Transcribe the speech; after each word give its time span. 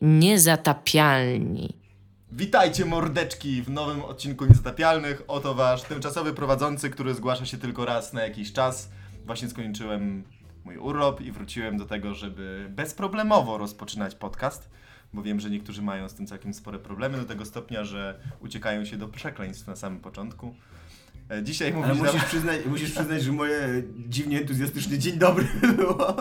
Niezatapialni. 0.00 1.76
Witajcie 2.32 2.84
mordeczki 2.84 3.62
w 3.62 3.70
nowym 3.70 4.02
odcinku 4.02 4.46
Niezatapialnych. 4.46 5.22
Oto 5.28 5.54
wasz 5.54 5.82
tymczasowy 5.82 6.34
prowadzący, 6.34 6.90
który 6.90 7.14
zgłasza 7.14 7.46
się 7.46 7.58
tylko 7.58 7.84
raz 7.84 8.12
na 8.12 8.22
jakiś 8.22 8.52
czas. 8.52 8.90
Właśnie 9.26 9.48
skończyłem 9.48 10.24
mój 10.64 10.76
urlop 10.76 11.20
i 11.20 11.32
wróciłem 11.32 11.76
do 11.76 11.84
tego, 11.84 12.14
żeby 12.14 12.66
bezproblemowo 12.70 13.58
rozpoczynać 13.58 14.14
podcast, 14.14 14.70
bo 15.12 15.22
wiem, 15.22 15.40
że 15.40 15.50
niektórzy 15.50 15.82
mają 15.82 16.08
z 16.08 16.14
tym 16.14 16.26
całkiem 16.26 16.54
spore 16.54 16.78
problemy 16.78 17.18
do 17.18 17.24
tego 17.24 17.44
stopnia, 17.44 17.84
że 17.84 18.20
uciekają 18.40 18.84
się 18.84 18.96
do 18.96 19.08
przekleństw 19.08 19.66
na 19.66 19.76
samym 19.76 20.00
początku. 20.00 20.54
E, 21.30 21.42
Dzisiaj 21.42 21.72
Ale 21.72 21.94
mówić 21.94 22.02
musisz 22.02 22.24
przyznać, 22.24 22.66
musisz 22.66 22.90
przyznać, 22.90 23.22
że 23.22 23.32
moje 23.32 23.82
dziwnie 24.08 24.38
entuzjastyczne 24.38 24.98
dzień 24.98 25.18
dobry 25.18 25.46
było. 25.76 26.16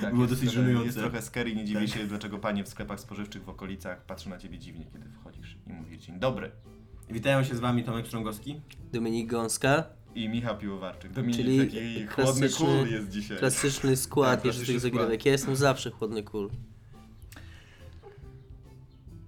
Tak, 0.00 0.10
było 0.14 0.22
jest 0.24 0.34
dosyć 0.34 0.50
trochę, 0.50 0.60
żenujące. 0.66 0.86
Jest 0.86 0.98
trochę 0.98 1.22
scary, 1.22 1.54
nie 1.56 1.64
dziwię 1.64 1.80
Tak. 1.80 1.88
się, 1.88 2.06
dlaczego 2.06 2.38
panie 2.38 2.64
w 2.64 2.68
sklepach 2.68 3.00
spożywczych 3.00 3.44
w 3.44 3.48
okolicach 3.48 4.04
patrzą 4.04 4.30
na 4.30 4.38
ciebie 4.38 4.58
dziwnie, 4.58 4.84
kiedy 4.92 5.08
wchodzisz 5.20 5.56
i 5.66 5.72
mówisz 5.72 5.98
dzień 6.06 6.18
dobry. 6.18 6.50
Witają 7.10 7.44
się 7.44 7.54
z 7.56 7.60
wami 7.60 7.84
Tomek 7.84 8.06
Strągowski. 8.06 8.60
Dominik 8.92 9.30
Gąska, 9.30 9.84
I 10.14 10.28
Michał 10.28 10.58
Piłowarczyk. 10.58 11.12
Dominik 11.12 11.36
Czyli 11.36 11.58
taki 11.58 12.06
chłodny 12.06 12.48
klasyczny- 12.48 12.66
kul 12.66 12.88
jest 12.90 13.08
dzisiaj. 13.08 13.38
klasyczny 13.38 13.90
Tak, 13.90 13.98
skład 13.98 14.42
klasyczny 14.42 14.66
pierwszych 14.66 14.80
skład. 14.90 14.92
zagrywek. 15.02 15.26
Ja 15.26 15.32
jestem 15.32 15.56
zawsze 15.56 15.90
chłodny 15.90 16.22
kul. 16.22 16.50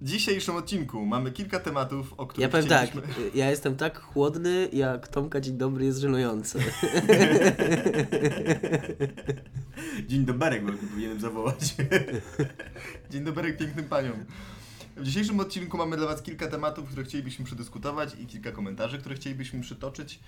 W 0.01 0.05
dzisiejszym 0.05 0.55
odcinku 0.55 1.05
mamy 1.05 1.31
kilka 1.31 1.59
tematów, 1.59 2.13
o 2.17 2.27
których 2.27 2.41
Ja 2.41 2.49
powiem 2.49 2.67
tak, 2.67 2.89
chcielibyśmy... 2.89 3.31
ja 3.35 3.49
jestem 3.49 3.75
tak 3.75 3.99
chłodny, 3.99 4.69
jak 4.73 5.07
Tomka 5.07 5.41
Dzień 5.41 5.57
Dobry 5.57 5.85
jest 5.85 5.99
żenujący. 5.99 6.59
Dzień 10.07 10.25
doberek, 10.25 10.63
powinienem 10.89 11.19
zawołać. 11.19 11.75
Dzień 13.11 13.23
dobry 13.23 13.53
pięknym 13.53 13.85
paniom. 13.85 14.25
W 14.97 15.03
dzisiejszym 15.03 15.39
odcinku 15.39 15.77
mamy 15.77 15.97
dla 15.97 16.07
Was 16.07 16.21
kilka 16.21 16.47
tematów, 16.47 16.85
które 16.85 17.03
chcielibyśmy 17.03 17.45
przedyskutować 17.45 18.15
i 18.19 18.27
kilka 18.27 18.51
komentarzy, 18.51 18.97
które 18.97 19.15
chcielibyśmy 19.15 19.61
przytoczyć. 19.61 20.19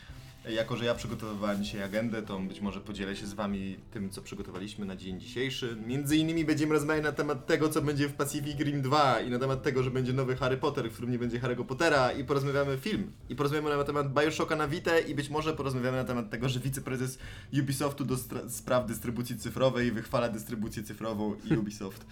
Jako, 0.50 0.78
że 0.78 0.86
ja 0.86 0.96
przygotowywałem 0.96 1.64
dzisiaj 1.64 1.84
agendę, 1.84 2.22
to 2.22 2.40
być 2.40 2.62
może 2.62 2.82
podzielę 2.82 3.16
się 3.16 3.28
z 3.28 3.34
Wami 3.34 3.78
tym, 3.92 4.10
co 4.10 4.22
przygotowaliśmy 4.22 4.86
na 4.86 4.96
dzień 4.96 5.20
dzisiejszy. 5.20 5.78
Między 5.88 6.18
innymi 6.18 6.46
będziemy 6.46 6.74
rozmawiać 6.74 7.04
na 7.04 7.12
temat 7.12 7.46
tego, 7.46 7.70
co 7.70 7.82
będzie 7.82 8.08
w 8.08 8.14
Pacific 8.14 8.60
Rim 8.60 8.82
2 8.82 9.20
i 9.20 9.30
na 9.30 9.40
temat 9.40 9.64
tego, 9.64 9.84
że 9.84 9.92
będzie 9.92 10.14
nowy 10.14 10.36
Harry 10.36 10.58
Potter, 10.58 10.90
w 10.90 10.94
którym 10.94 11.12
nie 11.12 11.20
będzie 11.20 11.40
Harry'ego 11.40 11.66
Pottera 11.66 12.12
i 12.12 12.24
porozmawiamy 12.24 12.78
film. 12.78 13.12
I 13.30 13.36
porozmawiamy 13.36 13.78
na 13.78 13.84
temat 13.84 14.14
Bioshocka 14.14 14.56
na 14.56 14.68
Vita 14.68 15.00
i 15.00 15.16
być 15.16 15.30
może 15.30 15.54
porozmawiamy 15.54 15.98
na 15.98 16.04
temat 16.04 16.30
tego, 16.30 16.50
że 16.50 16.60
wiceprezes 16.60 17.18
Ubisoftu 17.60 18.06
do 18.06 18.16
spraw 18.50 18.86
dystrybucji 18.86 19.38
cyfrowej 19.38 19.92
wychwala 19.92 20.30
dystrybucję 20.30 20.84
cyfrową 20.84 21.36
i 21.52 21.58
Ubisoft. 21.58 22.06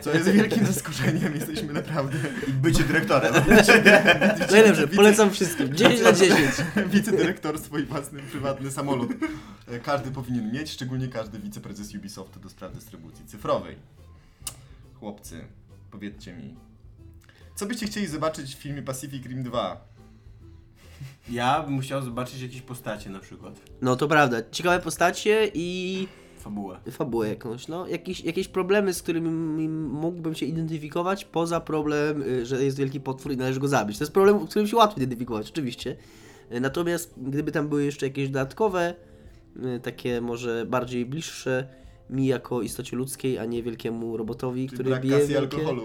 Co 0.00 0.10
jest 0.10 0.30
wielkim 0.30 0.66
zaskoczeniem, 0.66 1.34
jesteśmy 1.34 1.72
naprawdę... 1.72 2.18
I 2.48 2.52
bycie 2.52 2.84
dyrektorem. 2.84 3.34
Najlepsze, 4.50 4.88
polecam 4.88 5.30
wszystkim. 5.30 5.74
10 5.74 6.00
na 6.00 6.12
10. 6.12 6.38
Wicedyrektorstwo 6.86 7.77
i 7.78 7.82
własny 7.86 8.22
prywatny 8.22 8.70
samolot. 8.70 9.08
E, 9.68 9.78
Każdy 9.80 10.10
powinien 10.10 10.52
mieć, 10.52 10.70
szczególnie 10.70 11.08
każdy 11.08 11.38
wiceprezes 11.38 11.94
Ubisoftu 11.94 12.40
do 12.40 12.48
spraw 12.48 12.74
dystrybucji 12.74 13.26
cyfrowej. 13.26 13.76
Chłopcy, 15.00 15.44
powiedzcie 15.90 16.32
mi, 16.36 16.54
co 17.54 17.66
byście 17.66 17.86
chcieli 17.86 18.06
zobaczyć 18.06 18.54
w 18.54 18.58
filmie 18.58 18.82
Pacific 18.82 19.26
Rim 19.26 19.42
2? 19.42 19.80
Ja 21.30 21.62
bym 21.62 21.80
chciał 21.80 22.02
zobaczyć 22.02 22.40
jakieś 22.42 22.62
postacie 22.62 23.10
na 23.10 23.18
przykład. 23.20 23.60
No 23.82 23.96
to 23.96 24.08
prawda, 24.08 24.36
ciekawe 24.50 24.80
postacie 24.80 25.50
i 25.54 26.08
Fabułę. 26.38 26.78
fabułę 26.90 27.28
jakąś, 27.28 27.68
no. 27.68 27.86
Jakieś, 27.86 28.20
jakieś 28.20 28.48
problemy, 28.48 28.94
z 28.94 29.02
którymi 29.02 29.28
mógłbym 29.68 30.34
się 30.34 30.46
identyfikować, 30.46 31.24
poza 31.24 31.60
problem, 31.60 32.22
y, 32.22 32.46
że 32.46 32.64
jest 32.64 32.76
wielki 32.78 33.00
potwór 33.00 33.32
i 33.32 33.36
należy 33.36 33.60
go 33.60 33.68
zabić. 33.68 33.98
To 33.98 34.04
jest 34.04 34.12
problem, 34.12 34.46
z 34.46 34.50
którym 34.50 34.68
się 34.68 34.76
łatwo 34.76 34.96
identyfikować, 34.96 35.50
oczywiście. 35.50 35.96
Natomiast 36.50 37.14
gdyby 37.16 37.52
tam 37.52 37.68
były 37.68 37.84
jeszcze 37.84 38.06
jakieś 38.06 38.28
dodatkowe, 38.28 38.94
y, 39.76 39.80
takie 39.80 40.20
może 40.20 40.66
bardziej 40.66 41.06
bliższe 41.06 41.68
mi 42.10 42.26
jako 42.26 42.62
istocie 42.62 42.96
ludzkiej, 42.96 43.38
a 43.38 43.44
nie 43.44 43.62
wielkiemu 43.62 44.16
robotowi, 44.16 44.66
Czyli 44.66 44.76
który 44.76 44.90
brak 44.90 45.02
bije 45.02 45.18
kasy 45.18 45.24
i 45.24 45.28
wielkie... 45.34 45.56
alkoholu. 45.56 45.84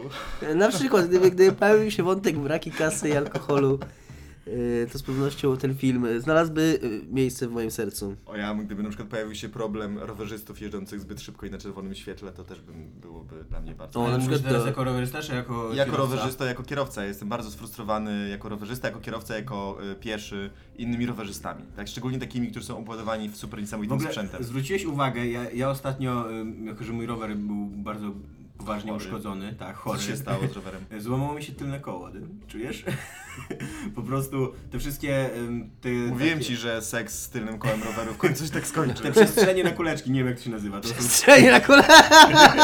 Na 0.55 0.69
przykład, 0.69 1.07
gdyby, 1.07 1.31
gdyby 1.31 1.51
pojawił 1.51 1.91
się 1.91 2.03
wątek 2.03 2.37
braki 2.37 2.71
kasy 2.71 3.09
i 3.09 3.13
alkoholu, 3.13 3.79
to 4.91 4.97
z 4.99 5.03
pewnością 5.03 5.57
ten 5.57 5.75
film 5.75 6.07
znalazłby 6.19 6.79
y, 6.83 7.01
miejsce 7.15 7.47
w 7.47 7.51
moim 7.51 7.71
sercu. 7.71 8.15
O 8.25 8.35
ja, 8.35 8.55
gdyby 8.55 8.83
na 8.83 8.89
przykład 8.89 9.09
pojawił 9.09 9.35
się 9.35 9.49
problem 9.49 9.99
rowerzystów 9.99 10.61
jeżdżących 10.61 10.99
zbyt 10.99 11.21
szybko 11.21 11.45
i 11.45 11.51
na 11.51 11.57
czerwonym 11.57 11.95
świetle, 11.95 12.31
to 12.31 12.43
też 12.43 12.61
bym, 12.61 12.87
byłoby 13.01 13.43
dla 13.49 13.61
mnie 13.61 13.75
bardzo... 13.75 13.99
O, 14.05 14.11
na 14.11 14.19
przykład 14.19 14.43
teraz 14.43 14.61
to- 14.61 14.67
jako 14.67 14.83
rowerzysta, 14.83 15.21
czy 15.21 15.35
jako 15.35 15.73
Jako 15.73 15.91
kierowca? 15.91 16.15
rowerzysta, 16.15 16.45
jako 16.45 16.63
kierowca. 16.63 17.05
Jestem 17.05 17.29
bardzo 17.29 17.51
sfrustrowany 17.51 18.29
jako 18.29 18.49
rowerzysta, 18.49 18.87
jako 18.87 18.99
kierowca, 18.99 19.35
jako 19.35 19.77
y, 19.91 19.95
pieszy 19.95 20.49
innymi 20.77 21.05
rowerzystami. 21.05 21.63
Tak, 21.75 21.87
szczególnie 21.87 22.19
takimi, 22.19 22.51
którzy 22.51 22.65
są 22.65 22.77
obładowani 22.77 23.29
w 23.29 23.37
super 23.37 23.59
W 23.59 23.61
niesamowitym 23.61 23.93
ogóle 23.97 24.09
sprzętem. 24.09 24.43
zwróciłeś 24.43 24.85
uwagę, 24.85 25.27
ja, 25.27 25.51
ja 25.51 25.69
ostatnio, 25.69 26.25
jako 26.65 26.83
że 26.83 26.93
mój 26.93 27.05
rower 27.05 27.35
był 27.37 27.65
bardzo 27.65 28.11
poważnie 28.57 28.91
Chory. 28.91 29.05
uszkodzony, 29.05 29.55
tak, 29.59 29.75
Co 29.75 29.81
chory. 29.81 29.99
się 29.99 30.17
stało 30.17 30.47
z 30.47 30.51
rowerem? 30.55 30.81
Złamało 30.99 31.33
mi 31.33 31.43
się 31.43 31.53
tylne 31.53 31.79
koło, 31.79 32.09
ty 32.11 32.21
czujesz? 32.47 32.83
po 33.95 34.01
prostu 34.01 34.53
te 34.71 34.79
wszystkie... 34.79 35.29
Te, 35.81 35.89
Mówiłem 35.89 36.39
takie- 36.39 36.45
ci, 36.45 36.55
że 36.55 36.81
seks 36.81 37.19
z 37.19 37.29
tylnym 37.29 37.59
kołem 37.59 37.83
roweru 37.83 38.13
w 38.13 38.17
końcu 38.17 38.45
się 38.45 38.51
tak 38.51 38.67
skończy. 38.67 39.03
Te 39.03 39.11
przestrzenie 39.11 39.63
na 39.63 39.71
kuleczki, 39.71 40.11
nie 40.11 40.19
wiem 40.19 40.27
jak 40.27 40.37
to 40.37 40.43
się 40.43 40.49
nazywa. 40.49 40.81
To 40.81 40.87
są... 40.87 41.03
Strzeli 41.03 41.47
na 41.47 41.59
kolana! 41.59 42.03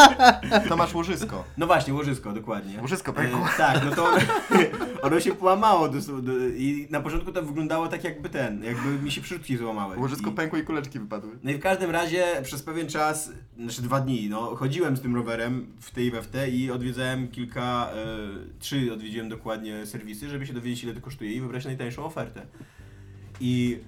Tomasz 0.69 0.94
Łożysko. 0.94 1.44
No 1.57 1.68
właśnie, 1.68 1.94
łożysko, 1.94 2.34
dokładnie. 2.34 2.81
Łożysko 2.81 3.13
pękło. 3.13 3.40
E, 3.40 3.57
tak, 3.57 3.85
no 3.85 3.96
to 3.96 4.06
ono, 4.06 4.18
ono 5.02 5.19
się 5.19 5.35
połamało 5.35 5.90
do, 5.90 6.22
do, 6.22 6.31
i 6.47 6.88
na 6.90 7.01
początku 7.01 7.31
to 7.31 7.44
wyglądało 7.44 7.88
tak 7.88 8.03
jakby 8.03 8.30
ten, 8.30 8.63
jakby 8.63 8.90
mi 8.90 9.12
się 9.12 9.22
przyszutki 9.22 9.57
złamały. 9.57 9.97
Łożysko 9.97 10.30
I, 10.30 10.34
pękło 10.34 10.59
i 10.59 10.63
kuleczki 10.63 11.00
wypadły. 11.00 11.31
No 11.44 11.51
i 11.51 11.53
w 11.53 11.59
każdym 11.59 11.91
razie 11.91 12.25
przez 12.44 12.63
pewien 12.63 12.88
czas, 12.88 13.31
znaczy 13.57 13.81
dwa 13.81 14.00
dni, 14.00 14.30
no 14.30 14.56
chodziłem 14.56 14.97
z 14.97 15.01
tym 15.01 15.16
rowerem 15.16 15.68
w 15.80 15.91
tej 15.91 16.09
i 16.09 16.12
we 16.12 16.22
w 16.22 16.28
te 16.28 16.50
i 16.50 16.72
odwiedzałem 16.72 17.28
kilka, 17.28 17.90
e, 17.94 18.59
trzy 18.59 18.94
odwiedziłem 18.94 19.30
dokładnie 19.30 19.86
serwisy, 19.86 20.30
żeby 20.30 20.46
się 20.46 20.53
dowiedzieć 20.59 20.84
ile 20.84 20.94
to 20.94 21.02
kosztuje 21.02 21.34
i 21.34 21.42
wybrać 21.42 21.66
najtańszą 21.66 22.06
ofertę. 22.06 22.46
I 23.40 23.80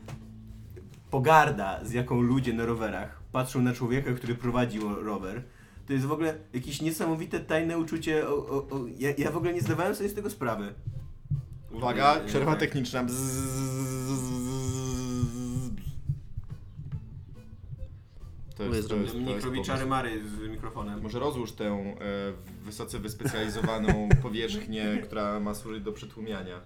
pogarda, 1.11 1.85
z 1.85 1.91
jaką 1.91 2.21
ludzie 2.21 2.53
na 2.53 2.65
rowerach 2.65 3.21
patrzą 3.31 3.61
na 3.61 3.73
człowieka, 3.73 4.13
który 4.13 4.35
prowadzi 4.35 4.79
ro- 4.79 5.03
rower, 5.03 5.43
to 5.87 5.93
jest 5.93 6.05
w 6.05 6.11
ogóle 6.11 6.33
jakieś 6.53 6.81
niesamowite 6.81 7.39
tajne 7.39 7.77
uczucie. 7.77 8.27
O, 8.27 8.31
o, 8.35 8.55
o, 8.69 8.85
ja, 8.99 9.09
ja 9.17 9.31
w 9.31 9.37
ogóle 9.37 9.53
nie 9.53 9.61
zdawałem 9.61 9.95
sobie 9.95 10.09
z 10.09 10.13
tego 10.13 10.29
sprawy. 10.29 10.73
Uwaga, 11.71 12.15
E, 12.15 12.25
przerwa 12.25 12.51
tak. 12.51 12.59
techniczna. 12.59 13.03
Bzzz. 13.03 14.50
To 18.69 18.75
jest, 18.75 18.89
to 18.89 18.95
jest, 18.95 19.07
to 19.07 19.13
Dominik 19.13 19.35
jest 19.35 19.45
robi 19.45 19.63
czary 19.63 19.85
mary 19.85 20.21
z 20.29 20.49
mikrofonem. 20.49 21.01
Może 21.01 21.19
rozłóż 21.19 21.51
tę 21.51 21.65
e, 21.65 21.95
wysoce 22.65 22.99
wyspecjalizowaną 22.99 24.09
powierzchnię, 24.23 25.01
która 25.03 25.39
ma 25.39 25.53
służyć 25.53 25.83
do 25.83 25.91
przytłumiania. 25.91 26.59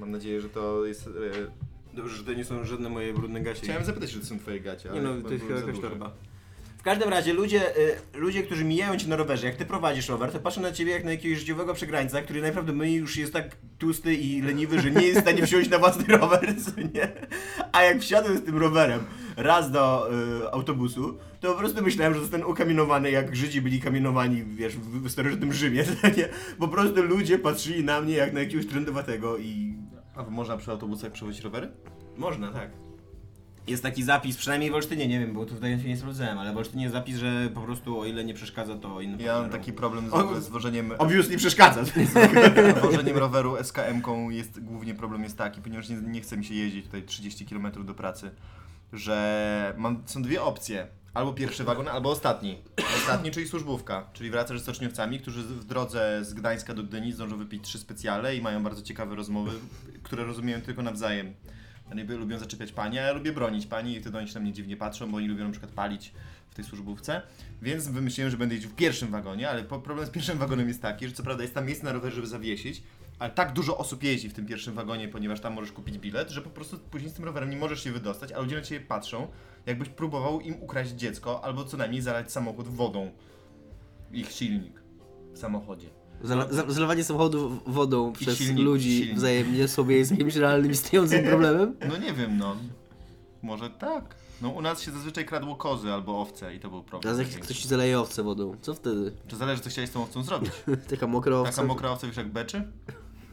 Mam 0.00 0.10
nadzieję, 0.10 0.40
że 0.40 0.48
to 0.48 0.86
jest... 0.86 1.06
E, 1.06 1.12
Dobrze, 1.96 2.16
że 2.16 2.24
to 2.24 2.32
nie 2.32 2.44
są 2.44 2.64
żadne 2.64 2.88
moje 2.88 3.14
brudne 3.14 3.40
gacie. 3.40 3.60
chciałem 3.62 3.84
zapytać, 3.84 4.12
czy 4.12 4.20
to 4.20 4.26
są 4.26 4.38
twoje 4.38 4.60
gacie, 4.60 4.90
ale 4.90 5.00
Nie 5.00 5.06
no, 5.08 5.14
chyba 5.14 5.28
to 5.28 5.34
jest 5.34 5.44
były 5.46 5.58
za 5.60 5.66
jakaś 5.66 5.76
duże. 5.80 5.88
torba. 5.90 6.12
W 6.82 6.84
każdym 6.84 7.08
razie 7.08 7.32
ludzie, 7.32 7.76
y, 7.76 7.96
ludzie, 8.14 8.42
którzy 8.42 8.64
mijają 8.64 8.96
cię 8.96 9.08
na 9.08 9.16
rowerze, 9.16 9.46
jak 9.46 9.56
ty 9.56 9.64
prowadzisz 9.64 10.08
rower, 10.08 10.32
to 10.32 10.40
patrzą 10.40 10.60
na 10.60 10.72
ciebie 10.72 10.92
jak 10.92 11.04
na 11.04 11.10
jakiegoś 11.10 11.38
życiowego 11.38 11.74
przegrańca, 11.74 12.22
który 12.22 12.40
najprawdopodobniej 12.40 12.94
już 12.94 13.16
jest 13.16 13.32
tak 13.32 13.56
tłusty 13.78 14.14
i 14.14 14.42
leniwy, 14.42 14.80
że 14.80 14.90
nie 14.90 15.06
jest 15.06 15.18
w 15.18 15.22
stanie 15.22 15.42
wsiąść 15.46 15.70
na 15.70 15.78
własny 15.78 16.16
rower, 16.16 16.54
co 16.64 16.80
nie? 16.80 17.12
A 17.72 17.82
jak 17.82 18.00
wsiadłem 18.00 18.38
z 18.38 18.42
tym 18.44 18.58
rowerem 18.58 19.00
raz 19.36 19.70
do 19.70 20.10
y, 20.44 20.52
autobusu, 20.52 21.18
to 21.40 21.52
po 21.52 21.58
prostu 21.58 21.82
myślałem, 21.82 22.14
że 22.14 22.20
zostanę 22.20 22.46
ukamienowany, 22.46 23.10
jak 23.10 23.36
Żydzi 23.36 23.60
byli 23.62 23.80
kamienowani, 23.80 24.44
wiesz, 24.44 24.76
w, 24.76 25.02
w 25.02 25.10
starożytnym 25.10 25.52
Rzymie, 25.52 25.84
co 26.02 26.08
nie? 26.08 26.28
Po 26.58 26.68
prostu 26.68 27.02
ludzie 27.02 27.38
patrzyli 27.38 27.84
na 27.84 28.00
mnie 28.00 28.14
jak 28.14 28.32
na 28.32 28.40
jakiegoś 28.40 28.66
trendowatego 28.66 29.38
i 29.38 29.74
A 30.14 30.22
można 30.22 30.56
przy 30.56 30.70
autobusach 30.70 31.12
przewozić 31.12 31.40
rowery? 31.40 31.68
można, 32.16 32.52
tak. 32.52 32.70
Jest 33.66 33.82
taki 33.82 34.02
zapis, 34.02 34.36
przynajmniej 34.36 34.70
w 34.70 34.74
Olsztynie, 34.74 35.08
nie 35.08 35.20
wiem, 35.20 35.32
bo 35.32 35.46
tutaj 35.46 35.80
się 35.80 35.88
nie 35.88 35.96
sprawdzałem, 35.96 36.38
ale 36.38 36.52
w 36.52 36.56
Olsztynie 36.56 36.82
jest 36.82 36.94
zapis, 36.94 37.16
że 37.16 37.50
po 37.54 37.60
prostu 37.60 38.00
o 38.00 38.04
ile 38.04 38.24
nie 38.24 38.34
przeszkadza, 38.34 38.76
to 38.76 39.00
inny 39.00 39.22
Ja 39.22 39.40
mam 39.40 39.50
taki 39.50 39.72
problem 39.72 40.10
z, 40.10 40.44
z 40.44 40.48
wożeniem 40.48 40.92
Obviously 40.98 41.36
przeszkadza. 41.36 41.82
Wożeniem 42.82 43.18
roweru 43.18 43.56
SKM-ką 43.56 44.30
jest 44.30 44.64
głównie 44.64 44.94
problem 44.94 45.22
jest 45.22 45.38
taki, 45.38 45.60
ponieważ 45.60 45.88
nie, 45.88 45.96
nie 45.96 46.20
chce 46.20 46.36
mi 46.36 46.44
się 46.44 46.54
jeździć 46.54 46.84
tutaj 46.84 47.02
30 47.02 47.46
km 47.46 47.86
do 47.86 47.94
pracy, 47.94 48.30
że 48.92 49.74
mam, 49.78 50.02
są 50.06 50.22
dwie 50.22 50.42
opcje. 50.42 50.86
Albo 51.14 51.32
pierwszy 51.32 51.64
wagon, 51.64 51.88
albo 51.88 52.10
ostatni. 52.10 52.58
Ostatni, 52.96 53.30
czyli 53.30 53.48
służbówka, 53.48 54.08
czyli 54.12 54.30
wracasz 54.30 54.58
z 54.58 54.62
stoczniowcami, 54.62 55.20
którzy 55.20 55.42
w 55.42 55.64
drodze 55.64 56.24
z 56.24 56.34
Gdańska 56.34 56.74
do 56.74 56.82
Gdyni 56.82 57.12
zdążą 57.12 57.38
wypić 57.38 57.64
trzy 57.64 57.78
specjale 57.78 58.36
i 58.36 58.42
mają 58.42 58.62
bardzo 58.62 58.82
ciekawe 58.82 59.14
rozmowy, 59.14 59.50
które 60.02 60.24
rozumieją 60.24 60.60
tylko 60.60 60.82
nawzajem. 60.82 61.34
Oni 61.92 62.02
lubią 62.02 62.38
zaczepiać 62.38 62.72
panie, 62.72 63.02
a 63.02 63.06
ja 63.06 63.12
lubię 63.12 63.32
bronić 63.32 63.66
pani 63.66 63.96
i 63.96 64.00
wtedy 64.00 64.18
oni 64.18 64.28
się 64.28 64.34
na 64.34 64.40
mnie 64.40 64.52
dziwnie 64.52 64.76
patrzą, 64.76 65.10
bo 65.10 65.16
oni 65.16 65.28
lubią 65.28 65.44
na 65.44 65.50
przykład 65.50 65.72
palić 65.72 66.12
w 66.50 66.54
tej 66.54 66.64
służbówce, 66.64 67.22
więc 67.62 67.88
wymyśliłem, 67.88 68.30
że 68.30 68.36
będę 68.36 68.54
jeździł 68.54 68.70
w 68.70 68.74
pierwszym 68.74 69.10
wagonie, 69.10 69.50
ale 69.50 69.64
problem 69.64 70.06
z 70.06 70.10
pierwszym 70.10 70.38
wagonem 70.38 70.68
jest 70.68 70.82
taki, 70.82 71.08
że 71.08 71.12
co 71.12 71.22
prawda 71.22 71.42
jest 71.42 71.54
tam 71.54 71.66
miejsce 71.66 71.84
na 71.84 71.92
rowerze, 71.92 72.16
żeby 72.16 72.26
zawiesić, 72.26 72.82
ale 73.18 73.30
tak 73.30 73.52
dużo 73.52 73.78
osób 73.78 74.02
jeździ 74.02 74.28
w 74.28 74.32
tym 74.32 74.46
pierwszym 74.46 74.74
wagonie, 74.74 75.08
ponieważ 75.08 75.40
tam 75.40 75.52
możesz 75.52 75.72
kupić 75.72 75.98
bilet, 75.98 76.30
że 76.30 76.42
po 76.42 76.50
prostu 76.50 76.78
później 76.78 77.10
z 77.10 77.14
tym 77.14 77.24
rowerem 77.24 77.50
nie 77.50 77.56
możesz 77.56 77.84
się 77.84 77.92
wydostać, 77.92 78.32
a 78.32 78.40
ludzie 78.40 78.56
na 78.56 78.62
ciebie 78.62 78.86
patrzą, 78.86 79.28
jakbyś 79.66 79.88
próbował 79.88 80.40
im 80.40 80.62
ukraść 80.62 80.90
dziecko, 80.90 81.44
albo 81.44 81.64
co 81.64 81.76
najmniej 81.76 82.02
zalać 82.02 82.32
samochód 82.32 82.68
wodą. 82.68 83.10
Ich 84.12 84.32
silnik 84.32 84.82
w 85.32 85.38
samochodzie. 85.38 86.01
Zalewanie 86.68 87.04
samochodu 87.04 87.60
wodą 87.66 88.12
przez 88.12 88.38
silnik, 88.38 88.64
ludzi 88.64 88.98
silnik. 88.98 89.16
wzajemnie 89.16 89.68
sobie 89.68 89.96
jest 89.96 90.10
jakimś 90.10 90.36
realnym 90.36 90.70
istniejącym 90.70 91.24
problemem? 91.24 91.76
No 91.88 91.96
nie 91.96 92.12
wiem, 92.12 92.38
no. 92.38 92.56
Może 93.42 93.70
tak. 93.70 94.14
No 94.42 94.48
u 94.48 94.62
nas 94.62 94.82
się 94.82 94.90
zazwyczaj 94.90 95.24
kradło 95.26 95.56
kozy 95.56 95.92
albo 95.92 96.20
owce 96.20 96.54
i 96.54 96.60
to 96.60 96.70
był 96.70 96.82
problem. 96.82 97.14
Teraz 97.14 97.32
jak 97.32 97.42
ktoś 97.42 97.58
ci 97.58 97.68
zaleje 97.68 98.00
owce 98.00 98.22
wodą, 98.22 98.56
co 98.60 98.74
wtedy? 98.74 99.12
Czy 99.28 99.36
zależy, 99.36 99.62
co 99.62 99.70
chciałeś 99.70 99.90
z 99.90 99.92
tą 99.92 100.02
owcą 100.02 100.22
zrobić? 100.22 100.50
Taka 100.90 101.06
mokra 101.06 101.36
owca. 101.36 101.50
Taka 101.56 101.68
mokra 101.68 101.90
owca, 101.90 102.06
wiesz 102.06 102.16
jak 102.16 102.28
beczy? 102.32 102.62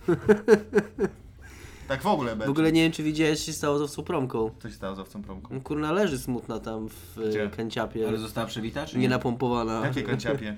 tak 1.87 2.01
w 2.01 2.05
ogóle 2.07 2.35
beczy. 2.35 2.47
W 2.47 2.51
ogóle 2.51 2.71
nie 2.71 2.81
wiem, 2.83 2.91
czy 2.91 3.03
widziałeś, 3.03 3.39
co 3.39 3.45
się 3.45 3.53
stało 3.53 3.77
z 3.79 3.81
owcą 3.81 4.03
promką. 4.03 4.51
Co 4.61 4.69
się 4.69 4.75
stało 4.75 4.95
z 4.95 4.99
owcą 4.99 5.21
promką? 5.23 5.53
No, 5.55 5.61
Kurna 5.61 5.91
leży 5.91 6.19
smutna 6.19 6.59
tam 6.59 6.89
w 6.89 7.17
e, 7.19 7.29
Gdzie? 7.29 7.49
kanciapie. 7.57 8.07
Ale 8.07 8.17
została 8.17 8.47
przewita, 8.47 8.85
czy 8.85 8.95
nie? 8.95 9.01
Nie 9.01 9.09
napompowana. 9.09 9.81
Jakie 9.85 10.03
kanciapie? 10.03 10.57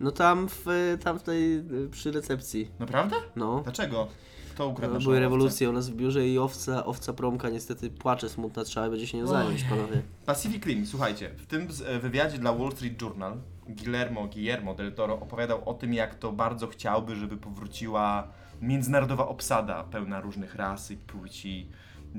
No 0.00 0.10
tam 0.10 0.48
w, 0.48 0.66
tam 1.04 1.18
w 1.18 1.22
tej, 1.22 1.56
e, 1.56 1.62
przy 1.90 2.12
recepcji. 2.12 2.70
Naprawdę? 2.78 3.16
No. 3.36 3.60
Dlaczego? 3.64 4.08
Kto 4.54 4.68
ukradł 4.68 4.94
No, 4.94 5.00
były 5.00 5.20
rewolucje 5.20 5.70
u 5.70 5.72
nas 5.72 5.90
w 5.90 5.94
biurze 5.94 6.28
i 6.28 6.38
owca, 6.38 6.84
owca 6.84 7.12
promka 7.12 7.48
niestety 7.48 7.90
płacze 7.90 8.28
smutna, 8.28 8.64
trzeba 8.64 8.90
będzie 8.90 9.06
się 9.06 9.18
nią 9.18 9.26
zająć, 9.26 9.64
panowie. 9.64 10.02
Pacific 10.26 10.66
Rim, 10.66 10.86
słuchajcie, 10.86 11.30
w 11.36 11.46
tym 11.46 11.68
e, 11.86 11.98
wywiadzie 11.98 12.38
dla 12.38 12.52
Wall 12.52 12.72
Street 12.72 13.02
Journal 13.02 13.36
Guillermo, 13.68 14.26
Guillermo 14.26 14.74
del 14.74 14.92
Toro 14.92 15.14
opowiadał 15.20 15.68
o 15.68 15.74
tym, 15.74 15.94
jak 15.94 16.14
to 16.14 16.32
bardzo 16.32 16.66
chciałby, 16.66 17.16
żeby 17.16 17.36
powróciła 17.36 18.28
międzynarodowa 18.60 19.28
obsada 19.28 19.84
pełna 19.84 20.20
różnych 20.20 20.54
ras 20.54 20.90
i 20.90 20.96
płci, 20.96 21.68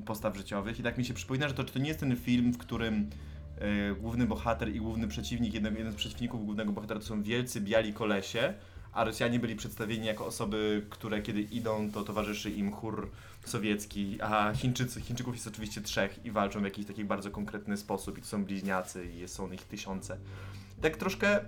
postaw 0.06 0.38
życiowych. 0.38 0.80
I 0.80 0.84
tak 0.84 0.98
mi 0.98 1.06
się 1.06 1.14
przypomina, 1.14 1.48
że 1.48 1.54
to, 1.54 1.64
czy 1.64 1.74
to 1.74 1.80
nie 1.80 1.88
jest 1.88 2.00
ten 2.00 2.16
film, 2.16 2.54
w 2.54 2.58
którym 2.58 3.10
e, 3.58 3.96
główny 3.96 4.26
bohater 4.26 4.76
i 4.76 4.80
główny 4.80 5.08
przeciwnik, 5.08 5.54
jeden, 5.54 5.76
jeden 5.78 5.94
z 5.94 5.96
przeciwników 5.96 6.46
głównego 6.46 6.72
bohatera 6.72 7.00
to 7.00 7.06
są 7.06 7.24
wielcy, 7.24 7.62
biali 7.62 7.94
kolesie, 7.94 8.54
a 8.94 9.04
Rosjanie 9.04 9.40
byli 9.40 9.56
przedstawieni 9.56 10.08
jako 10.08 10.26
osoby, 10.26 10.86
które 10.90 11.22
kiedy 11.22 11.42
idą, 11.42 11.92
to 11.92 12.04
towarzyszy 12.04 12.52
im 12.52 12.72
chór 12.72 13.12
sowiecki, 13.46 14.22
a 14.22 14.54
Chińczycy, 14.54 15.02
Chińczyków 15.02 15.36
jest 15.36 15.48
oczywiście 15.48 15.82
trzech 15.82 16.26
i 16.26 16.32
walczą 16.32 16.62
w 16.62 16.64
jakiś 16.64 16.86
taki 16.86 17.04
bardzo 17.04 17.32
konkretny 17.32 17.78
sposób 17.78 18.18
i 18.18 18.22
to 18.22 18.28
są 18.28 18.46
bliźniacy 18.46 19.06
i 19.06 19.28
są 19.28 19.52
ich 19.52 19.64
tysiące. 19.64 20.18
Tak 20.82 20.98
troszkę 20.98 21.40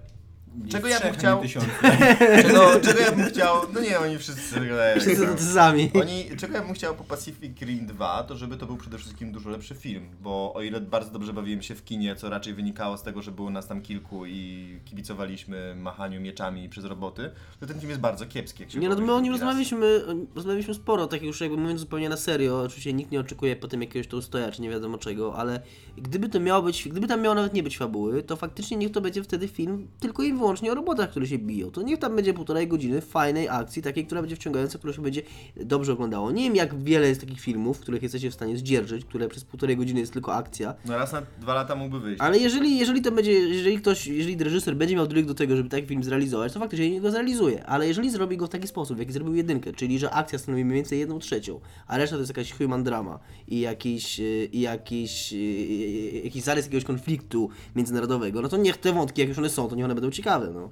Czego 0.70 0.88
ja 0.88 1.00
bym 1.00 1.14
chciał? 1.14 1.42
Czego, 2.42 2.80
czego 2.84 3.00
ja 3.00 3.12
bym 3.12 3.26
chciał? 3.26 3.56
No 3.74 3.80
nie, 3.82 4.00
oni 4.00 4.18
wszyscy 4.18 4.42
Wszyscy 4.42 5.16
grają. 5.16 5.34
tacy 5.34 5.54
sami. 5.54 5.92
Oni, 6.02 6.26
czego 6.38 6.54
ja 6.54 6.62
bym 6.64 6.74
chciał 6.74 6.96
po 6.96 7.04
Pacific 7.04 7.62
Rim 7.62 7.86
2, 7.86 8.24
to 8.24 8.38
żeby 8.38 8.58
to 8.58 8.66
był 8.66 8.78
przede 8.78 8.98
wszystkim 8.98 9.32
dużo 9.32 9.50
lepszy 9.50 9.76
film, 9.76 10.10
bo 10.22 10.54
o 10.54 10.62
ile 10.62 10.82
bardzo 10.82 11.12
dobrze 11.12 11.34
bawiłem 11.34 11.62
się 11.62 11.76
w 11.76 11.84
kinie, 11.84 12.16
co 12.16 12.30
raczej 12.30 12.54
wynikało 12.54 12.98
z 12.98 13.04
tego, 13.04 13.22
że 13.22 13.32
było 13.32 13.50
nas 13.50 13.68
tam 13.68 13.82
kilku 13.82 14.26
i 14.26 14.68
kibicowaliśmy 14.86 15.76
machaniu 15.76 16.22
mieczami 16.22 16.70
przez 16.70 16.86
roboty, 16.86 17.30
to 17.60 17.66
ten 17.66 17.78
film 17.80 17.90
jest 17.90 18.02
bardzo 18.02 18.26
kiepski, 18.26 18.64
jak 18.64 18.72
się 18.72 18.80
Nie 18.80 18.90
no, 18.90 18.96
to 18.96 19.02
my 19.02 19.14
o 19.14 19.20
nim 19.22 19.32
rozmawialiśmy, 19.34 20.02
rozmawialiśmy 20.36 20.74
sporo, 20.74 21.08
tak 21.08 21.22
już 21.22 21.42
jakby 21.42 21.58
mówiąc 21.58 21.80
zupełnie 21.80 22.10
na 22.10 22.18
serio, 22.18 22.62
oczywiście 22.62 22.94
nikt 22.94 23.12
nie 23.12 23.20
oczekuje 23.20 23.56
potem 23.56 23.82
jakiegoś 23.82 24.08
tu 24.08 24.22
stoja, 24.22 24.52
czy 24.52 24.62
nie 24.62 24.70
wiadomo 24.70 24.98
czego, 24.98 25.36
ale 25.36 25.62
gdyby 25.98 26.30
to 26.30 26.40
miało 26.40 26.62
być, 26.62 26.90
gdyby 26.90 27.08
tam 27.08 27.22
miało 27.22 27.36
nawet 27.36 27.54
nie 27.54 27.64
być 27.64 27.78
fabuły, 27.78 28.24
to 28.24 28.36
faktycznie 28.36 28.78
niech 28.78 28.92
to 28.92 29.02
będzie 29.02 29.24
wtedy 29.24 29.48
film 29.48 29.88
tylko 30.00 30.24
i 30.24 30.34
wyłącznie 30.34 30.47
o 30.48 30.76
robotach, 30.76 31.10
które 31.12 31.28
się 31.28 31.38
biją. 31.38 31.72
To 31.72 31.82
niech 31.82 32.00
tam 32.00 32.16
będzie 32.16 32.34
półtorej 32.34 32.68
godziny 32.68 33.02
fajnej 33.02 33.50
akcji, 33.50 33.82
takiej, 33.82 34.06
która 34.06 34.22
będzie 34.22 34.36
wciągająca, 34.36 34.78
która 34.78 34.94
się 34.94 35.02
będzie 35.02 35.22
dobrze 35.56 35.94
oglądało. 35.94 36.32
Nie 36.32 36.44
wiem 36.44 36.56
jak 36.56 36.84
wiele 36.84 37.08
jest 37.08 37.22
takich 37.22 37.40
filmów, 37.40 37.78
w 37.78 37.80
których 37.80 38.04
jesteście 38.04 38.32
w 38.32 38.34
stanie 38.34 38.58
zdzierżyć, 38.58 39.06
które 39.06 39.28
przez 39.28 39.44
półtorej 39.44 39.78
godziny 39.78 40.00
jest 40.00 40.14
tylko 40.14 40.34
akcja, 40.36 40.74
No 40.86 40.98
raz 40.98 41.12
na 41.14 41.22
dwa 41.42 41.54
lata 41.54 41.76
mógłby 41.76 42.00
wyjść. 42.00 42.22
ale 42.22 42.38
jeżeli, 42.40 42.78
jeżeli 42.78 43.02
to 43.02 43.12
będzie, 43.12 43.32
jeżeli 43.32 43.78
ktoś, 43.78 44.08
jeżeli 44.08 44.44
reżyser 44.44 44.76
będzie 44.76 44.96
miał 44.96 45.08
dryg 45.08 45.26
do 45.26 45.34
tego, 45.34 45.56
żeby 45.58 45.70
taki 45.70 45.88
film 45.88 46.04
zrealizować, 46.04 46.54
to 46.54 46.60
faktycznie 46.60 47.02
go 47.02 47.12
zrealizuje. 47.12 47.66
Ale 47.66 47.88
jeżeli 47.88 48.10
zrobi 48.10 48.38
go 48.38 48.48
w 48.48 48.50
taki 48.50 48.68
sposób, 48.68 48.98
w 48.98 49.00
jaki 49.00 49.12
zrobił 49.14 49.36
jedynkę, 49.36 49.74
czyli 49.74 50.00
że 50.00 50.12
akcja 50.12 50.40
stanowi 50.40 50.66
mniej 50.66 50.76
więcej 50.76 51.00
jedną 51.00 51.20
trzecią, 51.20 51.60
a 51.88 51.98
reszta 51.98 52.16
to 52.16 52.20
jest 52.20 52.30
jakaś 52.30 52.54
human 52.54 52.84
drama 52.84 53.20
i 53.48 53.60
jakiś, 53.60 54.20
yy, 54.20 54.46
i 54.52 54.62
jakiś, 54.62 55.32
yy, 55.32 56.22
jakiś 56.24 56.44
zarys 56.44 56.66
jakiegoś 56.66 56.84
konfliktu 56.84 57.50
międzynarodowego, 57.76 58.42
no 58.42 58.50
to 58.50 58.58
niech 58.58 58.78
te 58.78 58.94
wątki, 58.94 59.22
jak 59.22 59.30
już 59.30 59.38
one 59.38 59.50
są, 59.50 59.68
to 59.68 59.76
niech 59.76 59.86
one 59.86 59.96
będą 59.96 60.12
ciekawe, 60.12 60.27
no. 60.54 60.72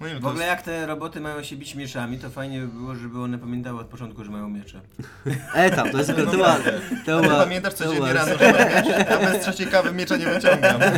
No 0.00 0.06
nie 0.06 0.12
wiem, 0.12 0.20
W 0.20 0.24
to 0.24 0.28
ogóle 0.30 0.44
jest... 0.44 0.56
jak 0.56 0.62
te 0.62 0.86
roboty 0.86 1.20
mają 1.20 1.42
się 1.42 1.56
bić 1.56 1.74
mieczami, 1.74 2.18
to 2.18 2.30
fajnie 2.30 2.60
by 2.60 2.66
było, 2.68 2.94
żeby 2.94 3.20
one 3.20 3.38
pamiętały 3.38 3.80
od 3.80 3.86
początku, 3.86 4.24
że 4.24 4.30
mają 4.30 4.48
miecze. 4.48 4.80
Etap, 5.54 5.90
to 5.90 5.98
jest 5.98 6.10
No 6.10 6.16
to 6.16 6.22
naprawdę. 6.24 6.80
to 7.06 7.20
ty 7.20 7.28
pamiętasz 7.28 7.74
to 7.74 7.78
codziennie 7.84 7.96
była- 8.00 8.12
rano, 8.12 8.38
że 8.38 8.52
miecz? 8.52 9.08
Ja 9.10 9.18
bez 9.32 9.42
trzeciej 9.42 9.66
kawy 9.66 9.92
miecza 9.92 10.16
nie 10.16 10.26
wyciągam. 10.26 10.80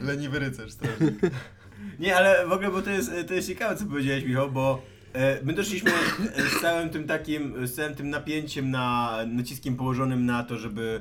Leniwy 0.00 0.38
rycerz, 0.38 0.72
strażnik. 0.72 1.14
Nie, 2.00 2.16
ale 2.16 2.46
w 2.46 2.52
ogóle, 2.52 2.70
bo 2.70 2.82
to 2.82 2.90
jest, 2.90 3.10
to 3.28 3.34
jest 3.34 3.48
ciekawe, 3.48 3.76
co 3.76 3.84
powiedziałeś, 3.86 4.24
Michał, 4.24 4.50
bo 4.52 4.82
e, 5.12 5.38
my 5.44 5.52
doszliśmy 5.52 5.90
e, 6.36 6.42
z 6.42 6.60
całym 6.60 6.90
tym 6.90 7.06
takim, 7.06 7.66
z 7.66 7.74
całym 7.74 7.94
tym 7.94 8.10
napięciem, 8.10 8.70
na, 8.70 9.16
naciskiem 9.26 9.76
położonym 9.76 10.26
na 10.26 10.42
to, 10.44 10.58
żeby 10.58 11.00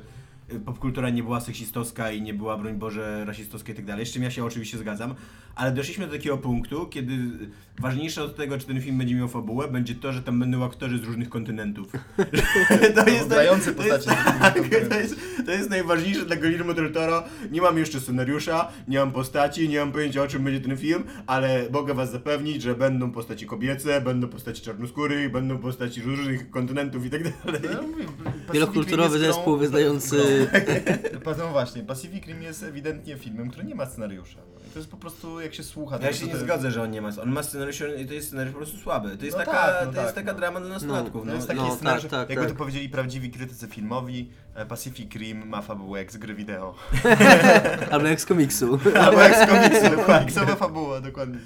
popkultura 0.65 1.09
nie 1.09 1.23
była 1.23 1.41
seksistowska 1.41 2.11
i 2.11 2.21
nie 2.21 2.33
była, 2.33 2.57
broń 2.57 2.73
Boże, 2.73 3.25
rasistowska 3.25 3.71
i 3.71 3.75
tak 3.75 3.85
dalej, 3.85 4.05
z 4.05 4.11
czym 4.11 4.23
ja 4.23 4.31
się 4.31 4.45
oczywiście 4.45 4.77
zgadzam, 4.77 5.15
ale 5.55 5.71
doszliśmy 5.71 6.05
do 6.07 6.13
takiego 6.13 6.37
punktu, 6.37 6.85
kiedy 6.85 7.17
ważniejsze 7.79 8.23
od 8.23 8.35
tego, 8.35 8.57
czy 8.57 8.67
ten 8.67 8.81
film 8.81 8.97
będzie 8.97 9.15
miał 9.15 9.27
fabułę, 9.27 9.67
będzie 9.67 9.95
to, 9.95 10.13
że 10.13 10.21
tam 10.21 10.39
będą 10.39 10.65
aktorzy 10.65 10.99
z 10.99 11.03
różnych 11.03 11.29
kontynentów. 11.29 11.91
to 12.95 13.09
jest, 13.09 13.29
to 13.29 13.41
jest, 13.41 13.63
z 13.63 13.67
różnych 13.77 14.39
tak, 14.39 14.59
to 14.89 14.99
jest, 14.99 15.15
to 15.45 15.51
jest 15.51 15.69
najważniejsze 15.69 16.25
dla 16.25 16.35
Guillermo 16.35 16.73
del 16.73 16.91
Toro. 16.91 17.23
Nie 17.51 17.61
mam 17.61 17.77
jeszcze 17.77 17.99
scenariusza, 17.99 18.71
nie 18.87 18.99
mam 18.99 19.11
postaci, 19.11 19.69
nie 19.69 19.79
mam 19.79 19.91
pojęcia 19.91 20.23
o 20.23 20.27
czym 20.27 20.43
będzie 20.43 20.61
ten 20.61 20.77
film, 20.77 21.03
ale 21.27 21.67
mogę 21.71 21.93
was 21.93 22.11
zapewnić, 22.11 22.61
że 22.61 22.75
będą 22.75 23.11
postaci 23.11 23.45
kobiece, 23.45 24.01
będą 24.01 24.27
postaci 24.27 24.61
czarnoskórych, 24.61 25.31
będą 25.31 25.57
postaci 25.57 26.01
z 26.01 26.05
różnych 26.05 26.49
kontynentów 26.49 27.05
i 27.05 27.09
tak 27.09 27.23
dalej. 27.23 27.61
No, 27.73 28.53
Wielokulturowy 28.53 29.19
jest 29.19 29.27
zespół 29.27 29.57
grą. 29.57 29.57
No 31.37 31.47
właśnie, 31.47 31.83
Pacific 31.83 32.25
Rim 32.25 32.41
jest 32.41 32.63
ewidentnie 32.63 33.17
filmem, 33.17 33.49
który 33.49 33.65
nie 33.65 33.75
ma 33.75 33.85
scenariusza. 33.85 34.39
I 34.67 34.69
to 34.69 34.79
jest 34.79 34.91
po 34.91 34.97
prostu, 34.97 35.41
jak 35.41 35.53
się 35.53 35.63
słucha... 35.63 35.99
Ja 36.01 36.13
się 36.13 36.19
to 36.19 36.25
nie 36.25 36.31
te- 36.31 36.39
zgodzę, 36.39 36.71
że 36.71 36.83
on 36.83 36.91
nie 36.91 37.01
ma. 37.01 37.09
On 37.21 37.29
ma 37.31 37.43
scenariusz 37.43 37.81
i 37.97 38.05
to 38.05 38.13
jest 38.13 38.27
scenariusz 38.27 38.53
po 38.53 38.57
prostu 38.59 38.77
słaby. 38.77 39.17
To 39.17 39.25
jest 39.25 39.37
No 39.37 39.45
taka, 39.45 39.57
tak, 39.67 39.85
no 39.85 39.93
to 39.93 40.01
jest 40.01 40.15
tak, 40.15 40.25
taka 40.25 40.33
no. 40.33 40.39
drama 40.39 40.59
dla 40.59 40.69
nastolatków. 40.69 41.21
To 41.21 41.27
No, 41.27 41.33
jest 41.33 41.47
taki 41.47 41.59
No, 41.59 41.75
scenariusz, 41.75 42.01
tak, 42.03 42.11
tak, 42.11 42.29
jakby 42.29 42.45
tak. 42.45 42.51
to 42.53 42.57
powiedzieli 42.57 42.89
prawdziwi 42.89 43.31
krytycy 43.31 43.67
filmowi, 43.67 44.29
e, 44.55 44.65
Pacific 44.65 45.15
Rim 45.15 45.47
ma 45.47 45.61
fabułę 45.61 45.99
jak 45.99 46.11
z 46.11 46.17
gry 46.17 46.35
wideo. 46.35 46.75
albo 47.91 48.07
jak 48.07 48.21
z 48.21 48.25
komiksu. 48.25 48.79
Albo 49.01 49.21
jak 49.21 49.35
z 49.35 49.49
komiksu, 49.51 50.01
komiksowa 50.05 50.55
fabuła, 50.55 51.01
dokładnie. 51.01 51.39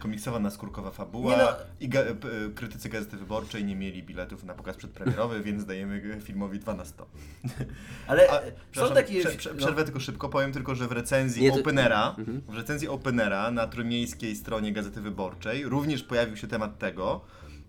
Komiksowa 0.00 0.38
naskórkowa 0.38 0.90
fabuła 0.90 1.36
no. 1.36 1.48
i 1.80 1.88
ga- 1.88 2.14
krytycy 2.54 2.88
Gazety 2.88 3.16
Wyborczej 3.16 3.64
nie 3.64 3.76
mieli 3.76 4.02
biletów 4.02 4.44
na 4.44 4.54
pokaz 4.54 4.76
przedpremierowy, 4.76 5.42
więc 5.46 5.64
dajemy 5.64 6.20
filmowi 6.20 6.58
2 6.58 6.74
na 6.74 6.84
100. 6.84 7.06
ale 8.06 8.28
A, 8.30 8.40
są 8.80 8.94
takie... 8.94 9.20
prze, 9.20 9.30
prze, 9.30 9.50
no. 9.50 9.56
przerwę 9.56 9.84
tylko 9.84 10.00
szybko, 10.00 10.28
powiem 10.28 10.52
tylko, 10.52 10.74
że 10.74 10.88
w 10.88 10.92
recenzji 10.92 11.42
Nie, 11.42 11.50
to- 11.52 11.60
Openera, 11.60 12.14
Mhm. 12.18 12.40
w 12.48 12.54
recenzji 12.54 12.88
Openera 12.88 13.50
na 13.50 13.66
trójmiejskiej 13.66 14.36
stronie 14.36 14.72
Gazety 14.72 15.00
Wyborczej 15.00 15.64
również 15.64 16.02
pojawił 16.02 16.36
się 16.36 16.46
temat 16.46 16.78
tego, 16.78 17.20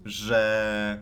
że, 0.05 1.01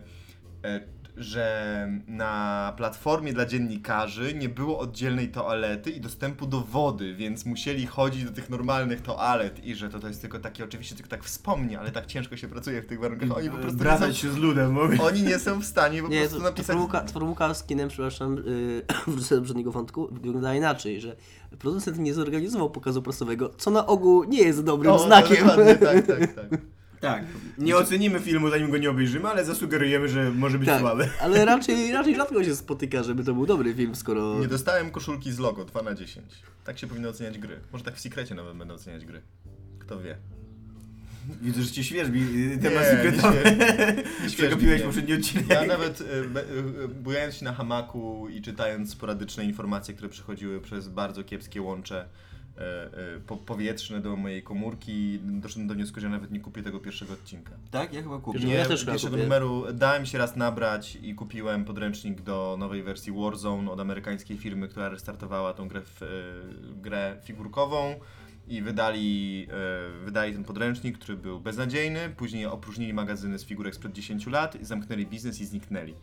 e, 0.64 0.80
że 1.16 1.88
na 2.06 2.72
platformie 2.76 3.32
dla 3.32 3.46
dziennikarzy 3.46 4.34
nie 4.34 4.48
było 4.48 4.78
oddzielnej 4.78 5.28
toalety 5.28 5.90
i 5.90 6.00
dostępu 6.00 6.46
do 6.46 6.60
wody, 6.60 7.14
więc 7.14 7.46
musieli 7.46 7.86
chodzić 7.86 8.24
do 8.24 8.30
tych 8.32 8.50
normalnych 8.50 9.00
toalet 9.00 9.64
i 9.64 9.74
że 9.74 9.90
to, 9.90 9.98
to 9.98 10.08
jest 10.08 10.20
tylko 10.20 10.38
takie, 10.38 10.64
oczywiście 10.64 10.94
tylko 10.94 11.10
tak 11.10 11.24
wspomnie, 11.24 11.80
ale 11.80 11.90
tak 11.90 12.06
ciężko 12.06 12.36
się 12.36 12.48
pracuje 12.48 12.82
w 12.82 12.86
tych 12.86 13.00
warunkach, 13.00 13.36
oni 13.36 13.50
po 13.50 13.56
prostu 13.56 13.84
nie 13.84 13.98
są, 13.98 14.12
się 14.12 14.30
z 14.30 14.36
ludem, 14.36 14.72
mówię. 14.72 14.98
oni 15.02 15.22
nie 15.22 15.38
są 15.38 15.60
w 15.60 15.64
stanie 15.64 16.02
po 16.02 16.08
Nie, 16.08 16.20
prostu 16.20 16.38
to, 16.38 16.44
napisać... 16.44 16.66
formułka, 16.66 17.04
formułka 17.12 17.54
z 17.54 17.64
kinem, 17.64 17.88
przepraszam, 17.88 18.36
yy, 18.36 18.82
wrócę 19.14 19.34
do 19.34 19.40
poprzedniego 19.40 19.72
wątku, 19.72 20.08
wygląda 20.12 20.54
inaczej, 20.54 21.00
że 21.00 21.16
producent 21.58 21.98
nie 21.98 22.14
zorganizował 22.14 22.70
pokazu 22.70 23.02
prasowego, 23.02 23.50
co 23.58 23.70
na 23.70 23.86
ogół 23.86 24.24
nie 24.24 24.42
jest 24.42 24.64
dobrym 24.64 24.92
O, 24.92 24.98
znakiem. 24.98 25.48
Tak, 25.48 26.06
tak, 26.06 26.34
tak. 26.34 26.60
Tak. 27.00 27.24
Nie 27.58 27.76
ocenimy 27.76 28.20
filmu, 28.20 28.50
zanim 28.50 28.70
go 28.70 28.78
nie 28.78 28.90
obejrzymy, 28.90 29.28
ale 29.28 29.44
zasugerujemy, 29.44 30.08
że 30.08 30.30
może 30.30 30.58
być 30.58 30.68
Tak, 30.68 30.80
słaby. 30.80 31.08
ale 31.20 31.44
raczej, 31.54 31.92
raczej 31.92 32.16
rzadko 32.16 32.44
się 32.44 32.56
spotyka, 32.56 33.02
żeby 33.02 33.24
to 33.24 33.34
był 33.34 33.46
dobry 33.46 33.74
film, 33.74 33.94
skoro... 33.94 34.38
Nie 34.40 34.48
dostałem 34.48 34.90
koszulki 34.90 35.32
z 35.32 35.38
logo 35.38 35.64
2 35.64 35.82
na 35.82 35.94
10. 35.94 36.26
Tak 36.64 36.78
się 36.78 36.86
powinno 36.86 37.08
oceniać 37.08 37.38
gry. 37.38 37.60
Może 37.72 37.84
tak 37.84 37.96
w 37.96 38.00
sekrecie 38.00 38.34
nawet 38.34 38.56
będę 38.56 38.74
oceniać 38.74 39.04
gry. 39.06 39.22
Kto 39.78 40.00
wie. 40.00 40.16
Widzę, 41.42 41.62
że 41.62 41.70
cię 41.70 41.84
świeżbi 41.84 42.52
y, 42.52 42.58
temat 42.58 42.84
sekretowy. 42.84 43.42
Przegapiłeś 44.26 44.82
poprzedni 44.92 45.14
odcinek. 45.14 45.48
Ja 45.48 45.66
nawet 45.66 46.00
y, 46.00 46.04
y, 46.84 46.88
bujając 46.88 47.34
się 47.34 47.44
na 47.44 47.52
hamaku 47.52 48.28
i 48.28 48.42
czytając 48.42 48.90
sporadyczne 48.90 49.44
informacje, 49.44 49.94
które 49.94 50.08
przychodziły 50.08 50.60
przez 50.60 50.88
bardzo 50.88 51.24
kiepskie 51.24 51.62
łącze 51.62 52.08
po, 53.26 53.36
powietrzne 53.36 54.00
do 54.00 54.16
mojej 54.16 54.42
komórki, 54.42 55.18
doszedłem 55.22 55.68
do 55.68 55.74
wniosku, 55.74 56.00
że 56.00 56.08
nawet 56.08 56.30
nie 56.30 56.40
kupię 56.40 56.62
tego 56.62 56.80
pierwszego 56.80 57.12
odcinka. 57.12 57.52
Tak? 57.70 57.92
Ja 57.92 58.02
chyba 58.02 58.18
kupię. 58.18 58.38
Nie, 58.38 58.54
ja 58.54 58.66
też 58.66 58.84
pierwszego 58.84 59.10
kupię. 59.10 59.22
numeru 59.22 59.64
dałem 59.72 60.06
się 60.06 60.18
raz 60.18 60.36
nabrać 60.36 60.98
i 61.02 61.14
kupiłem 61.14 61.64
podręcznik 61.64 62.20
do 62.20 62.56
nowej 62.58 62.82
wersji 62.82 63.12
Warzone 63.12 63.70
od 63.70 63.80
amerykańskiej 63.80 64.38
firmy, 64.38 64.68
która 64.68 64.88
restartowała 64.88 65.54
tą 65.54 65.68
grę, 65.68 65.82
w, 65.82 66.02
y, 66.02 66.06
grę 66.82 67.16
figurkową 67.24 67.94
i 68.48 68.62
wydali, 68.62 69.48
wydali 70.04 70.32
ten 70.32 70.44
podręcznik, 70.44 70.98
który 70.98 71.18
był 71.18 71.40
beznadziejny, 71.40 72.00
później 72.16 72.46
opróżnili 72.46 72.94
magazyny 72.94 73.38
z 73.38 73.44
figurek 73.44 73.74
sprzed 73.74 73.92
10 73.92 74.26
lat, 74.26 74.60
i 74.60 74.64
zamknęli 74.64 75.06
biznes 75.06 75.40
i 75.40 75.46
zniknęli. 75.46 75.94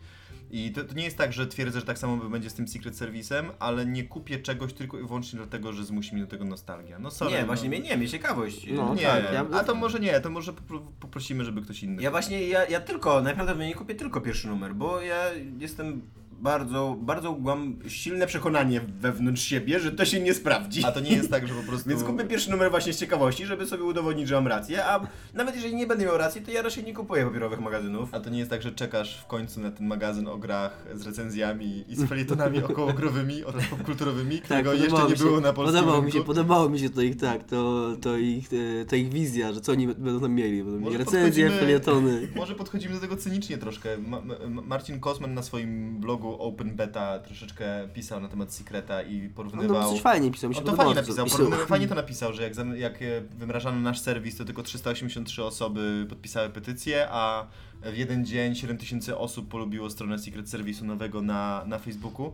I 0.50 0.72
to, 0.72 0.84
to 0.84 0.94
nie 0.94 1.04
jest 1.04 1.18
tak, 1.18 1.32
że 1.32 1.46
twierdzę, 1.46 1.80
że 1.80 1.86
tak 1.86 1.98
samo 1.98 2.16
będzie 2.16 2.50
z 2.50 2.54
tym 2.54 2.68
Secret 2.68 2.94
Service'em, 2.94 3.44
ale 3.58 3.86
nie 3.86 4.04
kupię 4.04 4.38
czegoś 4.38 4.72
tylko 4.72 4.98
i 4.98 5.02
wyłącznie 5.02 5.36
dlatego, 5.36 5.72
że 5.72 5.84
zmusi 5.84 6.14
mnie 6.14 6.24
do 6.24 6.30
tego 6.30 6.44
nostalgia. 6.44 6.98
No 6.98 7.10
sorry, 7.10 7.32
nie, 7.34 7.40
no. 7.40 7.46
właśnie 7.46 7.68
mnie 7.68 7.80
nie, 7.80 7.96
mnie 7.96 8.08
ciekawość. 8.08 8.66
No, 8.70 8.94
Nie, 8.94 9.02
tak, 9.02 9.24
ja- 9.32 9.46
a 9.52 9.64
to 9.64 9.74
może 9.74 10.00
nie, 10.00 10.20
to 10.20 10.30
może 10.30 10.52
popro- 10.52 10.86
poprosimy, 11.00 11.44
żeby 11.44 11.62
ktoś 11.62 11.82
inny. 11.82 12.02
Ja 12.02 12.10
właśnie, 12.10 12.48
ja, 12.48 12.66
ja 12.66 12.80
tylko, 12.80 13.20
najprawdopodobniej 13.22 13.74
kupię 13.74 13.94
tylko 13.94 14.20
pierwszy 14.20 14.48
numer, 14.48 14.74
bo 14.74 15.00
ja 15.00 15.24
jestem 15.58 16.02
bardzo, 16.40 16.96
bardzo 17.00 17.36
mam 17.38 17.76
silne 17.88 18.26
przekonanie 18.26 18.80
wewnątrz 19.00 19.42
siebie, 19.42 19.80
że 19.80 19.92
to 19.92 20.04
się 20.04 20.20
nie 20.20 20.34
sprawdzi. 20.34 20.84
A 20.84 20.92
to 20.92 21.00
nie 21.00 21.10
jest 21.10 21.30
tak, 21.30 21.48
że 21.48 21.54
po 21.54 21.62
prostu... 21.70 21.88
Więc 21.90 22.04
kupię 22.04 22.24
pierwszy 22.24 22.50
numer 22.50 22.70
właśnie 22.70 22.92
z 22.92 22.98
ciekawości, 22.98 23.46
żeby 23.46 23.66
sobie 23.66 23.84
udowodnić, 23.84 24.28
że 24.28 24.34
mam 24.34 24.46
rację, 24.46 24.84
a 24.86 25.00
nawet 25.34 25.54
jeżeli 25.54 25.74
nie 25.74 25.86
będę 25.86 26.04
miał 26.04 26.18
racji, 26.18 26.40
to 26.42 26.50
ja 26.50 26.62
raczej 26.62 26.84
nie 26.84 26.94
kupuję 26.94 27.24
papierowych 27.26 27.60
magazynów. 27.60 28.14
A 28.14 28.20
to 28.20 28.30
nie 28.30 28.38
jest 28.38 28.50
tak, 28.50 28.62
że 28.62 28.72
czekasz 28.72 29.20
w 29.20 29.26
końcu 29.26 29.60
na 29.60 29.70
ten 29.70 29.86
magazyn 29.86 30.28
o 30.28 30.38
grach 30.38 30.84
z 30.94 31.06
recenzjami 31.06 31.84
i 31.88 31.96
z 31.96 32.04
felietonami 32.08 32.62
okołogrowymi 32.62 33.44
oraz 33.44 33.66
popkulturowymi, 33.66 34.38
którego 34.40 34.72
jeszcze 34.72 34.88
podobało 34.90 35.08
nie 35.08 35.12
mi 35.12 35.18
się, 35.18 35.24
było 35.24 35.40
na 35.40 35.52
polskim 35.52 35.74
podobało 35.74 35.98
mi 36.02 36.04
rynku. 36.04 36.18
się, 36.18 36.24
podobało 36.24 36.68
mi 36.68 36.78
się 36.78 36.90
to 36.90 37.02
ich 37.02 37.16
tak, 37.16 37.44
to, 37.44 37.88
to, 38.02 38.16
ich, 38.16 38.48
e, 38.52 38.84
to 38.84 38.96
ich 38.96 39.08
wizja, 39.12 39.52
że 39.52 39.60
co 39.60 39.72
oni 39.72 39.86
będą 39.88 40.20
tam 40.20 40.32
mieli. 40.32 40.58
Będą 40.58 40.72
mieli 40.72 40.84
Może 40.84 40.98
recenzje, 40.98 41.46
podchodzimy- 41.48 41.58
felietony. 41.60 42.28
Może 42.36 42.54
podchodzimy 42.54 42.94
do 42.94 43.00
tego 43.00 43.16
cynicznie 43.16 43.58
troszkę. 43.58 43.98
Ma 43.98 44.20
Ma 44.20 44.62
Marcin 44.62 45.00
Kosman 45.00 45.34
na 45.34 45.42
swoim 45.42 46.00
blogu 46.00 46.27
Open 46.38 46.76
Beta 46.76 47.18
troszeczkę 47.18 47.88
pisał 47.94 48.20
na 48.20 48.28
temat 48.28 48.52
Secreta 48.52 49.02
i 49.02 49.16
No, 49.16 49.22
no 49.28 49.30
porównywał... 49.34 49.90
coś 49.92 50.00
fajnie 50.00 50.30
pisał, 50.30 50.48
mi 50.50 50.54
się 50.54 50.60
On 50.60 50.66
to 50.66 50.76
fajnie 50.76 50.94
napisał, 50.94 51.24
pisał. 51.24 51.38
porównywał- 51.38 51.66
fajnie 51.66 51.88
to 51.88 51.94
napisał, 51.94 52.32
że 52.32 52.42
jak, 52.42 52.52
jak 52.76 53.02
e, 53.02 53.20
wymrażano 53.38 53.80
nasz 53.80 53.98
serwis, 54.00 54.36
to 54.36 54.44
tylko 54.44 54.62
383 54.62 55.44
osoby 55.44 56.06
podpisały 56.08 56.50
petycję, 56.50 57.08
a 57.10 57.46
w 57.82 57.96
jeden 57.96 58.26
dzień 58.26 58.54
7000 58.54 59.18
osób 59.18 59.48
polubiło 59.48 59.90
stronę 59.90 60.18
Secret 60.18 60.46
Service'u 60.46 60.82
nowego 60.82 61.22
na, 61.22 61.64
na 61.66 61.78
Facebooku. 61.78 62.32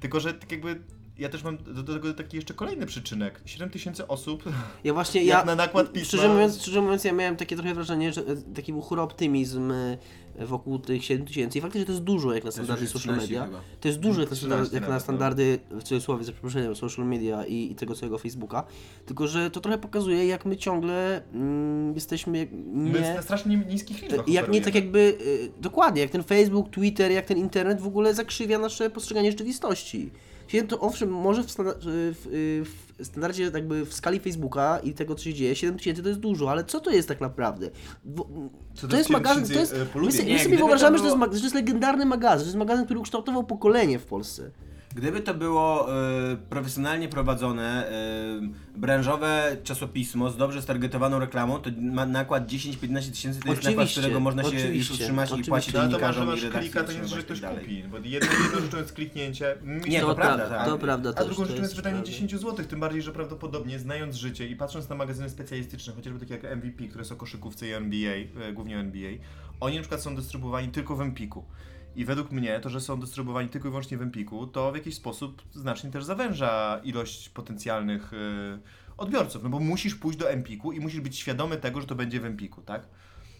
Tylko, 0.00 0.20
że 0.20 0.34
tak 0.34 0.52
jakby 0.52 0.80
ja 1.18 1.28
też 1.28 1.42
mam 1.44 1.56
do, 1.56 1.82
tego 1.94 2.14
taki 2.14 2.36
jeszcze 2.36 2.54
kolejny 2.54 2.86
przyczynek. 2.86 3.40
7000 3.44 4.08
osób, 4.08 4.42
Ja 4.84 4.94
właśnie, 4.94 5.24
jak 5.24 5.38
ja, 5.38 5.44
na 5.44 5.54
nakład 5.54 5.92
pisma... 5.92 6.06
szczerze 6.08 6.28
mówiąc, 6.28 6.62
szczerze 6.62 6.80
mówiąc, 6.82 7.04
ja 7.04 7.12
miałem 7.12 7.36
takie 7.36 7.56
trochę 7.56 7.74
wrażenie, 7.74 8.12
że 8.12 8.20
e, 8.20 8.36
taki 8.54 8.72
był 8.72 8.82
chóry 8.82 9.02
optymizm 9.02 9.70
e, 9.72 9.98
wokół 10.38 10.78
tych 10.78 11.04
7 11.04 11.26
tysięcy 11.26 11.58
i 11.58 11.60
faktycznie 11.60 11.86
to 11.86 11.92
jest 11.92 12.04
dużo 12.04 12.34
jak 12.34 12.44
na 12.44 12.50
standardy 12.50 12.86
social 12.86 13.14
13 13.14 13.20
media. 13.20 13.46
chyba. 13.46 13.60
To 13.80 13.88
jest 13.88 14.00
dużo 14.00 14.20
jak 14.20 14.30
na, 14.30 14.36
13 14.36 14.46
standardy, 14.46 14.76
jak 14.76 14.88
na 14.88 15.00
standardy, 15.00 15.58
w 15.70 15.82
cudzysłowie, 15.82 16.24
za 16.24 16.32
przeproszeniem, 16.32 16.76
social 16.76 17.06
media 17.06 17.46
i, 17.46 17.72
i 17.72 17.74
tego 17.74 17.94
całego 17.94 18.18
Facebooka. 18.18 18.64
Tylko, 19.06 19.28
że 19.28 19.50
to 19.50 19.60
trochę 19.60 19.78
pokazuje, 19.78 20.26
jak 20.26 20.44
my 20.44 20.56
ciągle 20.56 21.22
mm, 21.32 21.94
jesteśmy 21.94 22.48
My 22.72 23.00
nie... 23.00 23.14
na 23.14 23.22
strasznie 23.22 23.56
niskich 23.56 24.02
liczbach 24.02 24.28
I 24.28 24.32
jak 24.32 24.48
nie 24.48 24.60
tak 24.60 24.74
jakby, 24.74 24.98
y, 24.98 25.60
dokładnie, 25.60 26.02
jak 26.02 26.10
ten 26.10 26.22
Facebook, 26.22 26.70
Twitter, 26.70 27.12
jak 27.12 27.26
ten 27.26 27.38
internet 27.38 27.80
w 27.80 27.86
ogóle 27.86 28.14
zakrzywia 28.14 28.58
nasze 28.58 28.90
postrzeganie 28.90 29.30
rzeczywistości. 29.30 30.10
Siedem 30.48 30.66
to 30.68 30.80
owszem, 30.80 31.10
może 31.12 31.42
w, 31.42 31.46
standa- 31.50 31.74
w, 31.82 32.64
w 32.98 33.06
standardzie 33.06 33.42
jakby 33.54 33.84
w 33.86 33.94
skali 33.94 34.20
Facebooka 34.20 34.78
i 34.78 34.92
tego 34.92 35.14
co 35.14 35.24
się 35.24 35.34
dzieje, 35.34 35.56
7 35.56 35.78
tysięcy 35.78 36.02
to 36.02 36.08
jest 36.08 36.20
dużo, 36.20 36.50
ale 36.50 36.64
co 36.64 36.80
to 36.80 36.90
jest 36.90 37.08
tak 37.08 37.20
naprawdę? 37.20 37.70
To 38.90 38.96
jest 38.96 39.10
magazyn, 39.10 39.42
to 39.42 39.48
7000, 39.48 39.60
jest, 39.60 39.72
e, 39.72 40.00
my, 40.00 40.12
sobie- 40.12 40.32
my 40.50 40.56
wyobrażamy, 40.56 40.98
że, 40.98 41.02
to 41.02 41.08
jest, 41.08 41.18
było- 41.18 41.32
że 41.34 41.38
to 41.40 41.44
jest 41.44 41.54
legendarny 41.54 42.06
magazyn, 42.06 42.38
że 42.38 42.44
to 42.44 42.48
jest 42.48 42.58
magazyn, 42.58 42.84
który 42.84 43.00
ukształtował 43.00 43.44
pokolenie 43.44 43.98
w 43.98 44.04
Polsce. 44.04 44.50
Gdyby 44.94 45.20
to 45.20 45.34
było 45.34 45.88
e, 46.32 46.36
profesjonalnie 46.36 47.08
prowadzone, 47.08 47.88
e, 47.88 48.78
branżowe 48.78 49.56
czasopismo 49.64 50.30
z 50.30 50.36
dobrze 50.36 50.62
stargetowaną 50.62 51.18
reklamą, 51.18 51.58
to 51.58 51.70
ma 51.80 52.06
nakład 52.06 52.46
10-15 52.46 53.10
tysięcy 53.10 53.40
to 53.40 53.48
jest 53.48 53.62
nakład, 53.62 53.62
z 53.62 53.66
Oczywiście, 53.66 54.00
którego 54.00 54.20
można 54.20 54.42
się 54.42 54.48
oczywiście, 54.48 54.74
już 54.76 54.90
utrzymać 54.90 55.28
oczywiście. 55.32 55.48
i 55.48 55.52
płacić 55.52 55.74
No, 55.74 55.80
ale 55.80 55.90
to 55.90 55.98
masz, 55.98 56.14
że 56.14 56.20
dziennikarzom 56.20 56.24
i 56.24 56.30
masz 56.30 56.42
redakcji 56.42 56.70
klika, 56.70 56.84
to 56.86 56.92
nie 56.92 56.98
i 56.98 57.00
znaczy, 57.00 57.10
że 57.10 57.16
tak 57.16 57.24
ktoś 57.24 57.40
dalej. 57.40 57.60
kupi. 57.64 57.84
Bo 57.90 57.96
jedną, 57.98 58.30
jedną 58.44 58.60
rzeczą 58.60 58.76
jest 58.78 58.92
kliknięcie. 58.92 59.54
Się 59.88 60.00
to 60.00 60.08
pra- 60.08 60.14
prawda, 60.14 60.48
tak. 60.48 60.68
To 60.68 60.78
prawda 60.78 61.10
A 61.10 61.12
też, 61.12 61.26
drugą 61.26 61.42
to 61.42 61.48
rzeczą 61.48 61.62
jest 61.62 61.76
wydanie 61.76 61.94
prawda. 61.94 62.12
10 62.12 62.30
zł, 62.32 62.66
tym 62.66 62.80
bardziej, 62.80 63.02
że 63.02 63.12
prawdopodobnie 63.12 63.78
znając 63.78 64.16
życie 64.16 64.48
i 64.48 64.56
patrząc 64.56 64.88
na 64.88 64.94
magazyny 64.96 65.30
specjalistyczne, 65.30 65.92
chociażby 65.92 66.20
takie 66.20 66.34
jak 66.34 66.56
MVP, 66.56 66.84
które 66.88 67.04
są 67.04 67.16
koszykówce 67.16 67.68
i 67.68 67.72
NBA, 67.72 68.14
e, 68.48 68.52
głównie 68.52 68.78
NBA, 68.78 69.10
oni 69.60 69.74
na 69.76 69.82
przykład 69.82 70.02
są 70.02 70.16
dystrybuowani 70.16 70.68
tylko 70.68 70.96
w 70.96 71.00
Empiku. 71.00 71.44
I 71.96 72.04
według 72.04 72.30
mnie 72.30 72.60
to, 72.60 72.70
że 72.70 72.80
są 72.80 73.00
dystrybuowani 73.00 73.48
tylko 73.48 73.68
i 73.68 73.70
wyłącznie 73.70 73.98
w 73.98 74.02
Empiku, 74.02 74.46
to 74.46 74.72
w 74.72 74.76
jakiś 74.76 74.94
sposób 74.94 75.42
znacznie 75.52 75.90
też 75.90 76.04
zawęża 76.04 76.80
ilość 76.84 77.28
potencjalnych 77.28 78.12
e, 78.14 78.58
odbiorców, 78.96 79.42
no 79.42 79.48
bo 79.48 79.60
musisz 79.60 79.94
pójść 79.94 80.18
do 80.18 80.30
Empiku 80.30 80.72
i 80.72 80.80
musisz 80.80 81.00
być 81.00 81.18
świadomy 81.18 81.56
tego, 81.56 81.80
że 81.80 81.86
to 81.86 81.94
będzie 81.94 82.20
w 82.20 82.24
Empiku, 82.24 82.62
tak? 82.62 82.86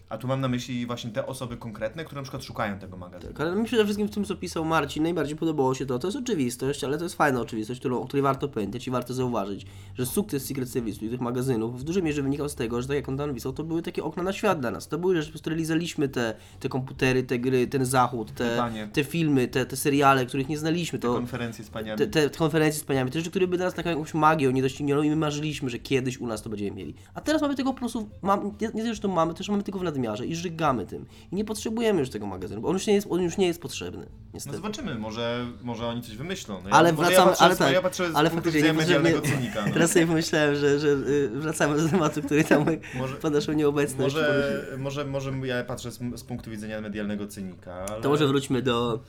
A 0.09 0.17
tu 0.17 0.27
mam 0.27 0.41
na 0.41 0.47
myśli 0.47 0.85
właśnie 0.85 1.11
te 1.11 1.25
osoby 1.25 1.57
konkretne, 1.57 2.05
które 2.05 2.21
na 2.21 2.23
przykład 2.23 2.43
szukają 2.43 2.79
tego 2.79 2.97
magazynu. 2.97 3.33
Tak, 3.33 3.41
ale 3.41 3.55
mi 3.55 3.65
przede 3.65 3.83
wszystkim 3.83 4.07
w 4.07 4.11
tym, 4.11 4.25
co 4.25 4.35
pisał 4.35 4.65
Marcin, 4.65 5.03
najbardziej 5.03 5.35
podobało 5.37 5.75
się 5.75 5.85
to. 5.85 5.99
To 5.99 6.07
jest 6.07 6.17
oczywistość, 6.17 6.83
ale 6.83 6.97
to 6.97 7.03
jest 7.03 7.15
fajna 7.15 7.41
oczywistość, 7.41 7.79
którą, 7.79 8.01
o 8.01 8.05
której 8.05 8.23
warto 8.23 8.47
pamiętać 8.49 8.87
i 8.87 8.91
warto 8.91 9.13
zauważyć, 9.13 9.65
że 9.97 10.05
sukces 10.05 10.45
Secret 10.45 10.69
Service 10.69 11.05
i 11.05 11.09
tych 11.09 11.21
magazynów 11.21 11.79
w 11.79 11.83
dużej 11.83 12.03
mierze 12.03 12.21
wynikał 12.21 12.49
z 12.49 12.55
tego, 12.55 12.81
że 12.81 12.87
tak 12.87 12.95
jak 12.95 13.09
on 13.09 13.17
tam 13.17 13.27
napisał, 13.29 13.53
to 13.53 13.63
były 13.63 13.81
takie 13.81 14.03
okna 14.03 14.23
na 14.23 14.33
świat 14.33 14.59
dla 14.59 14.71
nas. 14.71 14.87
To 14.87 14.97
były 14.97 15.15
rzeczy, 15.15 15.29
przez 15.29 15.41
które 15.41 15.55
lizaliśmy 15.55 16.09
te, 16.09 16.33
te 16.59 16.69
komputery, 16.69 17.23
te 17.23 17.39
gry, 17.39 17.67
ten 17.67 17.85
zachód, 17.85 18.31
te, 18.33 18.57
te 18.93 19.03
filmy, 19.03 19.47
te, 19.47 19.65
te 19.65 19.75
seriale, 19.75 20.25
których 20.25 20.49
nie 20.49 20.57
znaliśmy. 20.57 20.99
Te 20.99 21.07
To, 21.07 21.13
konferencje 21.13 21.65
z 21.65 21.69
paniami. 21.69 21.97
te, 21.97 22.07
te 22.07 22.29
konferencje 22.37 22.81
z 22.81 22.83
paniami, 22.83 23.11
te 23.11 23.19
rzeczy, 23.19 23.29
które 23.29 23.47
by 23.47 23.57
dla 23.57 23.65
nas 23.65 23.73
taką 23.73 23.89
jakąś 23.89 24.13
magią 24.13 24.51
niedoścignioną 24.51 25.01
i 25.03 25.09
my 25.09 25.15
marzyliśmy, 25.15 25.69
że 25.69 25.79
kiedyś 25.79 26.17
u 26.17 26.27
nas 26.27 26.41
to 26.41 26.49
będziemy 26.49 26.71
mieli. 26.71 26.93
A 27.13 27.21
teraz 27.21 27.41
mamy 27.41 27.55
tego 27.55 27.73
po 27.73 27.79
prostu, 27.79 28.09
mam, 28.21 28.45
nie, 28.61 28.67
nie 28.67 28.81
tylko, 28.81 28.93
że 28.95 29.01
to 29.01 29.07
mamy, 29.07 29.33
też 29.33 29.49
mamy 29.49 29.63
tylko 29.63 29.79
w 29.79 29.83
nadmiarze 29.95 30.25
i 30.25 30.35
żygamy 30.35 30.85
tym. 30.85 31.05
I 31.31 31.35
nie 31.35 31.45
potrzebujemy 31.45 31.99
już 31.99 32.09
tego 32.09 32.25
magazynu, 32.27 32.61
bo 32.61 32.67
on 32.67 32.73
już 32.73 32.87
nie 32.87 32.93
jest, 32.93 33.07
on 33.09 33.21
już 33.21 33.37
nie 33.37 33.47
jest 33.47 33.61
potrzebny. 33.61 34.05
No 34.05 34.29
Niestety. 34.33 34.55
zobaczymy, 34.57 34.95
może, 34.95 35.45
może 35.63 35.87
oni 35.87 36.01
coś 36.01 36.17
wymyślą. 36.17 36.61
No 36.63 36.69
Ale 36.69 36.93
wracamy- 36.93 37.11
ja 37.13 37.25
patrzę, 37.25 37.43
ale 37.43 37.55
z- 37.55 37.57
tak, 37.57 37.73
ja 37.73 37.81
patrzę 37.81 38.11
z 38.11 38.15
ale 38.15 38.29
punktu 38.29 38.49
faktycznie 38.49 38.73
medialnego 38.73 39.21
cynika. 39.21 39.65
No. 39.67 39.73
Teraz 39.73 39.91
sobie 39.91 40.07
pomyślałem, 40.07 40.55
że, 40.55 40.79
że 40.79 40.87
y, 40.87 41.29
wracamy 41.29 41.77
do 41.81 41.89
tematu, 41.89 42.21
który 42.21 42.43
tam 42.43 42.65
Może- 42.95 43.15
pod 43.25 43.33
naszą 43.33 43.53
nieobecność. 43.53 44.15
Może, 44.15 44.65
może, 44.77 45.05
może 45.05 45.31
ja 45.47 45.63
patrzę 45.63 45.91
z, 45.91 45.99
z 46.15 46.23
punktu 46.23 46.51
widzenia 46.51 46.81
medialnego 46.81 47.27
cynika, 47.27 47.73
ale... 47.73 48.01
To 48.01 48.09
może 48.09 48.27
wróćmy 48.27 48.61
do, 48.61 48.99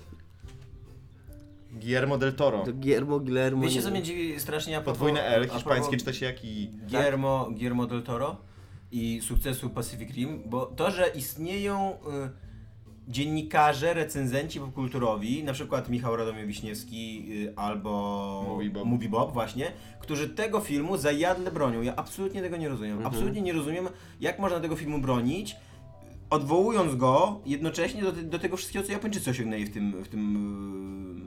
Guillermo 1.73 2.19
del 2.19 2.33
Toro. 2.33 2.65
do 2.65 2.73
Guillermo, 2.73 3.21
Guillermo. 3.21 3.63
Wiecie 3.63 3.83
co 3.83 3.91
mnie 3.91 4.03
dziwi 4.03 4.41
strasznie 4.41 4.81
Podwójne 4.81 5.25
L, 5.25 5.41
propos 5.41 5.57
hiszpańskie 5.57 5.97
czyta 5.97 6.13
się 6.13 6.27
jak 6.27 6.45
i... 6.45 6.69
Guillermo, 6.89 7.49
Guillermo 7.51 7.87
del 7.87 8.03
Toro 8.03 8.37
i 8.97 9.21
sukcesu 9.23 9.71
Pacific 9.71 10.11
Rim, 10.11 10.43
bo 10.47 10.67
to, 10.67 10.91
że 10.91 11.09
istnieją 11.09 11.93
y, 11.93 11.97
dziennikarze, 13.09 13.95
recenzenci 13.95 14.61
popkulturowi, 14.61 15.45
na 15.45 15.53
przykład 15.53 15.89
Michał 15.89 16.17
Radomir 16.17 16.47
Wiśniewski 16.47 17.27
y, 17.33 17.57
albo 17.57 18.45
Mówi 18.49 18.71
Bob. 18.71 18.85
Mówi 18.85 19.09
Bob 19.09 19.33
właśnie, 19.33 19.73
którzy 20.01 20.29
tego 20.29 20.61
filmu 20.61 20.97
zajadle 20.97 21.51
bronią. 21.51 21.83
Ja 21.83 21.97
absolutnie 21.97 22.43
tego 22.43 22.57
nie 22.57 22.69
rozumiem. 22.69 22.93
Mhm. 22.97 23.15
Absolutnie 23.15 23.43
nie 23.43 23.53
rozumiem, 23.53 23.89
jak 24.21 24.39
można 24.39 24.61
tego 24.61 24.77
filmu 24.77 24.99
bronić, 24.99 25.57
odwołując 26.31 26.95
go 26.97 27.41
jednocześnie 27.47 28.03
do, 28.03 28.13
do 28.13 28.39
tego 28.39 28.57
wszystkiego, 28.57 28.85
co 28.85 28.93
Japończycy 28.93 29.31
osiągnęli 29.31 29.65
w 29.65 29.73
tym, 29.73 30.05
w 30.05 30.09
tym, 30.09 30.37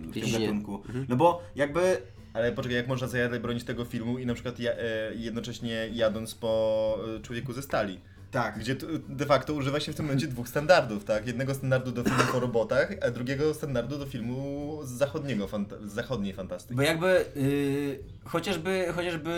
y, 0.06 0.08
w 0.08 0.14
tym 0.14 0.24
Dziedzinie. 0.24 0.40
gatunku. 0.40 0.82
No 1.10 1.16
bo 1.16 1.42
jakby 1.56 2.02
Ale 2.40 2.52
poczekaj, 2.52 2.78
jak 2.78 2.88
można 2.88 3.08
zajadle 3.08 3.40
bronić 3.40 3.64
tego 3.64 3.86
filmu 3.86 4.20
i 4.20 4.26
na 4.26 4.34
przykład 4.34 4.60
ja, 4.60 4.72
e, 4.72 4.78
jednocześnie 5.16 5.90
jadąc 5.94 6.36
po 6.36 7.00
e, 7.18 7.22
Człowieku 7.22 7.54
ze 7.54 7.62
Stali. 7.62 8.00
tak, 8.32 8.60
Gdzie 8.60 8.76
tu 8.76 8.86
de 9.10 9.26
facto 9.26 9.54
używa 9.54 9.80
się 9.80 9.94
w 9.94 9.96
tym 9.96 10.06
momencie 10.06 10.28
dwóch 10.28 10.48
standardów, 10.50 11.04
tak? 11.06 11.28
Jednego 11.28 11.54
standardu 11.56 11.92
do 11.92 12.04
filmów 12.04 12.36
o 12.36 12.40
robotach, 12.40 12.92
a 13.08 13.12
drugiego 13.12 13.54
standardu 13.54 13.98
do 13.98 14.06
filmu 14.06 14.80
z 14.84 14.90
zachodniego, 14.90 15.48
fanta- 15.48 15.88
z 15.88 15.92
zachodniej 15.94 16.34
fantastyki. 16.34 16.76
Bo 16.76 16.82
jakby 16.82 17.26
yy, 17.36 18.00
chociażby, 18.26 18.86
chociażby 18.96 19.34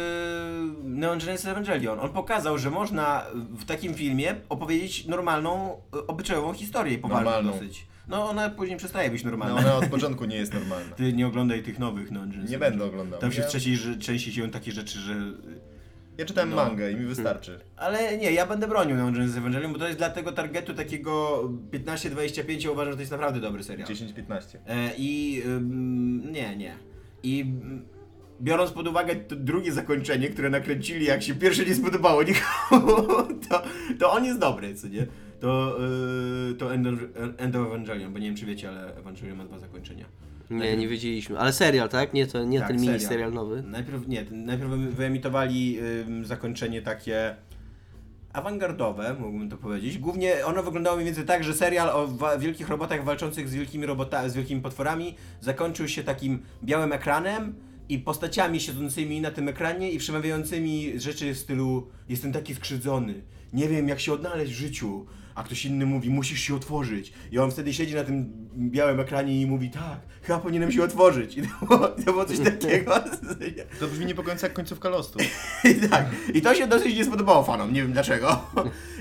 Neon 0.83 1.19
Genesis 1.19 1.45
Evangelion, 1.45 1.99
on 1.99 2.09
pokazał, 2.09 2.57
że 2.57 2.69
można 2.69 3.25
w 3.59 3.65
takim 3.65 3.93
filmie 3.93 4.35
opowiedzieć 4.49 5.05
normalną, 5.05 5.81
y, 5.95 6.07
obyczajową 6.07 6.53
historię, 6.53 6.97
poważną 6.97 7.31
Normalną. 7.31 7.51
dosyć. 7.59 7.90
No 8.07 8.29
ona 8.29 8.49
później 8.49 8.77
przestaje 8.77 9.09
być 9.11 9.23
No 9.23 9.29
normalna. 9.29 9.59
ona 9.59 9.75
od 9.75 9.85
początku 9.87 10.25
nie 10.25 10.35
jest 10.35 10.53
normalna. 10.53 10.95
Ty 10.97 11.13
nie 11.13 11.27
oglądaj 11.27 11.63
tych 11.63 11.79
nowych 11.79 12.11
Genesis 12.11 12.49
Nie 12.51 12.57
będę 12.59 12.85
oglądał. 12.85 13.19
Tam 13.19 13.31
się 13.31 13.41
Ja- 13.41 13.47
w 13.47 13.49
trzeciej 13.49 13.77
części 13.99 14.31
dzieją 14.31 14.49
takie 14.49 14.71
rzeczy, 14.71 14.99
że 14.99 15.15
Ja 16.17 16.25
czytałem 16.25 16.49
No. 16.49 16.55
mangę 16.55 16.91
i 16.91 16.95
mi 16.95 17.05
wystarczy. 17.05 17.59
Ale 17.77 18.17
nie, 18.17 18.31
ja 18.31 18.45
będę 18.45 18.67
bronił 18.67 18.95
Genesis 18.95 19.37
Evangelion, 19.37 19.73
bo 19.73 19.79
to 19.79 19.85
jest 19.87 19.97
dla 19.99 20.09
tego 20.09 20.31
targetu 20.31 20.73
takiego 20.73 21.43
15-25, 21.71 22.65
ja 22.65 22.71
uważam, 22.71 22.91
że 22.91 22.97
to 22.97 23.01
jest 23.01 23.11
naprawdę 23.11 23.39
dobry 23.39 23.63
serial. 23.63 23.87
10-15. 23.89 24.57
E, 24.67 24.91
I 24.97 25.41
ym, 25.45 26.31
nie, 26.31 26.55
nie. 26.57 26.75
I 27.23 27.45
biorąc 28.41 28.71
pod 28.71 28.87
uwagę 28.87 29.15
to 29.15 29.35
drugie 29.35 29.71
zakończenie, 29.71 30.29
które 30.29 30.49
nakręcili, 30.49 31.05
jak 31.05 31.23
się 31.23 31.35
pierwsze 31.35 31.65
nie 31.65 31.75
spodobało 31.75 32.23
nikomu, 32.23 33.07
to, 33.49 33.63
to 33.99 34.11
on 34.11 34.25
jest 34.25 34.39
dobry, 34.39 34.75
co 34.75 34.87
nie? 34.87 35.07
To, 35.41 35.77
yy, 36.49 36.55
to 36.55 36.73
End 36.73 36.87
of, 36.87 36.93
End 37.37 37.55
of 37.55 37.67
Evangelion, 37.67 38.13
bo 38.13 38.19
nie 38.19 38.25
wiem 38.27 38.35
czy 38.35 38.45
wiecie, 38.45 38.69
ale 38.69 38.95
Evangelion 38.95 39.37
ma 39.37 39.45
dwa 39.45 39.59
zakończenia. 39.59 40.05
Nie, 40.49 40.77
nie 40.77 40.87
wiedzieliśmy. 40.87 41.39
Ale 41.39 41.53
serial, 41.53 41.89
tak? 41.89 42.13
Nie, 42.13 42.27
to, 42.27 42.43
nie 42.43 42.59
Tak, 42.59 42.67
ten 42.67 42.77
mini 42.77 42.87
serial. 42.87 43.09
serial 43.09 43.33
nowy. 43.33 43.63
Najpierw 43.63 44.07
nie, 44.07 44.25
najpierw 44.31 44.71
wyemitowali 44.71 45.79
ym, 46.07 46.25
zakończenie 46.25 46.81
takie 46.81 47.35
awangardowe, 48.33 49.15
mógłbym 49.19 49.49
to 49.49 49.57
powiedzieć. 49.57 49.97
Głównie 49.97 50.45
ono 50.45 50.63
wyglądało 50.63 50.95
mniej 50.97 51.05
więcej 51.05 51.25
tak, 51.25 51.43
że 51.43 51.53
serial 51.53 51.89
o 51.89 52.07
wielkich 52.39 52.69
robotach 52.69 53.03
walczących 53.03 53.49
z 53.49 53.53
wielkimi 53.53 53.85
robotami, 53.85 54.29
z 54.29 54.33
wielkimi 54.33 54.61
potworami 54.61 55.15
zakończył 55.41 55.87
się 55.87 56.03
takim 56.03 56.39
białym 56.63 56.93
ekranem 56.93 57.55
i 57.89 57.99
postaciami 57.99 58.59
siedzącymi 58.59 59.21
na 59.21 59.31
tym 59.31 59.47
ekranie 59.47 59.91
i 59.91 59.97
przemawiającymi 59.97 60.99
rzeczy 60.99 61.33
w 61.33 61.37
stylu 61.37 61.87
jestem 62.09 62.31
taki 62.31 62.55
skrzywdzony, 62.55 63.21
nie 63.53 63.67
wiem 63.67 63.87
jak 63.87 63.99
się 63.99 64.13
odnaleźć 64.13 64.53
w 64.53 64.55
życiu, 64.57 65.05
a 65.41 65.43
ktoś 65.43 65.65
inny 65.65 65.85
mówi 65.85 66.09
musisz 66.09 66.39
się 66.39 66.55
otworzyć 66.55 67.13
i 67.31 67.39
on 67.39 67.51
wtedy 67.51 67.73
siedzi 67.73 67.95
na 67.95 68.03
tym 68.03 68.33
białym 68.57 68.99
ekranie 68.99 69.41
i 69.41 69.45
mówi 69.45 69.69
tak, 69.69 69.99
chyba 70.21 70.39
powinienem 70.39 70.71
się 70.71 70.83
otworzyć 70.83 71.35
i 71.37 71.41
to 71.41 71.65
było, 71.65 71.87
to 71.87 72.03
było 72.03 72.25
coś 72.25 72.39
takiego. 72.39 72.93
To 73.79 73.87
brzmi 73.87 74.05
nie 74.05 74.15
po 74.15 74.23
końcu 74.23 74.45
jak 74.45 74.53
końcówka 74.53 74.89
Lostu. 74.89 75.19
I 75.71 75.89
tak. 75.89 76.05
I 76.33 76.41
to 76.41 76.55
się 76.55 76.67
dosyć 76.67 76.95
nie 76.95 77.05
spodobało 77.05 77.43
fanom, 77.43 77.73
nie 77.73 77.81
wiem 77.81 77.93
dlaczego. 77.93 78.41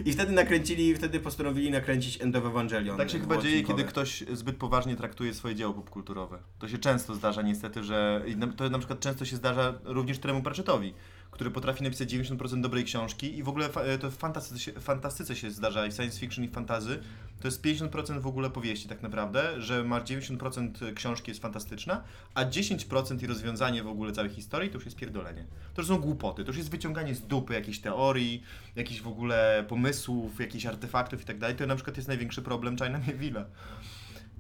I 0.05 0.13
wtedy 0.13 0.33
nakręcili, 0.33 0.95
wtedy 0.95 1.21
postanowili 1.21 1.71
nakręcić 1.71 2.23
End 2.23 2.37
of 2.37 2.45
Evangelion. 2.45 2.97
Tak 2.97 3.11
się 3.11 3.19
chyba 3.19 3.37
dzieje, 3.37 3.55
odcinkowe. 3.55 3.79
kiedy 3.79 3.89
ktoś 3.89 4.25
zbyt 4.33 4.57
poważnie 4.57 4.97
traktuje 4.97 5.35
swoje 5.35 5.55
dzieło 5.55 5.75
popkulturowe. 5.75 6.39
To 6.59 6.69
się 6.69 6.79
często 6.79 7.15
zdarza 7.15 7.43
niestety, 7.43 7.85
że 7.85 8.25
to 8.57 8.71
na 8.71 8.79
przykład 8.79 9.01
często 9.01 9.25
się 9.25 9.37
zdarza 9.37 9.75
również 9.85 10.19
Tremu 10.19 10.43
Pratchettowi, 10.43 10.95
który 11.31 11.51
potrafi 11.51 11.85
napisać 11.85 12.13
90% 12.13 12.61
dobrej 12.61 12.85
książki 12.85 13.39
i 13.39 13.43
w 13.43 13.49
ogóle 13.49 13.69
fa- 13.69 13.81
to 14.01 14.11
w 14.11 14.17
fantastyce 14.17 14.81
fantastyce 14.81 15.37
się 15.37 15.51
zdarza 15.51 15.87
i 15.87 15.91
w 15.91 15.95
science 15.95 16.21
fiction 16.21 16.45
i 16.45 16.49
fantazy. 16.49 17.01
To 17.41 17.49
jest 17.49 17.63
50% 17.63 18.21
w 18.21 18.27
ogóle 18.27 18.51
powieści 18.51 18.89
tak 18.89 19.03
naprawdę, 19.03 19.61
że 19.61 19.85
masz 19.85 20.03
90% 20.03 20.95
książki 20.95 21.31
jest 21.31 21.43
fantastyczna, 21.43 22.03
a 22.35 22.45
10% 22.45 23.23
i 23.23 23.27
rozwiązanie 23.27 23.83
w 23.83 23.89
ogóle 23.89 24.13
całej 24.13 24.31
historii 24.31 24.71
to 24.71 24.75
już 24.75 24.85
jest 24.85 24.97
pierdolenie. 24.97 25.47
To 25.75 25.83
już 25.83 25.89
są 25.89 25.99
głupoty, 25.99 26.45
to 26.45 26.49
już 26.49 26.57
jest 26.57 26.71
wyciąganie 26.71 27.15
z 27.15 27.21
dupy 27.21 27.55
jakichś 27.55 27.79
teorii, 27.79 28.43
jakichś 28.77 29.01
w 29.01 29.09
ogóle 29.09 29.65
pomysłów, 29.69 30.41
jakichś 30.41 30.67
artefaktów 30.67 31.23
i 31.23 31.25
tak 31.25 31.39
dalej. 31.39 31.57
To 31.57 31.67
na 31.67 31.75
przykład 31.75 31.97
jest 31.97 32.09
największy 32.09 32.43
problem 32.43 32.77
China 32.77 33.01
Mieville'a. 33.01 33.45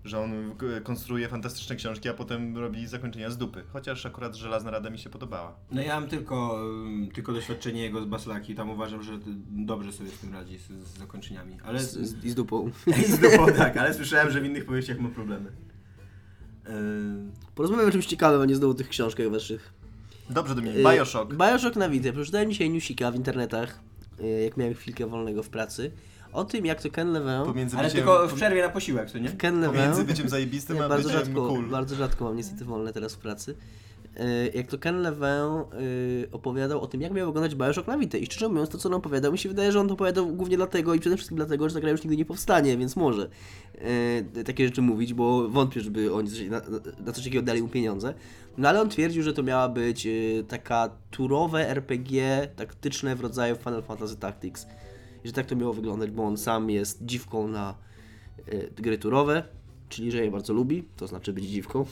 Że 0.05 0.21
on 0.21 0.55
konstruuje 0.85 1.29
fantastyczne 1.29 1.77
książki, 1.77 2.09
a 2.09 2.15
potem 2.15 2.59
robi 2.59 2.87
zakończenia 2.87 3.31
z 3.31 3.39
dupy. 3.39 3.63
Chociaż 3.73 4.07
akurat 4.07 4.37
Żelazna 4.37 4.71
Rada 4.71 4.91
mi 4.91 4.99
się 4.99 5.11
podobała. 5.11 5.57
No 5.71 5.83
ja 5.83 6.01
mam 6.01 6.09
tylko, 6.09 6.61
ym, 6.87 7.09
tylko 7.15 7.33
doświadczenie 7.33 7.83
jego 7.83 8.03
z 8.03 8.05
Baslaki, 8.07 8.55
tam 8.55 8.71
uważam, 8.71 9.03
że 9.03 9.19
dobrze 9.51 9.93
sobie 9.93 10.11
z 10.11 10.19
tym 10.19 10.33
radzi, 10.33 10.59
z, 10.59 10.69
z 10.69 10.99
zakończeniami. 10.99 11.59
Ale 11.65 11.81
Z, 11.81 11.93
z, 11.93 12.25
I 12.25 12.31
z 12.31 12.35
dupą. 12.35 12.71
I 13.01 13.05
z 13.05 13.19
dupą, 13.19 13.47
tak, 13.47 13.77
ale 13.77 13.95
słyszałem, 13.95 14.31
że 14.31 14.41
w 14.41 14.45
innych 14.45 14.65
powieściach 14.67 14.99
ma 14.99 15.09
problemy. 15.09 15.53
Ym, 16.69 17.33
Porozmawiamy 17.55 17.89
o 17.89 17.93
czymś 17.93 18.07
ciekawym, 18.07 18.41
a 18.41 18.45
nie 18.45 18.57
znowu 18.57 18.73
o 18.73 18.75
tych 18.77 18.89
książkach 18.89 19.31
waszych. 19.31 19.73
Dobrze, 20.31 20.55
Dominik. 20.55 20.79
Y, 20.79 20.83
Bioshock. 20.83 21.35
Bioshock 21.35 21.77
na 21.77 21.89
widzę. 21.89 22.13
Przeczytałem 22.13 22.51
dzisiaj 22.51 22.71
newsika 22.71 23.11
w 23.11 23.17
internetach, 23.17 23.81
y, 24.21 24.27
jak 24.45 24.57
miałem 24.57 24.75
chwilkę 24.75 25.07
wolnego 25.07 25.43
w 25.43 25.49
pracy, 25.49 25.91
o 26.33 26.45
tym 26.45 26.67
jak 26.67 26.83
to 26.83 26.91
Ken 26.91 27.13
Levin... 27.13 27.45
Pomiędzy 27.47 27.77
ale 27.77 27.89
byciem, 27.89 27.99
tylko 28.05 28.29
w 28.29 28.35
przerwie 28.35 28.63
na 28.63 28.69
posiłek, 28.69 29.11
co 29.11 29.19
nie? 29.19 29.31
Ken 29.31 29.55
pomiędzy 29.55 29.79
Levin... 29.89 30.07
byciem 30.07 30.29
zajebistym, 30.29 30.77
Nie, 30.77 30.85
a 30.85 30.89
bardzo 30.89 31.09
byciem 31.09 31.25
rzadko, 31.25 31.49
cool. 31.49 31.69
bardzo 31.69 31.95
rzadko 31.95 32.25
mam 32.25 32.37
niestety 32.37 32.65
wolne 32.65 32.93
teraz 32.93 33.15
w 33.15 33.19
pracy. 33.19 33.55
E, 34.17 34.49
Jak 34.49 34.67
to 34.67 34.79
Ken 34.79 35.03
Levin 35.03 35.81
y, 35.81 36.29
opowiadał 36.33 36.81
o 36.81 36.87
tym, 36.87 37.01
jak 37.01 37.13
miał 37.13 37.27
wyglądać 37.27 37.55
Bioshock 37.55 37.89
na 37.89 37.99
Vita. 37.99 38.19
I 38.19 38.27
szczerze 38.27 38.49
mówiąc, 38.49 38.71
to 38.71 38.79
co 38.79 38.89
on 38.89 38.95
opowiadał, 38.95 39.33
mi 39.33 39.39
się 39.39 39.49
wydaje, 39.49 39.73
że 39.73 39.81
on 39.81 39.89
to 39.89 39.95
opowiadał 39.95 40.27
głównie 40.27 40.57
dlatego 40.57 40.95
i 40.95 41.01
przede 41.01 41.17
wszystkim 41.17 41.37
dlatego, 41.37 41.69
że 41.69 41.75
ta 41.75 41.81
gra 41.81 41.91
już 41.91 42.03
nigdy 42.03 42.17
nie 42.17 42.25
powstanie, 42.25 42.77
więc 42.77 42.97
może 42.97 43.29
e, 44.37 44.43
takie 44.45 44.67
rzeczy 44.67 44.83
mówić, 44.83 45.15
bo 45.15 45.49
wątpię, 45.49 45.81
żeby 45.81 46.15
oni 46.15 46.31
coś, 46.31 46.41
na, 46.41 46.61
na 47.07 47.13
coś 47.13 47.25
takiego 47.25 47.43
dali 47.43 47.63
mu 47.63 47.69
pieniądze. 47.69 48.15
No 48.59 48.69
ale 48.69 48.81
on 48.81 48.89
twierdził, 48.89 49.23
że 49.23 49.33
to 49.33 49.43
miała 49.43 49.69
być 49.69 50.07
e, 50.07 50.11
taka 50.49 50.91
turowe 51.11 51.69
RPG 51.69 52.49
taktyczne 52.57 53.17
w 53.17 53.21
rodzaju 53.21 53.57
Final 53.57 53.83
Fantasy 53.83 54.17
Tactics. 54.17 54.67
Że 55.25 55.33
tak 55.33 55.47
to 55.47 55.57
miało 55.57 55.73
wyglądać, 55.73 56.11
bo 56.11 56.25
on 56.25 56.37
sam 56.37 56.71
jest 56.71 57.05
dziwką 57.05 57.49
na 57.49 57.75
e, 58.47 58.83
gry 58.83 58.99
turowe, 58.99 59.43
czyli 59.89 60.11
że 60.11 60.25
je 60.25 60.31
bardzo 60.31 60.53
lubi, 60.53 60.85
to 60.97 61.07
znaczy 61.07 61.33
być 61.33 61.45
dziwką. 61.45 61.87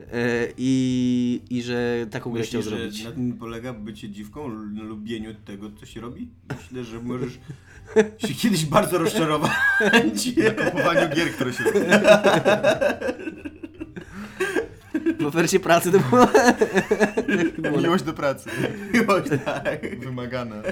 E, 0.00 0.48
I, 0.58 1.40
I 1.50 1.62
że 1.62 2.06
taką 2.10 2.32
grę 2.32 2.42
chciał 2.42 2.62
zrobić. 2.62 3.04
na 3.04 3.12
tym 3.12 3.32
polega 3.32 3.72
bycie 3.72 4.08
dziwką, 4.10 4.48
na 4.48 4.82
lubieniu 4.82 5.34
tego, 5.34 5.70
co 5.80 5.86
się 5.86 6.00
robi? 6.00 6.28
Myślę, 6.56 6.84
że 6.84 7.02
możesz 7.02 7.32
się 8.28 8.34
kiedyś 8.34 8.66
bardzo 8.66 8.98
rozczarować. 8.98 9.50
Na 10.56 10.64
kupowaniu 10.64 11.14
gier, 11.14 11.30
które 11.32 11.52
się 11.52 11.64
robi. 11.64 11.78
W 15.20 15.26
ofercie 15.26 15.60
pracy 15.60 15.92
to 15.92 15.98
było 16.00 17.80
Miłość 17.80 18.04
do 18.04 18.12
pracy. 18.12 18.50
Miłość, 18.94 19.28
tak. 19.44 19.98
Wymagana. 20.00 20.62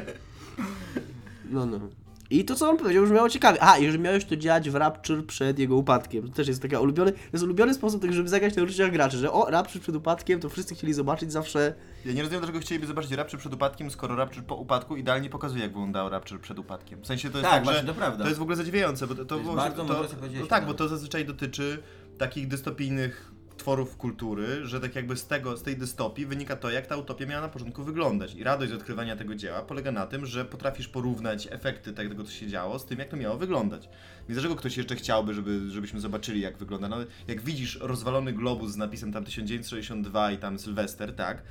No, 1.56 1.78
no. 1.78 1.88
I 2.30 2.44
to, 2.44 2.54
co 2.54 2.70
on 2.70 2.76
powiedział, 2.76 3.06
że 3.06 3.14
miało 3.14 3.28
ciekawie. 3.28 3.62
A, 3.62 3.78
i 3.78 3.90
że 3.90 3.98
miałeś 3.98 4.24
to 4.24 4.36
działać 4.36 4.70
w 4.70 4.74
Rapture 4.74 5.26
przed 5.26 5.58
jego 5.58 5.76
upadkiem. 5.76 6.28
To 6.28 6.34
też 6.34 6.48
jest 6.48 6.62
taka 6.62 6.80
ulubiony, 6.80 7.12
to 7.12 7.18
jest 7.32 7.44
ulubiony 7.44 7.74
sposób, 7.74 8.02
tak, 8.02 8.12
żeby 8.12 8.28
zagrać 8.28 8.56
na 8.56 8.62
uczuciach 8.62 8.92
graczy, 8.92 9.16
że 9.18 9.32
o, 9.32 9.50
Rapture 9.50 9.82
przed 9.82 9.96
upadkiem, 9.96 10.40
to 10.40 10.48
wszyscy 10.48 10.74
chcieli 10.74 10.92
zobaczyć 10.92 11.32
zawsze. 11.32 11.74
Ja 12.04 12.12
nie 12.12 12.20
rozumiem, 12.22 12.40
dlaczego 12.40 12.58
chcieliby 12.60 12.86
zobaczyć 12.86 13.12
Rapture 13.12 13.40
przed 13.40 13.54
upadkiem, 13.54 13.90
skoro 13.90 14.16
Rapture 14.16 14.44
po 14.44 14.54
upadku 14.54 14.96
idealnie 14.96 15.30
pokazuje, 15.30 15.62
jak 15.62 15.70
wyglądał 15.70 16.08
Rapture 16.08 16.40
przed 16.40 16.58
upadkiem. 16.58 17.00
W 17.02 17.06
sensie 17.06 17.30
to 17.30 17.38
jest 17.38 17.50
Tak, 17.50 17.54
tak, 17.54 17.64
właśnie, 17.64 17.80
że 17.80 17.86
to 17.88 17.94
prawda. 17.94 18.22
to 18.24 18.28
jest 18.28 18.38
w 18.38 18.42
ogóle 18.42 18.56
zadziwiające, 18.56 19.06
bo 19.06 19.14
to, 19.14 19.20
to, 19.24 19.28
To 19.28 19.34
jest 19.34 19.44
było- 19.44 19.56
bardzo 19.56 19.84
to, 19.84 19.94
to, 20.40 20.46
Tak, 20.48 20.66
bo 20.66 20.74
to 20.74 20.88
zazwyczaj 20.88 21.24
dotyczy 21.24 21.82
takich 22.18 22.48
dystopijnych 22.48 23.32
tworów 23.56 23.96
kultury, 23.96 24.66
że 24.66 24.80
tak 24.80 24.96
jakby 24.96 25.16
z 25.16 25.26
tego, 25.26 25.56
z 25.56 25.62
tej 25.62 25.76
dystopii 25.76 26.26
wynika 26.26 26.56
to, 26.56 26.70
jak 26.70 26.86
ta 26.86 26.96
utopia 26.96 27.26
miała 27.26 27.42
na 27.42 27.48
początku 27.48 27.84
wyglądać. 27.84 28.34
I 28.34 28.44
radość 28.44 28.72
z 28.72 28.74
odkrywania 28.74 29.16
tego 29.16 29.34
dzieła 29.34 29.62
polega 29.62 29.92
na 29.92 30.06
tym, 30.06 30.26
że 30.26 30.44
potrafisz 30.44 30.88
porównać 30.88 31.48
efekty 31.50 31.92
tego, 31.92 32.24
co 32.24 32.30
się 32.30 32.46
działo, 32.46 32.78
z 32.78 32.84
tym, 32.84 32.98
jak 32.98 33.08
to 33.08 33.16
miało 33.16 33.36
wyglądać. 33.36 33.88
Więc 34.28 34.40
dlaczego 34.40 34.56
ktoś 34.56 34.76
jeszcze 34.76 34.96
chciałby, 34.96 35.34
żeby, 35.34 35.70
żebyśmy 35.70 36.00
zobaczyli, 36.00 36.40
jak 36.40 36.58
wygląda? 36.58 36.88
No, 36.88 36.96
jak 37.28 37.40
widzisz 37.40 37.78
rozwalony 37.80 38.32
globus 38.32 38.72
z 38.72 38.76
napisem 38.76 39.12
tam 39.12 39.24
1962 39.24 40.32
i 40.32 40.38
tam 40.38 40.58
Sylwester, 40.58 41.14
tak? 41.14 41.42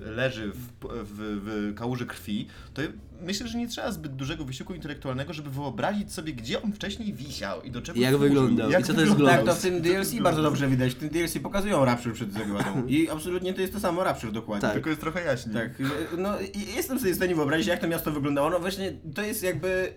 Leży 0.00 0.52
w, 0.52 0.56
w, 0.82 1.40
w 1.44 1.74
kałuży 1.74 2.06
krwi, 2.06 2.46
to 2.74 2.82
myślę, 3.22 3.48
że 3.48 3.58
nie 3.58 3.68
trzeba 3.68 3.92
zbyt 3.92 4.16
dużego 4.16 4.44
wysiłku 4.44 4.74
intelektualnego, 4.74 5.32
żeby 5.32 5.50
wyobrazić 5.50 6.12
sobie, 6.12 6.32
gdzie 6.32 6.62
on 6.62 6.72
wcześniej 6.72 7.12
wisiał 7.12 7.62
i 7.62 7.70
do 7.70 7.82
czego 7.82 8.00
Jak 8.00 8.16
wyglądał, 8.16 8.70
i 8.70 8.84
co 8.84 8.94
to 8.94 9.00
jest. 9.00 9.12
Tak, 9.26 9.44
to 9.44 9.54
w 9.54 9.60
tym 9.62 9.82
DLC 9.82 10.14
bardzo 10.14 10.42
dobrze 10.42 10.68
widać. 10.68 10.92
W 10.92 10.98
tym 10.98 11.08
DLC 11.08 11.38
pokazują 11.42 11.84
Rapture 11.84 12.12
przed 12.12 12.32
zagładą. 12.32 12.86
I 12.86 13.10
absolutnie 13.10 13.54
to 13.54 13.60
jest 13.60 13.72
to 13.72 13.80
samo 13.80 14.04
Rapture 14.04 14.32
dokładnie. 14.32 14.62
Tak. 14.62 14.72
Tylko 14.72 14.90
jest 14.90 15.00
trochę 15.00 15.24
jaśniej. 15.24 15.54
Tak, 15.54 15.70
no 16.18 16.40
i 16.40 16.74
jestem 16.76 16.98
sobie 16.98 17.12
w 17.12 17.16
stanie 17.16 17.34
wyobrazić, 17.34 17.66
jak 17.66 17.80
to 17.80 17.88
miasto 17.88 18.12
wyglądało. 18.12 18.50
No 18.50 18.60
właśnie, 18.60 18.92
to 19.14 19.22
jest 19.22 19.42
jakby 19.42 19.94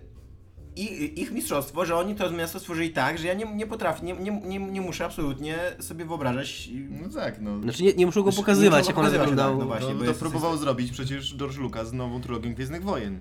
i- 0.80 1.20
ich 1.22 1.30
mistrzostwo, 1.30 1.86
że 1.86 1.96
oni 1.96 2.14
to 2.14 2.30
miasto 2.30 2.60
stworzyli 2.60 2.90
tak, 2.90 3.18
że 3.18 3.26
ja 3.26 3.34
nie, 3.34 3.54
nie 3.54 3.66
potrafię, 3.66 4.06
nie, 4.06 4.12
nie, 4.14 4.40
nie, 4.40 4.58
nie 4.58 4.80
muszę 4.80 5.04
absolutnie 5.04 5.56
sobie 5.80 6.04
wyobrażać. 6.04 6.68
No 6.90 7.08
tak, 7.08 7.40
no. 7.40 7.60
Znaczy 7.62 7.82
nie, 7.82 7.92
nie 7.94 8.06
muszą 8.06 8.22
go 8.22 8.30
Znaczy, 8.30 8.42
pokazywać, 8.42 8.84
nie 8.84 8.86
jak 8.88 8.96
pokazywać, 8.96 9.28
wyglądało. 9.28 9.50
tak, 9.58 9.60
no 9.60 9.66
właśnie. 9.66 9.88
No, 9.88 9.94
bo 9.94 10.00
to 10.00 10.08
jest- 10.08 10.20
próbował 10.20 10.56
zrobić 10.56 10.92
przecież 10.92 11.36
George 11.36 11.58
Lucas 11.58 11.88
z 11.88 11.92
nową 11.92 12.20
trylogią 12.20 12.54
Gwiezdnych 12.54 12.82
Wojen. 12.82 13.20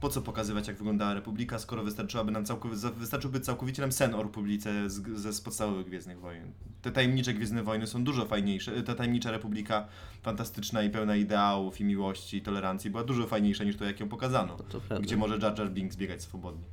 Po 0.00 0.08
co 0.08 0.22
pokazywać, 0.22 0.68
jak 0.68 0.76
wyglądała 0.76 1.14
Republika, 1.14 1.58
skoro 1.58 1.84
wystarczyłaby 1.84 2.32
nam 2.32 2.44
całkowicie, 2.44 2.88
wystarczyłby 2.96 3.40
całkowicie 3.40 3.82
nam 3.82 3.92
sen 3.92 4.14
o 4.14 4.22
Republice 4.22 4.90
z, 4.90 5.18
ze 5.20 5.32
z 5.32 5.40
podstawowych 5.40 5.86
Gwiezdnych 5.86 6.20
Wojen. 6.20 6.52
Te 6.82 6.90
tajemnicze 6.92 7.34
Gwiezdne 7.34 7.62
Wojny 7.62 7.86
są 7.86 8.04
dużo 8.04 8.24
fajniejsze. 8.26 8.82
Ta 8.82 8.94
tajemnicza 8.94 9.30
Republika, 9.30 9.86
fantastyczna 10.22 10.82
i 10.82 10.90
pełna 10.90 11.16
ideałów 11.16 11.80
i 11.80 11.84
miłości 11.84 12.36
i 12.36 12.42
tolerancji, 12.42 12.90
była 12.90 13.04
dużo 13.04 13.26
fajniejsza 13.26 13.64
niż 13.64 13.76
to, 13.76 13.84
jak 13.84 14.00
ją 14.00 14.08
pokazano. 14.08 14.56
To 14.56 14.80
prawda. 14.80 15.00
Gdzie 15.00 15.16
może 15.16 15.38
Jar 15.42 15.58
Jar 15.58 15.70
Binks 15.70 15.96
biegać 15.96 16.22
swobodnie. 16.22 16.64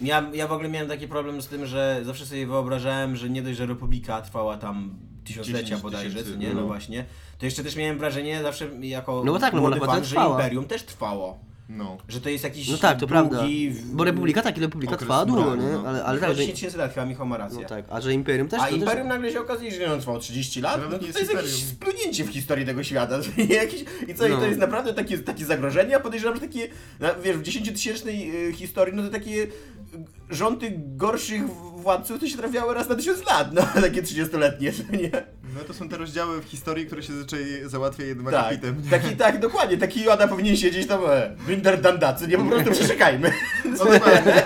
Ja, 0.00 0.30
ja 0.34 0.48
w 0.48 0.52
ogóle 0.52 0.68
miałem 0.68 0.88
taki 0.88 1.08
problem 1.08 1.42
z 1.42 1.48
tym, 1.48 1.66
że 1.66 2.00
zawsze 2.02 2.26
sobie 2.26 2.46
wyobrażałem, 2.46 3.16
że 3.16 3.30
nie 3.30 3.42
dość, 3.42 3.56
że 3.58 3.66
Republika 3.66 4.22
trwała 4.22 4.56
tam 4.56 4.98
tysiąclecia 5.24 5.62
10 5.62 5.82
bodajże, 5.82 6.10
tysięcy, 6.10 6.32
co 6.32 6.38
nie? 6.38 6.54
No 6.54 6.60
no. 6.60 6.66
właśnie. 6.66 7.04
To 7.38 7.44
jeszcze 7.44 7.64
też 7.64 7.76
miałem 7.76 7.98
wrażenie 7.98 8.42
zawsze 8.42 8.68
jako 8.80 9.22
No 9.24 9.32
bo 9.32 9.38
tak, 9.38 9.54
no 9.54 9.60
bo 9.60 9.68
młody 9.68 9.86
fan, 9.86 10.04
że 10.04 10.10
trwała. 10.10 10.36
Imperium 10.36 10.64
też 10.64 10.82
trwało. 10.82 11.38
No. 11.68 11.96
Że 12.08 12.20
to 12.20 12.28
jest 12.28 12.44
jakiś 12.44 12.68
No 12.68 12.78
tak, 12.78 12.92
to 12.92 13.06
długi... 13.06 13.10
prawda. 13.10 13.42
Bo 13.92 14.04
Republika 14.04 14.42
tak, 14.42 14.56
i 14.58 14.60
Republika 14.60 14.92
Okres 14.94 15.00
trwała 15.00 15.26
długo, 15.26 15.56
nie? 15.56 15.62
no. 15.72 15.82
Ale, 15.88 16.04
ale 16.04 16.20
Tak, 16.20 16.30
że... 16.30 16.36
10 16.36 16.54
tysięcy 16.54 16.78
lat, 16.78 16.94
chyba 16.94 17.06
Michał 17.06 17.26
ma 17.26 17.36
rację. 17.36 17.58
No 17.62 17.68
tak, 17.68 17.84
a 17.90 18.00
że 18.00 18.12
Imperium 18.14 18.48
też... 18.48 18.60
A 18.60 18.64
to 18.64 18.70
też- 18.70 18.78
Imperium 18.80 19.08
nagle 19.08 19.32
się 19.32 19.40
okazuje, 19.40 19.70
że 19.70 19.92
on 19.92 20.00
trwał 20.00 20.18
30 20.18 20.60
lat, 20.60 20.80
no 20.84 20.90
to, 20.90 21.00
nie 21.02 21.06
jest 21.06 21.18
jest 21.20 21.32
jakieś 21.34 21.50
Imperium. 21.50 21.70
splunięcie 21.76 22.24
w 22.24 22.28
historii 22.28 22.66
tego 22.66 22.82
świata. 22.84 23.18
Jakiś, 23.48 23.84
I 24.08 24.14
co, 24.14 24.26
i 24.26 24.30
No. 24.30 24.36
to 24.36 24.46
jest 24.46 24.58
naprawdę 24.58 24.94
takie, 24.94 25.18
takie 25.18 25.44
zagrożenie, 25.44 25.96
a 25.96 26.00
podejrzewam, 26.00 26.34
że 26.34 26.40
takie, 26.40 26.68
na- 27.00 27.14
wiesz, 27.14 27.36
w 27.36 27.42
10-tysięcznej 27.42 28.34
y, 28.34 28.52
historii, 28.52 28.94
no 28.96 29.02
to 29.02 29.08
takie 29.10 29.30
y, 29.42 29.48
rządy 30.30 30.72
gorszych 30.78 31.42
władców 31.86 32.20
to 32.20 32.28
się 32.28 32.36
trafiały 32.36 32.74
raz 32.74 32.88
na 32.88 32.94
tysiąc 32.94 33.26
lat, 33.26 33.48
no 33.52 33.62
takie 33.82 34.02
30-letnie, 34.02 34.72
że 34.72 34.82
nie? 34.82 35.10
No 35.54 35.60
to 35.66 35.74
są 35.74 35.88
te 35.88 35.96
rozdziały 35.96 36.42
w 36.42 36.44
historii, 36.44 36.86
które 36.86 37.02
się 37.02 37.12
zazwyczaj 37.12 37.40
załatwia 37.64 38.04
jednym 38.04 38.26
Tak, 38.26 38.34
akapitem. 38.34 38.82
taki, 38.90 39.16
tak, 39.16 39.38
dokładnie, 39.40 39.76
taki 39.78 40.02
Joda 40.04 40.28
powinien 40.28 40.56
siedzieć 40.56 40.86
tam, 40.88 41.00
e, 41.10 41.30
Binder 41.48 41.80
Dandacy, 41.80 42.28
nie 42.28 42.38
po 42.38 42.44
prostu 42.44 42.70
przeszekajmy. 42.70 43.32
No 43.64 43.84
dokładnie. 43.84 44.42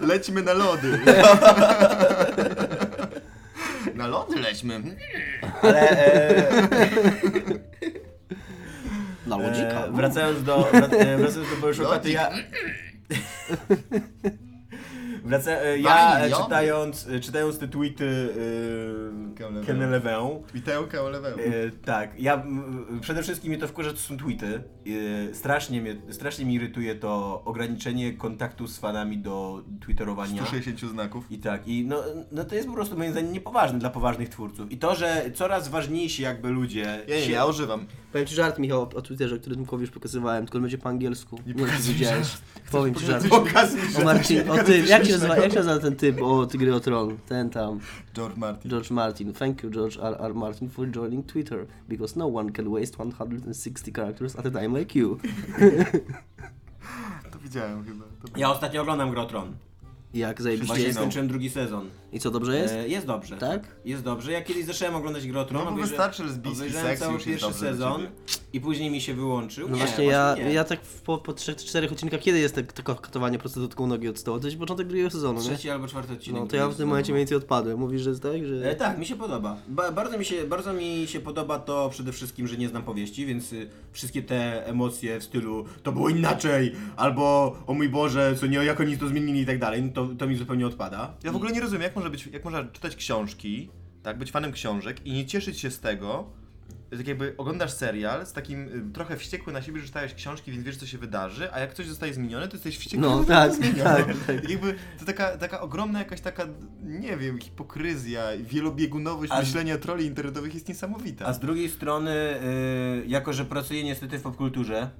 Lećmy 0.00 0.42
na 0.42 0.52
lody. 0.52 0.98
Na 3.94 4.06
lody 4.06 4.40
lećmy. 4.40 4.82
Ale 5.62 5.90
e, 5.90 6.52
Na 9.26 9.36
lodzika. 9.36 9.84
e, 9.86 9.92
wracając 9.92 10.42
do, 10.42 10.72
e, 10.72 10.80
wracając 11.18 11.34
do 11.60 11.66
Bioshoka, 11.66 11.98
to 11.98 12.08
ja... 12.08 12.30
Wraca, 15.28 15.50
e, 15.50 15.78
ja 15.78 16.16
e, 16.16 16.20
Fajnie, 16.20 16.36
czytając, 16.44 17.08
e, 17.08 17.20
czytając 17.20 17.58
te 17.58 17.68
tweety 17.68 18.28
Kenelewę. 19.36 19.62
e, 19.62 19.66
Kenelewę, 19.66 20.40
Witełka 20.54 21.00
olewę. 21.02 21.28
e, 21.34 21.70
tak, 21.84 22.20
ja 22.20 22.34
m, 22.34 22.98
przede 23.00 23.22
wszystkim 23.22 23.50
mnie 23.52 23.60
to 23.60 23.68
wkurza, 23.68 23.90
to 23.90 23.96
są 23.96 24.16
tweety. 24.16 24.62
E, 25.30 25.34
strasznie, 25.34 25.80
mnie, 25.82 25.96
strasznie 26.10 26.44
mi 26.44 26.54
irytuje 26.54 26.94
to 26.94 27.42
ograniczenie 27.44 28.12
kontaktu 28.12 28.66
z 28.66 28.78
fanami 28.78 29.18
do 29.18 29.64
twitterowania. 29.80 30.42
160 30.46 30.92
znaków. 30.92 31.32
I 31.32 31.38
tak, 31.38 31.68
i 31.68 31.84
no, 31.86 32.02
no 32.32 32.44
to 32.44 32.54
jest 32.54 32.68
po 32.68 32.74
prostu 32.74 32.98
moim 32.98 33.12
zdaniem 33.12 33.32
niepoważne 33.32 33.78
dla 33.78 33.90
poważnych 33.90 34.28
twórców. 34.28 34.72
I 34.72 34.78
to, 34.78 34.94
że 34.94 35.30
coraz 35.34 35.68
ważniejsi 35.68 36.22
jakby 36.22 36.48
ludzie 36.48 37.02
Ja 37.08 37.16
nie, 37.16 37.22
się- 37.22 37.32
ja 37.32 37.46
używam. 37.46 37.86
Powiem 38.12 38.26
ci 38.26 38.34
żart, 38.34 38.58
Michał, 38.58 38.80
o, 38.82 38.88
o 38.94 39.02
Twitterze, 39.02 39.38
który 39.38 39.56
Tomkowi 39.56 39.80
już 39.80 39.90
pokazywałem, 39.90 40.44
tylko 40.44 40.58
on 40.58 40.62
będzie 40.62 40.78
po 40.78 40.88
angielsku. 40.88 41.36
Nie, 41.46 41.54
wiem, 41.54 41.56
czy 41.66 41.70
pokazuj 41.72 41.94
widziałeś. 41.94 42.26
żart. 42.28 42.42
Powiem 42.70 42.94
ci 42.94 43.06
żart. 43.06 43.28
Pokaż 43.28 43.72
mi, 43.74 43.80
O 43.96 44.04
Marcin, 44.04 44.50
o 44.50 44.58
tym, 44.58 44.86
jak 44.86 45.04
się 45.06 45.17
nazywa, 45.20 45.36
jak 45.36 45.52
się 45.52 45.58
nazywa 45.58 45.78
ten 45.78 45.96
typ 45.96 46.22
o 46.22 46.46
Gry 46.46 46.74
o 46.74 46.80
Tron? 46.80 47.18
Ten 47.28 47.50
tam, 47.50 47.80
George 48.14 48.36
Martin. 48.36 48.70
George 48.70 48.90
Martin. 48.90 49.32
Thank 49.32 49.62
you 49.62 49.70
George 49.70 49.98
R. 50.02 50.16
R. 50.20 50.34
Martin 50.34 50.68
for 50.70 50.90
joining 50.90 51.26
Twitter, 51.26 51.66
because 51.88 52.18
no 52.18 52.26
one 52.34 52.52
can 52.52 52.68
waste 52.72 52.98
160 52.98 53.92
characters 53.92 54.36
at 54.36 54.46
a 54.46 54.50
time 54.50 54.78
like 54.78 54.98
you. 54.98 55.18
To 57.32 57.38
widziałem 57.38 57.84
chyba. 57.84 58.04
To... 58.04 58.38
Ja 58.40 58.50
ostatnio 58.50 58.82
oglądam 58.82 59.10
Grę 59.10 59.20
o 59.22 59.26
Tron. 59.26 59.54
Jak 60.14 60.36
Właśnie 60.36 60.42
zajebiście 60.44 60.82
jest. 60.82 60.98
skończyłem 60.98 61.28
drugi 61.28 61.50
sezon. 61.50 61.88
I 62.12 62.20
co, 62.20 62.30
dobrze 62.30 62.58
jest? 62.58 62.74
E, 62.74 62.88
jest 62.88 63.06
dobrze. 63.06 63.36
Tak? 63.36 63.76
Jest 63.84 64.02
dobrze. 64.02 64.32
Ja 64.32 64.42
kiedyś 64.42 64.64
zacząłem 64.64 64.94
oglądać 64.94 65.26
Grę 65.26 65.40
o 65.40 65.44
Tron. 65.44 65.64
No 65.64 65.72
bo 65.72 65.76
wystarczy 65.76 66.24
lesbijski 66.24 66.58
obejrzałem 66.60 66.88
seks, 66.88 67.00
cały 67.00 67.12
już 67.14 67.26
jest 67.26 67.40
pierwszy 67.40 67.46
dobrze 67.60 67.76
dla 67.76 67.86
sezon 67.86 68.00
ciebie. 68.00 68.12
i 68.52 68.60
później 68.60 68.90
mi 68.90 69.00
się 69.00 69.14
wyłączył. 69.14 69.68
No 69.68 69.76
nie, 69.76 69.82
właśnie 69.82 70.04
ja, 70.04 70.34
nie. 70.38 70.52
ja 70.52 70.64
tak 70.64 70.84
w- 70.84 71.02
po, 71.02 71.18
po 71.18 71.32
trzech, 71.32 71.56
czterech 71.56 71.92
odcinkach, 71.92 72.20
kiedy 72.20 72.38
jest 72.38 72.54
tak, 72.54 72.72
tako 72.72 72.94
katowanie 72.94 73.38
prostytutką 73.38 73.86
nogi 73.86 74.08
od 74.08 74.18
stołu? 74.18 74.40
To 74.40 74.46
jest 74.46 74.58
początek 74.58 74.86
drugiego 74.86 75.10
sezonu, 75.10 75.40
nie? 75.40 75.46
Trzeci 75.46 75.70
albo 75.70 75.88
czwarty 75.88 76.12
odcinek. 76.12 76.42
No 76.42 76.46
to 76.48 76.56
ja 76.56 76.68
w 76.68 76.76
tym 76.76 76.88
momencie 76.88 77.12
mniej 77.12 77.20
więcej 77.20 77.36
odpadłem. 77.36 77.78
Mówisz, 77.78 78.02
że 78.02 78.10
jest 78.10 78.22
tak, 78.22 78.46
że... 78.46 78.70
E, 78.70 78.74
tak, 78.74 78.98
mi 78.98 79.06
się 79.06 79.16
podoba. 79.16 79.56
Ba 79.68 79.92
bardzo, 79.92 80.18
mi 80.18 80.24
się, 80.24 80.44
bardzo 80.44 80.72
mi 80.72 81.04
się 81.08 81.20
podoba 81.20 81.58
to 81.58 81.88
przede 81.90 82.12
wszystkim, 82.12 82.46
że 82.46 82.56
nie 82.56 82.68
znam 82.68 82.82
powieści, 82.82 83.26
więc 83.26 83.52
y, 83.52 83.68
wszystkie 83.92 84.22
te 84.22 84.66
emocje 84.66 85.20
w 85.20 85.24
stylu 85.24 85.64
to 85.82 85.92
było 85.92 86.08
inaczej, 86.08 86.72
albo 86.96 87.56
o 87.66 87.74
mój 87.74 87.88
Boże, 87.88 88.34
co 88.40 88.46
nie, 88.46 88.56
jak 88.56 88.80
oni 88.80 88.98
to 88.98 89.08
zmienili 89.08 89.40
i 89.40 89.46
tak 89.46 89.58
dalej, 89.58 89.82
no 89.82 89.88
to, 89.94 90.08
to 90.18 90.26
mi 90.26 90.36
zupełnie 90.36 90.66
odpada. 90.66 91.14
Ja 91.24 91.32
w 91.32 91.36
ogóle 91.36 91.52
nie 91.52 91.60
rozumiem, 91.60 91.82
jak 91.82 91.97
może 91.98 92.10
być, 92.10 92.26
jak 92.26 92.44
można 92.44 92.64
czytać 92.64 92.96
książki, 92.96 93.70
tak, 94.02 94.18
być 94.18 94.30
fanem 94.30 94.52
książek 94.52 95.06
i 95.06 95.12
nie 95.12 95.26
cieszyć 95.26 95.60
się 95.60 95.70
z 95.70 95.80
tego, 95.80 96.30
tak 96.90 97.08
jakby 97.08 97.34
oglądasz 97.36 97.72
serial 97.72 98.26
z 98.26 98.32
takim 98.32 98.68
y, 98.88 98.92
trochę 98.94 99.16
wściekły 99.16 99.52
na 99.52 99.62
siebie, 99.62 99.80
że 99.80 99.86
czytałeś 99.86 100.14
książki, 100.14 100.52
więc 100.52 100.64
wiesz, 100.64 100.76
co 100.76 100.86
się 100.86 100.98
wydarzy, 100.98 101.52
a 101.52 101.60
jak 101.60 101.74
coś 101.74 101.86
zostaje 101.86 102.14
zmienione, 102.14 102.48
to 102.48 102.54
jesteś 102.54 102.78
wściekły, 102.78 103.06
No, 103.08 103.24
tak, 103.24 103.54
zmienione. 103.54 103.84
tak, 103.84 104.06
tak. 104.26 104.50
Jakby 104.50 104.74
to 104.98 105.04
taka, 105.04 105.36
taka 105.36 105.60
ogromna 105.60 105.98
jakaś 105.98 106.20
taka, 106.20 106.46
nie 106.82 107.16
wiem, 107.16 107.38
hipokryzja, 107.38 108.22
wielobiegunowość 108.42 109.32
A- 109.32 109.40
myślenia 109.40 109.78
troli 109.78 110.06
internetowych 110.06 110.54
jest 110.54 110.68
niesamowita. 110.68 111.26
A 111.26 111.32
z 111.32 111.38
drugiej 111.40 111.68
strony, 111.70 112.10
y, 112.12 113.06
jako 113.06 113.32
że 113.32 113.44
pracuję 113.44 113.84
niestety 113.84 114.18
w 114.18 114.22
popkulturze, 114.22 114.90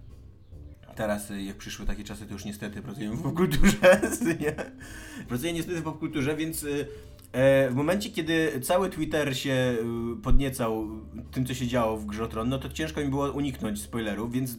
teraz 0.98 1.30
y, 1.30 1.42
jak 1.42 1.56
przyszły 1.56 1.86
takie 1.86 2.04
czasy, 2.04 2.26
to 2.26 2.32
już 2.32 2.44
niestety 2.44 2.82
pracuję 2.82 3.10
w 3.10 3.22
popkulturze, 3.22 4.00
nie? 4.40 4.54
Pracuję 5.28 5.52
niestety 5.52 5.80
w 5.80 5.82
popkulturze, 5.82 6.36
więc 6.36 6.62
y, 6.62 6.86
e, 7.32 7.70
w 7.70 7.74
momencie, 7.74 8.10
kiedy 8.10 8.60
cały 8.60 8.90
Twitter 8.90 9.36
się 9.36 9.76
y, 10.18 10.22
podniecał 10.22 10.88
tym, 11.30 11.46
co 11.46 11.54
się 11.54 11.66
działo 11.66 11.96
w 11.96 12.06
Grze 12.06 12.28
Tron, 12.28 12.48
no 12.48 12.58
to 12.58 12.68
ciężko 12.68 13.00
mi 13.00 13.08
było 13.08 13.32
uniknąć 13.32 13.82
spoilerów, 13.82 14.32
więc 14.32 14.56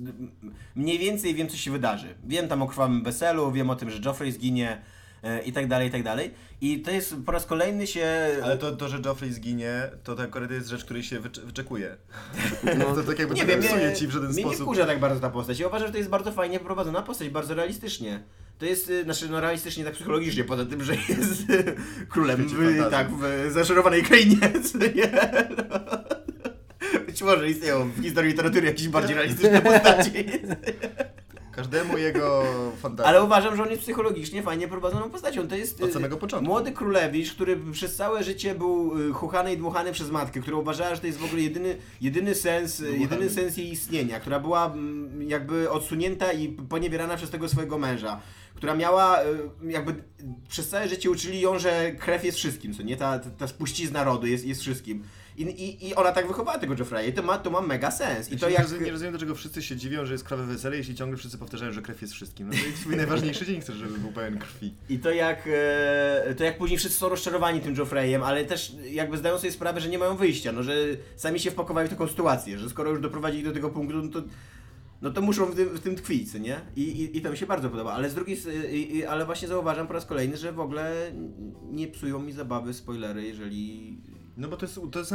mniej 0.76 1.00
więcej 1.00 1.36
wiem, 1.36 1.48
co 1.48 1.58
się 1.58 1.72
wydarzy. 1.72 2.08
Wiem 2.24 2.48
tam 2.48 2.62
o 2.62 2.68
krwawym 2.68 3.04
weselu, 3.04 3.52
wiem 3.52 3.70
o 3.70 3.76
tym, 3.76 3.90
że 3.90 4.02
Joffrey 4.06 4.32
zginie 4.32 4.82
i 5.46 5.54
tak 5.54 5.68
dalej, 5.68 5.88
i 5.88 5.92
tak 5.92 6.04
dalej. 6.04 6.32
I 6.62 6.80
to 6.82 6.92
jest 6.92 7.16
po 7.26 7.32
raz 7.32 7.46
kolejny 7.46 7.88
się... 7.88 8.08
Ale 8.44 8.58
to, 8.58 8.72
to, 8.76 8.90
że 8.90 9.00
Joffrey 9.06 9.34
zginie, 9.34 9.90
to 10.04 10.16
tak 10.16 10.26
akurat 10.26 10.52
jest 10.52 10.68
rzecz, 10.70 10.86
której 10.86 11.04
się 11.04 11.20
wycz- 11.20 11.40
wyczekuje. 11.46 11.98
No, 12.78 12.86
to 12.96 13.04
tak 13.04 13.20
jakby 13.20 13.36
Nie 13.36 13.42
nie 13.42 13.48
wiem, 13.48 13.60
mnie, 13.78 13.96
ci 13.96 14.08
w 14.08 14.12
żaden 14.12 14.30
mnie 14.30 14.38
nie 14.38 14.44
sposób. 14.44 14.62
wkurza 14.62 14.86
tak 14.86 15.00
bardzo 15.00 15.20
ta 15.20 15.30
postać. 15.30 15.60
Ja 15.60 15.68
uważam, 15.68 15.88
że 15.88 15.92
to 15.92 15.98
jest 15.98 16.10
bardzo 16.10 16.32
fajnie 16.32 16.60
prowadzona 16.60 17.02
postać, 17.02 17.30
bardzo 17.30 17.54
realistycznie. 17.56 18.24
To 18.58 18.66
jest, 18.66 18.90
y, 18.90 19.04
znaczy 19.04 19.30
no 19.30 19.42
realistycznie 19.42 19.84
tak 19.84 19.94
psychologicznie, 19.94 20.44
poza 20.44 20.66
tym, 20.66 20.84
że 20.84 20.96
jest 20.96 21.44
królem 22.10 22.48
w, 22.48 22.90
tak, 22.92 23.08
w 23.12 23.52
zaczarowanej 23.52 24.04
krainie, 24.04 24.38
nie? 24.96 25.12
No. 25.70 25.80
Być 27.06 27.22
może 27.22 27.50
istnieją 27.50 27.90
w 27.92 28.04
historii 28.04 28.32
literatury 28.32 28.68
jakieś 28.68 28.88
bardziej 28.88 29.16
realistyczne 29.16 29.62
postaci. 29.62 30.12
Każdemu 31.60 31.98
jego 31.98 32.44
fantazji. 32.82 33.10
Ale 33.10 33.24
uważam, 33.24 33.56
że 33.56 33.64
on 33.64 33.70
jest 33.70 33.82
psychologicznie 33.82 34.44
fajnie 34.44 34.68
prowadzoną 34.68 35.10
postacią. 35.10 35.48
To 35.48 35.56
jest 35.56 35.82
Od 35.84 35.90
y, 35.90 35.94
samego 35.94 36.18
początku. 36.18 36.46
młody 36.48 36.72
królewicz, 36.72 37.34
który 37.34 37.58
przez 37.72 37.96
całe 37.96 38.24
życie 38.24 38.56
był 38.56 39.00
y, 39.10 39.14
chuchany 39.14 39.54
i 39.54 39.58
dmuchany 39.58 39.92
przez 39.92 40.12
matkę, 40.12 40.40
która 40.40 40.58
uważała, 40.58 40.96
że 40.96 41.02
to 41.02 41.08
jest 41.08 41.20
w 41.20 41.26
ogóle 41.26 41.42
jedyny, 41.42 41.76
jedyny 42.02 42.36
sens, 42.36 42.80
y, 42.80 42.84
Dmuchany. 42.84 43.02
jedyny 43.02 43.30
sens 43.30 43.58
jej 43.58 43.72
istnienia, 43.72 44.20
która 44.20 44.40
była 44.40 44.66
mm, 44.66 45.30
jakby 45.30 45.70
odsunięta 45.70 46.32
i 46.34 46.48
poniewierana 46.50 47.18
przez 47.18 47.30
tego 47.30 47.50
swojego 47.50 47.78
męża. 47.78 48.20
Która 48.56 48.76
miała, 48.76 49.20
jakby 49.64 50.04
przez 50.50 50.70
całe 50.70 50.88
życie 50.90 51.10
uczyli 51.10 51.42
ją, 51.42 51.60
że 51.60 51.92
krew 51.92 52.24
jest 52.24 52.38
wszystkim, 52.38 52.74
co 52.74 52.84
nie? 52.84 52.98
Ta, 52.98 53.20
ta, 53.20 53.30
ta 53.30 53.48
spuścizna 53.48 54.04
rodu 54.04 54.28
jest, 54.28 54.46
jest 54.46 54.62
wszystkim. 54.62 55.04
I, 55.40 55.44
i, 55.44 55.88
I 55.88 55.96
ona 55.96 56.12
tak 56.12 56.28
wychowała 56.28 56.58
tego 56.58 56.76
Joffreya 56.80 57.10
i 57.10 57.14
to 57.14 57.24
ma, 57.24 57.38
to 57.38 57.50
ma 57.50 57.62
mega 57.62 57.92
sens. 57.92 58.32
I 58.32 58.36
I 58.36 58.38
to 58.38 58.50
jak... 58.50 58.62
rozumiem, 58.62 58.86
nie 58.86 58.92
rozumiem, 58.92 59.12
dlaczego 59.12 59.36
wszyscy 59.36 59.62
się 59.62 59.76
dziwią, 59.76 60.06
że 60.06 60.14
jest 60.14 60.24
krwawe 60.24 60.46
wesele, 60.46 60.78
jeśli 60.78 60.96
ciągle 60.96 61.18
wszyscy 61.18 61.38
powtarzają, 61.38 61.72
że 61.72 61.82
krew 61.82 62.02
jest 62.02 62.14
wszystkim. 62.14 62.48
No 62.48 62.54
to 62.54 62.66
jest 62.66 62.78
swój 62.78 62.96
najważniejszy 62.96 63.46
dzień, 63.46 63.62
chcesz, 63.62 63.76
żeby 63.76 63.98
był 63.98 64.12
pełen 64.12 64.40
krwi. 64.40 64.74
I 64.90 65.00
to 65.00 65.12
jak, 65.12 65.44
e, 65.48 66.36
to 66.38 66.44
jak 66.44 66.58
później 66.58 66.78
wszyscy 66.78 67.00
są 67.00 67.10
rozczarowani 67.10 67.62
tym 67.62 67.76
Joffreyem, 67.76 68.24
ale 68.24 68.46
też 68.46 68.76
jakby 68.92 69.18
zdają 69.18 69.38
sobie 69.38 69.52
sprawę, 69.52 69.82
że 69.82 69.90
nie 69.90 69.98
mają 69.98 70.16
wyjścia, 70.16 70.52
no 70.52 70.64
że 70.64 70.76
sami 71.16 71.40
się 71.40 71.52
wpakowali 71.52 71.88
w 71.88 71.92
taką 71.92 72.08
sytuację, 72.08 72.60
że 72.60 72.70
skoro 72.70 72.90
już 72.90 73.02
doprowadzili 73.02 73.44
do 73.44 73.52
tego 73.52 73.70
punktu, 73.70 74.02
no 74.02 74.10
to, 74.10 74.22
no 75.02 75.12
to 75.12 75.22
muszą 75.22 75.46
w 75.46 75.56
tym, 75.56 75.70
w 75.70 75.80
tym 75.80 75.96
tkwić, 75.96 76.34
nie? 76.34 76.62
I, 76.76 76.82
i, 76.82 77.18
I 77.18 77.22
to 77.22 77.32
mi 77.32 77.38
się 77.38 77.46
bardzo 77.46 77.70
podoba, 77.70 77.94
ale 77.94 78.10
z 78.10 78.16
drugiej 78.16 78.38
ale 79.10 79.26
właśnie 79.26 79.48
zauważam 79.48 79.88
po 79.88 79.94
raz 79.94 80.06
kolejny, 80.06 80.38
że 80.38 80.52
w 80.52 80.60
ogóle 80.60 81.12
nie 81.72 81.88
psują 81.88 82.20
mi 82.20 82.32
zabawy 82.32 82.74
spoilery, 82.74 83.24
jeżeli... 83.24 83.98
No 84.40 84.48
bo 84.48 84.58
to 84.58 84.66
jest, 84.66 84.80
to 84.92 85.00
jest 85.00 85.12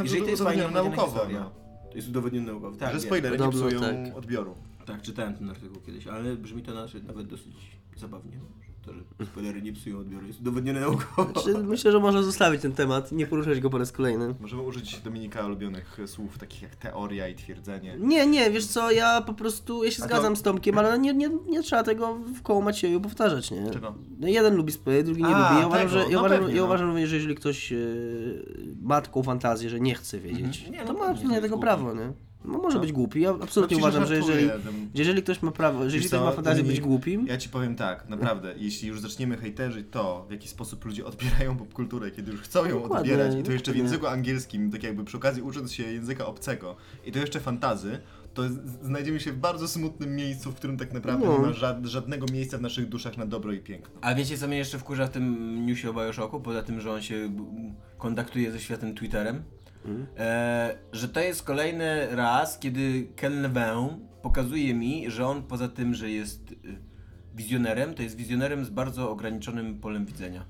naukowo, 0.71 1.05
historia. 1.07 1.39
no. 1.39 1.51
To 1.89 1.95
jest 1.95 2.09
udowodnione 2.09 2.51
naukowo. 2.51 2.77
Tak, 2.77 2.93
że 2.93 2.99
spoilery 2.99 3.37
nie 3.37 3.43
Podobno 3.43 3.67
psują 3.67 3.81
tak. 3.81 4.17
odbioru. 4.17 4.55
Tak, 4.85 5.01
czytałem 5.01 5.33
ten 5.33 5.49
artykuł 5.49 5.81
kiedyś, 5.81 6.07
ale 6.07 6.35
brzmi 6.35 6.63
to 6.63 6.73
nawet 7.03 7.27
dosyć 7.27 7.55
zabawnie. 7.97 8.39
To, 8.85 8.93
że 8.93 9.25
spoilery 9.25 9.61
nie 9.61 9.73
psują 9.73 9.99
odbioru, 9.99 10.27
jest 10.27 10.39
udowodnione 10.41 10.79
naukowo. 10.79 11.31
Znaczy, 11.41 11.57
myślę, 11.63 11.91
że 11.91 11.99
można 11.99 12.23
zostawić 12.23 12.61
ten 12.61 12.73
temat, 12.73 13.11
nie 13.11 13.27
poruszać 13.27 13.59
go 13.59 13.69
po 13.69 13.77
raz 13.77 13.91
kolejny. 13.91 14.35
Możemy 14.41 14.61
użyć 14.61 14.99
Dominika 14.99 15.45
ulubionych 15.45 15.97
słów, 16.05 16.37
takich 16.37 16.61
jak 16.61 16.75
teoria 16.75 17.27
i 17.27 17.35
twierdzenie. 17.35 17.95
Nie, 17.99 18.27
nie, 18.27 18.51
wiesz 18.51 18.65
co, 18.65 18.91
ja 18.91 19.21
po 19.21 19.33
prostu, 19.33 19.83
ja 19.83 19.91
się 19.91 20.03
A 20.03 20.05
zgadzam 20.05 20.33
to- 20.33 20.39
z 20.39 20.41
Tomkiem, 20.41 20.77
ale 20.77 20.99
nie, 20.99 21.13
nie, 21.13 21.29
nie 21.49 21.63
trzeba 21.63 21.83
tego 21.83 22.15
w 22.15 22.41
koło 22.41 22.61
Macieju 22.61 23.01
powtarzać, 23.01 23.51
nie? 23.51 23.71
Czego? 23.71 23.95
No 24.19 24.27
jeden 24.27 24.55
lubi 24.55 24.71
spoiler, 24.71 25.03
drugi 25.03 25.23
nie 25.23 25.35
A, 25.35 25.49
lubi. 25.49 25.61
Ja 25.61 25.67
uważam, 25.67 25.87
tego, 25.87 25.99
że, 25.99 26.05
ja 26.05 26.11
no 26.13 26.19
uważam, 26.19 26.37
pewnie, 26.39 26.53
ja 26.55 26.61
no. 26.61 26.65
uważam 26.65 26.87
również, 26.87 27.09
że 27.09 27.15
jeżeli 27.15 27.35
ktoś 27.35 27.71
e, 27.71 27.75
ma 28.81 29.01
taką 29.01 29.23
fantazję, 29.23 29.69
że 29.69 29.79
nie 29.79 29.95
chce 29.95 30.19
wiedzieć, 30.19 30.57
Mhm. 30.57 30.71
Nie, 30.73 30.79
no 30.79 30.85
to 30.87 30.93
ma 30.93 30.99
pewnie, 30.99 31.11
absolutnie 31.13 31.35
to 31.37 31.41
tego 31.41 31.57
prawo, 31.57 31.93
nie? 31.93 32.13
No 32.47 32.57
może 32.57 32.75
Co? 32.75 32.81
być 32.81 32.91
głupi, 32.91 33.21
ja 33.21 33.29
absolutnie 33.41 33.77
No, 33.77 33.83
uważam, 33.83 34.05
że 34.05 34.15
jeżeli, 34.15 34.45
że 34.45 34.59
jeżeli 34.95 35.23
ktoś 35.23 35.41
ma 35.41 35.51
prawo, 35.51 35.79
że 35.79 35.85
jeżeli 35.85 36.01
Wiesz 36.01 36.07
ktoś 36.07 36.19
co, 36.19 36.25
ma 36.25 36.31
fantazję 36.31 36.63
być 36.63 36.81
głupim, 36.81 37.27
Ja 37.27 37.37
ci 37.37 37.49
powiem 37.49 37.75
tak, 37.75 38.09
naprawdę, 38.09 38.53
jeśli 38.57 38.87
już 38.87 38.99
zaczniemy 38.99 39.37
hejterzyć 39.37 39.87
to, 39.91 40.25
w 40.27 40.31
jaki 40.31 40.47
sposób 40.47 40.85
ludzie 40.85 41.05
odbierają 41.05 41.57
popkulturę, 41.57 42.11
kiedy 42.11 42.31
już 42.31 42.41
chcą 42.41 42.65
ją 42.65 42.81
Dokładnie, 42.81 43.13
odbierać 43.13 43.39
i 43.39 43.43
to 43.43 43.51
jeszcze 43.51 43.71
w 43.71 43.75
języku 43.75 44.07
angielskim, 44.07 44.71
tak 44.71 44.83
jakby 44.83 45.03
przy 45.03 45.17
okazji 45.17 45.41
ucząc 45.41 45.73
się 45.73 45.83
języka 45.83 46.25
obcego 46.25 46.75
i 47.05 47.11
to 47.11 47.19
jeszcze 47.19 47.39
fantazy, 47.39 47.99
to 48.33 48.43
znajdziemy 48.81 49.19
się 49.19 49.31
w 49.31 49.37
bardzo 49.37 49.67
smutnym 49.67 50.15
miejscu, 50.15 50.51
w 50.51 50.55
którym 50.55 50.77
tak 50.77 50.93
naprawdę 50.93 51.25
No. 51.25 51.33
nie 51.33 51.39
ma 51.39 51.53
żad, 51.53 51.85
żadnego 51.85 52.25
miejsca 52.33 52.57
w 52.57 52.61
naszych 52.61 52.89
duszach 52.89 53.17
na 53.17 53.25
dobro 53.25 53.53
i 53.53 53.59
piękno. 53.59 53.99
A 54.01 54.15
wiecie 54.15 54.37
co 54.37 54.47
mnie 54.47 54.57
jeszcze 54.57 54.79
wkurza 54.79 55.07
w 55.07 55.09
tym 55.09 55.65
newsie 55.65 55.89
o 55.89 55.93
Bioshocku, 55.93 56.41
poza 56.41 56.63
tym, 56.63 56.81
że 56.81 56.91
on 56.91 57.01
się 57.01 57.29
kontaktuje 57.97 58.51
ze 58.51 58.59
światem 58.59 58.95
Twitterem? 58.95 59.43
E, 60.17 60.77
że 60.91 61.09
to 61.09 61.19
jest 61.19 61.43
kolejny 61.43 62.15
raz, 62.15 62.59
kiedy 62.59 63.07
Ken 63.15 63.41
Levin 63.41 64.07
pokazuje 64.21 64.73
mi, 64.73 65.11
że 65.11 65.27
on 65.27 65.43
poza 65.43 65.67
tym, 65.67 65.93
że 65.93 66.09
jest 66.09 66.51
y, 66.51 66.55
wizjonerem, 67.35 67.93
to 67.93 68.03
jest 68.03 68.15
wizjonerem 68.15 68.65
z 68.65 68.69
bardzo 68.69 69.09
ograniczonym 69.11 69.79
polem 69.79 70.05
widzenia. 70.05 70.45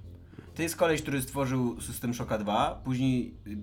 To 0.55 0.61
jest 0.61 0.75
koleś, 0.75 1.01
który 1.01 1.21
stworzył 1.21 1.81
System 1.81 2.13
Shocka 2.13 2.37
2, 2.37 2.81
później 2.83 3.35
y, 3.47 3.57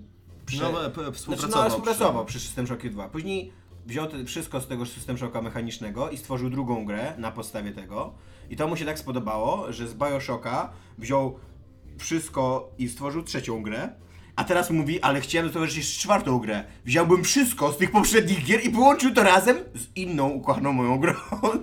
prze... 0.45 0.63
No, 0.63 0.89
p- 0.89 0.93
Znaczy, 1.01 1.11
współpracował 1.11 1.63
no, 1.63 1.69
współpracował 1.69 2.25
przy- 2.25 2.37
przy 2.37 2.47
System 2.47 2.67
Shockie 2.67 2.89
2. 2.89 3.09
Później 3.09 3.51
wziął 3.85 4.07
te, 4.07 4.25
wszystko 4.25 4.61
z 4.61 4.67
tego 4.67 4.85
System 4.85 5.17
Shocka 5.17 5.41
mechanicznego 5.41 6.09
i 6.09 6.17
stworzył 6.17 6.49
drugą 6.49 6.85
grę 6.85 7.13
na 7.17 7.31
podstawie 7.31 7.71
tego. 7.71 8.13
I 8.49 8.55
to 8.55 8.67
mu 8.67 8.75
się 8.75 8.85
tak 8.85 8.99
spodobało, 8.99 9.73
że 9.73 9.87
z 9.87 9.93
Bioshocka 9.93 10.69
wziął 10.97 11.39
wszystko 11.97 12.71
i 12.77 12.89
stworzył 12.89 13.23
trzecią 13.23 13.63
grę. 13.63 13.89
A 14.35 14.43
teraz 14.43 14.69
mówi, 14.69 15.01
ale 15.01 15.21
chciałem 15.21 15.49
stworzyć 15.49 15.77
jeszcze 15.77 16.01
czwartą 16.01 16.39
grę. 16.39 16.63
Wziąłbym 16.85 17.23
wszystko 17.23 17.71
z 17.71 17.77
tych 17.77 17.91
poprzednich 17.91 18.45
gier 18.45 18.63
i 18.65 18.69
połączył 18.69 19.13
to 19.13 19.23
razem 19.23 19.57
z 19.75 19.87
inną 19.97 20.29
ukochaną 20.29 20.73
moją 20.73 20.99
grą. 20.99 21.13
Ale 21.41 21.59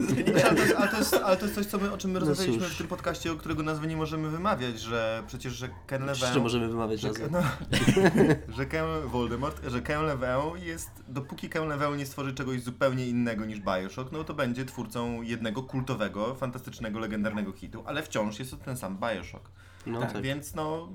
to, 0.57 0.63
jest, 0.63 0.75
ale, 0.77 0.89
to 0.89 0.99
jest, 0.99 1.15
ale 1.15 1.37
to 1.37 1.43
jest 1.45 1.55
coś, 1.55 1.67
co 1.67 1.79
my, 1.79 1.93
o 1.93 1.99
czym 1.99 2.11
my 2.11 2.21
No 2.21 2.27
rozmawialiśmy 2.27 2.67
cóż. 2.67 2.75
w 2.75 2.79
tym 2.79 2.87
podcaście, 2.89 3.33
o 3.33 3.37
którego 3.37 3.63
nazwy 3.63 3.87
nie 3.87 3.97
możemy 3.97 4.31
wymawiać, 4.31 4.81
że 4.81 5.23
przecież, 5.27 5.53
że 5.53 5.69
Ken 5.87 6.05
Levin... 6.07 6.23
Jeszcze 6.25 6.41
możemy 6.41 6.69
wymawiać 6.69 7.01
Że, 7.01 7.09
nazwę. 7.09 7.29
no, 7.31 7.43
że 8.57 8.67
Ken 8.67 8.85
Voldemort, 9.07 9.61
że 9.67 9.83
Ken 9.83 10.03
Levin 10.03 10.65
jest, 10.67 10.91
dopóki 11.09 11.49
Ken 11.49 11.69
Levin 11.69 11.97
nie 11.97 12.07
stworzy 12.07 12.35
czegoś 12.35 12.63
zupełnie 12.63 13.09
innego 13.09 13.45
niż 13.45 13.61
Bioshock, 13.61 14.13
no 14.13 14.25
to 14.25 14.35
będzie 14.35 14.65
twórcą 14.65 15.23
jednego 15.23 15.63
kultowego, 15.63 16.35
fantastycznego, 16.35 16.99
legendarnego 16.99 17.53
hitu, 17.53 17.83
ale 17.87 18.03
wciąż 18.03 18.39
jest 18.39 18.51
to 18.51 18.57
ten 18.57 18.77
sam 18.77 18.99
Bioshock. 18.99 19.51
No 19.87 20.01
tak. 20.01 20.23
Więc 20.23 20.55
no, 20.55 20.89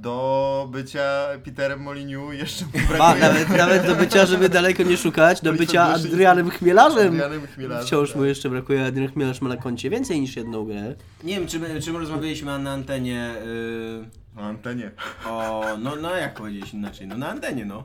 do 0.00 0.68
bycia 0.72 1.26
Peterem 1.44 1.80
Molyneux 1.80 2.34
jeszcze 2.38 2.64
mu 2.64 2.70
brakuje. 2.88 3.20
nawet, 3.20 3.48
nawet 3.48 3.86
do 3.86 3.94
bycia, 3.94 4.26
żeby 4.26 4.48
daleko 4.48 4.82
nie 4.82 4.96
szukać, 4.96 5.40
do 5.40 5.52
bycia 5.52 5.94
wyszli- 5.94 6.06
Adrianem 6.12 6.50
Chmielarzem. 6.50 7.08
Adrianem 7.08 7.46
Chmielarzem, 7.46 7.86
Wciąż 7.86 8.08
tak. 8.08 8.16
mu 8.18 8.24
jeszcze 8.24 8.50
brakuje, 8.50 8.84
Adrian 8.86 9.12
Chmielarz 9.12 9.40
ma 9.40 9.48
na 9.48 9.56
koncie 9.56 9.90
więcej 9.90 10.20
niż 10.20 10.36
jedną 10.36 10.64
grę. 10.64 10.94
Nie 11.24 11.34
wiem, 11.34 11.46
czy 11.46 11.58
my, 11.58 11.80
czy 11.82 11.92
my 11.92 11.98
rozmawialiśmy 11.98 12.58
na 12.58 12.70
antenie 12.70 13.30
yy, 13.44 14.08
Na 14.36 14.42
antenie. 14.42 14.90
o... 15.26 15.64
No, 15.78 15.96
no 15.96 16.16
jak 16.16 16.34
powiedzieć 16.34 16.74
inaczej? 16.74 17.06
No 17.06 17.16
na 17.16 17.28
antenie, 17.28 17.64
no. 17.64 17.84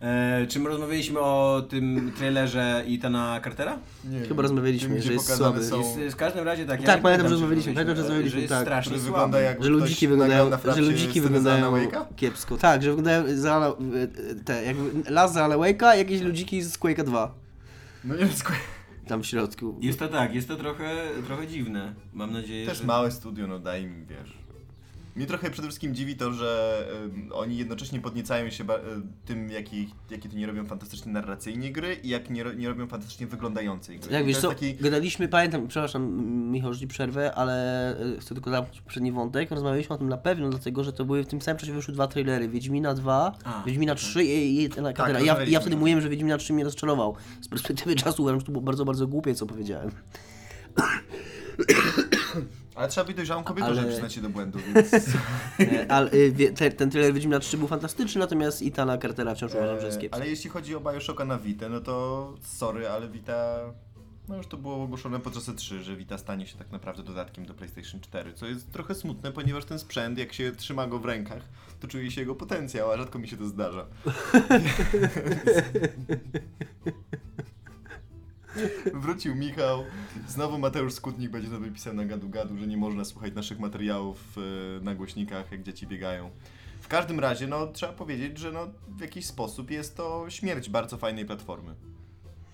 E, 0.00 0.46
czy 0.46 0.60
my 0.60 0.68
rozmawialiśmy 0.68 1.20
o 1.20 1.62
tym 1.68 2.12
trailerze 2.16 2.84
Ethana 2.88 3.40
Cartera? 3.44 3.78
Nie 4.04 4.20
Chyba 4.20 4.42
rozmawialiśmy, 4.42 4.88
Tym, 4.94 5.02
że 5.02 5.12
jest 5.12 5.36
słaby. 5.36 5.64
Są... 5.64 5.78
Jest, 5.78 6.14
w 6.14 6.16
każdym 6.16 6.44
razie 6.44 6.66
tak. 6.66 6.82
Tak, 6.82 7.02
pamiętam, 7.02 7.26
że 7.26 7.28
że 7.28 7.34
rozmawialiśmy, 7.34 7.72
pamiętam, 7.74 7.96
że 7.96 8.02
rozmawialiśmy, 8.02 8.30
że 8.30 8.40
jest 8.40 8.52
tak. 8.52 8.62
strasznie 8.62 8.92
słaby. 8.92 9.04
wygląda 9.06 9.40
jak 9.40 9.64
Że 9.64 9.70
ludziki 9.70 10.08
wyglądają, 10.08 10.44
na 10.50 10.56
że 10.56 10.62
frapsie 10.62 10.80
ludziki 10.82 11.20
scenę 11.20 11.26
z 11.26 11.28
wyglądają 11.28 11.72
Wake'a? 11.72 12.04
kiepsko. 12.16 12.56
Tak, 12.56 12.82
że 12.82 12.88
wyglądają 12.88 13.36
za 13.36 13.54
Ala- 13.54 13.76
te, 14.44 14.64
jakby 14.64 15.10
las 15.10 15.32
za 15.32 15.44
Alan 15.44 15.58
Wake'a, 15.58 15.96
jakieś 15.96 16.20
ludziki 16.20 16.62
z 16.62 16.78
Quake'a 16.78 17.04
2. 17.04 17.34
No 18.04 18.14
nie 18.14 18.20
wiem, 18.20 18.28
Tam 19.06 19.22
w 19.22 19.26
środku. 19.26 19.78
Jest 19.80 19.98
to 19.98 20.08
tak, 20.08 20.34
jest 20.34 20.48
to 20.48 20.56
trochę, 20.56 20.94
trochę 21.26 21.46
dziwne. 21.46 21.94
Mam 22.12 22.32
nadzieję, 22.32 22.66
Też 22.66 22.78
że... 22.78 22.84
małe 22.84 23.10
studio, 23.10 23.46
no 23.46 23.58
daj 23.58 23.82
im, 23.82 24.06
wiesz. 24.06 24.38
Mnie 25.16 25.26
trochę 25.26 25.50
przede 25.50 25.68
wszystkim 25.68 25.94
dziwi 25.94 26.16
to, 26.16 26.32
że 26.32 26.78
em, 27.04 27.30
oni 27.32 27.56
jednocześnie 27.56 28.00
podniecają 28.00 28.50
się 28.50 28.64
ba- 28.64 28.74
e, 28.74 28.80
tym, 29.26 29.50
jaki, 29.50 29.88
jakie 30.10 30.28
to 30.28 30.36
nie 30.36 30.46
robią 30.46 30.64
fantastycznie 30.66 31.12
narracyjnie 31.12 31.72
gry 31.72 31.94
i 31.94 32.08
jak 32.08 32.30
nie, 32.30 32.44
ro- 32.44 32.52
nie 32.54 32.68
robią 32.68 32.86
fantastycznie 32.86 33.26
wyglądającej 33.26 33.98
gry. 33.98 34.12
Jak 34.12 34.26
wiesz 34.26 34.36
to 34.36 34.42
co, 34.42 34.48
jest 34.48 34.60
taki... 34.60 34.74
gadaliśmy, 34.74 35.28
pamiętam, 35.28 35.68
przepraszam 35.68 36.22
Michał, 36.50 36.72
że 36.74 36.80
ci 36.80 36.86
przerwę, 36.86 37.34
ale 37.34 37.90
e, 38.16 38.20
chcę 38.20 38.34
tylko 38.34 38.50
zamknąć 38.50 38.80
poprzedni 38.80 39.12
wątek. 39.12 39.50
Rozmawialiśmy 39.50 39.94
o 39.94 39.98
tym 39.98 40.08
na 40.08 40.16
pewno, 40.16 40.48
dlatego 40.50 40.84
że 40.84 40.92
to 40.92 41.04
były 41.04 41.24
w 41.24 41.26
tym 41.26 41.40
samym 41.40 41.58
czasie 41.58 41.72
wyszły 41.72 41.94
dwa 41.94 42.06
trailery, 42.06 42.48
Wiedźmina 42.48 42.94
2, 42.94 43.32
A, 43.44 43.62
Wiedźmina 43.66 43.94
3 43.94 44.24
i, 44.24 44.62
i 44.62 44.68
Ela 44.76 44.92
Katera. 44.92 45.18
Ja, 45.18 45.24
ja 45.24 45.32
rozmawialiśmy. 45.32 45.60
wtedy 45.60 45.76
mówiłem, 45.76 46.00
że 46.00 46.08
Wiedźmina 46.08 46.38
3 46.38 46.52
mnie 46.52 46.64
rozczarował. 46.64 47.14
Z 47.40 47.48
perspektywy 47.48 47.94
czasu 47.94 48.22
uważam, 48.22 48.40
że 48.40 48.46
to 48.46 48.52
było 48.52 48.62
bardzo, 48.64 48.84
bardzo 48.84 49.06
głupie, 49.06 49.34
co 49.34 49.46
powiedziałem. 49.46 49.90
Ale 52.74 52.88
trzeba 52.88 53.04
być 53.06 53.16
dojrzałą 53.16 53.44
kobietą, 53.44 53.66
Ale- 53.66 53.76
żeby 53.76 53.88
przyznać 53.88 54.12
się 54.12 54.20
do 54.20 54.28
błędu, 54.28 54.58
więc... 54.58 54.90
Ale 55.88 56.10
e, 56.10 56.30
wie- 56.30 56.52
te, 56.52 56.70
ten 56.70 56.90
trailer 56.90 57.14
Wiedźmina 57.14 57.40
3 57.40 57.58
był 57.58 57.68
fantastyczny, 57.68 58.18
natomiast 58.18 58.62
Itana 58.62 58.98
Cartera 58.98 59.34
wciąż 59.34 59.54
uważam, 59.54 59.80
że 59.80 59.86
jest 59.86 59.98
E, 59.98 60.00
kiepski. 60.00 60.20
ale 60.20 60.30
jeśli 60.30 60.50
chodzi 60.50 60.74
o 60.76 60.80
Bioshocka 60.80 61.24
na 61.24 61.38
Vita, 61.38 61.68
no 61.68 61.80
to 61.80 62.34
sorry, 62.42 62.88
ale 62.88 63.08
Vita... 63.08 63.58
No 64.28 64.36
już 64.36 64.46
to 64.46 64.56
było 64.56 64.82
ogłoszone 64.82 65.20
podczas 65.20 65.48
E3, 65.48 65.78
że 65.80 65.96
Vita 65.96 66.18
stanie 66.18 66.46
się 66.46 66.58
tak 66.58 66.70
naprawdę 66.72 67.02
dodatkiem 67.02 67.46
do 67.46 67.54
PlayStation 67.54 68.00
4, 68.00 68.34
co 68.34 68.46
jest 68.46 68.72
trochę 68.72 68.94
smutne, 68.94 69.32
ponieważ 69.32 69.64
ten 69.64 69.78
sprzęt, 69.78 70.18
jak 70.18 70.32
się 70.32 70.52
trzyma 70.52 70.86
go 70.86 70.98
w 70.98 71.04
rękach, 71.04 71.42
to 71.80 71.88
czuje 71.88 72.10
się 72.10 72.20
jego 72.20 72.34
potencjał, 72.34 72.90
a 72.92 72.96
rzadko 72.96 73.18
mi 73.18 73.28
się 73.28 73.36
to 73.36 73.46
zdarza. 73.46 73.86
Wrócił 78.94 79.34
Michał, 79.34 79.84
znowu 80.28 80.58
Mateusz 80.58 80.92
Skutnik 80.92 81.30
będzie 81.30 81.48
to 81.48 81.60
wypisał 81.60 81.94
na 81.94 82.04
gadu 82.04 82.28
gadu, 82.28 82.58
że 82.58 82.66
nie 82.66 82.76
można 82.76 83.04
słuchać 83.04 83.34
naszych 83.34 83.58
materiałów 83.58 84.36
e, 84.36 84.84
na 84.84 84.94
głośnikach, 84.94 85.52
jak 85.52 85.62
dzieci 85.62 85.86
biegają. 85.86 86.30
W 86.80 86.88
każdym 86.88 87.20
razie, 87.20 87.46
no 87.46 87.66
trzeba 87.66 87.92
powiedzieć, 87.92 88.38
że 88.38 88.52
no, 88.52 88.68
w 88.88 89.00
jakiś 89.00 89.26
sposób 89.26 89.70
jest 89.70 89.96
to 89.96 90.26
śmierć 90.28 90.68
bardzo 90.68 90.98
fajnej 90.98 91.26
platformy. 91.26 91.74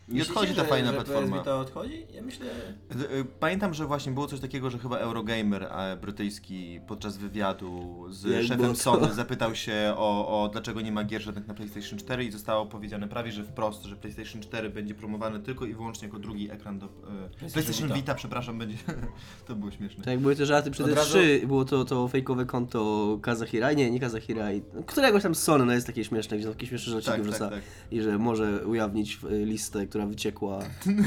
Nie 0.08 0.14
Myślicie, 0.18 0.32
odchodzi 0.40 0.54
ta 0.54 0.62
że- 0.62 0.68
fajna 0.68 0.88
że 0.88 0.94
platforma. 0.94 1.28
PS 1.36 1.38
Vita 1.38 1.56
odchodzi? 1.56 2.06
Ja 2.14 2.22
myślę... 2.22 2.46
Y, 2.46 3.16
y, 3.20 3.24
Pamiętam, 3.40 3.74
że 3.74 3.86
właśnie 3.86 4.12
było 4.12 4.26
coś 4.26 4.40
takiego, 4.40 4.70
że 4.70 4.78
chyba 4.78 4.96
Eurogamer 4.98 5.62
e, 5.62 5.96
brytyjski 5.96 6.80
podczas 6.86 7.16
wywiadu 7.16 8.04
z 8.10 8.24
Jak 8.24 8.42
szefem 8.42 8.66
to? 8.70 8.74
Sony 8.76 9.14
zapytał 9.14 9.54
się 9.54 9.94
o, 9.96 10.42
o 10.42 10.48
dlaczego 10.48 10.80
nie 10.80 10.92
ma 10.92 11.04
gier 11.04 11.22
żadnych 11.22 11.46
na 11.46 11.54
PlayStation 11.54 11.98
4 11.98 12.24
i 12.24 12.30
zostało 12.30 12.66
powiedziane 12.66 13.08
prawie, 13.08 13.32
że 13.32 13.44
wprost, 13.44 13.82
że 13.84 13.96
PlayStation 13.96 14.42
4 14.42 14.70
będzie 14.70 14.94
promowany 14.94 15.40
tylko 15.40 15.64
i 15.66 15.74
wyłącznie 15.74 16.08
jako 16.08 16.18
drugi 16.18 16.50
ekran 16.50 16.78
do... 16.78 16.86
e, 16.86 16.90
PlayStation 17.38 17.82
Vita. 17.86 17.94
Vita, 17.94 18.14
przepraszam, 18.14 18.58
będzie... 18.58 18.76
to 19.46 19.54
było 19.56 19.70
śmieszne. 19.70 20.04
Tak 20.04 20.12
jak 20.12 20.20
były 20.20 20.36
te 20.36 20.46
żarty 20.46 20.70
przed 20.70 20.86
Od 20.86 20.92
E3, 20.92 20.96
razu- 20.96 21.46
było 21.46 21.64
to, 21.64 21.84
to 21.84 22.08
fejkowe 22.08 22.44
konto 22.46 23.18
Kazahira, 23.22 23.72
nie, 23.72 23.90
nie 23.90 24.00
Kazahira, 24.00 24.52
i- 24.52 24.62
któregoś 24.86 25.22
tam 25.22 25.34
Sony, 25.34 25.64
no 25.64 25.72
jest 25.72 25.86
takie 25.86 26.04
śmieszne, 26.04 26.36
gdzie 26.36 26.46
tam 26.46 26.54
takie 26.54 26.66
śmieszne 26.66 26.92
rzeczy 26.92 27.06
Tak, 27.06 27.14
tak, 27.16 27.22
wrzuca 27.24 27.50
tak. 27.50 27.62
i 27.90 28.00
że 28.02 28.18
może 28.18 28.66
ujawnić 28.66 29.18
y, 29.32 29.44
listę, 29.44 29.86
która 29.94 30.06
wyciekła 30.06 30.58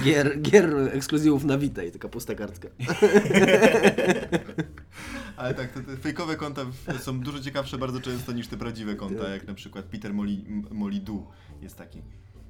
gier, 0.04 0.42
gier 0.42 0.76
ekskluzywów 0.94 1.44
na 1.44 1.58
Vita 1.58 1.84
i 1.84 1.92
taka 1.92 2.10
pusta 2.10 2.36
kartka. 2.36 2.68
Ale 5.38 5.54
tak, 5.54 5.72
te, 5.72 5.84
te 5.84 5.98
fejkowe 5.98 6.36
konta 6.36 6.66
są 7.00 7.20
dużo 7.20 7.40
ciekawsze 7.40 7.78
bardzo 7.78 8.02
często 8.02 8.32
niż 8.32 8.48
te 8.48 8.58
prawdziwe 8.58 8.96
konta, 8.96 9.30
jak 9.30 9.48
na 9.48 9.54
przykład 9.54 9.86
Peter 9.86 10.14
Moli, 10.14 10.46
Molidu 10.72 11.28
jest 11.62 11.76
taki. 11.76 11.98
Nie 11.98 12.04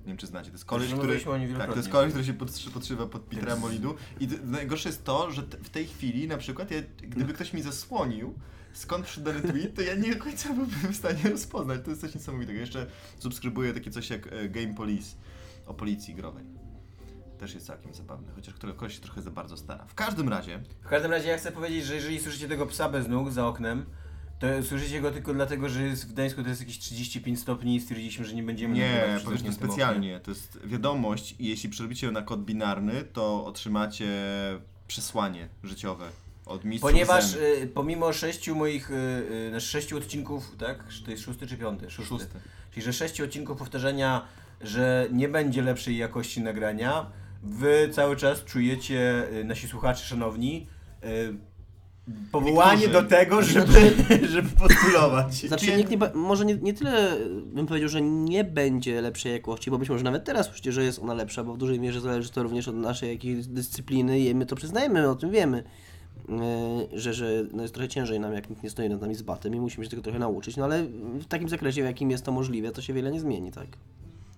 wiem, 0.05 0.17
czy 0.17 0.27
znacie. 0.27 0.49
To 0.49 0.53
jest 0.53 0.65
koleś, 0.65 0.87
który, 0.87 0.97
Rozmawialiśmy 0.97 1.31
o 1.31 1.37
nim 1.37 1.55
tak, 1.55 1.69
to 1.69 1.77
jest 1.77 1.89
koleś, 1.89 2.09
który 2.09 2.25
się 2.25 2.33
podszy- 2.33 2.71
podszywa 2.71 3.05
pod 3.05 3.21
Petera 3.21 3.55
Molidu. 3.55 3.95
I 4.19 4.27
najgorsze 4.43 4.89
jest 4.89 5.03
to, 5.03 5.31
że 5.31 5.41
w 5.41 5.69
tej 5.69 5.87
chwili 5.87 6.27
na 6.27 6.37
przykład, 6.37 6.71
ja, 6.71 6.77
gdyby 7.01 7.33
ktoś 7.33 7.53
mi 7.53 7.61
zasłonił, 7.61 8.33
skąd 8.73 9.05
przyszedł 9.05 9.25
dany 9.25 9.41
tweet, 9.41 9.75
to 9.75 9.81
ja 9.81 9.95
nie 9.95 10.15
do 10.15 10.23
końca 10.23 10.53
byłbym 10.53 10.93
w 10.93 10.95
stanie 10.95 11.29
rozpoznać. 11.29 11.81
To 11.83 11.89
jest 11.89 12.01
coś 12.01 12.15
niesamowitego. 12.15 12.59
Jeszcze 12.59 12.85
subskrybuję 13.19 13.73
takie 13.73 13.91
coś 13.91 14.09
jak 14.09 14.33
e, 14.33 14.49
Game 14.49 14.73
Police 14.73 15.15
o 15.67 15.73
policji 15.73 16.15
growej. 16.15 16.45
Też 17.37 17.53
jest 17.53 17.65
całkiem 17.67 17.93
zabawne, 17.93 18.31
chociaż 18.35 18.53
koleś 18.77 18.95
się 18.95 19.01
trochę 19.01 19.21
za 19.21 19.31
bardzo 19.31 19.57
stara. 19.57 19.85
W 19.85 19.95
każdym 19.95 20.29
razie, 20.29 20.59
W 20.81 20.87
każdym 20.87 21.11
razie 21.11 21.29
ja 21.29 21.37
chcę 21.37 21.51
powiedzieć, 21.51 21.85
że 21.85 21.95
jeżeli 21.95 22.19
słyszycie 22.19 22.47
tego 22.47 22.65
psa 22.65 22.89
bez 22.89 23.07
nóg 23.07 23.31
za 23.31 23.47
oknem, 23.47 23.85
to 24.39 24.47
słyszycie 24.63 25.01
go 25.01 25.11
tylko 25.11 25.33
dlatego, 25.33 25.69
że 25.69 25.83
jest 25.83 26.05
w 26.07 26.13
Gdańsku 26.13 26.43
to 26.43 26.49
jest 26.49 26.61
jakieś 26.61 26.79
35 26.79 27.39
stopni 27.39 27.75
i 27.75 27.81
stwierdziliśmy, 27.81 28.25
że 28.25 28.35
nie 28.35 28.43
będziemy 28.43 28.75
Nie, 28.75 29.19
powiedzmy 29.25 29.53
specjalnie. 29.53 30.19
To 30.19 30.31
jest 30.31 30.59
wiadomość 30.65 31.35
i 31.39 31.47
jeśli 31.47 31.69
przerobicie 31.69 32.07
ją 32.07 32.13
na 32.13 32.21
kod 32.21 32.45
binarny, 32.45 33.03
to 33.03 33.45
otrzymacie 33.45 34.07
przesłanie 34.87 35.49
życiowe 35.63 36.09
od 36.45 36.63
mistrzów 36.65 36.91
Ponieważ 36.91 37.33
y, 37.33 37.71
pomimo 37.73 38.13
sześciu 38.13 38.55
moich, 38.55 38.91
y, 38.91 38.93
y, 39.31 39.49
znaczy 39.49 39.65
sześciu 39.67 39.97
odcinków, 39.97 40.55
tak? 40.57 40.83
To 41.05 41.11
jest 41.11 41.23
szósty 41.23 41.47
czy 41.47 41.57
piąty? 41.57 41.89
Szósty. 41.89 42.09
Szósty. 42.09 42.39
Czyli, 42.71 42.83
że 42.85 42.93
sześciu 42.93 43.23
odcinków 43.23 43.57
powtarzania, 43.57 44.25
że 44.61 45.07
nie 45.11 45.29
będzie 45.29 45.61
lepszej 45.61 45.97
jakości 45.97 46.41
nagrania, 46.41 47.11
wy 47.43 47.89
cały 47.91 48.15
czas 48.15 48.43
czujecie, 48.43 49.23
y, 49.33 49.43
nasi 49.43 49.67
słuchacze 49.67 50.03
szanowni, 50.03 50.67
y, 51.03 51.47
powołanie 52.31 52.81
Niektórzy. 52.81 53.03
do 53.03 53.09
tego, 53.09 53.41
żeby, 53.41 53.93
żeby 54.33 54.49
postulować. 54.49 55.33
Znaczy, 55.33 55.77
nikt 55.77 55.91
nie, 55.91 55.97
może 56.13 56.45
nie, 56.45 56.55
nie 56.55 56.73
tyle 56.73 57.17
bym 57.45 57.67
powiedział, 57.67 57.89
że 57.89 58.01
nie 58.01 58.43
będzie 58.43 59.01
lepszej 59.01 59.31
jakości, 59.31 59.71
bo 59.71 59.77
być 59.77 59.89
może 59.89 60.03
nawet 60.03 60.23
teraz 60.23 60.45
słyszycie, 60.45 60.71
że 60.71 60.83
jest 60.83 60.99
ona 60.99 61.13
lepsza, 61.13 61.43
bo 61.43 61.53
w 61.53 61.57
dużej 61.57 61.79
mierze 61.79 62.01
zależy 62.01 62.29
to 62.29 62.43
również 62.43 62.67
od 62.67 62.75
naszej 62.75 63.09
jakiejś 63.09 63.45
dyscypliny 63.45 64.19
i 64.19 64.35
my 64.35 64.45
to 64.45 64.55
przyznajemy, 64.55 65.01
my 65.01 65.09
o 65.09 65.15
tym 65.15 65.31
wiemy, 65.31 65.63
yy, 66.29 66.99
że, 66.99 67.13
że 67.13 67.45
no 67.53 67.61
jest 67.61 67.73
trochę 67.73 67.89
ciężej 67.89 68.19
nam, 68.19 68.33
jak 68.33 68.49
nikt 68.49 68.63
nie 68.63 68.69
stoi 68.69 68.89
nad 68.89 69.01
nami 69.01 69.15
z 69.15 69.21
batem 69.21 69.55
i 69.55 69.59
musimy 69.59 69.85
się 69.85 69.89
tego 69.89 70.01
trochę 70.01 70.19
nauczyć, 70.19 70.57
no 70.57 70.63
ale 70.63 70.83
w 71.19 71.25
takim 71.25 71.49
zakresie, 71.49 71.81
w 71.81 71.85
jakim 71.85 72.11
jest 72.11 72.25
to 72.25 72.31
możliwe, 72.31 72.71
to 72.71 72.81
się 72.81 72.93
wiele 72.93 73.11
nie 73.11 73.19
zmieni, 73.19 73.51
tak? 73.51 73.67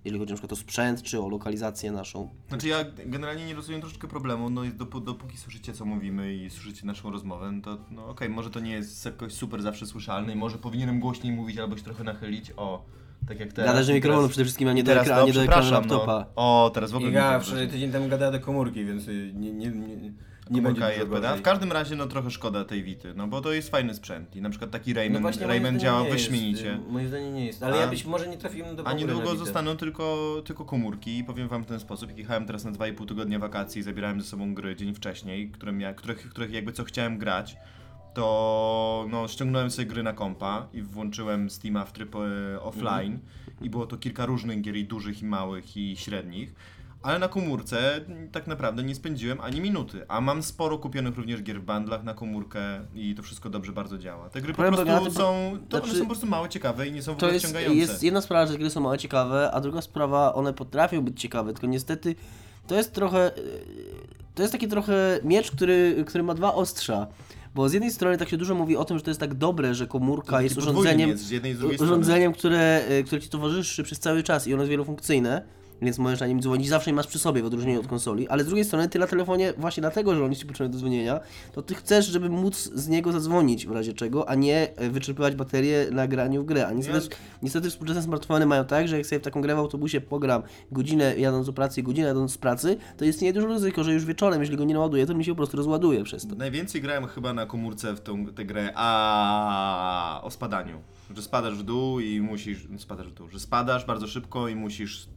Jeżeli 0.05 0.19
chodzi 0.19 0.31
na 0.33 0.35
przykład 0.37 0.53
o 0.53 0.55
sprzęt, 0.55 1.01
czy 1.03 1.21
o 1.21 1.29
lokalizację 1.29 1.91
naszą. 1.91 2.29
Znaczy 2.49 2.67
ja 2.67 2.77
generalnie 3.05 3.45
nie 3.45 3.55
rozumiem 3.55 3.81
troszeczkę 3.81 4.07
problemu, 4.07 4.49
no 4.49 4.63
i 4.63 4.69
dopó- 4.71 5.03
dopóki 5.03 5.37
słyszycie 5.37 5.73
co 5.73 5.85
mówimy 5.85 6.33
i 6.35 6.49
słyszycie 6.49 6.85
naszą 6.87 7.11
rozmowę, 7.11 7.51
no 7.51 7.61
to 7.61 7.77
no 7.91 8.07
okej, 8.09 8.29
może 8.29 8.49
to 8.49 8.59
nie 8.59 8.71
jest 8.71 9.05
jakoś 9.05 9.33
super 9.33 9.61
zawsze 9.61 9.85
słyszalne 9.85 10.33
i 10.33 10.35
może 10.35 10.57
powinienem 10.57 10.99
głośniej 10.99 11.33
mówić 11.33 11.57
albo 11.57 11.77
się 11.77 11.83
trochę 11.83 12.03
nachylić, 12.03 12.51
o, 12.57 12.85
tak 13.27 13.39
jak 13.39 13.53
teraz. 13.53 13.71
Gadasz 13.71 13.87
do 13.87 13.93
mikrofonu 13.93 14.21
teraz- 14.21 14.31
przede 14.31 14.43
wszystkim, 14.45 14.67
a 14.67 14.73
nie 14.73 14.83
do, 14.83 14.87
teraz, 14.91 15.07
ekra- 15.07 15.15
no, 15.15 15.25
nie 15.25 15.33
do 15.33 15.43
ekranu 15.43 15.71
laptopa. 15.71 16.25
No. 16.35 16.65
O, 16.65 16.71
teraz 16.73 16.91
w 16.91 16.95
ogóle 16.95 17.39
wczoraj 17.41 17.63
tak 17.65 17.71
tydzień 17.73 17.91
temu 17.91 18.07
gadała 18.09 18.31
do 18.31 18.39
komórki, 18.39 18.85
więc 18.85 19.07
y, 19.07 19.31
nie, 19.35 19.51
nie, 19.51 19.67
nie, 19.69 20.11
nie 20.49 20.61
będzie 20.61 20.81
dużo 20.81 21.05
gorzej. 21.07 21.39
W 21.39 21.41
każdym 21.41 21.71
razie 21.71 21.95
no 21.95 22.07
trochę 22.07 22.31
szkoda 22.31 22.65
tej 22.65 22.83
Wity, 22.83 23.13
no 23.15 23.27
bo 23.27 23.41
to 23.41 23.51
jest 23.53 23.69
fajny 23.69 23.93
sprzęt 23.93 24.35
i 24.35 24.41
na 24.41 24.49
przykład 24.49 24.71
taki 24.71 24.91
No 24.93 24.95
Rayman, 24.95 25.21
właśnie, 25.21 25.47
moim 25.47 25.63
Rayman 25.63 25.79
działa 25.79 26.01
nie 26.01 26.07
jest, 26.09 26.17
wyśmienicie. 26.17 26.73
y, 26.73 26.91
Moim 26.91 27.07
zdaniem 27.07 27.33
nie 27.33 27.45
jest, 27.45 27.63
ale 27.63 27.77
A- 27.77 27.81
ja 27.81 27.87
być 27.87 28.05
może 28.05 28.27
nie 28.27 28.37
trafiłem 28.37 28.75
do 28.75 28.87
A 28.87 28.93
niedługo 28.93 29.35
zostaną. 29.35 29.77
tylko, 29.77 30.35
tylko 30.45 30.65
komórki 30.65 31.17
i 31.17 31.23
powiem 31.23 31.47
wam 31.47 31.63
w 31.63 31.67
ten 31.67 31.79
sposób, 31.79 32.09
jak 32.09 32.17
jechałem 32.17 32.45
teraz 32.45 32.65
na 32.65 32.71
2,5 32.71 33.05
tygodnia 33.07 33.39
wakacji 33.39 33.79
i 33.79 33.83
zabierałem 33.83 34.21
ze 34.21 34.27
sobą 34.27 34.53
gry 34.53 34.75
dzień 34.75 34.93
wcześniej, 34.93 35.49
które 35.51 35.71
mia, 35.71 35.93
których, 35.93 36.29
których 36.29 36.51
jakby 36.51 36.71
co 36.71 36.83
chciałem 36.83 37.17
grać, 37.17 37.57
to 38.13 39.05
no, 39.09 39.27
ściągnąłem 39.27 39.71
sobie 39.71 39.85
gry 39.85 40.03
na 40.03 40.13
kompa 40.13 40.67
i 40.73 40.81
włączyłem 40.81 41.49
Steama 41.49 41.85
w 41.85 41.91
tryb 41.93 42.15
e, 42.15 42.61
offline 42.61 43.19
i 43.61 43.69
było 43.69 43.87
to 43.87 43.97
kilka 43.97 44.25
różnych 44.25 44.61
gier 44.61 44.75
i 44.75 44.85
dużych 44.85 45.21
i 45.21 45.25
małych 45.25 45.77
i 45.77 45.95
średnich. 45.97 46.53
Ale 47.01 47.19
na 47.19 47.27
komórce 47.27 48.05
tak 48.31 48.47
naprawdę 48.47 48.83
nie 48.83 48.95
spędziłem 48.95 49.41
ani 49.41 49.61
minuty, 49.61 50.05
a 50.07 50.21
mam 50.21 50.43
sporo 50.43 50.77
kupionych 50.77 51.15
również 51.17 51.43
gier 51.43 51.61
w 51.61 51.65
bundlach 51.65 52.03
na 52.03 52.13
komórkę 52.13 52.59
i 52.95 53.15
to 53.15 53.23
wszystko 53.23 53.49
dobrze 53.49 53.71
bardzo 53.71 53.97
działa. 53.97 54.29
Te 54.29 54.41
gry 54.41 54.53
po 54.53 54.63
prostu 54.63 55.11
są, 55.11 55.57
to 55.69 55.77
znaczy- 55.77 55.93
są 55.93 55.99
po 55.99 56.05
prostu 56.05 56.27
mało 56.27 56.47
ciekawe 56.47 56.87
i 56.87 56.91
nie 56.91 57.01
są 57.01 57.13
w 57.13 57.17
ogóle 57.17 57.33
jest, 57.33 57.55
jest 57.69 58.03
jedna 58.03 58.21
sprawa, 58.21 58.51
że 58.51 58.57
gry 58.57 58.69
są 58.69 58.81
mało 58.81 58.97
ciekawe, 58.97 59.51
a 59.51 59.61
druga 59.61 59.81
sprawa, 59.81 60.33
one 60.33 60.53
potrafią 60.53 61.01
być 61.01 61.21
ciekawe, 61.21 61.53
tylko 61.53 61.67
niestety 61.67 62.15
to 62.67 62.75
jest 62.75 62.93
trochę, 62.93 63.31
yy, 63.37 63.43
to 64.35 64.41
jest 64.41 64.51
taki 64.51 64.67
trochę 64.67 65.19
miecz, 65.23 65.51
który, 65.51 66.03
który 66.07 66.23
ma 66.23 66.33
dwa 66.33 66.53
ostrza. 66.53 67.07
Bo 67.55 67.69
z 67.69 67.73
jednej 67.73 67.91
strony 67.91 68.17
tak 68.17 68.29
się 68.29 68.37
dużo 68.37 68.55
mówi 68.55 68.77
o 68.77 68.85
tym, 68.85 68.97
że 68.97 69.03
to 69.03 69.09
jest 69.09 69.19
tak 69.19 69.33
dobre, 69.33 69.75
że 69.75 69.87
komórka 69.87 70.41
jest 70.41 70.57
urządzeniem, 70.57 71.09
miecz 71.09 71.19
z 71.19 71.77
z 71.77 71.81
urządzeniem 71.81 72.33
które, 72.33 72.81
y, 72.91 73.03
które 73.03 73.21
ci 73.21 73.29
towarzyszy 73.29 73.83
przez 73.83 73.99
cały 73.99 74.23
czas 74.23 74.47
i 74.47 74.53
ono 74.53 74.63
jest 74.63 74.69
wielofunkcyjne, 74.69 75.41
więc 75.81 75.97
możesz 75.97 76.19
na 76.19 76.27
nim 76.27 76.41
dzwonić, 76.41 76.69
zawsze 76.69 76.93
masz 76.93 77.07
przy 77.07 77.19
sobie 77.19 77.41
w 77.41 77.45
odróżnieniu 77.45 77.79
od 77.79 77.87
konsoli, 77.87 78.27
ale 78.27 78.43
z 78.43 78.47
drugiej 78.47 78.65
strony 78.65 78.89
ty 78.89 78.99
na 78.99 79.07
telefonie 79.07 79.53
właśnie 79.57 79.81
dlatego, 79.81 80.15
że 80.15 80.23
on 80.23 80.29
jest 80.29 80.41
ci 80.41 80.47
potrzebny 80.47 80.73
do 80.73 80.79
dzwonienia, 80.79 81.19
to 81.51 81.61
ty 81.61 81.75
chcesz, 81.75 82.05
żeby 82.05 82.29
móc 82.29 82.71
z 82.75 82.87
niego 82.87 83.11
zadzwonić 83.11 83.67
w 83.67 83.71
razie 83.71 83.93
czego, 83.93 84.29
a 84.29 84.35
nie 84.35 84.75
e, 84.75 84.89
wyczerpywać 84.89 85.35
baterię 85.35 85.87
na 85.91 86.07
graniu 86.07 86.41
w 86.41 86.45
grę. 86.45 86.67
A 86.67 86.73
niestety, 86.73 87.15
niestety 87.41 87.69
współczesne 87.69 88.01
smartfony 88.01 88.45
mają 88.45 88.65
tak, 88.65 88.87
że 88.87 88.97
jak 88.97 89.05
sobie 89.05 89.19
w 89.19 89.23
taką 89.23 89.41
grę 89.41 89.55
w 89.55 89.59
autobusie 89.59 90.01
pogram 90.01 90.43
godzinę 90.71 91.17
jadąc 91.17 91.45
do 91.45 91.53
pracy 91.53 91.79
i 91.79 91.83
godzinę 91.83 92.07
jadąc 92.07 92.31
z 92.31 92.37
pracy, 92.37 92.77
to 92.97 93.05
istnieje 93.05 93.33
duże 93.33 93.47
ryzyko, 93.47 93.83
że 93.83 93.93
już 93.93 94.05
wieczorem, 94.05 94.41
jeśli 94.41 94.57
go 94.57 94.63
nie 94.63 94.73
naładuję, 94.73 95.05
to 95.05 95.13
mi 95.13 95.25
się 95.25 95.31
po 95.31 95.35
prostu 95.35 95.57
rozładuje 95.57 96.03
przez 96.03 96.27
to. 96.27 96.35
Najwięcej 96.35 96.81
grałem 96.81 97.07
chyba 97.07 97.33
na 97.33 97.45
komórce 97.45 97.95
w 97.95 98.01
tą 98.01 98.25
tę 98.25 98.45
grę 98.45 98.71
a 98.75 100.21
o 100.23 100.31
spadaniu. 100.31 100.81
Że 101.15 101.21
spadasz 101.21 101.57
w 101.57 101.63
dół 101.63 101.99
i 101.99 102.21
musisz. 102.21 102.67
Spadasz 102.77 103.07
w 103.07 103.13
dół, 103.13 103.29
że 103.29 103.39
spadasz 103.39 103.85
bardzo 103.85 104.07
szybko 104.07 104.47
i 104.47 104.55
musisz 104.55 105.07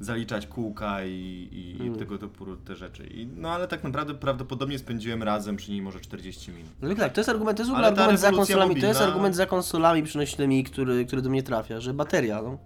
zaliczać 0.00 0.46
kółka 0.46 1.04
i, 1.04 1.48
i, 1.52 1.80
Mm. 1.80 1.94
i 1.94 1.98
tego 1.98 2.18
typu 2.18 2.56
te 2.56 2.76
rzeczy. 2.76 3.06
I, 3.06 3.26
no 3.36 3.50
ale 3.50 3.68
tak 3.68 3.84
naprawdę 3.84 4.14
prawdopodobnie 4.14 4.78
spędziłem 4.78 5.22
razem 5.22 5.56
przy 5.56 5.70
niej 5.70 5.82
może 5.82 6.00
40 6.00 6.50
minut. 6.52 6.70
No 6.82 6.90
i 6.92 6.96
tak, 6.96 7.12
to 7.12 7.20
jest 7.20 7.28
argument, 7.30 7.56
to 7.58 7.62
jest 7.62 7.74
Ale 7.74 7.86
argument 7.86 8.20
za 8.20 8.30
konsolami, 8.32 8.76
to 8.80 8.86
jest 8.86 9.00
mobilna- 9.00 9.06
argument 9.08 9.36
za 9.36 9.46
konsolami 9.46 10.02
przenośnymi, 10.02 10.64
który, 10.64 11.04
który 11.06 11.22
do 11.22 11.30
mnie 11.30 11.42
trafia, 11.42 11.80
że 11.80 11.94
bateria, 11.94 12.42
no. 12.42 12.58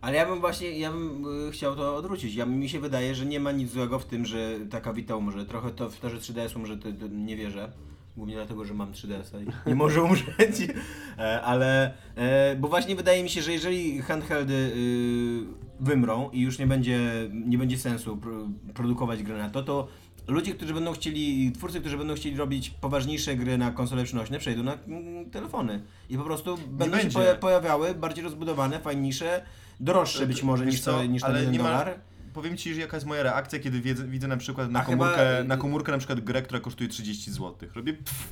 Ale 0.00 0.16
ja 0.16 0.26
bym 0.26 0.40
właśnie, 0.40 0.78
ja 0.78 0.90
bym 0.92 1.24
y, 1.48 1.52
chciał 1.52 1.76
to 1.76 1.96
odwrócić. 1.96 2.34
Ja, 2.34 2.46
mi 2.46 2.68
się 2.68 2.80
wydaje, 2.80 3.14
że 3.14 3.26
nie 3.26 3.40
ma 3.40 3.52
nic 3.52 3.70
złego 3.72 3.98
w 3.98 4.04
tym, 4.06 4.26
że 4.26 4.50
taka 4.70 4.92
Vita 4.92 5.16
umrze. 5.16 5.44
Trochę 5.46 5.70
to 5.70 5.90
w 5.90 6.00
to, 6.00 6.10
że 6.10 6.16
3DS 6.18 6.56
umrze, 6.56 6.76
to, 6.76 6.88
to 6.92 7.06
nie 7.08 7.36
wierzę. 7.36 7.72
Głównie 8.16 8.34
dlatego, 8.34 8.64
że 8.64 8.74
mam 8.74 8.92
3DS-a 8.92 9.40
i 9.40 9.46
nie 9.66 9.74
może 9.74 10.02
umrzeć. 10.12 10.72
E, 11.18 11.42
ale, 11.42 11.92
e, 12.16 12.56
bo 12.56 12.68
właśnie 12.68 12.96
wydaje 12.96 13.22
mi 13.22 13.30
się, 13.30 13.42
że 13.42 13.52
jeżeli 13.52 14.02
handheldy 14.02 14.54
y, 14.54 15.44
wymrą 15.80 16.30
i 16.30 16.40
już 16.40 16.58
nie 16.58 16.66
będzie, 16.66 17.00
nie 17.32 17.58
będzie 17.58 17.78
sensu 17.78 18.16
pro, 18.16 18.32
produkować 18.74 19.22
gry 19.22 19.38
na 19.38 19.50
to, 19.50 19.62
to 19.62 19.88
ludzie, 20.28 20.54
którzy 20.54 20.74
będą 20.74 20.92
chcieli, 20.92 21.52
twórcy, 21.52 21.80
którzy 21.80 21.98
będą 21.98 22.14
chcieli 22.14 22.36
robić 22.36 22.70
poważniejsze 22.70 23.36
gry 23.36 23.58
na 23.58 23.70
konsole 23.70 24.04
przynośne, 24.04 24.38
przejdą 24.38 24.62
na 24.62 24.74
mm, 24.74 25.30
telefony. 25.30 25.82
I 26.10 26.18
po 26.18 26.24
prostu 26.24 26.58
będą 26.68 26.98
się 26.98 27.08
pojawiały 27.40 27.94
bardziej 27.94 28.24
rozbudowane, 28.24 28.80
fajniejsze, 28.80 29.44
droższe 29.80 30.26
być 30.26 30.42
może 30.42 30.66
niż, 30.66 30.80
co, 30.80 31.04
niż 31.04 31.22
ten 31.22 31.30
ale 31.30 31.46
dolar. 31.46 31.94
Powiem 32.32 32.56
ci, 32.56 32.74
że 32.74 32.80
jaka 32.80 32.96
jest 32.96 33.06
moja 33.06 33.22
reakcja, 33.22 33.58
kiedy 33.58 33.80
wiedzę, 33.80 34.04
widzę 34.06 34.28
na 34.28 34.36
przykład 34.36 34.70
na 34.70 34.80
A 34.80 34.84
chyba- 34.84 35.04
komórkę, 35.04 35.44
na 35.44 35.56
komórkę 35.56 35.92
na 35.92 35.98
przykład 35.98 36.20
grę, 36.20 36.42
która 36.42 36.60
kosztuje 36.60 36.88
30 36.90 37.30
zł. 37.32 37.54
Robię 37.74 37.92
pff. 37.92 38.28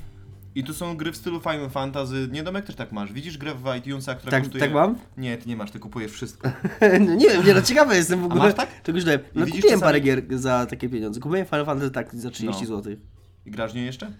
I 0.54 0.64
tu 0.64 0.74
są 0.74 0.96
gry 0.96 1.12
w 1.12 1.16
stylu 1.16 1.40
Final 1.40 1.70
Fantasy. 1.70 2.28
Nie 2.32 2.42
Domek 2.42 2.64
też 2.64 2.76
tak 2.76 2.92
masz. 2.92 3.12
Widzisz 3.12 3.38
grę 3.38 3.54
w 3.54 3.76
iTunesa, 3.78 4.14
która 4.14 4.30
Tak, 4.30 4.42
kosztuje... 4.42 4.60
tak 4.64 4.72
mam? 4.72 4.98
Nie, 5.16 5.38
ty 5.38 5.48
nie 5.48 5.56
masz, 5.56 5.70
ty 5.70 5.78
kupujesz 5.78 6.12
wszystko. 6.12 6.50
no 7.00 7.14
nie 7.14 7.28
wiem, 7.28 7.46
nie, 7.46 7.54
no 7.54 7.62
ciekawy 7.62 7.96
jestem 7.96 8.20
w 8.20 8.24
ogóle. 8.24 8.42
masz 8.42 8.54
tak? 8.54 8.82
Czegoś 8.82 9.04
dałem. 9.04 9.20
No 9.34 9.46
widzisz 9.46 9.60
kupiłem 9.60 9.80
czasami- 9.80 9.88
parę 9.88 10.00
gier 10.00 10.22
za 10.38 10.66
takie 10.66 10.88
pieniądze. 10.88 11.20
Kupiłem 11.20 11.46
Final 11.46 11.66
Fantasy 11.66 11.90
tak 11.90 12.14
za 12.14 12.30
30 12.30 12.62
No. 12.62 12.68
zł. 12.76 12.96
I 13.46 13.50
grasz 13.50 13.72
w 13.72 13.74
nią 13.74 13.82
jeszcze? 13.82 14.12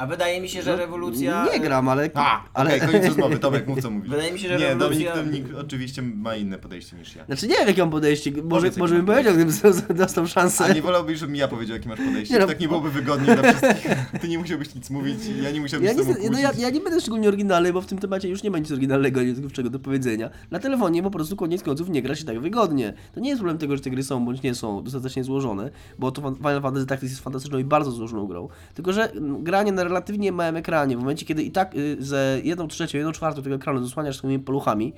A 0.00 0.06
wydaje 0.06 0.40
mi 0.40 0.48
się, 0.48 0.62
że 0.62 0.70
No, 0.70 0.76
rewolucja... 0.76 1.46
Nie 1.52 1.60
gram, 1.60 1.88
ale... 1.88 2.10
A, 2.14 2.42
ale... 2.54 2.76
okej, 2.76 2.88
koniec 2.88 3.06
rozmowy. 3.06 3.38
Tomek, 3.38 3.66
mów 3.66 3.82
co 3.82 3.90
mówisz. 3.90 4.10
Wydaje 4.10 4.32
mi 4.32 4.38
się, 4.38 4.48
że 4.48 4.58
Nie, 4.58 4.76
Dominik, 4.76 5.08
rewolucja- 5.08 5.14
Dominik 5.16 5.46
oczywiście 5.58 6.02
ma 6.02 6.36
inne 6.36 6.58
podejście 6.58 6.96
niż 6.96 7.16
ja. 7.16 7.24
Znaczy 7.24 7.48
nie 7.48 7.54
wiem 7.56 7.68
jakie 7.68 7.80
mam 7.80 7.90
podejście, 7.90 8.30
może, 8.30 8.44
Powiedz, 8.48 8.76
może 8.76 8.94
bym 8.94 9.06
powiedział, 9.06 9.34
gdybym 9.34 9.54
dostał 9.96 10.26
szansę. 10.26 10.64
A 10.64 10.72
nie 10.72 10.82
wolałbyś, 10.82 11.18
żebym 11.18 11.36
ja 11.36 11.48
powiedział, 11.48 11.76
jakie 11.76 11.88
masz 11.88 11.98
podejście? 11.98 12.34
Nie 12.34 12.40
no, 12.40 12.46
tak 12.46 12.60
nie 12.60 12.68
byłoby 12.68 12.90
wygodniej 12.90 13.36
dla 13.36 13.52
wszystkich? 13.52 13.86
Ty 14.20 14.28
nie 14.28 14.38
musiałbyś 14.38 14.74
nic 14.74 14.90
mówić, 14.90 15.18
ja 15.42 15.50
nie 15.50 15.60
musiałbym 15.60 15.88
Ja 15.88 15.94
tobą 15.94 16.14
no 16.30 16.38
ja, 16.38 16.52
ja 16.58 16.70
nie 16.70 16.80
będę 16.80 17.00
szczególnie 17.00 17.28
oryginalny, 17.28 17.72
bo 17.72 17.80
w 17.80 17.86
tym 17.86 17.98
temacie 17.98 18.28
już 18.28 18.42
nie 18.42 18.50
ma 18.50 18.58
nic 18.58 18.72
oryginalnego, 18.72 19.22
nic 19.22 19.38
do 19.70 19.78
powiedzenia. 19.78 20.30
Na 20.50 20.58
telefonie 20.58 21.02
po 21.02 21.10
prostu 21.10 21.36
koniec 21.36 21.62
końców 21.62 21.88
nie 21.88 22.02
gra 22.02 22.14
się 22.14 22.24
tak 22.24 22.40
wygodnie. 22.40 22.92
To 23.14 23.20
nie 23.20 23.28
jest 23.28 23.38
problem 23.38 23.58
tego, 23.58 23.76
że 23.76 23.82
te 23.82 23.90
gry 23.90 24.02
są 24.02 24.24
bądź 24.24 24.42
nie 24.42 24.54
są 24.54 24.82
dostatecznie 24.82 25.24
złożone, 25.24 25.70
bo 25.98 26.12
to 26.12 26.34
Final 26.36 26.62
Fantasy 26.62 26.86
Tactics 26.86 27.12
jest 27.12 27.24
fantastyczną 27.24 27.58
i 27.58 27.64
bardzo 27.64 27.90
złożoną 27.90 28.26
grą. 28.26 28.48
Tylko, 28.74 28.92
że 28.92 29.12
mm, 29.12 29.44
granie 29.44 29.72
na 29.72 29.89
relatywnie 29.90 30.32
małym 30.32 30.56
ekranie, 30.56 30.96
w 30.96 31.00
momencie 31.00 31.26
kiedy 31.26 31.42
i 31.42 31.50
tak 31.50 31.74
y, 31.74 31.96
ze 32.00 32.40
jedną 32.44 32.68
trzecią, 32.68 32.98
jedną 32.98 33.12
czwartą 33.12 33.42
tego 33.42 33.56
ekranu 33.56 33.84
zasłaniasz 33.84 34.16
swoimi 34.16 34.38
paluchami, 34.38 34.92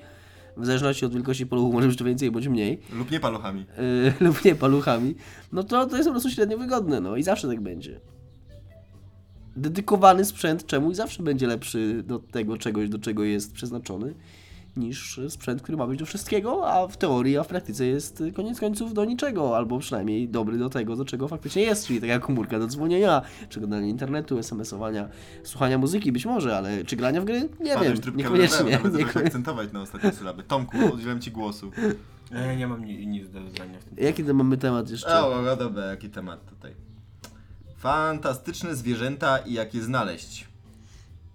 w 0.57 0.65
zależności 0.65 1.05
od 1.05 1.13
wielkości 1.13 1.45
paluchu 1.45 1.73
może 1.73 1.87
być 1.87 1.97
to 1.97 2.05
więcej 2.05 2.31
bądź 2.31 2.47
mniej, 2.47 2.79
Lub 2.93 3.11
nie 3.11 3.19
paluchami. 3.19 3.65
yy, 3.77 4.13
lub 4.27 4.45
nie 4.45 4.55
paluchami, 4.55 5.15
no 5.51 5.63
to 5.63 5.85
to 5.85 5.95
jest 5.95 6.07
po 6.09 6.13
prostu 6.13 6.29
średnio 6.29 6.57
wygodne, 6.57 7.01
no 7.01 7.15
i 7.15 7.23
zawsze 7.23 7.47
tak 7.47 7.61
będzie. 7.61 7.99
Dedykowany 9.55 10.25
sprzęt 10.25 10.65
czemuś 10.65 10.95
zawsze 10.95 11.23
będzie 11.23 11.47
lepszy 11.47 12.03
do 12.07 12.19
tego 12.19 12.57
czegoś, 12.57 12.89
do 12.89 12.99
czego 12.99 13.23
jest 13.23 13.53
przeznaczony, 13.53 14.13
niż 14.77 15.19
sprzęt, 15.29 15.61
który 15.61 15.77
ma 15.77 15.87
być 15.87 15.99
do 15.99 16.05
wszystkiego, 16.05 16.71
a 16.73 16.87
w 16.87 16.97
teorii, 16.97 17.37
a 17.37 17.43
w 17.43 17.47
praktyce 17.47 17.85
jest 17.85 18.23
koniec 18.35 18.59
końców 18.59 18.93
do 18.93 19.05
niczego, 19.05 19.57
albo 19.57 19.79
przynajmniej 19.79 20.29
dobry 20.29 20.57
do 20.57 20.69
tego, 20.69 20.95
do 20.95 21.05
czego 21.05 21.27
faktycznie 21.27 21.61
jest, 21.61 21.87
czyli 21.87 22.01
taka 22.01 22.19
komórka 22.19 22.59
do 22.59 22.67
dzwonienia, 22.67 23.21
przeglądania 23.49 23.87
internetu, 23.87 24.37
SMS-owania, 24.39 25.09
słuchania 25.43 25.77
muzyki 25.77 26.11
być 26.11 26.25
może, 26.25 26.57
ale 26.57 26.85
czy 26.85 26.95
grania 26.95 27.21
w 27.21 27.25
gry? 27.25 27.49
Nie 27.59 27.73
Padłeś 27.73 27.89
wiem, 27.89 28.01
trybkę 28.01 28.17
niekoniecznie. 28.23 28.57
Nawet 28.57 28.73
zacząłeś 28.73 28.93
niekoniecznie. 28.97 29.21
akcentować 29.21 29.71
na 29.73 29.81
ostatnie 29.81 30.11
sylaby. 30.11 30.43
Tomku, 30.43 30.77
udzielam 30.93 31.21
ci 31.21 31.31
głosu. 31.31 31.71
E, 32.31 32.55
nie 32.55 32.67
mam 32.67 32.85
ni- 32.85 33.07
nic 33.07 33.29
do 33.29 33.39
dodania 33.41 33.79
w 33.79 33.83
tym. 33.83 34.05
Jaki 34.05 34.23
to 34.23 34.33
mamy 34.33 34.57
temat 34.57 34.89
jeszcze? 34.89 35.19
O, 35.19 35.51
o, 35.51 35.55
dobra, 35.55 35.85
jaki 35.85 36.09
temat 36.09 36.49
tutaj. 36.49 36.73
Fantastyczne 37.77 38.75
zwierzęta 38.75 39.37
i 39.37 39.53
jak 39.53 39.73
je 39.73 39.81
znaleźć. 39.83 40.47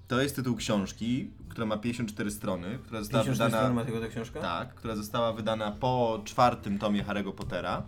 To 0.09 0.20
jest 0.22 0.37
tytuł 0.37 0.57
książki, 0.57 1.31
która 1.59 1.66
ma 1.66 1.77
54 1.77 2.31
strony, 2.31 2.79
która 2.85 3.01
została 3.01 3.25
54 3.25 3.75
wydana... 3.75 4.01
ma 4.01 4.01
ta 4.01 4.09
książka? 4.09 4.40
Tak, 4.40 4.75
która 4.75 4.97
została 4.97 5.33
wydana 5.33 5.73
po 5.81 6.21
czwartym 6.25 6.79
tomie 6.79 7.05
Harry'ego 7.05 7.33
Pottera, 7.33 7.83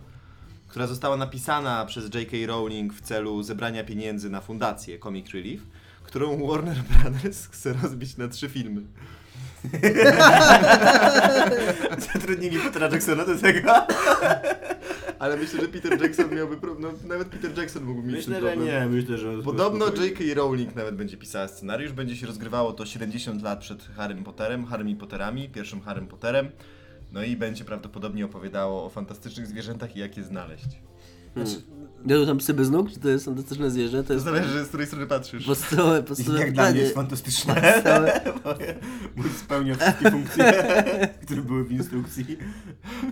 która 0.67 0.87
została 0.87 1.17
napisana 1.17 1.85
przez 1.85 2.15
J.K. 2.15 2.37
Rowling 2.47 2.93
w 2.93 3.01
celu 3.01 3.43
zebrania 3.43 3.83
pieniędzy 3.83 4.29
na 4.29 4.41
fundację 4.41 4.99
Comic 4.99 5.33
Relief, 5.33 5.61
którą 6.03 6.47
Warner 6.47 6.77
Brothers 6.89 7.47
chce 7.47 7.73
rozbić 7.73 8.17
na 8.17 8.27
trzy 8.27 8.49
filmy. 8.49 8.81
Zatrudnili 12.13 12.59
Petra 12.59 12.87
Jacksona 12.87 13.25
do 13.25 13.37
tego? 13.37 13.73
Ale 15.21 15.37
myślę, 15.37 15.61
że 15.61 15.67
Peter 15.67 16.01
Jackson 16.01 16.35
miałby 16.35 16.57
problem. 16.57 16.93
No, 17.03 17.07
nawet 17.15 17.27
Peter 17.27 17.57
Jackson 17.57 17.83
mógł 17.83 18.01
mieć 18.01 18.15
Myślę, 18.15 18.33
ten 18.35 18.43
że 18.43 18.49
problem. 18.55 18.67
nie, 18.91 18.97
myślę, 18.97 19.17
że... 19.17 19.37
Podobno 19.43 19.85
J.K. 19.85 20.23
Rowling 20.35 20.75
nawet 20.75 20.95
będzie 20.95 21.17
pisała 21.17 21.47
scenariusz, 21.47 21.91
będzie 21.91 22.15
się 22.15 22.27
rozgrywało 22.27 22.73
to 22.73 22.85
70 22.85 23.41
lat 23.41 23.59
przed 23.59 23.83
Harrym 23.95 24.23
Potterem, 24.23 24.65
Harrymi 24.65 24.95
Potterami, 24.95 25.49
pierwszym 25.49 25.81
Harrym 25.81 26.07
Potterem. 26.07 26.49
No 27.11 27.23
i 27.23 27.35
będzie 27.37 27.65
prawdopodobnie 27.65 28.25
opowiadało 28.25 28.85
o 28.85 28.89
fantastycznych 28.89 29.47
zwierzętach 29.47 29.95
i 29.95 29.99
jak 29.99 30.17
je 30.17 30.23
znaleźć. 30.23 30.65
Znaczy, 31.35 31.61
Jadą 32.05 32.25
tam 32.25 32.37
psy 32.37 32.53
bez 32.53 32.69
nóg, 32.69 32.91
czy 32.91 32.99
to 32.99 33.09
jest 33.09 33.25
fantastyczne 33.25 33.71
zwierzę? 33.71 34.01
To 34.01 34.07
To 34.07 34.13
jest 34.13 34.25
zależy, 34.25 34.63
z 34.65 34.67
której 34.67 34.87
strony 34.87 35.07
patrzysz. 35.07 35.45
podstawowe, 35.45 36.03
podstawowe 36.03 36.39
jak 36.39 36.51
dla 36.51 36.71
mnie 36.71 36.79
jest 36.81 36.95
fantastyczne. 36.95 37.53
Podstawowe- 37.55 38.75
Mój 39.15 39.29
spełnia 39.45 39.75
wszystkie 39.75 40.11
funkcje, 40.15 40.53
które 41.25 41.41
były 41.41 41.63
w 41.63 41.71
instrukcji. 41.71 42.37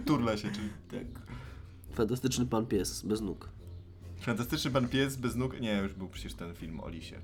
Turla 0.06 0.38
się, 0.38 0.50
czyli... 0.52 0.70
Tak. 0.92 1.30
Fantastyczny 2.04 2.46
pan 2.46 2.66
pies 2.66 3.02
bez 3.04 3.22
nóg. 3.22 3.50
Fantastyczny 4.22 4.72
pan 4.72 4.88
pies 4.88 5.16
bez 5.16 5.36
nóg. 5.36 5.60
Nie, 5.60 5.78
już 5.78 5.94
był 5.94 6.10
przecież 6.10 6.34
ten 6.34 6.54
film 6.54 6.80
o 6.80 6.90
lisie. 6.90 7.16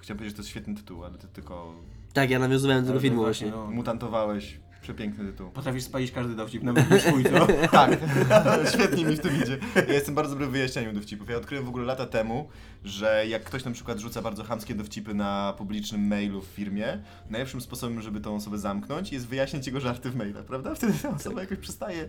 Chciałem 0.00 0.18
powiedzieć, 0.18 0.32
że 0.32 0.36
to 0.36 0.42
jest 0.42 0.50
świetny 0.50 0.74
tytuł, 0.74 1.04
ale 1.04 1.18
ty 1.18 1.28
tylko 1.28 1.74
Tak, 2.12 2.30
ja 2.30 2.38
nawiązywałem 2.38 2.84
do 2.84 2.88
tego 2.88 3.00
filmu 3.00 3.22
właśnie, 3.22 3.46
właśnie. 3.50 3.64
no. 3.64 3.70
mutantowałeś. 3.70 4.60
Przepiękny 4.82 5.24
tytuł. 5.32 5.50
Potrafisz 5.50 5.82
spalić 5.84 6.10
każdy 6.12 6.34
dowcip, 6.34 6.62
nawet 6.62 6.90
nie 6.90 7.00
swój, 7.00 7.24
co? 7.24 7.46
Tak, 7.72 7.98
świetnie 8.74 9.04
mi 9.04 9.16
w 9.16 9.20
tym 9.20 9.42
idzie. 9.42 9.58
Ja 9.76 9.94
jestem 9.94 10.14
bardzo 10.14 10.30
dobry 10.32 10.46
w 10.46 10.50
wyjaśnianiu 10.50 10.92
dowcipów. 10.92 11.30
Ja 11.30 11.36
odkryłem 11.36 11.64
w 11.64 11.68
ogóle 11.68 11.84
lata 11.84 12.06
temu, 12.06 12.48
że 12.84 13.24
jak 13.28 13.44
ktoś 13.44 13.64
na 13.64 13.70
przykład 13.70 13.98
rzuca 13.98 14.22
bardzo 14.22 14.44
chamskie 14.44 14.74
dowcipy 14.74 15.14
na 15.14 15.54
publicznym 15.58 16.06
mailu 16.06 16.40
w 16.42 16.46
firmie, 16.46 17.02
najlepszym 17.30 17.60
sposobem, 17.60 18.02
żeby 18.02 18.20
tą 18.20 18.34
osobę 18.36 18.58
zamknąć, 18.58 19.12
jest 19.12 19.26
wyjaśnić 19.26 19.66
jego 19.66 19.80
żarty 19.80 20.10
w 20.10 20.16
mailach, 20.16 20.44
prawda? 20.44 20.74
Wtedy 20.74 20.92
ta 21.02 21.10
osoba 21.10 21.40
jakoś 21.40 21.58
przestaje, 21.58 22.08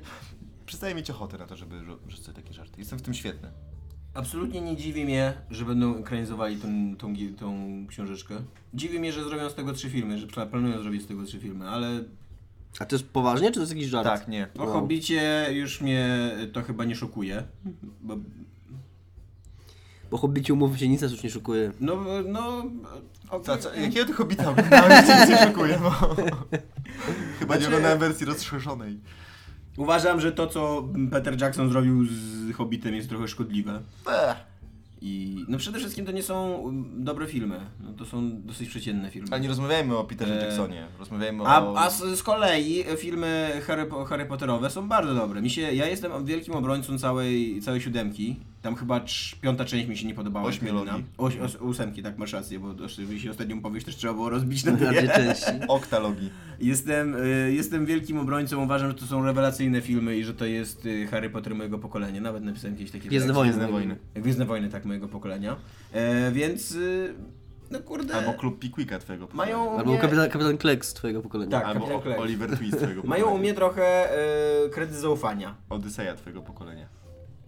przestaje 0.65 0.95
mieć 0.95 1.09
ochotę 1.09 1.37
na 1.37 1.45
to, 1.47 1.55
żeby 1.57 1.75
rzu- 1.79 1.97
rzucać 2.07 2.35
takie 2.35 2.53
żarty. 2.53 2.73
Jestem 2.77 2.99
w 2.99 3.01
tym 3.01 3.13
świetny. 3.13 3.49
Absolutnie 4.13 4.61
nie 4.61 4.77
dziwi 4.77 5.05
mnie, 5.05 5.33
że 5.51 5.65
będą 5.65 5.97
ekranizowali 5.99 6.57
tą, 6.57 6.95
tą, 6.97 7.13
gi- 7.13 7.35
tą 7.35 7.57
książeczkę. 7.89 8.35
Dziwi 8.73 8.99
mnie, 8.99 9.11
że 9.13 9.23
zrobią 9.23 9.49
z 9.49 9.55
tego 9.55 9.73
trzy 9.73 9.89
filmy, 9.89 10.19
że 10.19 10.27
planują 10.27 10.81
zrobić 10.81 11.01
z 11.03 11.07
tego 11.07 11.23
trzy 11.25 11.39
filmy, 11.39 11.69
ale 11.69 12.03
A 12.79 12.85
to 12.85 12.95
jest 12.95 13.07
poważnie, 13.09 13.47
czy 13.47 13.53
to 13.53 13.59
jest 13.59 13.71
jakiś 13.73 13.87
żart? 13.87 14.07
Tak, 14.07 14.27
nie. 14.27 14.47
o 14.59 14.63
Wow. 14.63 14.73
Hobbicie 14.73 15.47
już 15.51 15.81
mnie 15.81 16.31
to 16.53 16.61
chyba 16.63 16.85
nie 16.85 16.95
szokuje. 16.95 17.43
Bo, 18.01 18.17
Bo 20.11 20.17
hobbici 20.17 20.53
umówmy 20.53 20.77
się, 20.79 20.87
nic 20.87 21.01
nas 21.01 21.11
już 21.11 21.23
nie 21.23 21.29
szukuje. 21.29 21.71
no, 21.79 21.97
no... 22.27 22.63
Co, 23.43 23.57
co, 23.57 23.73
jakiego 23.75 24.05
ty 24.05 24.13
hobita 24.13 24.49
oglądałeś? 24.49 25.07
Cię 25.07 25.15
nic 25.19 25.29
nie 25.29 25.37
szokuje, 25.47 25.79
no. 25.83 25.89
Chyba 27.39 27.55
nie 27.55 27.61
Znaczy- 27.61 27.67
oglądałem 27.67 27.99
wersji 27.99 28.25
rozszerzonej. 28.25 28.99
Uważam, 29.77 30.21
że 30.21 30.31
to, 30.31 30.47
co 30.47 30.87
Peter 31.11 31.41
Jackson 31.41 31.69
zrobił 31.69 32.05
z 32.05 32.53
Hobbitem 32.55 32.95
jest 32.95 33.09
trochę 33.09 33.27
szkodliwe. 33.27 33.81
Ech. 34.07 34.53
I 35.05 35.45
no 35.47 35.57
przede 35.57 35.79
wszystkim 35.79 36.05
to 36.05 36.11
nie 36.11 36.23
są 36.23 36.53
um, 36.53 37.03
dobre 37.03 37.27
filmy. 37.27 37.59
No, 37.83 37.93
to 37.93 38.05
są 38.05 38.41
dosyć 38.41 38.69
przeciętne 38.69 39.11
filmy. 39.11 39.27
Ale 39.31 39.41
nie 39.41 39.47
rozmawiajmy 39.47 39.97
o 39.97 40.03
Peterze 40.03 40.35
Eee. 40.35 40.41
Jacksonie. 40.41 40.87
Rozmawiajmy 40.99 41.43
o... 41.43 41.47
A, 41.47 41.85
a 41.85 41.89
z, 41.89 42.19
z 42.19 42.23
kolei 42.23 42.83
filmy 42.97 43.61
Harry, 43.67 43.89
Harry 44.07 44.25
Potterowe 44.25 44.69
są 44.69 44.87
bardzo 44.87 45.15
dobre. 45.15 45.41
Mi 45.41 45.49
się, 45.49 45.61
ja 45.61 45.87
jestem 45.87 46.25
wielkim 46.25 46.53
obrońcą 46.53 46.99
całej, 46.99 47.61
całej 47.61 47.81
siódemki. 47.81 48.35
Tam 48.63 48.75
chyba 48.75 48.99
trz, 48.99 49.35
piąta 49.35 49.65
część 49.65 49.87
mi 49.87 49.97
się 49.97 50.07
nie 50.07 50.13
podobała. 50.15 50.45
Ośmiologii. 50.47 51.05
Oś, 51.17 51.37
os, 51.37 51.55
ósemki, 51.55 52.03
tak 52.03 52.17
masz 52.17 52.33
rację, 52.33 52.59
bo 52.59 52.75
oczywiście 52.85 53.31
ostatnią 53.31 53.61
powieść 53.61 53.85
też 53.85 53.95
trzeba 53.95 54.13
było 54.13 54.29
rozbić 54.29 54.63
na 54.63 54.71
dwie 54.71 55.07
części. 55.07 55.51
Oktalogii. 55.67 56.31
Jestem, 56.59 57.15
y, 57.15 57.53
jestem 57.53 57.85
wielkim 57.85 58.17
obrońcą, 58.17 58.63
uważam, 58.63 58.89
że 58.89 58.95
to 58.95 59.05
są 59.05 59.25
rewelacyjne 59.25 59.81
filmy 59.81 60.17
i 60.17 60.23
że 60.23 60.33
to 60.33 60.45
jest 60.45 60.85
y, 60.85 61.07
Harry 61.07 61.29
Potter 61.29 61.55
mojego 61.55 61.79
pokolenia. 61.79 62.21
Nawet 62.21 62.43
napisałem 62.43 62.75
jakieś 62.75 62.91
takie... 62.91 63.09
Gwiezdne 63.09 63.33
Wojny. 63.33 63.53
Gwiezdne 63.53 63.71
wojny. 63.71 63.95
Gwiezdne 64.15 64.45
Wojny, 64.45 64.69
tak, 64.69 64.85
mojego 64.85 65.07
pokolenia. 65.07 65.55
E, 65.91 66.31
więc, 66.31 66.71
y, 66.71 67.13
no 67.71 67.79
kurde... 67.79 68.15
Albo 68.15 68.33
klub 68.33 68.59
Pickwicka 68.59 68.99
twojego 68.99 69.27
pokolenia. 69.27 69.57
Mają 69.57 69.77
Albo 69.77 69.91
mnie, 69.91 69.99
kapitan, 70.01 70.29
kapitan 70.29 70.57
Kleks 70.57 70.89
z 70.89 70.93
twojego 70.93 71.21
pokolenia. 71.21 71.51
Tak. 71.51 71.65
Albo 71.65 71.79
Kapitan 71.79 72.01
Kleks. 72.01 72.21
Oliver 72.21 72.57
Twist 72.57 72.77
twojego 72.77 73.01
mają 73.03 73.23
u 73.23 73.25
pokolenia. 73.25 73.41
mnie 73.41 73.53
trochę 73.53 74.17
e, 74.65 74.69
kredyt 74.69 74.95
zaufania. 74.95 75.55
Odyseja 75.69 76.15
twojego 76.15 76.41
pokolenia. 76.41 77.02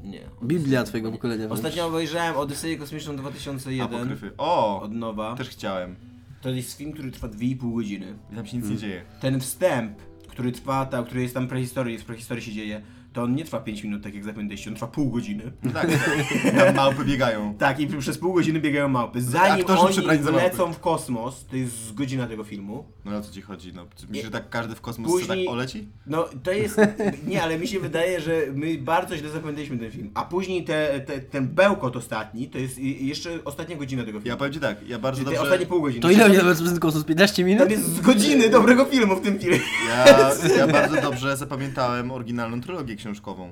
Nie. 0.05 0.21
Biblia 0.43 0.83
twojego 0.83 1.11
pokolenia. 1.11 1.49
Ostatnio 1.49 1.87
obejrzałem 1.87 2.37
Odyseję 2.37 2.77
Kosmiczną 2.77 3.15
2001 3.15 3.95
Apokryfy. 3.95 4.31
O! 4.37 4.81
od 4.81 4.93
nowa. 4.93 5.35
Też 5.35 5.49
chciałem. 5.49 5.95
To 6.41 6.49
jest 6.49 6.77
film, 6.77 6.91
który 6.91 7.11
trwa 7.11 7.27
2,5 7.27 7.75
godziny. 7.75 8.15
I 8.31 8.35
tam 8.35 8.45
się 8.45 8.57
nic 8.57 8.69
nie 8.69 8.77
dzieje. 8.77 9.01
Ten 9.21 9.39
wstęp, 9.39 9.97
który 10.27 10.51
trwa, 10.51 10.85
ta, 10.85 11.03
który 11.03 11.21
jest 11.21 11.33
tam 11.33 11.47
prehistorii, 11.47 11.97
w 11.97 12.05
prehistorii 12.05 12.43
się 12.43 12.51
dzieje, 12.51 12.81
to 13.15 13.23
on 13.23 13.35
nie 13.35 13.45
trwa 13.45 13.59
5 13.59 13.83
minut, 13.83 14.03
tak 14.03 14.13
jak 14.15 14.23
zapamiętaliście, 14.23 14.69
on 14.69 14.75
trwa 14.75 14.87
pół 14.87 15.09
godziny. 15.09 15.51
Tak, 15.73 15.87
tam 16.57 16.75
małpy 16.75 17.05
biegają. 17.05 17.55
Tak, 17.57 17.79
i 17.79 17.87
przez 17.87 18.17
pół 18.17 18.33
godziny 18.33 18.59
biegają 18.59 18.87
małpy. 18.87 19.21
Zanim 19.21 19.61
Aktorzy 19.65 19.87
przebrani 19.93 20.17
oni 20.19 20.25
za 20.25 20.31
małpy. 20.31 20.47
lecą 20.47 20.73
w 20.73 20.79
kosmos, 20.79 21.45
to 21.45 21.55
jest 21.55 21.93
godzina 21.93 22.27
tego 22.27 22.43
filmu, 22.43 22.85
No 23.05 23.17
o 23.17 23.21
co 23.21 23.33
ci 23.33 23.41
chodzi? 23.41 23.73
No, 23.73 23.85
czy 23.95 24.05
myślisz, 24.07 24.25
że 24.25 24.31
tak 24.31 24.49
każdy 24.49 24.75
w 24.75 24.81
kosmos 24.81 25.11
Później- 25.11 25.25
chce 25.37 25.45
tak 25.45 25.53
oleci? 25.53 25.87
No 26.07 26.25
to 26.43 26.51
jest. 26.51 26.77
Nie, 27.27 27.43
ale 27.43 27.59
mi 27.59 27.67
się 27.67 27.79
wydaje, 27.79 28.21
że 28.21 28.41
my 28.53 28.77
bardzo 28.77 29.17
źle 29.17 29.29
zapamiętaliśmy 29.29 29.77
ten 29.77 29.91
film. 29.91 30.11
A 30.13 30.25
później 30.25 30.63
te, 30.63 30.99
te, 30.99 31.19
ten 31.19 31.47
bełkot 31.47 31.95
ostatni, 31.95 32.47
to 32.49 32.57
jest 32.57 32.79
i- 32.79 33.07
jeszcze 33.07 33.39
ostatnia 33.45 33.75
godzina 33.75 34.03
tego 34.03 34.19
filmu. 34.19 34.27
Ja 34.29 34.37
powiem 34.37 34.53
ci 34.53 34.59
tak, 34.59 34.87
ja 34.87 34.99
bardzo 34.99 35.19
Te 35.21 35.25
dobrze... 35.25 35.41
ostatnie 35.41 35.65
pół 35.65 35.81
godziny. 35.81 36.01
To 36.01 36.11
ile 36.11 36.25
oni 36.25 36.37
nawet 36.37 36.57
z 36.57 36.79
kosmos? 36.79 37.03
15 37.03 37.43
minut? 37.43 37.59
Tam 37.59 37.71
jest 37.71 37.85
z 37.95 38.01
godziny 38.01 38.49
dobrego 38.49 38.85
filmu 38.85 39.15
w 39.15 39.21
tym 39.21 39.39
filmie. 39.39 39.59
Ja, 39.89 40.31
ja 40.57 40.67
bardzo 40.67 41.01
dobrze 41.01 41.37
zapamiętałem 41.37 42.11
oryginalną 42.11 42.61
trylogię 42.61 42.95
książkową. 43.09 43.51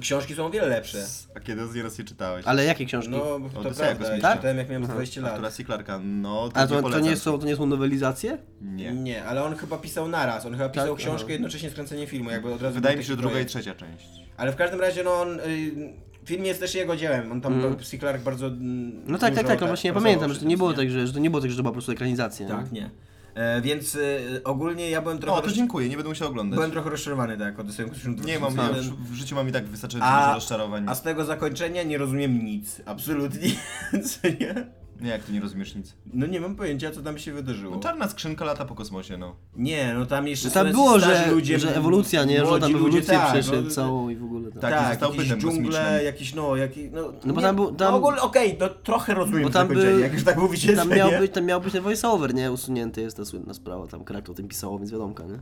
Książki 0.00 0.34
są 0.34 0.46
o 0.46 0.50
wiele 0.50 0.66
lepsze. 0.66 0.98
A 1.34 1.40
kiedy 1.40 1.66
z 1.66 1.74
nieraz 1.74 1.98
je 1.98 2.04
czytałeś? 2.04 2.46
Ale 2.46 2.64
jakie 2.64 2.86
książki? 2.86 3.10
No, 3.10 3.18
to 3.18 3.60
Odyseja 3.60 3.72
prawda. 3.88 4.04
kosmiczna. 4.04 4.28
Ja 4.28 4.36
czytałem 4.36 4.58
jak 4.58 4.68
miałem 4.68 4.82
20 4.86 5.20
Artura 5.20 5.42
lat. 5.42 5.52
C. 5.54 5.64
Clarka, 5.64 6.00
no 6.04 6.48
to 6.48 6.56
A 6.56 6.62
nie 6.62 6.68
to, 6.68 6.74
to, 6.76 6.82
polecam. 6.82 7.04
nie 7.04 7.16
są, 7.16 7.38
to 7.38 7.46
nie 7.46 7.56
są 7.56 7.66
nowelizacje? 7.66 8.38
Nie. 8.60 8.92
Nie, 8.92 9.24
ale 9.24 9.44
on 9.44 9.56
chyba 9.56 9.78
pisał 9.78 10.08
naraz. 10.08 10.46
On 10.46 10.52
chyba 10.52 10.68
pisał 10.68 10.88
Tak? 10.88 10.96
książkę 10.98 11.24
Aha. 11.24 11.32
jednocześnie 11.32 11.70
z 11.70 11.74
kręceniem 11.74 12.06
filmu, 12.06 12.30
jakby 12.30 12.54
od 12.54 12.62
razu. 12.62 12.74
Wydaje 12.74 12.94
był 12.96 12.98
mi 13.00 13.04
się, 13.04 13.08
że 13.08 13.14
taki 13.16 13.20
druga 13.22 13.30
i 13.30 13.34
projekt. 13.34 13.50
trzecia 13.50 13.74
część. 13.74 14.06
Ale 14.36 14.52
w 14.52 14.56
każdym 14.56 14.80
razie, 14.80 15.04
no 15.04 15.20
on. 15.20 15.40
Y, 15.40 15.42
film 16.24 16.44
jest 16.44 16.60
też 16.60 16.74
jego 16.74 16.96
dziełem. 16.96 17.32
On 17.32 17.40
tam, 17.40 17.52
Mhm. 17.54 17.72
mm. 17.72 17.84
C. 17.84 17.98
Clark 17.98 18.22
bardzo. 18.22 18.46
mm, 18.46 19.02
No 19.06 19.18
tak, 19.18 19.34
tak, 19.34 19.44
dużo 19.44 19.48
tak, 19.48 19.60
no 19.60 19.66
właśnie 19.66 19.88
ja 19.88 19.92
pracował 19.94 20.12
pamiętam, 20.12 20.34
że 20.34 20.40
to 20.40 20.46
nie 20.46 20.56
było 20.56 20.72
tak, 20.74 20.90
że, 20.90 21.06
że 21.06 21.12
to 21.12 21.18
nie 21.18 21.30
było 21.30 21.40
tak, 21.42 21.50
że 21.50 21.56
to 21.56 21.62
była 21.62 21.70
po 21.70 21.74
prostu 21.74 21.92
ekranizacja. 21.92 22.46
nie? 22.46 22.52
Tak, 22.54 22.72
nie. 22.72 22.90
E, 23.34 23.60
więc 23.60 23.96
e, 23.96 24.44
ogólnie 24.44 24.90
ja 24.90 25.02
byłem 25.02 25.18
trochę. 25.18 25.38
O, 25.38 25.42
to 25.42 25.52
dziękuję, 25.52 25.88
nie 25.88 25.96
będę 25.96 26.08
musiał 26.08 26.28
oglądać. 26.28 26.56
Byłem 26.56 26.70
trochę 26.70 26.90
rozczarowany, 26.90 27.38
tak, 27.38 27.58
Odyseją 27.58 27.88
Kosmiczną 27.88 28.24
Nie 28.24 28.38
mam, 28.38 28.56
ja 28.56 28.62
2001. 28.62 28.84
już 28.84 29.10
w 29.10 29.14
życiu 29.14 29.34
mam 29.34 29.48
i 29.48 29.52
tak 29.52 29.66
wystarczająco 29.66 30.20
dużo 30.20 30.34
rozczarowań. 30.34 30.84
A 30.88 30.94
z 30.94 31.02
tego 31.02 31.24
zakończenia 31.24 31.82
nie 31.82 31.98
rozumiem 31.98 32.44
nic. 32.44 32.80
Absolutnie. 32.86 33.50
Co 34.08 34.28
nie? 34.28 34.81
Nie, 35.02 35.10
jak 35.10 35.24
ty 35.24 35.32
nie 35.32 35.40
rozumiesz 35.40 35.74
nic. 35.74 35.94
No 36.12 36.26
nie 36.26 36.40
mam 36.40 36.56
pojęcia, 36.56 36.90
co 36.90 37.02
tam 37.02 37.18
się 37.18 37.32
wydarzyło. 37.32 37.74
No, 37.74 37.80
czarna 37.82 38.08
skrzynka 38.08 38.44
lata 38.44 38.64
po 38.64 38.74
kosmosie, 38.74 39.16
no. 39.16 39.36
Nie, 39.56 39.94
no 39.94 40.06
tam 40.06 40.28
jeszcze 40.28 40.48
Że 40.48 40.54
tam 40.54 40.70
było, 40.72 41.00
że, 41.00 41.30
ludzie, 41.32 41.58
że 41.58 41.76
ewolucja, 41.76 42.24
nie? 42.24 42.38
Że 42.38 42.48
on 42.48 42.60
tam 42.60 42.72
ludzie, 42.72 42.86
ewolucję 42.86 43.14
tak, 43.14 43.32
przeszedł 43.32 43.62
no, 43.64 43.70
całą 43.70 44.08
i 44.08 44.16
w 44.16 44.24
ogóle. 44.24 44.52
Tak. 44.52 44.60
Tak, 44.60 44.72
Tak, 44.72 44.90
został 44.90 45.14
jakieś 45.14 45.32
dżungle, 45.42 46.04
jakieś 46.04 46.34
no, 46.34 46.56
jaki, 46.56 46.90
no, 46.90 47.12
No 47.24 47.32
bo 47.34 47.40
nie- 47.40 47.46
tam 47.46 47.56
był- 47.56 47.74
tam- 47.74 47.90
no 47.92 47.98
ogólnie 47.98 48.20
okej, 48.20 48.56
to 48.56 48.68
trochę 48.68 49.14
rozumiem 49.14 49.42
Bo 49.42 49.50
tam 49.50 49.68
był- 49.68 49.98
jak 49.98 50.12
już 50.12 50.24
tak 50.24 50.36
mówicie, 50.36 50.76
Tam 50.76 50.88
miał, 50.88 51.10
nie? 51.10 51.18
być, 51.18 51.32
tam 51.32 51.44
miał 51.44 51.60
być 51.60 51.72
ten 51.72 51.82
voiceover, 51.82 52.34
nie? 52.34 52.52
Usunięty 52.52 53.00
jest 53.00 53.16
ta 53.16 53.24
słynna 53.24 53.54
sprawa, 53.54 53.86
tam 53.86 54.04
Krak 54.04 54.30
o 54.30 54.34
tym 54.34 54.48
pisało, 54.48 54.78
więc 54.78 54.90
wiadomka, 54.92 55.24
nie? 55.24 55.38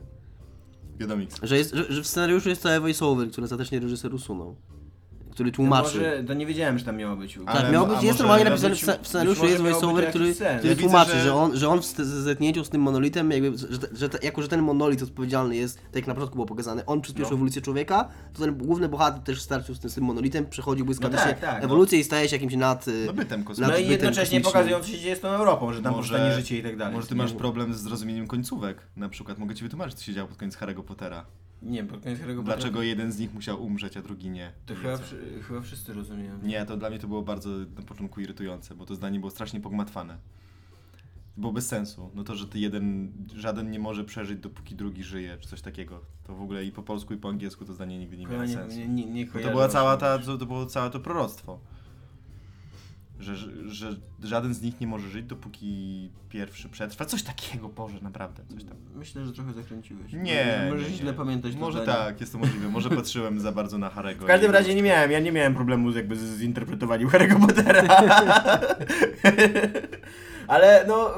Wiadomix. 0.97 1.35
Że, 1.43 1.57
jest, 1.57 1.73
że, 1.75 1.93
że 1.93 2.01
w 2.03 2.07
scenariuszu 2.07 2.49
jest 2.49 2.61
całe 2.61 2.79
voiceover, 2.79 3.31
które 3.31 3.43
ostatecznie 3.45 3.79
reżyser 3.79 4.13
usunął. 4.15 4.55
Który 5.31 5.49
No 5.51 5.55
tłumaczy. 5.55 5.97
może, 5.97 6.23
to 6.23 6.33
nie 6.33 6.45
wiedziałem, 6.45 6.79
że 6.79 6.85
tam 6.85 6.97
miało 6.97 7.15
być. 7.15 7.37
Ale- 7.45 7.61
Tak, 7.61 7.71
miał 7.71 7.85
być, 7.85 7.95
może 7.95 8.07
jest 8.07 8.19
normalnie 8.19 8.45
napisane 8.45 8.75
w, 8.75 8.79
być- 8.79 8.83
sce- 8.83 8.99
w 9.03 9.07
scenariuszu 9.07 9.45
jest 9.45 9.59
może 9.59 9.71
voiceover, 9.73 10.09
który, 10.09 10.33
który 10.33 10.47
Ja 10.49 10.59
widzę, 10.61 10.75
tłumaczy, 10.75 11.11
że- 11.11 11.21
że... 11.21 11.33
on, 11.35 11.57
że 11.57 11.69
on 11.69 11.79
w 11.81 11.85
zetknięciu 11.85 12.63
z 12.65 12.69
tym 12.69 12.81
monolitem, 12.81 13.31
jakby, 13.31 13.57
że, 13.57 13.67
że, 13.71 13.77
że, 13.93 14.09
jako 14.23 14.41
że 14.41 14.47
ten 14.47 14.61
monolit 14.61 15.03
odpowiedzialny 15.03 15.55
jest, 15.55 15.77
tak 15.77 15.95
jak 15.95 16.07
na 16.07 16.13
początku 16.13 16.35
było 16.35 16.45
pokazane, 16.45 16.85
on 16.85 17.01
przyspieszył 17.01 17.29
No. 17.31 17.35
ewolucję 17.35 17.61
człowieka, 17.61 18.07
to 18.33 18.39
ten 18.41 18.55
główny 18.57 18.89
bohater 18.89 19.21
też 19.23 19.39
w 19.39 19.41
starciu 19.41 19.75
z 19.75 19.79
tym, 19.79 19.89
z 19.89 19.95
tym 19.95 20.03
monolitem 20.03 20.45
przechodził 20.45 20.85
błyskawicznie 20.85 21.25
tak, 21.25 21.39
tak, 21.39 21.57
no. 21.59 21.65
ewolucję 21.65 21.99
i 21.99 22.03
staje 22.03 22.29
się 22.29 22.35
jakimś 22.35 22.53
nad... 22.55 22.87
y, 22.87 23.03
No 23.07 23.13
bytem 23.13 23.39
No 23.39 23.45
kosmicznym. 23.47 23.77
nad 23.77 23.87
i 23.87 23.91
jednocześnie 23.91 24.41
pokazują, 24.41 24.79
co 24.79 24.87
się 24.87 24.99
dzieje 24.99 25.15
z 25.15 25.19
tą 25.19 25.27
Europą, 25.27 25.73
że 25.73 25.81
tam 25.81 25.93
powstanie 25.93 26.31
życie 26.33 26.57
i 26.57 26.63
tak 26.63 26.77
dalej. 26.77 26.93
Może 26.95 27.07
ty 27.07 27.15
masz 27.15 27.33
problem 27.33 27.73
z 27.73 27.77
zrozumieniem 27.81 28.27
końcówek. 28.27 28.77
Na 28.95 29.09
przykład 29.09 29.37
mogę 29.37 29.55
ci 29.55 29.63
wytłumaczyć, 29.63 29.97
co 29.97 30.03
się 30.05 30.13
działo 30.13 30.27
pod 30.27 30.37
koniec 30.37 30.57
Harry'ego 30.57 30.83
Pottera. 30.83 31.25
Nie, 31.61 31.83
pod 31.83 32.03
koniec 32.03 32.19
Harry'ego 32.19 32.39
Pottera- 32.39 32.43
Dlaczego 32.43 32.81
jeden 32.81 33.11
z 33.11 33.19
nich 33.19 33.33
musiał 33.33 33.63
umrzeć, 33.63 33.97
a 33.97 34.01
drugi 34.01 34.29
nie. 34.29 34.51
To 34.65 34.75
chyba, 34.75 34.97
wszy- 34.97 35.43
chyba 35.47 35.61
wszyscy 35.61 35.93
rozumieją. 35.93 36.39
Nie, 36.43 36.65
to 36.65 36.77
dla 36.77 36.89
mnie 36.89 36.99
to 36.99 37.07
było 37.07 37.21
bardzo 37.21 37.49
na 37.49 37.81
początku 37.81 38.21
irytujące, 38.21 38.75
bo 38.75 38.85
to 38.85 38.95
zdanie 38.95 39.19
było 39.19 39.29
strasznie 39.31 39.59
pogmatwane. 39.61 40.17
Było 41.37 41.53
bez 41.53 41.67
sensu. 41.67 42.09
No 42.15 42.23
to, 42.23 42.35
że 42.35 42.47
ty 42.47 42.59
jeden, 42.59 43.11
żaden 43.35 43.71
nie 43.71 43.79
może 43.79 44.03
przeżyć, 44.03 44.39
dopóki 44.39 44.75
drugi 44.75 45.03
żyje, 45.03 45.37
czy 45.39 45.49
coś 45.49 45.61
takiego. 45.61 46.01
To 46.23 46.35
w 46.35 46.41
ogóle 46.41 46.65
i 46.65 46.71
po 46.71 46.83
polsku, 46.83 47.13
i 47.13 47.17
po 47.17 47.29
angielsku 47.29 47.65
to 47.65 47.73
zdanie 47.73 47.99
nigdy 47.99 48.17
nie 48.17 48.27
miało 48.27 48.47
sensu. 48.47 48.77
nie, 48.77 48.87
nie, 48.87 49.05
nie 49.05 49.25
Bo 49.25 49.31
kojarzę 49.31 49.49
to 49.49 49.55
była 49.55 49.67
cała 49.67 49.97
ta, 49.97 50.19
to, 50.19 50.37
to 50.37 50.45
było 50.45 50.65
całe 50.65 50.89
to 50.89 50.99
proroctwo. 50.99 51.59
Że, 53.21 53.35
że, 53.67 53.95
żaden 54.23 54.53
z 54.53 54.61
nich 54.61 54.79
nie 54.81 54.87
może 54.87 55.09
żyć, 55.09 55.25
dopóki 55.25 56.09
pierwszy 56.29 56.69
przetrwa. 56.69 57.05
Coś 57.05 57.23
takiego, 57.23 57.69
Boże, 57.69 57.97
naprawdę, 58.01 58.43
coś 58.53 58.63
tam. 58.63 58.77
Myślę, 58.95 59.25
że 59.25 59.33
trochę 59.33 59.53
zakręciłeś. 59.53 60.13
Nie, 60.13 60.67
Możesz 60.69 60.85
nie, 60.85 60.91
nie. 60.91 60.97
źle 60.97 61.13
pamiętać 61.13 61.53
to 61.53 61.59
Może 61.59 61.83
zdanie. 61.83 61.97
tak, 61.97 62.21
jest 62.21 62.31
to 62.33 62.37
możliwe. 62.39 62.69
Może 62.69 62.89
patrzyłem 62.89 63.39
za 63.39 63.51
bardzo 63.51 63.77
na 63.77 63.89
Harego. 63.89 64.23
W 64.25 64.27
każdym 64.27 64.51
razie 64.51 64.75
nie 64.75 64.83
miałem, 64.83 65.11
ja 65.11 65.19
nie 65.19 65.31
miałem 65.31 65.55
problemu 65.55 65.91
z 65.91 65.95
jakby 65.95 66.15
z 66.15 66.37
zinterpretowaniem 66.39 67.09
Harry'ego 67.09 67.47
Pottera. 67.47 67.83
Ale 70.47 70.85
no, 70.87 71.09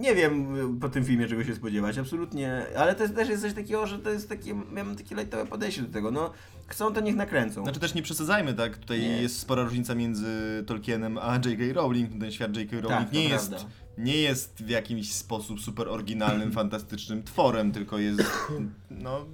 Nie 0.00 0.14
wiem 0.14 0.78
po 0.80 0.88
tym 0.88 1.04
filmie 1.04 1.28
czego 1.28 1.44
się 1.44 1.54
spodziewać, 1.54 1.98
absolutnie. 1.98 2.66
Ale 2.78 2.94
to 2.94 3.02
jest, 3.02 3.14
też 3.14 3.28
jest 3.28 3.42
coś 3.42 3.52
takiego, 3.54 3.86
że 3.86 3.98
to 3.98 4.10
jest 4.10 4.28
takie, 4.28 4.50
ja 4.50 4.84
mam 4.84 4.96
takie 4.96 5.14
lajtowe 5.14 5.46
podejście 5.46 5.82
do 5.82 5.92
tego. 5.92 6.10
No, 6.10 6.32
chcą 6.66 6.92
to 6.92 7.00
niech 7.00 7.16
nakręcą. 7.16 7.62
Znaczy 7.62 7.80
też 7.80 7.94
nie 7.94 8.02
przesadzajmy, 8.02 8.54
tak? 8.54 8.78
Tutaj 8.78 9.00
Nie. 9.00 9.22
jest 9.22 9.38
spora 9.38 9.62
różnica 9.62 9.94
między 9.94 10.64
Tolkienem 10.66 11.18
a 11.18 11.34
J.K. 11.34 11.62
Rowling. 11.72 12.20
Ten 12.20 12.32
świat 12.32 12.56
J.K. 12.56 12.80
Rowling 12.80 13.00
Tak, 13.00 13.12
nie, 13.12 13.28
jest, 13.28 13.50
prawda. 13.50 13.68
nie 13.98 14.16
jest 14.16 14.62
w 14.64 14.68
jakimś 14.68 15.12
sposób 15.12 15.60
super 15.60 15.88
oryginalnym, 15.88 16.52
fantastycznym 16.62 17.22
tworem, 17.22 17.72
tylko 17.72 17.98
jest, 17.98 18.22
no... 18.90 19.26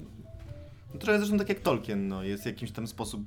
no 0.95 1.01
trochę 1.01 1.19
zresztą 1.19 1.39
tak 1.39 1.49
jak 1.49 1.61
Tolkien, 1.61 2.09
no. 2.09 2.23
Jest 2.23 2.47
jakimś 2.47 2.71
tam 2.71 2.87
sposób 2.87 3.23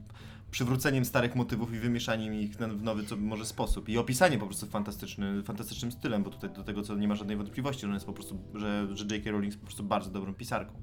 przywróceniem 0.51 1.05
starych 1.05 1.35
motywów 1.35 1.73
i 1.73 1.79
wymieszaniem 1.79 2.33
ich 2.33 2.55
w 2.55 2.83
nowy, 2.83 3.03
co 3.03 3.17
może 3.17 3.45
sposób. 3.45 3.89
I 3.89 3.97
opisanie 3.97 4.37
po 4.37 4.45
prostu 4.45 4.65
fantastyczny, 4.65 5.43
fantastycznym 5.43 5.91
stylem, 5.91 6.23
bo 6.23 6.29
tutaj 6.29 6.49
do 6.49 6.63
tego, 6.63 6.81
co 6.81 6.95
nie 6.95 7.07
ma 7.07 7.15
żadnej 7.15 7.37
wątpliwości, 7.37 7.81
że 7.81 7.87
on 7.87 7.93
jest 7.93 8.05
po 8.05 8.13
prostu, 8.13 8.37
że, 8.55 8.87
że 8.93 9.05
J.K. 9.15 9.31
Rowling 9.31 9.51
jest 9.51 9.59
po 9.59 9.65
prostu 9.65 9.83
bardzo 9.83 10.09
dobrą 10.09 10.33
pisarką. 10.33 10.73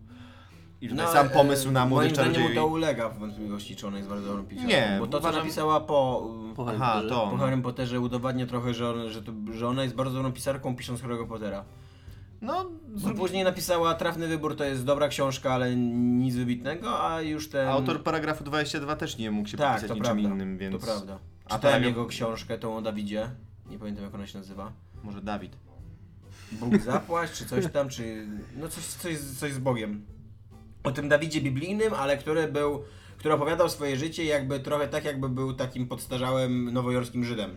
I 0.81 0.89
tutaj 0.89 1.07
sam 1.13 1.29
pomysł 1.31 1.71
na 1.71 1.85
e, 1.85 1.89
młodych 1.89 2.07
Moim 2.09 2.15
zdaniem 2.15 2.31
mu 2.33 2.35
czarodziejów... 2.35 2.65
to 2.65 2.67
ulega 2.67 3.09
w 3.09 3.19
wątpliwości, 3.19 3.77
czy 3.77 3.87
ona 3.87 3.97
jest 3.97 4.09
bardzo 4.09 4.27
dobrą 4.27 4.45
pisarką. 4.45 4.69
Nie, 4.69 4.97
Bo 5.01 5.07
to, 5.07 5.13
co 5.13 5.19
uważam- 5.19 5.41
napisała 5.41 5.81
po... 5.81 6.31
Po 6.57 6.65
Harry 6.65 6.79
Aha, 6.83 6.93
Potterze. 6.95 7.15
to. 7.15 7.29
Po 7.31 7.37
Harry 7.37 7.63
Potterze 7.63 8.01
udowadnia 8.01 8.47
trochę, 8.47 8.75
że, 8.75 8.91
on, 8.91 9.11
że, 9.11 9.23
to, 9.23 9.33
że 9.53 9.69
ona 9.69 9.83
jest 9.83 9.95
bardzo 9.95 10.15
dobrą 10.17 10.33
pisarką 10.33 10.77
pisząc 10.77 11.01
Harry'ego 11.03 11.27
Pottera. 11.27 11.65
No, 12.47 12.71
później 13.17 13.45
napisała 13.45 13.95
Trafny 13.95 14.29
Wybór 14.29 14.57
to 14.57 14.65
jest 14.65 14.85
dobra 14.85 15.09
książka, 15.09 15.53
ale 15.53 15.77
nic 15.77 16.35
wybitnego, 16.35 17.11
a 17.11 17.23
już 17.23 17.49
ten... 17.49 17.69
Autor 17.69 18.03
paragrafu 18.03 18.45
22 18.45 18.97
też 18.97 19.19
nie 19.19 19.31
mógł 19.31 19.49
się 19.49 19.57
tak, 19.57 19.73
podpisać 19.73 19.97
niczym 19.97 20.05
prawda, 20.05 20.29
innym, 20.29 20.59
więc... 20.59 20.81
to 20.81 20.87
prawda. 20.87 21.19
A 21.45 21.55
Czytałem 21.55 21.83
paragraf- 21.83 21.87
jego 21.87 22.07
książkę, 22.07 22.59
tą 22.59 22.77
o 22.77 22.83
Dawidzie. 22.83 23.31
Nie 23.71 23.79
pamiętam 23.79 24.05
jak 24.05 24.15
ona 24.15 24.27
się 24.27 24.39
nazywa. 24.39 24.73
Może 25.03 25.23
Dawid. 25.23 25.57
Bóg 26.53 26.83
zapłać, 26.83 27.33
czy 27.33 27.47
coś 27.47 27.73
tam, 27.73 27.89
czy... 27.89 28.27
No 28.57 28.69
coś, 28.69 28.85
coś, 28.85 29.19
coś 29.19 29.53
z 29.53 29.59
Bogiem. 29.59 30.07
O 30.85 30.91
tym 30.91 31.09
Dawidzie 31.09 31.41
biblijnym, 31.41 31.95
ale 31.95 32.17
który 32.17 32.49
był... 32.49 32.83
Który 33.19 33.35
opowiadał 33.35 33.69
swoje 33.69 33.97
życie 33.97 34.25
jakby 34.25 34.61
trochę 34.61 34.89
tak, 34.89 35.05
jakby 35.05 35.29
był 35.29 35.53
takim 35.53 35.89
podstarzałym 35.89 36.73
nowojorskim 36.73 37.25
Żydem. 37.25 37.57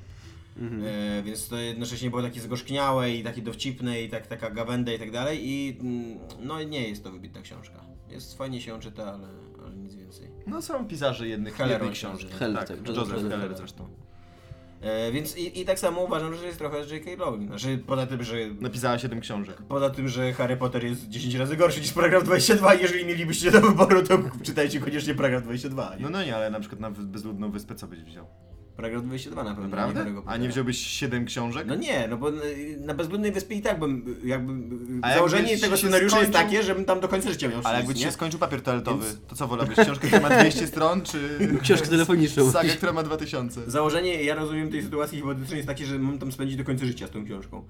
E, 0.62 1.24
więc 1.24 1.48
to 1.48 1.58
jednocześnie 1.58 2.10
było 2.10 2.22
takie 2.22 2.42
zgorzkniałe 2.42 3.12
i 3.12 3.24
takie 3.24 3.42
dowcipne 3.42 4.02
i 4.02 4.10
tak, 4.10 4.28
taka 4.28 4.50
gawenda 4.50 4.94
i 4.94 5.00
tak 5.00 5.12
dalej 5.12 5.40
i 5.44 5.78
mm, 5.82 6.20
no 6.40 6.64
nie 6.64 6.90
jest 6.90 7.04
to 7.04 7.12
wybitna 7.12 7.42
książka. 7.42 7.82
Jest 8.10 8.38
fajnie 8.38 8.62
się 8.62 8.72
ją 8.72 8.80
czyta, 8.80 9.14
ale, 9.14 9.28
ale 9.66 9.76
nic 9.76 9.96
więcej. 9.96 10.28
No 10.48 10.62
są 10.62 10.88
pisarze 10.88 11.28
jednych, 11.28 11.56
Heller 11.56 11.72
jednych 11.72 11.90
on 11.90 11.96
się 11.96 12.08
książek. 12.08 12.24
nazywa. 12.24 12.40
Heller, 12.40 12.60
tak, 12.60 12.68
tak, 12.68 12.78
Joseph 12.78 12.98
Joseph 12.98 13.22
Heller 13.22 13.40
Heller. 13.40 13.58
zresztą. 13.58 13.88
E, 14.82 15.12
więc 15.12 15.38
i, 15.38 15.62
i 15.62 15.66
tak 15.66 15.80
samo 15.80 16.04
uważam, 16.04 16.36
że 16.36 16.46
jest 16.46 16.58
trochę 16.58 16.84
z 16.84 16.92
J.K. 16.92 17.12
Rowling. 17.18 17.48
Znaczy 17.48 17.78
poza 17.88 18.08
tym, 18.08 18.24
że 18.24 18.36
Napisała 18.62 19.00
7 19.00 19.20
książek. 19.22 19.58
Poza 19.68 19.90
tym, 19.90 20.08
że 20.08 20.34
Harry 20.34 20.58
Potter 20.58 20.86
jest 20.86 21.10
10 21.10 21.36
razy 21.36 21.58
gorszy 21.58 21.80
niż 21.80 21.94
paragraf 21.94 22.24
22, 22.24 22.74
jeżeli 22.74 23.06
mielibyście 23.06 23.52
do 23.52 23.62
wyboru, 23.62 24.04
to 24.04 24.20
czytajcie 24.44 24.80
koniecznie 24.80 25.16
paragraf 25.16 25.44
22. 25.44 25.96
Nie? 25.96 26.04
No 26.04 26.10
no 26.10 26.24
nie, 26.24 26.36
ale 26.36 26.50
na 26.50 26.60
przykład 26.60 26.82
na 26.82 26.92
bezludną 26.92 27.52
wyspę 27.52 27.76
co 27.76 27.88
byś 27.88 28.04
wziął? 28.04 28.26
Paragraf 28.80 29.04
22 29.04 29.44
na 29.44 29.50
pewno. 29.50 29.64
nie 29.66 29.70
Naprawdę? 29.72 30.04
Harry'ego 30.04 30.22
A 30.26 30.38
nie 30.38 30.50
wziąłbyś 30.50 30.78
7 30.78 31.26
książek? 31.26 31.68
No 31.68 31.76
nie, 31.76 32.08
no 32.08 32.18
bo 32.18 32.30
y, 32.30 32.78
na 32.86 32.94
bezludnej 32.94 33.32
wyspie 33.32 33.56
i 33.56 33.62
tak 33.62 33.80
bym, 33.80 34.16
jakby, 34.24 34.54
A 35.02 35.14
założenie 35.14 35.44
jakbyś 35.44 35.62
tego 35.62 35.76
się 35.76 35.82
scenariusza 35.82 36.20
jest 36.20 36.32
skończył- 36.32 36.46
takie, 36.50 36.64
żebym 36.64 36.86
tam 36.86 37.00
do 37.00 37.08
końca 37.08 37.30
życia 37.30 37.48
miał 37.48 37.62
Ale 37.64 37.78
jakby 37.78 37.94
ci 37.94 38.00
się 38.00 38.06
nie? 38.06 38.12
skończył 38.12 38.40
papier 38.40 38.62
toaletowy, 38.62 39.06
Więc- 39.06 39.20
to 39.28 39.36
co 39.36 39.48
wolałbyś? 39.48 39.78
Książkę, 39.80 40.08
która 40.08 40.30
ma 40.30 40.40
200 40.42 40.68
stron, 40.74 41.02
czy 41.02 41.20
Książkę 41.62 41.88
telefoniczną. 41.88 42.52
sagę, 42.52 42.70
która 42.70 42.94
ma 42.94 43.04
2000? 43.04 43.72
Założenie, 43.72 44.24
ja 44.24 44.36
rozumiem 44.36 44.72
tej 44.72 44.84
sytuacji 44.84 45.18
hipotetycznej 45.18 45.58
jest 45.58 45.68
takie, 45.68 45.86
że 45.86 46.00
mam 46.00 46.20
tam 46.20 46.32
spędzić 46.32 46.58
do 46.58 46.64
końca 46.64 46.86
życia 46.86 47.08
z 47.08 47.10
tą 47.10 47.26
książką. 47.26 47.64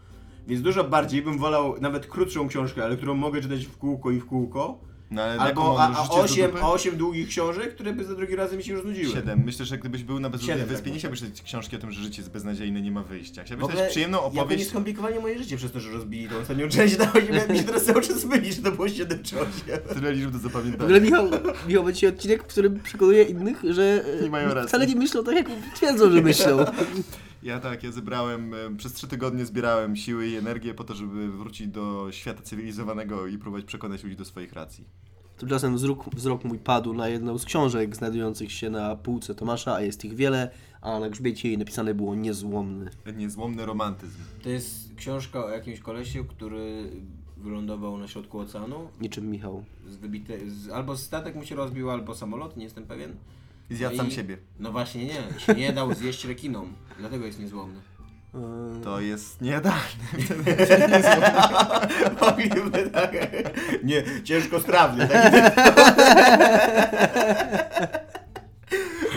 Więc 0.47 0.61
dużo 0.61 0.83
bardziej 0.83 1.21
bym 1.21 1.37
wolał 1.37 1.81
nawet 1.81 2.07
krótszą 2.07 2.47
książkę, 2.47 2.83
ale 2.83 2.97
którą 2.97 3.15
mogę 3.15 3.41
czytać 3.41 3.65
w 3.65 3.77
kółko 3.77 4.11
i 4.11 4.19
w 4.19 4.25
kółko. 4.25 4.79
No 5.11 5.21
ale 5.21 5.39
Albo 5.39 5.81
a, 5.81 5.89
a, 5.89 5.93
rzucić 5.93 6.09
do 6.09 6.15
osiem, 6.23 6.51
dupy? 6.51 6.63
a 6.63 6.67
osiem 6.69 6.97
długich 6.97 7.27
książek, 7.27 7.75
które 7.75 7.93
by 7.93 8.03
za 8.03 8.15
drugi 8.15 8.35
razem 8.35 8.57
mi 8.57 8.63
się 8.63 8.73
już 8.73 8.85
nudziły. 8.85 9.13
7. 9.13 9.41
Myślę, 9.45 9.65
że 9.65 9.77
gdybyś 9.77 10.03
był 10.03 10.19
na 10.19 10.29
bezludnej 10.29 10.57
Siedem, 10.57 10.69
wyspie, 10.69 10.83
tak 10.85 10.93
nie 10.93 10.99
chciałbyś 10.99 11.19
czytać 11.19 11.41
książki 11.41 11.75
o 11.75 11.79
tym, 11.79 11.91
że 11.91 12.01
życie 12.01 12.17
jest 12.21 12.31
beznadziejne, 12.31 12.81
nie 12.81 12.91
ma 12.91 13.03
wyjścia. 13.03 13.43
Chciałbyś 13.43 13.63
ogóle 13.63 13.77
czytać 13.77 13.91
przyjemną 13.91 14.17
jakby 14.23 14.35
nie 14.35 14.41
opowieść. 14.41 14.69
skomplikowali 14.69 15.19
moje 15.19 15.37
życie 15.37 15.57
przez 15.57 15.71
to, 15.71 15.79
że 15.79 15.91
rozbili 15.91 16.29
tą 16.29 16.37
ostatnią 16.37 16.69
część, 16.69 16.97
to 16.97 17.05
mi 17.53 17.57
się 17.57 17.63
teraz 17.63 17.83
cały 17.85 18.01
czas 18.01 18.25
myli, 18.25 18.53
że 18.53 18.61
to 18.61 18.71
było 18.71 18.89
7 18.89 19.23
czy 19.23 19.35
8. 19.39 19.49
Tyle 19.93 20.13
liczb 20.13 20.31
do 20.31 20.39
W 20.39 20.45
ogóle 20.45 20.53
zapamiętania. 20.53 20.99
Michał, 20.99 21.29
Michał 21.67 21.83
będzie 21.83 22.09
odcinek, 22.09 22.43
w 22.43 22.47
którym 22.47 22.79
przekonuje 22.79 23.23
innych, 23.23 23.61
że 23.69 24.03
e, 24.19 24.23
Nie 24.23 24.29
mają 24.29 24.53
racji. 24.53 24.67
wcale 24.69 24.87
nie 24.87 24.95
myślą 24.95 25.23
tak, 25.23 25.35
jak 25.35 25.47
twierdzą, 25.75 26.11
że 26.11 26.21
myślą. 26.21 26.57
Ja 27.43 27.59
tak, 27.59 27.83
ja 27.83 27.91
zebrałem, 27.91 28.53
e, 28.53 28.75
przez 28.77 28.93
trzy 28.93 29.07
tygodnie 29.07 29.45
zbierałem 29.45 29.95
siły 29.95 30.27
i 30.27 30.35
energię 30.35 30.73
po 30.73 30.83
to, 30.83 30.93
żeby 30.93 31.31
wrócić 31.31 31.67
do 31.67 32.07
świata 32.11 32.41
cywilizowanego 32.41 33.27
i 33.27 33.37
próbować 33.37 33.65
przekonać 33.65 34.03
ludzi 34.03 34.15
do 34.15 34.25
swoich 34.25 34.53
racji. 34.53 34.85
Tymczasem 35.37 35.75
wzrok, 35.75 36.15
wzrok 36.15 36.43
mój 36.43 36.59
padł 36.59 36.93
na 36.93 37.07
jedną 37.07 37.37
z 37.37 37.45
książek 37.45 37.95
znajdujących 37.95 38.51
się 38.51 38.69
na 38.69 38.95
półce 38.95 39.35
Tomasza, 39.35 39.75
a 39.75 39.81
jest 39.81 40.05
ich 40.05 40.15
wiele, 40.15 40.51
a 40.81 40.99
na 40.99 41.09
grzbiecie 41.09 41.47
jej 41.47 41.57
napisane 41.57 41.93
było 41.93 42.15
niezłomny. 42.15 42.89
Niezłomny 43.15 43.65
romantyzm. 43.65 44.19
To 44.43 44.49
jest 44.49 44.95
książka 44.95 45.45
o 45.45 45.49
jakimś 45.49 45.79
kolesiu, 45.79 46.25
który 46.25 46.91
wylądował 47.37 47.97
na 47.97 48.07
środku 48.07 48.39
oceanu. 48.39 48.89
Niczym 49.01 49.31
Michał. 49.31 49.63
Z 49.87 49.95
wybite, 49.95 50.49
z, 50.49 50.69
albo 50.69 50.97
statek 50.97 51.35
mu 51.35 51.45
się 51.45 51.55
rozbił, 51.55 51.89
albo 51.89 52.15
samolot, 52.15 52.57
nie 52.57 52.63
jestem 52.63 52.85
pewien. 52.85 53.15
I 53.69 53.75
zjadł 53.75 53.95
No 53.95 54.03
sam 54.03 54.11
i- 54.11 54.15
siebie. 54.15 54.37
No 54.59 54.71
właśnie 54.71 55.05
nie, 55.05 55.39
się 55.39 55.53
nie 55.55 55.73
dał 55.73 55.93
zjeść 55.93 56.25
rekinom, 56.25 56.73
dlatego 56.99 57.25
jest 57.25 57.39
niezłomny. 57.39 57.79
Eee, 58.35 58.41
To 58.83 58.99
jest 59.01 59.41
niejadalne. 59.41 59.79
Mogliby 62.21 62.89
tak. 62.93 63.11
Nie, 63.83 64.03
ciężko 64.23 64.59
strawny. 64.59 65.07
Taki 65.07 65.37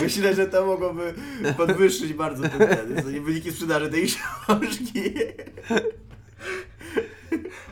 Myślę, 0.03 0.35
że 0.35 0.47
to 0.47 0.67
mogłoby 0.67 1.15
podwyższyć 1.57 2.13
bardzo 2.13 2.43
ten, 2.49 2.59
ten, 2.95 3.25
wyniki 3.25 3.53
sprzedaży 3.53 3.91
tej 3.91 4.07
książki. 4.07 5.03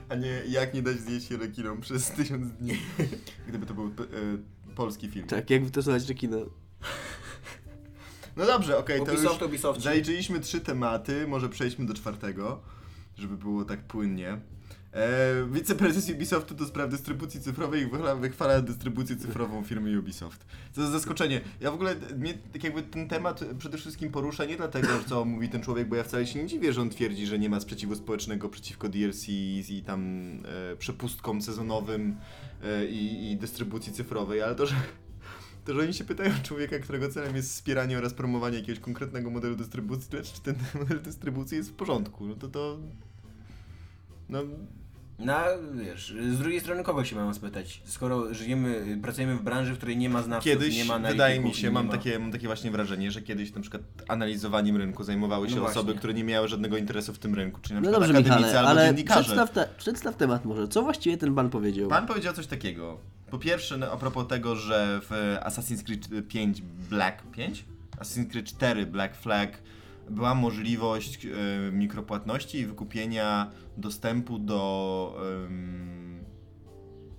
A 0.09 0.15
nie 0.15 0.43
jak 0.49 0.75
nie 0.75 0.83
dać 0.83 1.01
zjeść 1.01 1.29
się 1.29 1.37
rekinom 1.37 1.81
przez 1.81 2.11
tysiąc 2.11 2.53
dni. 2.53 2.77
Gdyby 3.49 3.67
to 3.67 3.75
był 3.75 3.87
e, 3.87 3.91
polski 4.75 5.09
film. 5.09 5.27
Tak, 5.27 5.51
jak 5.51 5.65
wytestować 5.65 6.09
rekina. 6.09 6.37
No 8.37 8.47
dobrze, 8.47 8.79
okej, 8.79 9.05
to 9.05 9.13
już 9.13 9.21
Ubisoft, 9.21 9.43
Ubisoft. 9.43 9.81
zaliczyliśmy 9.81 10.41
trzy 10.41 10.61
tematy, 10.61 11.27
może 11.27 11.49
przejdźmy 11.49 11.87
do 11.87 11.95
czwartego, 11.95 12.61
żeby 13.17 13.37
było 13.37 13.65
tak 13.65 13.85
płynnie. 13.85 14.41
E, 14.93 15.47
wiceprezes 15.53 16.11
Ubisoftu 16.11 16.55
do 16.55 16.65
spraw 16.65 16.91
dystrybucji 16.91 17.41
cyfrowej 17.41 17.87
wychwala, 17.87 18.17
wychwala 18.17 18.61
dystrybucję 18.61 19.17
cyfrową 19.17 19.65
firmy 19.65 19.99
Ubisoft. 19.99 20.47
Co 20.73 20.83
za 20.83 20.91
zaskoczenie. 20.91 21.41
Ja 21.61 21.71
w 21.71 21.75
ogóle, 21.75 21.97
mnie 22.17 22.35
tak 22.53 22.65
jakby 22.65 22.83
ten 22.83 23.09
temat 23.09 23.45
przede 23.59 23.79
wszystkim 23.79 24.11
porusza 24.11 24.45
nie 24.45 24.57
dlatego, 24.57 24.89
co 25.07 25.25
mówi 25.25 25.49
ten 25.49 25.63
człowiek, 25.63 25.89
bo 25.89 25.97
ja 25.97 26.05
wcale 26.05 26.27
się 26.27 26.43
nie 26.43 26.47
dziwię, 26.47 26.73
że 26.73 26.81
on 26.81 26.91
twierdzi, 26.91 27.27
że 27.27 27.39
nie 27.39 27.49
ma 27.51 27.61
sprzeciwu 27.61 27.95
społecznego 27.95 28.49
przeciwko 28.49 28.89
DLC 28.89 29.29
i 29.29 29.83
tam 29.87 30.31
e, 30.73 30.77
przepustkom 30.77 31.43
sezonowym 31.43 32.17
e, 32.65 32.87
i, 32.87 33.33
i 33.33 33.37
dystrybucji 33.37 33.93
cyfrowej, 33.93 34.43
ale 34.43 34.55
to, 34.55 34.67
że 34.67 34.75
to, 35.71 35.75
że 35.75 35.83
oni 35.83 35.95
się 35.95 36.05
pytają 36.05 36.31
człowieka, 36.43 36.79
którego 36.79 37.09
celem 37.09 37.37
jest 37.37 37.51
wspieranie 37.51 37.99
oraz 37.99 38.15
promowanie 38.15 38.59
jakiegoś 38.59 38.81
konkretnego 38.81 39.31
modelu 39.31 39.57
dystrybucji, 39.57 40.17
lecz 40.17 40.33
czy 40.33 40.41
ten 40.41 40.55
model 40.81 41.03
dystrybucji 41.03 41.57
jest 41.57 41.71
w 41.71 41.75
porządku, 41.75 42.27
no 42.27 42.35
to 42.35 42.49
to... 42.49 42.79
No, 44.29 44.43
No, 45.21 45.35
wiesz, 45.75 46.15
z 46.33 46.39
drugiej 46.39 46.61
strony 46.61 46.83
kogo 46.85 47.05
się 47.05 47.17
mam 47.17 47.35
spytać? 47.35 47.83
Skoro 47.85 48.35
żyjemy, 48.35 48.99
pracujemy 49.03 49.37
w 49.37 49.43
branży, 49.43 49.73
w 49.75 49.77
której 49.77 49.97
nie 49.97 50.09
ma 50.11 50.23
znawców, 50.23 50.45
kiedyś, 50.53 50.77
nie 50.77 50.85
ma 50.85 50.99
wydaje 50.99 51.41
mi 51.41 51.55
się, 51.55 51.71
mam 51.71 51.87
ma... 51.87 51.93
takie, 51.93 52.19
mam 52.19 52.33
takie 52.33 52.47
właśnie 52.47 52.71
wrażenie, 52.71 53.11
że 53.11 53.23
kiedyś 53.23 53.55
na 53.55 53.61
przykład 53.61 53.83
analizowaniem 54.09 54.77
rynku 54.77 55.05
zajmowały 55.05 55.49
się 55.51 55.57
No 55.57 55.63
osoby, 55.65 55.85
właśnie. 55.85 55.99
które 55.99 56.15
nie 56.15 56.25
miały 56.25 56.49
żadnego 56.49 56.77
interesu 56.77 57.13
w 57.15 57.19
tym 57.19 57.35
rynku, 57.35 57.61
czyli 57.63 57.75
na 57.75 57.81
No 57.81 57.85
przykład 57.91 58.03
dobrze, 58.09 58.19
akademicy 58.21 58.47
Michale, 58.49 58.59
albo 58.69 58.81
ale 58.81 58.87
dziennikarze. 58.91 59.23
przedstaw, 59.23 59.51
te, 59.51 59.69
przedstaw 59.79 60.17
temat 60.17 60.45
może. 60.45 60.69
Co 60.69 60.83
właściwie 60.83 61.17
ten 61.17 61.35
pan 61.35 61.51
powiedział? 61.51 61.89
Pan 61.89 62.07
powiedział 62.07 62.33
coś 62.35 62.47
takiego. 62.47 62.99
Po 63.31 63.39
pierwsze, 63.39 63.77
no, 63.77 63.93
a 63.93 63.97
propos 63.97 64.27
tego, 64.29 64.57
że 64.57 65.01
w 65.03 65.37
Assassin's 65.45 65.83
Creed 65.85 66.29
5 66.29 66.63
Black 66.91 67.23
5? 67.33 67.65
Assassin's 67.99 68.31
Creed 68.31 68.47
4 68.47 68.87
Black 68.87 69.17
Flag 69.17 69.51
była 70.11 70.35
możliwość 70.35 71.27
e, 71.27 71.29
mikropłatności 71.73 72.59
i 72.59 72.67
wykupienia 72.67 73.51
dostępu 73.77 74.39
do, 74.39 75.15
em, 75.47 76.25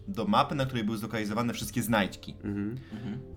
do 0.07 0.25
mapy, 0.25 0.55
na 0.55 0.65
której 0.65 0.83
były 0.83 0.97
zlokalizowane 0.97 1.53
wszystkie 1.53 1.81
znajdźki. 1.81 2.35
Mhm. 2.43 2.77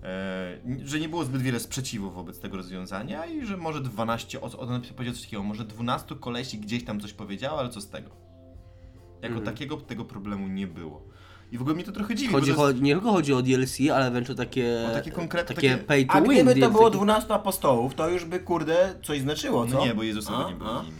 E, 0.03 0.87
że 0.87 0.99
nie 0.99 1.09
było 1.09 1.25
zbyt 1.25 1.41
wiele 1.41 1.59
sprzeciwu 1.59 2.11
wobec 2.11 2.39
tego 2.39 2.57
rozwiązania 2.57 3.25
i 3.25 3.45
że 3.45 3.57
może 3.57 3.81
12 3.81 4.41
osób, 4.41 4.61
on 4.61 4.81
powiedział 4.81 5.13
coś 5.13 5.23
takiego, 5.23 5.43
może 5.43 5.65
12 5.65 6.15
kolesi 6.15 6.59
gdzieś 6.59 6.83
tam 6.83 6.99
coś 6.99 7.13
powiedziało, 7.13 7.59
ale 7.59 7.69
co 7.69 7.81
z 7.81 7.89
tego? 7.89 8.09
Jako 9.21 9.35
Mhm. 9.37 9.45
takiego 9.45 9.77
tego 9.77 10.05
problemu 10.05 10.47
nie 10.47 10.67
było. 10.67 11.07
I 11.51 11.57
w 11.57 11.61
ogóle 11.61 11.75
mnie 11.75 11.83
to 11.83 11.91
trochę 11.91 12.15
dziwi, 12.15 12.33
Chodzi, 12.33 12.51
bo 12.51 12.57
to 12.57 12.69
jest, 12.69 12.81
nie 12.81 12.93
tylko 12.93 13.11
chodzi 13.11 13.33
o 13.33 13.41
DLC, 13.41 13.77
ale 13.93 14.11
wręcz 14.11 14.29
o 14.29 14.35
takie, 14.35 14.85
O 14.89 14.93
takie 14.93 15.11
konkretne- 15.11 15.55
takie 15.55 15.69
takie- 15.71 15.83
pay 15.83 16.05
to 16.05 16.13
A 16.13 16.21
win. 16.21 16.31
gdyby 16.31 16.53
to 16.53 16.59
DLC. 16.59 16.71
było 16.71 16.89
12 16.89 17.33
apostołów, 17.33 17.95
to 17.95 18.09
już 18.09 18.25
by 18.25 18.39
kurde 18.39 18.95
coś 19.03 19.19
znaczyło, 19.19 19.67
co? 19.67 19.73
no 19.77 19.85
nie, 19.85 19.95
bo 19.95 20.03
Jezusowa 20.03 20.45
A, 20.45 20.49
nie 20.49 20.55
było 20.55 20.79
a. 20.79 20.83
z 20.83 20.85
nim. 20.85 20.95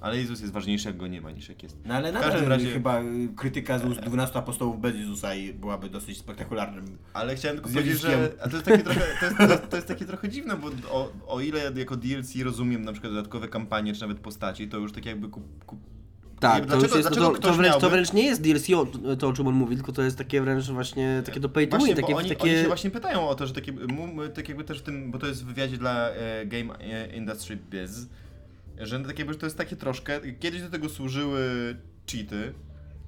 Ale 0.00 0.16
Jezus 0.18 0.40
jest 0.40 0.52
ważniejszy, 0.52 0.88
jak 0.88 0.96
go 0.96 1.06
nie 1.06 1.20
ma, 1.20 1.30
niż 1.30 1.48
jak 1.48 1.62
jest. 1.62 1.76
No 1.84 1.94
ale 1.94 2.10
W 2.10 2.14
nadal 2.14 2.30
każdym 2.30 2.48
razie- 2.48 2.72
chyba 2.72 3.00
y, 3.02 3.28
krytyka 3.36 3.78
z 3.78 3.84
ust 3.84 4.00
12 4.00 4.38
apostołów 4.38 4.80
bez 4.80 4.96
Jezusa 4.96 5.34
i 5.34 5.52
byłaby 5.52 5.88
dosyć 5.90 6.18
spektakularnym. 6.18 6.98
Ale 7.12 7.36
chciałem 7.36 7.56
tylko 7.56 7.70
powiedzieć, 7.70 8.00
że 8.00 8.32
a 8.42 8.48
to 8.48 8.56
jest 8.56 8.64
takie 8.66 8.82
trochę, 8.82 9.00
to 9.20 9.24
jest, 9.26 9.36
to, 9.38 9.42
jest- 9.42 9.68
to 9.68 9.76
jest 9.76 9.88
takie 9.88 10.04
trochę 10.04 10.28
dziwne, 10.28 10.56
bo 10.56 10.68
o, 10.90 11.12
o 11.26 11.40
ile 11.40 11.72
jako 11.76 11.96
DLC 11.96 12.34
rozumiem 12.44 12.84
na 12.84 12.92
przykład 12.92 13.12
dodatkowe 13.12 13.48
kampanie, 13.48 13.94
czy 13.94 14.00
nawet 14.00 14.18
postaci, 14.18 14.68
to 14.68 14.76
już 14.78 14.92
tak 14.92 15.06
jakby 15.06 15.28
kup, 15.28 15.64
kup, 15.64 15.78
Tak, 16.40 16.66
Dlaczego- 16.66 16.80
to, 16.80 16.86
już 16.86 16.96
jest, 16.96 17.08
dlaczego 17.08 17.30
to, 17.30 17.48
to, 17.48 17.54
wręcz, 17.54 17.76
to 17.76 17.90
wręcz 17.90 18.12
nie 18.12 18.22
jest 18.22 18.42
DLC, 18.42 18.70
o, 18.70 18.86
to 19.16 19.28
o 19.28 19.32
czym 19.32 19.46
on 19.46 19.54
mówi, 19.54 19.76
tylko 19.76 19.92
to 19.92 20.02
jest 20.02 20.18
takie 20.18 20.40
wręcz 20.40 20.70
właśnie 20.70 21.22
takie 21.26 21.40
to 21.40 21.48
pay 21.48 21.66
to 21.66 21.78
win, 21.78 21.96
takie, 21.96 22.16
oni, 22.16 22.28
takie... 22.28 22.42
oni 22.42 22.52
się 22.52 22.66
właśnie 22.66 22.90
pytają 22.90 23.28
o 23.28 23.34
to, 23.34 23.46
że 23.46 23.54
takie, 23.54 23.72
tak 24.34 24.48
jakby 24.48 24.64
też 24.64 24.78
w 24.78 24.82
tym, 24.82 25.10
bo 25.10 25.18
to 25.18 25.26
jest 25.26 25.44
w 25.44 25.46
wywiadzie 25.46 25.76
dla 25.76 26.10
e, 26.10 26.46
Game 26.46 26.78
e, 26.80 27.16
Industry 27.16 27.56
Biz, 27.56 28.06
że 28.78 29.00
tak 29.00 29.18
jakby 29.18 29.32
że 29.32 29.38
to 29.38 29.46
jest 29.46 29.58
takie 29.58 29.76
troszkę, 29.76 30.20
kiedyś 30.32 30.62
do 30.62 30.70
tego 30.70 30.88
służyły 30.88 31.76
cheaty 32.12 32.54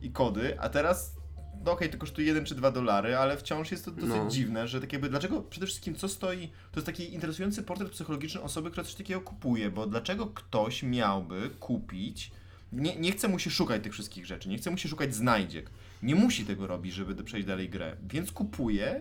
i 0.03 0.11
kody, 0.11 0.61
a 0.61 0.69
teraz, 0.69 1.17
no 1.65 1.73
okej, 1.73 1.91
to 1.91 1.99
kosztuje 1.99 2.27
1 2.27 2.45
czy 2.45 2.55
2 2.55 2.71
dolary, 2.71 3.17
ale 3.17 3.37
wciąż 3.37 3.71
jest 3.71 3.85
to 3.85 3.91
dosyć 3.91 4.11
No. 4.11 4.31
dziwne, 4.31 4.69
że 4.69 4.81
tak 4.81 4.93
jakby, 4.93 5.09
dlaczego, 5.09 5.43
przede 5.43 5.67
wszystkim 5.67 5.95
co 5.95 6.09
stoi, 6.09 6.49
to 6.49 6.81
jest 6.81 6.87
taki 6.87 7.15
interesujący 7.15 7.63
portret 7.63 7.91
psychologiczny 7.91 8.43
osoby, 8.43 8.71
która 8.71 8.85
coś 8.85 8.95
takiego 8.95 9.21
kupuje, 9.21 9.71
bo 9.71 9.87
dlaczego 9.87 10.27
ktoś 10.27 10.83
miałby 10.83 11.51
kupić, 11.51 12.33
nie, 12.73 12.97
nie 12.97 13.13
chce 13.13 13.29
mu 13.29 13.39
się 13.39 13.51
szukać 13.51 13.83
tych 13.83 13.93
wszystkich 13.93 14.27
rzeczy, 14.27 14.49
nie 14.49 14.59
chce 14.59 14.71
mu 14.71 14.79
się 14.79 14.89
szukać 14.89 15.15
znajdziek, 15.15 15.71
nie 16.03 16.15
musi 16.15 16.45
tego 16.45 16.67
robić, 16.67 16.95
żeby 16.95 17.25
przejść 17.25 17.47
dalej 17.47 17.69
grę, 17.69 17.97
więc 18.09 18.33
kupuje 18.33 19.01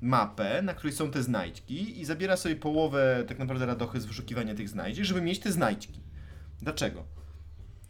mapę, 0.00 0.62
na 0.62 0.74
której 0.74 0.92
są 0.92 1.10
te 1.10 1.22
znajdźki 1.22 2.00
i 2.00 2.04
zabiera 2.04 2.36
sobie 2.36 2.56
połowę 2.56 3.24
tak 3.28 3.38
naprawdę 3.38 3.66
radochy 3.66 4.00
z 4.00 4.06
wyszukiwania 4.06 4.54
tych 4.54 4.68
znajdziek, 4.68 5.04
żeby 5.04 5.20
mieć 5.20 5.38
te 5.38 5.52
znajdźki. 5.52 6.00
Dlaczego? 6.62 7.04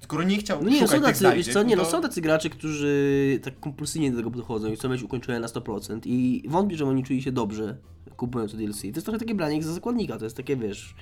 Skoro 0.00 0.22
nie 0.22 0.36
chciał 0.36 0.64
No 0.64 0.70
nie, 0.70 0.80
no 0.80 0.86
szukać 0.86 1.00
są 1.00 1.06
tych 1.06 1.14
tacy, 1.14 1.24
wiesz 1.24 1.32
znajdziek, 1.32 1.54
co, 1.54 1.62
nie, 1.62 1.76
to... 1.76 1.82
no 1.82 1.88
są 1.88 2.02
tacy 2.02 2.20
gracze, 2.20 2.50
którzy 2.50 3.40
tak 3.42 3.60
kompulsywnie 3.60 4.10
do 4.10 4.16
tego 4.16 4.30
podchodzą 4.30 4.72
i 4.72 4.76
chcą 4.76 4.88
mieć 4.88 5.02
ukończone 5.02 5.40
na 5.40 5.46
100% 5.46 6.00
i 6.04 6.42
wątpię, 6.48 6.76
że 6.76 6.86
oni 6.86 7.04
czuli 7.04 7.22
się 7.22 7.32
dobrze 7.32 7.76
kupując 8.16 8.56
DLC. 8.56 8.80
To 8.80 8.86
jest 8.86 9.04
trochę 9.04 9.18
takie 9.18 9.34
branie 9.34 9.56
ich 9.56 9.64
za 9.64 9.72
zakładnika, 9.72 10.18
to 10.18 10.24
jest 10.24 10.36
takie, 10.36 10.56
wiesz, 10.56 10.94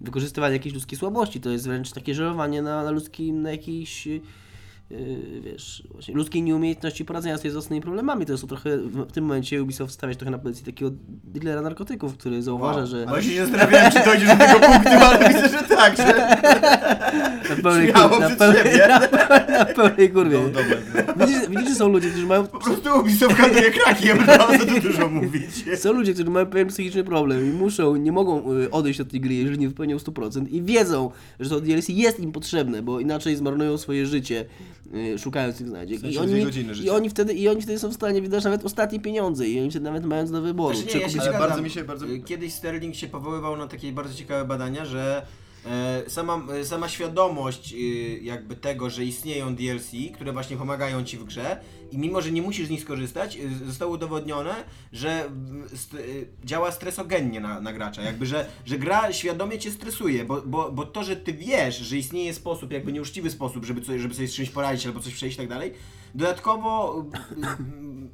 wykorzystywanie 0.00 0.52
jakiejś 0.52 0.74
ludzkiej 0.74 0.98
słabości, 0.98 1.40
to 1.40 1.50
jest 1.50 1.66
wręcz 1.66 1.92
takie 1.92 2.14
żerowanie 2.14 2.62
na, 2.62 2.84
na 2.84 2.90
ludzkim, 2.90 3.42
na 3.42 3.50
jakiejś, 3.50 4.08
wiesz, 5.40 5.82
właśnie 5.90 6.14
ludzkiej 6.14 6.42
nieumiejętności 6.42 7.04
poradzenia 7.04 7.38
sobie 7.38 7.50
z 7.50 7.52
własnymi 7.52 7.82
problemami. 7.82 8.26
To 8.26 8.32
jest 8.32 8.42
to 8.42 8.48
trochę, 8.48 8.78
w, 8.78 9.12
tym 9.12 9.24
momencie 9.24 9.62
Ubisoft 9.62 9.94
stawiać 9.94 10.18
trochę 10.18 10.30
na 10.30 10.38
pozycji 10.38 10.64
takiego 10.64 10.90
dealera 11.24 11.62
narkotyków, 11.62 12.16
który 12.16 12.42
zauważa, 12.42 12.86
że 12.86 13.06
Właśnie 13.06 13.32
się 13.32 13.46
zastanawiałem, 13.46 13.92
czy 13.92 14.04
dojdziesz 14.04 14.28
do 14.28 14.36
tego 14.36 14.60
punktu, 14.60 14.90
ale 14.90 15.18
widzę, 15.28 15.48
że 15.48 15.76
tak, 15.76 15.96
że 15.96 16.04
na 17.48 17.62
pełnej, 17.62 17.92
kur- 17.92 18.20
na 18.20 18.30
pełnej, 18.30 18.78
na, 18.88 18.98
na 19.58 19.64
pełnej 19.64 20.10
kurwie. 20.10 20.38
No, 20.38 20.48
dobra, 20.48 20.76
no. 21.16 21.26
Widzisz, 21.26 21.48
widzisz, 21.48 21.68
że 21.68 21.74
są 21.74 21.88
ludzie, 21.88 22.10
którzy 22.10 22.26
mają 22.26 22.46
po 22.46 22.58
prostu 22.58 23.00
Ubisoft 23.00 23.36
handluje 23.36 23.70
krakiem, 23.70 24.18
no 24.26 24.58
co 24.58 24.66
tu 24.66 24.80
dużo 24.80 25.08
mówić. 25.08 25.64
Są 25.76 25.92
ludzie, 25.92 26.14
którzy 26.14 26.30
mają 26.30 26.46
pewien 26.46 26.68
psychiczny 26.68 27.04
problem 27.04 27.48
i 27.48 27.50
muszą, 27.52 27.96
nie 27.96 28.12
mogą 28.12 28.52
y, 28.52 28.70
odejść 28.70 29.00
od 29.00 29.10
tej 29.10 29.20
gry, 29.20 29.34
jeżeli 29.34 29.58
nie 29.58 29.68
wypełnią 29.68 29.96
100% 29.96 30.48
i 30.50 30.62
wiedzą, 30.62 31.10
że 31.40 31.50
to 31.50 31.60
DLC 31.60 31.88
jest 31.88 32.20
im 32.20 32.32
potrzebne, 32.32 32.82
bo 32.82 33.00
inaczej 33.00 33.36
zmarnują 33.36 33.78
swoje 33.78 34.06
życie 34.06 34.44
szukając 35.18 35.58
tych 35.58 35.68
znajdziek. 35.68 35.98
W 35.98 36.00
sensie 36.00 36.16
I, 36.16 36.18
oni, 36.22 36.44
godziny 36.44 36.74
I, 36.82 36.90
oni 36.90 37.10
wtedy, 37.10 37.34
I 37.34 37.48
oni 37.48 37.62
wtedy 37.62 37.78
są 37.78 37.88
w 37.88 37.94
stanie 37.94 38.22
wydać 38.22 38.44
nawet 38.44 38.64
ostatnie 38.64 39.00
pieniądze 39.00 39.48
i 39.48 39.60
oni 39.60 39.70
wtedy 39.70 39.84
nawet 39.84 40.04
mając 40.04 40.30
do 40.30 40.42
wyboru. 40.42 40.76
Znaczy, 40.76 40.90
czy 40.92 40.96
nie, 40.98 41.02
ja 41.02 41.08
się 41.08 41.20
Ale 41.20 41.38
bardzo 41.38 41.62
mi 41.62 41.70
się- 41.70 41.84
bardzo- 41.84 42.06
Y, 42.06 42.20
Kiedyś 42.20 42.52
Sterling 42.54 42.94
się 42.94 43.08
powoływał 43.08 43.56
na 43.56 43.66
takie 43.66 43.92
bardzo 43.92 44.14
ciekawe 44.14 44.44
badania, 44.44 44.84
że 44.84 45.26
sama, 46.08 46.42
e, 46.54 46.64
sama 46.64 46.88
świadomość 46.88 47.72
y, 47.72 47.76
jakby 48.22 48.56
tego, 48.56 48.90
że 48.90 49.04
istnieją 49.04 49.54
DLC, 49.54 49.90
które 50.14 50.32
właśnie 50.32 50.56
pomagają 50.56 51.04
ci 51.04 51.16
w 51.18 51.24
grze 51.24 51.60
i 51.92 51.98
mimo, 51.98 52.20
że 52.20 52.30
nie 52.30 52.42
musisz 52.42 52.66
z 52.66 52.70
nich 52.70 52.82
skorzystać, 52.82 53.38
zostało 53.66 53.92
udowodnione, 53.92 54.54
że 54.92 55.24
mm, 55.24 55.68
st, 55.68 55.96
działa 56.44 56.72
stresogennie 56.72 57.40
na, 57.40 57.60
na 57.60 57.72
gracza, 57.72 58.02
jakby, 58.02 58.26
że, 58.26 58.46
że 58.66 58.78
gra 58.78 59.12
świadomie 59.12 59.58
cię 59.58 59.70
stresuje, 59.70 60.24
bo, 60.24 60.42
bo, 60.42 60.72
bo 60.72 60.86
to, 60.86 61.04
że 61.04 61.16
ty 61.16 61.32
wiesz, 61.32 61.78
że 61.78 61.96
istnieje 61.96 62.34
sposób, 62.34 62.72
jakby 62.72 62.92
nieuczciwy 62.92 63.30
sposób, 63.30 63.64
żeby, 63.64 63.98
żeby 63.98 64.14
sobie 64.14 64.28
z 64.28 64.34
czymś 64.34 64.50
poradzić 64.50 64.86
albo 64.86 65.00
coś 65.00 65.14
przejść 65.14 65.36
i 65.36 65.38
tak 65.38 65.48
dalej, 65.48 65.72
dodatkowo 66.14 67.04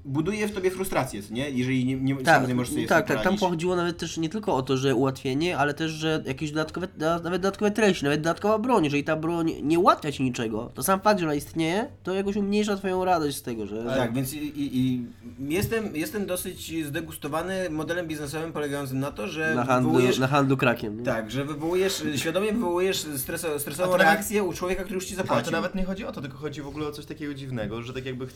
buduje 0.04 0.48
w 0.48 0.52
tobie 0.52 0.70
frustrację, 0.70 1.20
nie? 1.30 1.50
Jeżeli 1.50 1.84
nie, 1.84 1.96
nie, 1.96 2.14
sam 2.14 2.24
Tak, 2.24 2.48
nie 2.48 2.54
możesz 2.54 2.72
sobie 2.74 2.86
tak, 2.86 3.08
tak. 3.08 3.22
Tam 3.22 3.38
pochodziło 3.38 3.76
nawet 3.76 3.98
też 3.98 4.16
nie 4.18 4.28
tylko 4.28 4.54
o 4.54 4.62
to, 4.62 4.76
że 4.76 4.94
ułatwienie, 4.94 5.58
ale 5.58 5.74
też, 5.74 5.90
że 5.90 6.22
jakieś 6.26 6.50
dodatkowe, 6.50 6.88
da- 6.98 7.18
nawet 7.18 7.42
dodatkowe 7.42 7.70
treści, 7.70 8.04
nawet 8.04 8.20
dodatkowa 8.20 8.58
broń. 8.58 8.84
Jeżeli 8.84 9.04
ta 9.04 9.16
broń 9.16 9.52
nie 9.62 9.78
ułatwia 9.78 10.12
ci 10.12 10.22
niczego, 10.22 10.70
to 10.74 10.82
sam 10.82 11.00
fakt, 11.00 11.20
że 11.20 11.26
ona 11.26 11.34
istnieje, 11.34 11.86
to 12.02 12.14
jakoś 12.14 12.36
umniejsza 12.36 12.76
twoją 12.76 13.04
radość 13.04 13.36
z 13.36 13.42
tego, 13.42 13.66
że... 13.66 13.84
Tak, 13.84 14.14
więc 14.14 14.34
i, 14.34 14.38
i, 14.38 14.78
i 14.78 15.02
jestem, 15.48 15.96
jestem 15.96 16.26
dosyć 16.26 16.86
zdegustowany 16.86 17.70
modelem 17.70 18.06
biznesowym 18.08 18.52
polegającym 18.52 19.00
na 19.00 19.10
to, 19.10 19.28
że 19.28 19.54
na, 19.54 19.64
handlu, 19.64 19.90
wywołujesz... 19.92 20.18
na 20.18 20.26
handlu 20.26 20.56
krakiem. 20.56 20.98
Nie? 20.98 21.04
Tak, 21.04 21.30
że 21.30 21.44
wywołujesz, 21.44 22.02
świadomie 22.16 22.52
wywołujesz 22.52 23.06
streso, 23.16 23.58
stresową 23.58 23.92
to 23.92 23.98
nawet- 23.98 24.12
reakcję 24.12 24.42
u 24.44 24.52
człowieka, 24.52 24.82
który 24.82 24.94
już 24.94 25.04
ci 25.06 25.14
Ale 25.14 25.22
zapłacił. 25.22 25.44
to 25.44 25.50
nawet 25.50 25.74
nie 25.74 25.84
chodzi 25.84 26.04
o 26.04 26.12
to, 26.12 26.20
tylko 26.20 26.36
chodzi 26.38 26.62
w 26.62 26.66
ogóle 26.66 26.86
o 26.86 26.92
coś 26.92 27.06
takiego 27.06 27.34
dziwnego, 27.34 27.82
że 27.82 27.92
tak 27.92 28.06
jakby... 28.06 28.26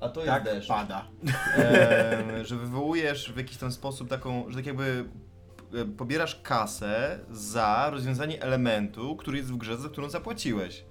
A 0.00 0.08
to 0.08 0.20
jest 0.20 0.32
tak 0.32 0.44
deszcz. 0.44 0.68
pada. 0.68 1.06
Że 2.44 2.56
wywołujesz 2.56 3.32
w 3.32 3.36
jakiś 3.36 3.56
tam 3.56 3.72
sposób 3.72 4.08
taką, 4.08 4.50
że 4.50 4.56
tak 4.56 4.66
jakby 4.66 5.04
e, 5.74 5.84
pobierasz 5.84 6.40
kasę 6.42 7.18
za 7.30 7.90
rozwiązanie 7.90 8.42
elementu, 8.42 9.16
który 9.16 9.38
jest 9.38 9.52
w 9.52 9.56
grze, 9.56 9.76
za 9.76 9.88
którą 9.88 10.10
zapłaciłeś. 10.10 10.84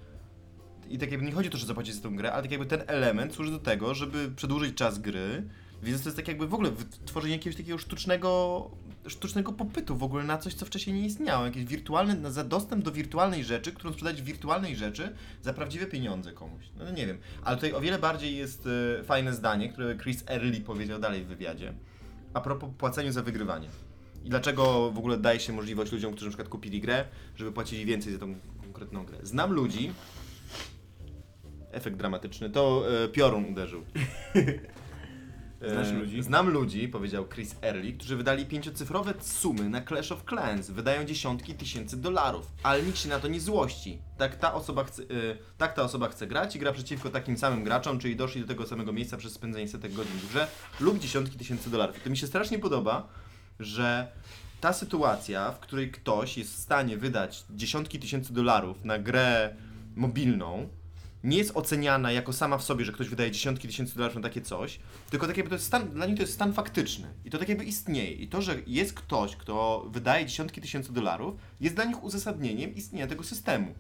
I 0.89 0.97
tak 0.97 1.11
jakby 1.11 1.25
nie 1.25 1.31
chodzi 1.31 1.49
o 1.49 1.51
to, 1.51 1.57
że 1.57 1.65
zapłacić 1.65 1.95
za 1.95 2.01
tą 2.01 2.15
grę, 2.15 2.33
ale 2.33 2.41
tak 2.41 2.51
jakby 2.51 2.65
ten 2.65 2.83
element 2.87 3.33
służy 3.33 3.51
do 3.51 3.59
tego, 3.59 3.93
żeby 3.93 4.31
przedłużyć 4.35 4.75
czas 4.77 4.99
gry, 4.99 5.49
więc 5.91 6.01
to 6.03 6.09
jest 6.09 6.17
tak 6.17 6.27
jakby 6.27 6.47
w 6.47 6.53
ogóle 6.53 6.71
tworzenie 7.05 7.33
jakiegoś 7.33 7.57
takiego 7.57 7.77
sztucznego, 7.77 8.71
sztucznego 9.07 9.53
popytu 9.53 9.95
w 9.97 10.03
ogóle 10.03 10.23
na 10.23 10.37
coś, 10.37 10.53
co 10.53 10.65
wcześniej 10.65 10.95
nie 10.95 11.05
istniało. 11.05 11.45
Jakiś 11.45 11.65
wirtualny, 11.65 12.15
na- 12.15 12.31
za 12.31 12.43
dostęp 12.43 12.83
do 12.83 12.91
wirtualnej 12.91 13.43
rzeczy, 13.43 13.71
którą 13.71 13.93
sprzedać 13.93 14.21
wirtualnej 14.21 14.75
rzeczy 14.75 15.15
za 15.41 15.53
prawdziwe 15.53 15.85
pieniądze 15.85 16.31
komuś. 16.31 16.63
No 16.77 16.91
nie 16.91 17.07
wiem. 17.07 17.17
Ale 17.43 17.55
tutaj 17.57 17.73
o 17.73 17.81
wiele 17.81 17.99
bardziej 17.99 18.37
jest 18.37 18.67
e, 18.99 19.03
fajne 19.03 19.33
zdanie, 19.33 19.69
które 19.69 19.97
Chris 19.97 20.23
Early 20.29 20.61
powiedział 20.61 20.99
dalej 20.99 21.23
w 21.23 21.27
wywiadzie. 21.27 21.73
A 22.33 22.41
propos 22.41 22.69
płaceniu 22.77 23.11
za 23.11 23.21
wygrywanie. 23.21 23.67
I 24.23 24.29
dlaczego 24.29 24.91
w 24.91 24.97
ogóle 24.97 25.17
daje 25.17 25.39
się 25.39 25.53
możliwość 25.53 25.91
ludziom, 25.91 26.11
którzy 26.11 26.25
na 26.25 26.29
przykład 26.29 26.49
kupili 26.49 26.81
grę, 26.81 27.05
żeby 27.35 27.51
płacili 27.51 27.85
więcej 27.85 28.13
za 28.13 28.19
tą 28.19 28.35
konkretną 28.63 29.05
grę. 29.05 29.17
Znam 29.23 29.53
ludzi, 29.53 29.91
efekt 31.71 31.97
dramatyczny, 31.97 32.49
to 32.49 32.83
e, 33.03 33.07
piorun 33.07 33.45
uderzył. 33.45 33.81
E, 35.61 35.69
Znasz 35.69 35.91
ludzi? 35.91 36.23
Znam 36.23 36.49
ludzi, 36.49 36.87
powiedział 36.87 37.25
Chris 37.27 37.55
Early, 37.61 37.93
którzy 37.93 38.15
wydali 38.15 38.45
pięciocyfrowe 38.45 39.13
sumy 39.21 39.69
na 39.69 39.81
Clash 39.81 40.11
of 40.11 40.23
Clans. 40.29 40.69
Wydają 40.69 41.05
dziesiątki 41.05 41.53
tysięcy 41.53 41.97
dolarów, 41.97 42.51
ale 42.63 42.83
nikt 42.83 42.97
się 42.97 43.09
na 43.09 43.19
to 43.19 43.27
nie 43.27 43.39
złości. 43.39 43.99
Tak 44.17 44.35
ta 44.35 44.53
osoba 44.53 44.83
chce, 44.83 45.03
e, 45.03 45.05
tak 45.57 45.73
ta 45.73 45.81
osoba 45.83 46.09
chce 46.09 46.27
grać 46.27 46.55
i 46.55 46.59
gra 46.59 46.71
przeciwko 46.71 47.09
takim 47.09 47.37
samym 47.37 47.63
graczom, 47.63 47.99
czyli 47.99 48.15
doszli 48.15 48.41
do 48.41 48.47
tego 48.47 48.65
samego 48.67 48.93
miejsca 48.93 49.17
przez 49.17 49.33
spędzenie 49.33 49.67
setek 49.67 49.93
godzin 49.93 50.13
w 50.13 50.29
grze 50.29 50.47
lub 50.79 50.99
dziesiątki 50.99 51.37
tysięcy 51.37 51.69
dolarów. 51.69 51.97
I 51.97 52.01
to 52.01 52.09
mi 52.09 52.17
się 52.17 52.27
strasznie 52.27 52.59
podoba, 52.59 53.07
że 53.59 54.07
ta 54.61 54.73
sytuacja, 54.73 55.51
w 55.51 55.59
której 55.59 55.91
ktoś 55.91 56.37
jest 56.37 56.53
w 56.55 56.59
stanie 56.59 56.97
wydać 56.97 57.45
dziesiątki 57.49 57.99
tysięcy 57.99 58.33
dolarów 58.33 58.85
na 58.85 58.99
grę 58.99 59.55
mobilną, 59.95 60.69
nie 61.25 61.37
jest 61.37 61.51
oceniana 61.53 62.11
jako 62.11 62.33
sama 62.33 62.57
w 62.57 62.63
sobie, 62.63 62.85
że 62.85 62.91
ktoś 62.91 63.09
wydaje 63.09 63.31
dziesiątki 63.31 63.67
tysięcy 63.67 63.95
dolarów 63.95 64.15
na 64.15 64.21
takie 64.21 64.41
coś, 64.41 64.79
tylko 65.09 65.27
tak 65.27 65.37
jakby 65.37 65.49
to 65.49 65.55
jest 65.55 65.65
stan, 65.65 65.89
dla 65.89 66.05
nich 66.05 66.15
to 66.15 66.21
jest 66.21 66.33
stan 66.33 66.53
faktyczny. 66.53 67.07
I 67.25 67.29
to 67.29 67.37
tak 67.37 67.49
jakby 67.49 67.63
istnieje. 67.65 68.11
I 68.11 68.27
to, 68.27 68.41
że 68.41 68.55
jest 68.67 68.93
ktoś, 68.93 69.35
kto 69.35 69.85
wydaje 69.91 70.25
dziesiątki 70.25 70.61
tysięcy 70.61 70.93
dolarów, 70.93 71.35
jest 71.61 71.75
dla 71.75 71.85
nich 71.85 72.03
uzasadnieniem 72.03 72.75
istnienia 72.75 73.07
tego 73.07 73.23
systemu. 73.23 73.73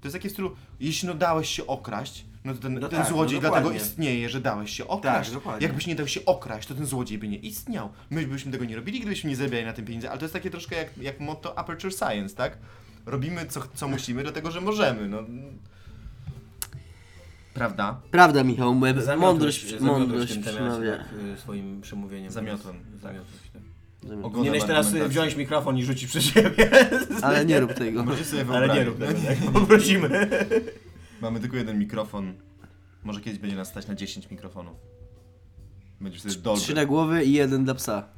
To 0.00 0.08
jest 0.08 0.12
takie 0.14 0.28
w 0.28 0.32
stylu, 0.32 0.56
jeśli 0.80 1.08
no 1.08 1.14
dałeś 1.14 1.48
się 1.48 1.66
okraść, 1.66 2.24
no 2.44 2.54
to 2.54 2.60
ten, 2.60 2.74
No 2.74 2.88
ten 2.88 2.90
tak, 3.00 3.08
no 3.10 3.14
złodziej 3.16 3.40
dlatego 3.40 3.60
dokładnie. 3.60 3.88
istnieje, 3.88 4.28
że 4.28 4.40
dałeś 4.40 4.70
się 4.70 4.88
okraść. 4.88 5.30
Tak, 5.30 5.38
dokładnie. 5.38 5.66
Jakbyś 5.66 5.86
nie 5.86 5.94
dał 5.94 6.08
się 6.08 6.24
okraść, 6.24 6.68
to 6.68 6.74
ten 6.74 6.86
złodziej 6.86 7.18
by 7.18 7.28
nie 7.28 7.36
istniał. 7.36 7.88
My 8.10 8.26
byśmy 8.26 8.52
tego 8.52 8.64
nie 8.64 8.76
robili, 8.76 9.00
gdybyśmy 9.00 9.30
nie 9.30 9.36
zarabiali 9.36 9.64
na 9.64 9.72
tym 9.72 9.84
pieniędzy, 9.84 10.10
ale 10.10 10.18
to 10.18 10.24
jest 10.24 10.32
takie 10.32 10.50
troszkę 10.50 10.76
jak, 10.76 10.98
jak 10.98 11.20
motto 11.20 11.58
Aperture 11.58 11.92
Science, 11.92 12.36
tak? 12.36 12.58
Robimy 13.06 13.46
co, 13.46 13.62
co 13.74 13.88
musimy, 13.88 14.22
dlatego 14.22 14.50
że 14.50 14.60
możemy, 14.60 15.08
no. 15.08 15.18
Prawda? 17.54 18.00
Prawda, 18.10 18.44
Michał, 18.44 18.74
Zamiotłeś- 18.74 19.16
mądrość, 19.18 19.80
mądrość 19.80 20.38
przemawia. 20.38 20.96
tak, 20.96 21.06
y, 21.34 21.40
swoim 21.40 21.80
przemówieniem. 21.80 22.30
Zamiotłem, 22.30 22.76
tak. 23.02 23.12
tak. 23.12 23.22
Zamiast- 23.22 24.22
Ogo- 24.22 24.30
Powinieneś 24.30 24.64
teraz 24.64 24.94
y, 24.94 25.08
wziąć 25.08 25.36
mikrofon 25.36 25.78
i 25.78 25.84
rzucić 25.84 26.08
przy 26.08 26.22
siebie. 26.22 26.70
Ale 27.22 27.44
nie 27.44 27.60
rób 27.60 27.72
tego. 27.74 28.04
Ale 28.52 28.74
nie 28.74 28.84
rób 28.84 28.98
tego, 28.98 29.12
tak? 29.20 29.52
Poprosimy. 29.52 30.28
Mamy 31.22 31.40
tylko 31.40 31.56
jeden 31.56 31.78
mikrofon. 31.78 32.34
Może 33.04 33.20
kiedyś 33.20 33.38
będzie 33.38 33.56
nas 33.56 33.68
stać 33.68 33.86
na 33.86 33.94
10 33.94 34.30
mikrofonów. 34.30 34.76
Będziesz 36.00 36.22
sobie 36.22 36.34
Trzy 36.34 36.42
dolby. 36.42 36.74
na 36.74 36.86
głowy 36.86 37.24
i 37.24 37.32
jeden 37.32 37.64
dla 37.64 37.74
psa. 37.74 38.08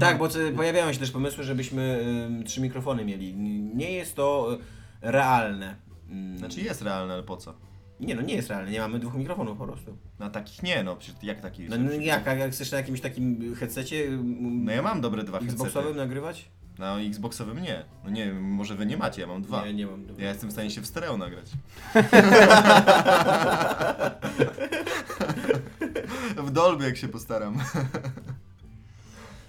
Tak, 0.00 0.18
bo 0.18 0.28
pojawiają 0.56 0.92
się 0.92 0.98
też 0.98 1.10
pomysły, 1.10 1.44
żebyśmy 1.44 2.00
ym, 2.26 2.44
trzy 2.44 2.60
mikrofony 2.60 3.04
mieli. 3.04 3.34
Nie 3.74 3.92
jest 3.92 4.14
to 4.16 4.48
y, 4.54 4.58
realne. 5.00 5.76
Mm, 6.10 6.38
Znaczy 6.38 6.60
jest 6.60 6.82
realne, 6.82 7.14
ale 7.14 7.22
po 7.22 7.36
co? 7.36 7.54
Nie 8.00 8.14
no, 8.14 8.22
nie 8.22 8.34
jest 8.34 8.48
realne, 8.48 8.70
nie 8.70 8.80
mamy 8.80 8.98
dwóch 8.98 9.14
mikrofonów 9.14 9.58
po 9.58 9.66
prostu. 9.66 9.96
Na 10.18 10.30
takich 10.30 10.62
nie, 10.62 10.82
no 10.84 10.96
przecież 10.96 11.22
jak 11.22 11.40
taki 11.40 11.68
No, 11.68 11.76
no 11.78 11.90
jak, 11.92 12.26
jak, 12.26 12.38
jak 12.38 12.52
chcesz 12.52 12.72
na 12.72 12.78
jakimś 12.78 13.00
takim 13.00 13.54
headsetie 13.54 14.06
ym, 14.06 14.64
No 14.64 14.72
ja 14.72 14.82
mam 14.82 15.00
dobre 15.00 15.24
dwa 15.24 15.38
Xboxowym 15.38 15.72
headsety. 15.72 15.98
nagrywać? 15.98 16.48
Na 16.78 17.00
Xboxowym 17.00 17.62
nie. 17.62 17.84
No 18.04 18.10
nie, 18.10 18.32
może 18.32 18.74
wy 18.74 18.86
nie 18.86 18.96
macie, 18.96 19.20
ja 19.20 19.26
mam 19.26 19.42
dwa. 19.42 19.64
Nie, 19.66 19.74
nie 19.74 19.86
mam. 19.86 20.04
Ja 20.18 20.28
jestem 20.28 20.48
w 20.48 20.52
stanie 20.52 20.70
się 20.70 20.80
w 20.80 20.86
stereo 20.86 21.16
nagrać. 21.16 21.46
w 26.46 26.50
Dolby 26.50 26.84
jak 26.84 26.96
się 26.96 27.08
postaram. 27.08 27.58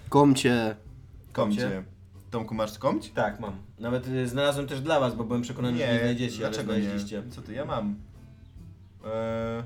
Komcie. 0.08 0.76
Komcie. 1.32 1.82
Tomku, 2.30 2.54
masz 2.54 2.78
komć? 2.78 3.10
Tak, 3.10 3.40
mam. 3.40 3.52
Nawet 3.78 4.08
y, 4.08 4.28
znalazłem 4.28 4.66
też 4.66 4.80
dla 4.80 5.00
was, 5.00 5.14
bo 5.14 5.24
byłem 5.24 5.42
przekonany, 5.42 5.78
że 5.78 5.92
nie 5.92 5.98
znajdziecie, 6.00 6.38
dlaczego 6.38 6.72
ale 6.72 6.80
nie? 6.80 6.84
znaleźliście. 6.86 7.22
Co 7.30 7.42
ty, 7.42 7.52
ja 7.54 7.64
mam. 7.64 7.94
Eee... 9.04 9.64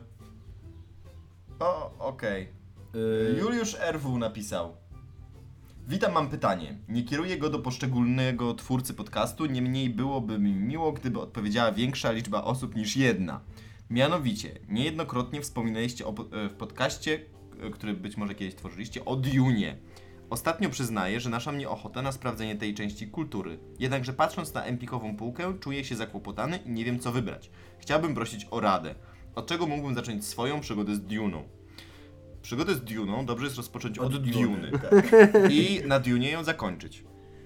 O, 1.60 1.90
okej. 1.98 2.48
Y, 2.94 3.36
Juliusz 3.40 3.76
RW 3.92 4.18
napisał. 4.18 4.76
Witam, 5.88 6.12
mam 6.12 6.28
pytanie. 6.28 6.78
Nie 6.88 7.02
kieruję 7.04 7.38
go 7.38 7.50
do 7.50 7.58
poszczególnego 7.58 8.54
twórcy 8.54 8.94
podcastu, 8.94 9.46
niemniej 9.46 9.90
byłoby 9.90 10.38
mi 10.38 10.52
miło, 10.54 10.92
gdyby 10.92 11.20
odpowiedziała 11.20 11.72
większa 11.72 12.12
liczba 12.12 12.44
osób 12.44 12.76
niż 12.76 12.96
jedna. 12.96 13.40
Mianowicie, 13.90 14.58
niejednokrotnie 14.68 15.40
wspominaliście 15.40 16.06
o, 16.06 16.10
e, 16.32 16.48
w 16.48 16.54
podcaście, 16.54 17.18
k- 17.18 17.24
który 17.72 17.94
być 17.94 18.16
może 18.16 18.34
kiedyś 18.34 18.54
tworzyliście, 18.54 19.04
o 19.04 19.16
Dune. 19.16 19.76
Ostatnio 20.30 20.70
przyznaję, 20.70 21.20
że 21.20 21.30
nasza 21.30 21.52
mnie 21.52 21.68
ochota 21.68 22.02
na 22.02 22.12
sprawdzenie 22.12 22.56
tej 22.56 22.74
części 22.74 23.08
kultury. 23.08 23.58
Jednakże 23.78 24.12
patrząc 24.12 24.54
na 24.54 24.64
empikową 24.64 25.16
półkę, 25.16 25.58
czuję 25.60 25.84
się 25.84 25.96
zakłopotany 25.96 26.56
i 26.66 26.70
nie 26.70 26.84
wiem 26.84 26.98
co 26.98 27.12
wybrać. 27.12 27.50
Chciałbym 27.78 28.14
prosić 28.14 28.46
o 28.50 28.60
radę. 28.60 28.94
Od 29.34 29.46
czego 29.46 29.66
mógłbym 29.66 29.94
zacząć 29.94 30.24
swoją 30.24 30.60
przygodę 30.60 30.94
z 30.94 31.00
Dune'ą? 31.00 31.42
Przygodę 32.42 32.74
z 32.74 32.80
Dune'ą 32.80 33.24
dobrze 33.24 33.44
jest 33.44 33.56
rozpocząć 33.56 33.98
od, 33.98 34.14
Od 34.14 34.30
Duny. 34.30 34.32
Duny, 34.32 34.70
tak. 34.78 35.12
I 35.52 35.80
na 35.86 36.00
Dune 36.00 36.28
ją 36.28 36.44
zakończyć. 36.44 37.04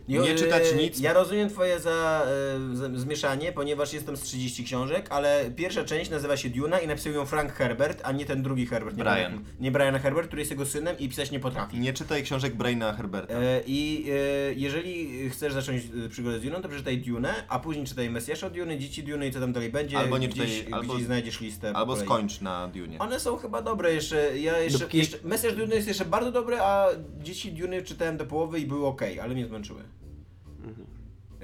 Nie 0.09 0.21
y, 0.33 0.35
czytać 0.35 0.63
nic. 0.79 1.01
Ja 1.01 1.13
rozumiem 1.13 1.49
twoje 1.49 1.81
za, 1.81 2.27
y, 2.73 2.77
z- 2.77 3.01
zmieszanie, 3.01 3.53
ponieważ 3.53 3.93
jestem 3.93 4.17
z 4.17 4.21
30 4.21 4.65
książek, 4.65 5.07
ale 5.11 5.51
pierwsza 5.57 5.85
część 5.85 6.11
nazywa 6.11 6.37
się 6.37 6.51
Duna 6.51 6.79
i 6.79 6.87
napisał 6.87 7.13
ją 7.13 7.27
Frank 7.27 7.53
Herbert, 7.53 8.01
a 8.05 8.13
nie 8.13 8.25
ten 8.25 8.43
drugi 8.43 8.67
Herbert. 8.67 8.97
Nie 8.97 9.03
Brian. 9.05 9.17
pamiętam. 9.33 9.45
Nie 9.61 9.71
Brian 9.71 9.99
Herbert, 9.99 10.27
który 10.27 10.43
jest 10.43 10.51
jego 10.51 10.67
synem 10.67 10.99
i 10.99 11.09
pisać 11.09 11.31
nie 11.31 11.41
potrafi. 11.41 11.79
Nie 11.81 11.93
czytaj 11.93 12.23
książek 12.23 12.55
Braina 12.55 12.93
Herberta. 12.93 13.35
E, 13.35 13.61
I 13.67 14.07
e, 14.11 14.55
jeżeli 14.55 15.31
chcesz 15.31 15.53
zacząć 15.53 15.83
e, 16.07 16.09
przygodę 16.09 16.39
z 16.39 16.43
Duną, 16.43 16.63
to 16.63 16.69
przeczytaj 16.69 16.99
Dune, 16.99 17.35
a 17.49 17.59
później 17.59 17.87
czytaj 17.87 18.11
Mesjasza 18.11 18.51
Duny, 18.51 18.79
Dzieci 18.79 19.03
Duny 19.03 19.29
i 19.29 19.33
co 19.33 19.41
tam 19.41 19.53
dalej 19.53 19.71
będzie. 19.71 19.99
Albo 19.99 20.19
nie 20.19 20.29
gdzieś, 20.29 20.51
czytaj- 20.65 20.75
albo- 20.75 20.95
gdzieś 20.95 21.07
znajdziesz 21.07 21.41
listę. 21.41 21.73
Albo 21.75 21.97
skończ 21.97 22.41
na 22.41 22.69
Dune. 22.69 22.99
One 22.99 23.21
są 23.21 23.37
chyba 23.37 23.63
dobre 23.63 23.95
jeszcze. 23.95 24.39
Ja 24.39 24.59
jeszcze, 24.59 24.79
Dopóki- 24.79 24.99
jeszcze 24.99 25.19
Mesjasz 25.25 25.55
Duny 25.55 25.75
jest 25.75 25.89
jeszcze 25.89 26.05
bardzo 26.05 26.33
dobry, 26.33 26.57
a 26.61 26.87
Dzieci 27.23 27.53
Duny 27.53 27.83
czytałem 27.83 28.17
do 28.17 28.27
połowy 28.27 28.61
i 28.61 28.67
były 28.67 28.87
ok, 28.87 29.03
ale 29.23 29.35
mnie 29.35 29.47
zmęczyły. 29.47 29.83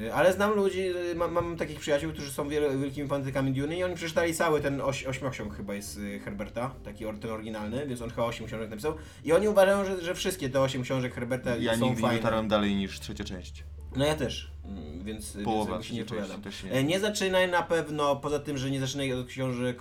E, 0.02 0.14
Ale 0.14 0.32
znam 0.32 0.54
ludzi, 0.54 0.82
e, 1.10 1.14
mam, 1.14 1.32
mam 1.32 1.56
takich 1.56 1.80
przyjaciół, 1.80 2.12
którzy 2.12 2.30
są 2.30 2.48
wiel, 2.48 2.80
wielkimi 2.80 3.08
fanatykami 3.08 3.52
Duny 3.52 3.76
i 3.76 3.84
oni 3.84 3.94
przeczytali 3.94 4.34
cały 4.34 4.60
ten 4.60 4.80
oś, 4.80 5.06
ośmiosiąg 5.06 5.56
chyba 5.56 5.74
jest 5.74 6.00
e, 6.16 6.18
Herberta, 6.18 6.74
taki 6.84 7.06
or- 7.06 7.18
ten 7.18 7.30
oryginalny, 7.30 7.86
więc 7.86 8.02
on 8.02 8.10
chyba 8.10 8.24
8 8.24 8.46
książek 8.46 8.70
napisał. 8.70 8.94
I 9.24 9.32
oni 9.32 9.48
uważają, 9.48 9.84
że, 9.84 10.00
że 10.04 10.14
wszystkie 10.14 10.50
te 10.50 10.60
8 10.60 10.82
książek 10.82 11.14
Herberta 11.14 11.56
Ja 11.56 11.76
są 11.76 11.84
nigdy 11.86 12.02
nie 12.02 12.08
fajne. 12.08 12.22
dotarłem 12.22 12.48
dalej 12.48 12.74
niż 12.76 13.00
trzecia 13.00 13.24
część. 13.24 13.64
No 13.96 14.06
ja 14.06 14.14
też, 14.14 14.50
mm, 14.64 15.04
więc, 15.04 15.36
Połowa 15.44 15.72
więc 15.72 15.84
się 15.86 15.94
nie 15.94 16.04
też 16.04 16.62
Nie. 16.64 16.70
nie. 16.70 16.84
nie 16.84 17.00
zaczynaj 17.00 17.50
na 17.50 17.62
pewno, 17.62 18.16
poza 18.16 18.38
tym, 18.38 18.58
że 18.58 18.70
nie 18.70 18.80
zaczynaj 18.80 19.12
od 19.12 19.26
książek 19.26 19.80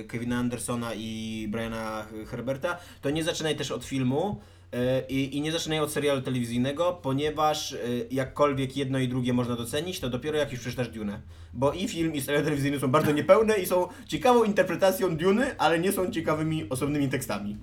e, 0.00 0.04
Kevina 0.04 0.36
Andersona 0.38 0.94
i 0.94 1.46
Briana 1.50 2.06
Herberta, 2.26 2.78
to 3.02 3.10
nie 3.10 3.24
zaczynaj 3.24 3.56
też 3.56 3.70
od 3.70 3.84
filmu 3.84 4.40
e, 4.40 4.59
i, 5.08 5.36
i 5.36 5.40
nie 5.40 5.52
zaczynaj 5.52 5.80
od 5.80 5.92
serialu 5.92 6.22
telewizyjnego, 6.22 6.98
ponieważ 7.02 7.72
e, 7.72 7.78
jakkolwiek 8.10 8.76
jedno 8.76 8.98
i 8.98 9.08
drugie 9.08 9.32
można 9.32 9.56
docenić, 9.56 10.00
to 10.00 10.10
dopiero 10.10 10.38
jak 10.38 10.52
już 10.52 10.60
przeczytasz 10.60 10.88
Dune. 10.88 11.20
Bo 11.52 11.72
i 11.72 11.88
film, 11.88 12.14
i 12.14 12.20
serial 12.20 12.44
telewizyjny 12.44 12.80
są 12.80 12.88
bardzo 12.88 13.12
niepełne 13.12 13.56
i 13.56 13.66
są 13.66 13.88
ciekawą 14.06 14.44
interpretacją 14.44 15.16
Duny, 15.16 15.58
ale 15.58 15.78
nie 15.78 15.92
są 15.92 16.10
ciekawymi 16.10 16.68
osobnymi 16.68 17.08
tekstami. 17.08 17.56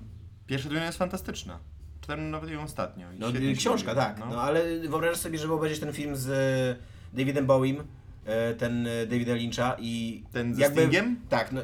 Pierwsza 0.48 0.70
Dune 0.70 0.86
jest 0.86 0.98
fantastyczna. 0.98 1.60
Czytałem 2.02 2.32
nawet 2.32 2.50
ją 2.50 2.64
ostatnio. 2.64 3.12
i 3.12 3.20
No, 3.20 3.28
książka, 3.58 3.96
tak. 3.96 4.20
No. 4.20 4.42
ale 4.42 4.80
wyobrażasz 4.80 5.20
sobie, 5.20 5.38
żeby 5.38 5.54
obejrzeć 5.54 5.80
ten 5.80 5.94
film 5.94 6.16
z 6.16 6.30
e, 6.30 7.18
Davidem 7.18 7.46
Bowiem, 7.46 7.84
e, 8.26 8.54
ten 8.54 8.88
e, 8.88 9.06
Davida 9.06 9.34
Lyncha 9.34 9.76
i... 9.80 10.24
Ten 10.32 10.56
ze 10.56 10.66
Stingiem? 10.66 11.20
Tak, 11.30 11.52
no, 11.52 11.62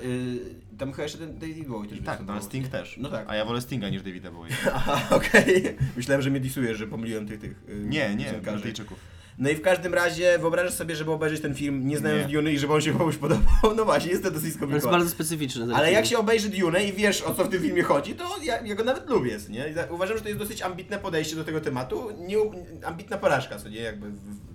tam 0.86 0.92
chyba 0.94 1.04
jeszcze 1.04 1.18
ten 1.18 1.40
David 1.40 1.68
Bowie 1.68 1.90
też 1.90 2.00
Tak, 2.06 2.20
no, 2.28 2.34
ale 2.34 2.42
Sting 2.42 2.68
też. 2.68 2.98
No 2.98 3.10
tak. 3.10 3.26
A 3.30 3.36
ja 3.36 3.46
wolę 3.46 3.62
Stinga 3.62 3.90
niż 3.90 4.02
Davida 4.04 4.32
Bowie. 4.32 4.52
Aha, 4.74 5.16
okej. 5.16 5.64
Myślałem, 5.98 6.22
że 6.22 6.30
mnie 6.30 6.40
disujesz, 6.40 6.78
że 6.78 6.88
pomyliłem 6.88 7.28
tych, 7.28 7.40
tych 7.40 7.52
y, 7.70 7.76
Nie, 7.90 8.16
nie, 8.16 8.26
piosenkarzy. 8.26 8.58
Brytyjczyków. 8.58 9.00
No 9.38 9.50
i 9.50 9.56
w 9.56 9.62
każdym 9.62 9.94
razie 9.94 10.40
wyobrażasz 10.40 10.74
sobie, 10.74 10.96
żeby 10.96 11.12
obejrzeć 11.12 11.42
ten 11.42 11.56
film, 11.56 11.88
nie 11.88 11.98
znając 11.98 12.28
Nie. 12.28 12.34
Duny 12.34 12.54
i 12.54 12.60
żeby 12.60 12.74
on 12.74 12.82
się 12.82 12.94
komuś 12.98 13.18
podobał. 13.18 13.46
No 13.78 13.86
właśnie, 13.86 14.12
jest 14.12 14.24
to 14.24 14.32
dosyć 14.32 14.42
To 14.44 14.48
jest 14.48 14.58
skomplikowane. 14.58 14.98
bardzo 14.98 15.12
specyficzne. 15.12 15.62
ten 15.68 15.76
Ale 15.76 15.86
film. 15.86 15.96
jak 15.96 16.06
się 16.06 16.18
obejrzy 16.18 16.50
Dune 16.50 16.84
i 16.86 16.94
wiesz 16.94 17.22
o 17.22 17.34
co 17.36 17.44
w 17.46 17.50
tym 17.50 17.62
filmie 17.62 17.84
chodzi, 17.84 18.16
to 18.16 18.24
ja, 18.44 18.62
ja 18.62 18.76
go 18.76 18.84
nawet 18.84 19.10
lubię, 19.10 19.38
nie? 19.50 19.70
I 19.70 19.74
za- 19.74 19.86
Uważam, 19.86 20.18
że 20.18 20.24
to 20.24 20.30
jest 20.30 20.40
dosyć 20.40 20.62
ambitne 20.62 20.98
podejście 21.00 21.36
do 21.36 21.44
tego 21.44 21.62
tematu, 21.62 22.10
nie, 22.20 22.38
ambitna 22.86 23.18
porażka, 23.18 23.58
co 23.60 23.70
nie? 23.70 23.80
Jakby 23.82 24.10
w... 24.10 24.53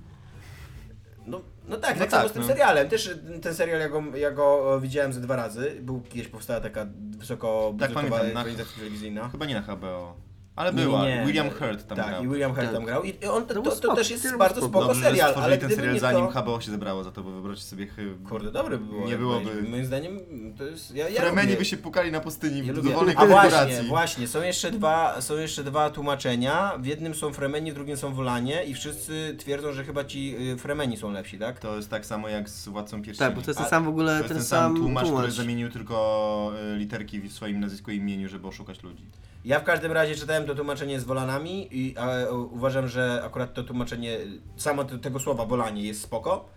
No, 1.28 1.40
no 1.68 1.76
tak, 1.76 1.96
No 1.96 2.00
tak, 2.00 2.10
tak, 2.10 2.10
samo 2.10 2.28
z 2.28 2.32
tym 2.32 2.42
no. 2.42 2.48
serialem. 2.48 2.88
Też 2.88 3.18
ten 3.42 3.54
serial, 3.54 3.80
ja 3.80 3.88
go, 3.88 4.02
ja 4.16 4.30
go 4.30 4.76
e, 4.76 4.80
widziałem 4.80 5.12
ze 5.12 5.20
dwa 5.20 5.36
razy. 5.36 5.76
Był 5.80 6.00
kiedyś 6.00 6.28
powstała 6.28 6.60
taka 6.60 6.86
wysoko 7.18 7.74
Tak, 7.80 7.92
pamiętam, 7.92 8.32
na- 8.32 8.44
telewizyjna. 8.76 9.28
Chyba 9.28 9.46
nie 9.46 9.54
na 9.54 9.62
HBO. 9.62 10.27
Ale 10.58 10.72
była. 10.72 11.04
nie. 11.04 11.22
William 11.26 11.50
Hurt 11.50 11.86
tam 11.86 11.98
tak, 11.98 12.08
grał. 12.08 12.24
i 12.24 12.28
William 12.28 12.54
Hurt 12.54 12.66
Tak. 12.66 12.74
tam 12.74 12.84
grał. 12.84 13.02
I 13.04 13.26
on, 13.26 13.46
to, 13.46 13.54
To 13.54 13.62
to, 13.62 13.76
to, 13.76 13.96
też 13.96 14.10
jest 14.10 14.36
bardzo 14.36 14.60
spoko. 14.60 14.86
Dobrze, 14.86 15.02
serial, 15.02 15.26
że 15.26 15.32
stworzyli 15.32 15.44
ale 15.54 15.58
ten 15.58 15.70
serial 15.70 15.94
nie 15.94 16.00
zanim 16.00 16.28
to... 16.32 16.40
HBO 16.42 16.60
się 16.60 16.70
zebrało 16.70 17.04
za 17.04 17.12
to, 17.12 17.22
bo 17.22 17.30
wyobraźcie 17.30 17.64
sobie 17.64 17.86
chyba... 17.86 18.28
Kurde, 18.28 18.50
dobry 18.52 18.78
by 18.78 18.84
było. 18.84 19.06
Nie 19.06 19.18
byłoby-. 19.18 19.62
Moim 19.62 19.84
zdaniem 19.84 20.20
to 20.58 20.64
jest... 20.64 20.94
Ja, 20.94 21.08
ja 21.08 21.20
Fremeni 21.20 21.56
by 21.56 21.64
się 21.64 21.76
pukali 21.76 22.12
na 22.12 22.20
pustyni 22.20 22.66
Ja 22.66 22.72
w 22.72 22.82
dowolnej 22.82 23.14
A 23.18 23.26
właśnie, 23.26 23.82
właśnie, 23.82 24.28
są 24.28 24.42
jeszcze, 24.42 24.70
dwa, 24.70 25.20
są 25.20 25.36
jeszcze 25.36 25.64
dwa 25.64 25.90
tłumaczenia. 25.90 26.72
W 26.78 26.86
jednym 26.86 27.14
są 27.14 27.32
Fremeni, 27.32 27.72
w 27.72 27.74
drugim 27.74 27.96
są 27.96 28.14
Wolanie 28.14 28.64
i 28.64 28.74
wszyscy 28.74 29.34
twierdzą, 29.38 29.72
że 29.72 29.84
chyba 29.84 30.04
ci 30.04 30.36
y, 30.52 30.56
Fremeni 30.56 30.96
są 30.96 31.10
lepsi, 31.10 31.38
tak? 31.38 31.58
To 31.58 31.76
jest 31.76 31.90
tak 31.90 32.06
samo 32.06 32.28
jak 32.28 32.48
z 32.48 32.68
Władcą 32.68 33.02
Pierścieni. 33.02 33.28
Tak, 33.28 33.36
bo 33.36 33.42
to 33.42 33.50
jest 33.50 33.60
ten 33.60 33.68
sam 33.68 33.84
w 33.84 33.88
ogóle, 33.88 34.12
To 34.12 34.16
jest 34.16 34.28
ten, 34.28 34.36
ten 34.36 34.46
sam 34.46 34.76
tłumacz, 34.76 35.04
który 35.04 35.16
tłumacz. 35.16 35.34
zamienił 35.34 35.70
tylko 35.70 36.52
y, 36.74 36.76
literki 36.76 37.20
w 37.20 37.32
swoim 37.32 37.60
nazwisku 37.60 37.90
i 37.90 37.96
imieniu, 37.96 38.28
żeby 38.28 38.48
oszukać 38.48 38.82
ludzi. 38.82 39.02
Ja 39.48 39.60
w 39.60 39.64
każdym 39.64 39.92
razie 39.92 40.14
czytałem 40.14 40.44
to 40.46 40.54
tłumaczenie 40.54 41.00
z 41.00 41.04
Wolanami 41.04 41.68
i 41.70 41.94
a, 41.98 42.30
uważam, 42.30 42.88
że 42.88 43.22
akurat 43.24 43.54
to 43.54 43.64
tłumaczenie, 43.64 44.18
samo 44.56 44.84
te, 44.84 44.98
tego 44.98 45.20
słowa 45.20 45.46
Wolanie 45.46 45.82
jest 45.82 46.02
spoko. 46.02 46.48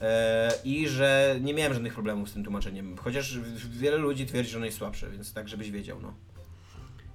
E, 0.00 0.52
I 0.64 0.88
że 0.88 1.36
nie 1.40 1.54
miałem 1.54 1.74
żadnych 1.74 1.94
problemów 1.94 2.28
z 2.28 2.32
tym 2.32 2.44
tłumaczeniem. 2.44 2.96
Chociaż 2.96 3.38
wiele 3.70 3.96
ludzi 3.96 4.26
twierdzi, 4.26 4.50
że 4.50 4.56
ono 4.56 4.66
jest 4.66 4.78
słabsze, 4.78 5.10
więc 5.10 5.32
tak, 5.32 5.48
żebyś 5.48 5.70
wiedział, 5.70 5.98
no. 6.02 6.14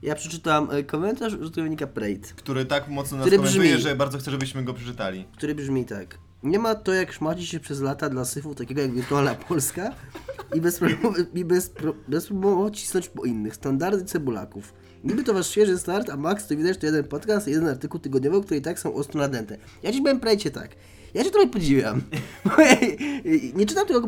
Ja 0.01 0.15
przeczytam 0.15 0.67
e, 0.72 0.84
komentarz 0.84 1.34
użytkownika 1.34 1.88
Prate, 1.88 2.34
Który 2.36 2.65
tak 2.65 2.88
mocno 2.88 3.17
nas 3.17 3.26
Który 3.28 3.38
komentuje, 3.38 3.76
brzmi- 3.76 3.82
że 3.82 3.95
bardzo 3.95 4.17
chcę, 4.17 4.32
żebyśmy 4.32 4.63
go 4.63 4.74
przeczytali. 4.74 5.26
który 5.38 5.55
brzmi 5.55 5.86
tak. 5.86 6.17
Nie 6.43 6.59
ma 6.59 6.76
to 6.76 6.93
jak 6.93 7.13
szmaci 7.13 7.47
się 7.47 7.59
przez 7.59 7.82
lata 7.82 8.09
dla 8.09 8.26
syfu 8.26 8.55
takiego 8.55 8.82
jak 8.82 8.91
Wirtualna 8.91 9.36
Polska 9.36 9.95
i 10.53 10.61
bez 10.61 10.80
problemu, 10.80 11.13
i 11.34 11.45
bez, 11.45 11.69
pro, 11.69 11.93
bez 12.07 12.28
problemu 12.28 12.69
cisnąć 12.72 13.09
po 13.09 13.26
innych. 13.26 13.55
Standardy 13.55 14.05
cebulaków. 14.05 14.74
Niby 15.04 15.24
to 15.24 15.34
wasz 15.34 15.49
świeży 15.49 15.78
start, 15.78 16.10
a 16.10 16.18
max 16.18 16.47
to 16.47 16.56
widać 16.56 16.78
to 16.78 16.86
jeden 16.86 17.04
podcast 17.04 17.47
i 17.47 17.52
jeden 17.52 17.68
artykuł 17.68 17.99
tygodniowy, 17.99 18.41
które 18.41 18.58
i 18.58 18.62
tak 18.62 18.80
są 18.80 18.93
ostro 18.93 19.20
nadęte. 19.20 19.58
Ja 19.84 19.91
ci 19.91 20.02
powiem 20.02 20.20
prajcie 20.20 20.52
tak. 20.52 20.70
Ja 21.14 21.24
cię 21.24 21.32
trochę 21.32 21.47
podziwiam. 21.47 22.01
Ja, 22.57 23.32
nie 23.55 23.66
czytam 23.66 23.88
tego 23.88 24.01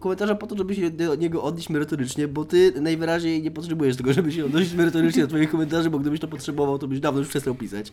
komentarza, 0.00 0.34
po 0.34 0.46
to, 0.46 0.56
żeby 0.56 0.74
się 0.74 0.90
do 0.90 1.14
niego 1.14 1.42
odnieść 1.42 1.70
merytorycznie, 1.70 2.28
bo 2.28 2.44
ty 2.44 2.72
najwyraźniej 2.80 3.42
nie 3.42 3.50
potrzebujesz 3.50 3.96
tego, 3.96 4.12
żeby 4.12 4.32
się 4.32 4.44
odnosić 4.44 4.74
merytorycznie 4.74 5.22
do 5.22 5.28
twoich 5.28 5.50
komentarzy, 5.50 5.90
bo 5.90 5.98
gdybyś 5.98 6.20
to 6.20 6.28
potrzebował, 6.28 6.78
to 6.78 6.88
byś 6.88 7.00
dawno 7.00 7.18
już 7.20 7.28
przestał 7.28 7.54
pisać. 7.54 7.92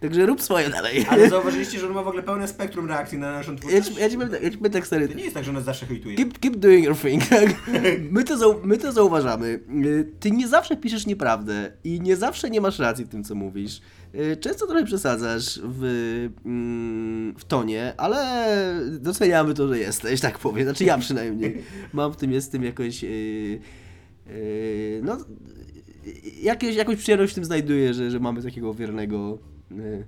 Także 0.00 0.26
rób 0.26 0.42
swoje 0.42 0.68
dalej. 0.70 1.06
Ale 1.08 1.28
zauważyliście, 1.30 1.78
że 1.78 1.86
on 1.86 1.92
ma 1.94 2.02
w 2.02 2.08
ogóle 2.08 2.22
pełne 2.22 2.48
spektrum 2.48 2.88
reakcji 2.88 3.18
na 3.18 3.32
naszą 3.32 3.52
Ja 3.52 3.58
twórczość? 3.58 3.88
ci, 3.88 4.00
ja 4.00 4.10
ci 4.10 4.14
powiem 4.16 4.30
tak, 4.30 4.42
ja 4.42 4.50
ci 4.50 4.56
powiem 4.56 4.72
tak 4.72 4.86
stary. 4.86 5.08
To 5.08 5.14
nie 5.14 5.22
jest 5.22 5.34
tak, 5.34 5.44
że 5.44 5.52
nas 5.52 5.64
zawsze 5.64 5.86
hejtuje. 5.86 6.16
Keep, 6.16 6.38
keep 6.38 6.56
doing 6.56 6.84
your 6.84 6.96
thing, 6.96 7.26
tak? 7.28 7.54
My 8.12 8.24
to, 8.24 8.36
zau, 8.36 8.60
my 8.64 8.78
to 8.78 8.92
zauważamy. 8.92 9.60
Y, 9.84 10.10
Ty 10.20 10.30
nie 10.30 10.48
zawsze 10.48 10.76
piszesz 10.76 11.06
nieprawdę 11.06 11.72
i 11.84 12.00
nie 12.00 12.16
zawsze 12.16 12.50
nie 12.50 12.60
masz 12.60 12.78
racji 12.78 13.04
w 13.04 13.08
tym, 13.08 13.24
co 13.24 13.34
mówisz. 13.34 13.80
Y, 14.14 14.36
Często 14.36 14.66
trochę 14.66 14.84
przesadzasz 14.84 15.60
w, 15.64 15.84
mm, 16.44 17.34
w 17.38 17.44
tonie, 17.44 17.94
ale 17.96 18.50
doceniamy 19.00 19.54
to, 19.54 19.68
że 19.68 19.78
jesteś, 19.78 20.20
tak 20.20 20.38
powiem. 20.38 20.64
Znaczy 20.64 20.84
ja 20.84 20.98
przynajmniej. 20.98 21.62
Mam 21.92 22.12
w 22.12 22.16
tym, 22.16 22.32
jest 22.32 22.48
w 22.48 22.52
tym 22.52 22.64
jakoś... 22.64 23.02
Yy, 23.02 23.10
yy, 24.26 25.00
no, 25.02 25.18
jakieś, 26.42 26.76
jakąś 26.76 26.96
przyjemność 26.96 27.32
w 27.32 27.34
tym 27.34 27.44
znajduję, 27.44 27.94
że, 27.94 28.10
że 28.10 28.20
mamy 28.20 28.42
takiego 28.42 28.74
wiernego 28.74 29.38
y, 29.72 29.74
y, 29.74 30.06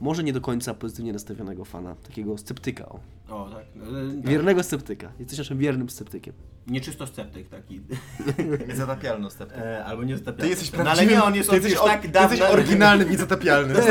może 0.00 0.24
nie 0.24 0.32
do 0.32 0.40
końca 0.40 0.74
pozytywnie 0.74 1.12
nastawionego 1.12 1.64
fana, 1.64 1.94
takiego 1.94 2.38
sceptyka. 2.38 2.88
O. 2.88 3.00
O, 3.28 3.50
tak. 3.50 3.62
E, 3.62 4.22
tak. 4.22 4.30
Wiernego 4.30 4.62
sceptyka. 4.62 5.12
Jesteś 5.18 5.38
naszym 5.38 5.58
wiernym 5.58 5.90
sceptykiem. 5.90 6.34
Nieczysto 6.66 7.06
sceptyk 7.06 7.48
taki. 7.48 7.80
Niezatapialno 8.68 9.30
step. 9.30 9.52
E, 9.52 9.84
albo 9.84 10.04
nie 10.04 10.18
stepia. 10.18 10.42
Ty 10.42 10.48
jesteś 10.48 10.72
no, 10.72 10.90
ale 10.90 11.06
nie, 11.06 11.22
on 11.22 11.34
jest, 11.34 11.50
ty 11.50 11.56
jesteś, 11.56 11.74
tak 11.74 12.02
ty 12.02 12.08
dawno... 12.08 12.30
jesteś 12.30 12.50
oryginalnym, 12.50 13.10
niezatapialnym. 13.10 13.76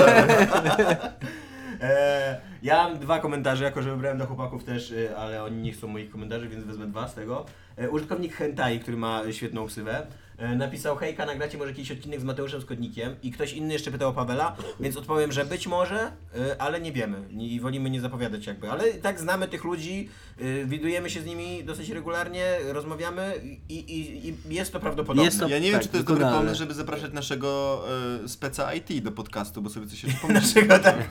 E, 1.82 2.42
ja 2.64 2.84
mam 2.84 3.00
dwa 3.00 3.20
komentarze, 3.20 3.64
jako 3.64 3.82
że 3.82 3.92
wybrałem 3.92 4.18
dla 4.18 4.26
chłopaków 4.26 4.64
też, 4.64 4.92
e, 4.92 5.18
ale 5.18 5.44
oni 5.44 5.62
nie 5.62 5.72
chcą 5.72 5.88
moich 5.88 6.10
komentarzy, 6.10 6.50
więc 6.50 6.64
wezmę 6.64 6.88
dwa 6.88 7.08
z 7.08 7.14
tego. 7.14 7.46
E, 7.78 7.90
użytkownik 7.90 8.34
Hentai, 8.34 8.80
który 8.80 8.98
ma 8.98 9.22
świetną 9.32 9.68
ksywę, 9.68 10.08
napisał 10.56 10.96
hejka, 10.96 11.26
nagracie 11.26 11.58
może 11.58 11.70
jakiś 11.72 11.92
odcinek 11.92 12.22
z 12.22 12.24
Mateuszem 12.24 12.62
Skodnikiem 12.62 13.16
i 13.24 13.32
ktoś 13.32 13.54
inny 13.54 13.74
jeszcze 13.74 13.92
pytał 13.92 14.10
o 14.10 14.14
Pawela, 14.14 14.56
więc 14.80 14.98
odpowiem, 14.98 15.32
że 15.32 15.46
być 15.46 15.68
może, 15.68 16.12
e, 16.36 16.62
ale 16.62 16.82
nie 16.82 16.92
wiemy 16.92 17.24
i 17.32 17.60
wolimy 17.60 17.90
nie 17.90 18.02
zapowiadać 18.02 18.48
jakby, 18.48 18.72
ale 18.72 18.94
tak 18.94 19.20
znamy 19.20 19.48
tych 19.48 19.64
ludzi, 19.64 20.10
e, 20.40 20.66
widujemy 20.66 21.10
się 21.10 21.22
z 21.22 21.26
nimi 21.26 21.64
dosyć 21.64 21.90
regularnie, 21.90 22.44
rozmawiamy 22.68 23.34
i, 23.70 23.74
i, 23.76 24.28
i 24.50 24.56
jest 24.56 24.74
to 24.74 24.80
prawdopodobne. 24.80 25.24
Jest 25.24 25.40
to- 25.40 25.48
Ja 25.48 25.60
nie 25.60 25.72
tak, 25.72 25.74
wiem, 25.74 25.82
czy 25.82 25.88
to 25.88 25.98
jest 25.98 26.08
dobry 26.08 26.26
pomysł, 26.26 26.56
żeby 26.56 26.74
zapraszać 26.74 27.14
naszego 27.14 27.84
e, 28.24 28.28
speca 28.28 28.74
IT 28.74 29.04
do 29.04 29.12
podcastu, 29.12 29.62
bo 29.62 29.70
sobie 29.70 29.88
coś 29.88 30.04
jeszcze 30.04 30.20
pomyśleć. 30.28 30.56
Naszego, 30.56 30.80
tak, 30.80 30.98
e, 30.98 31.06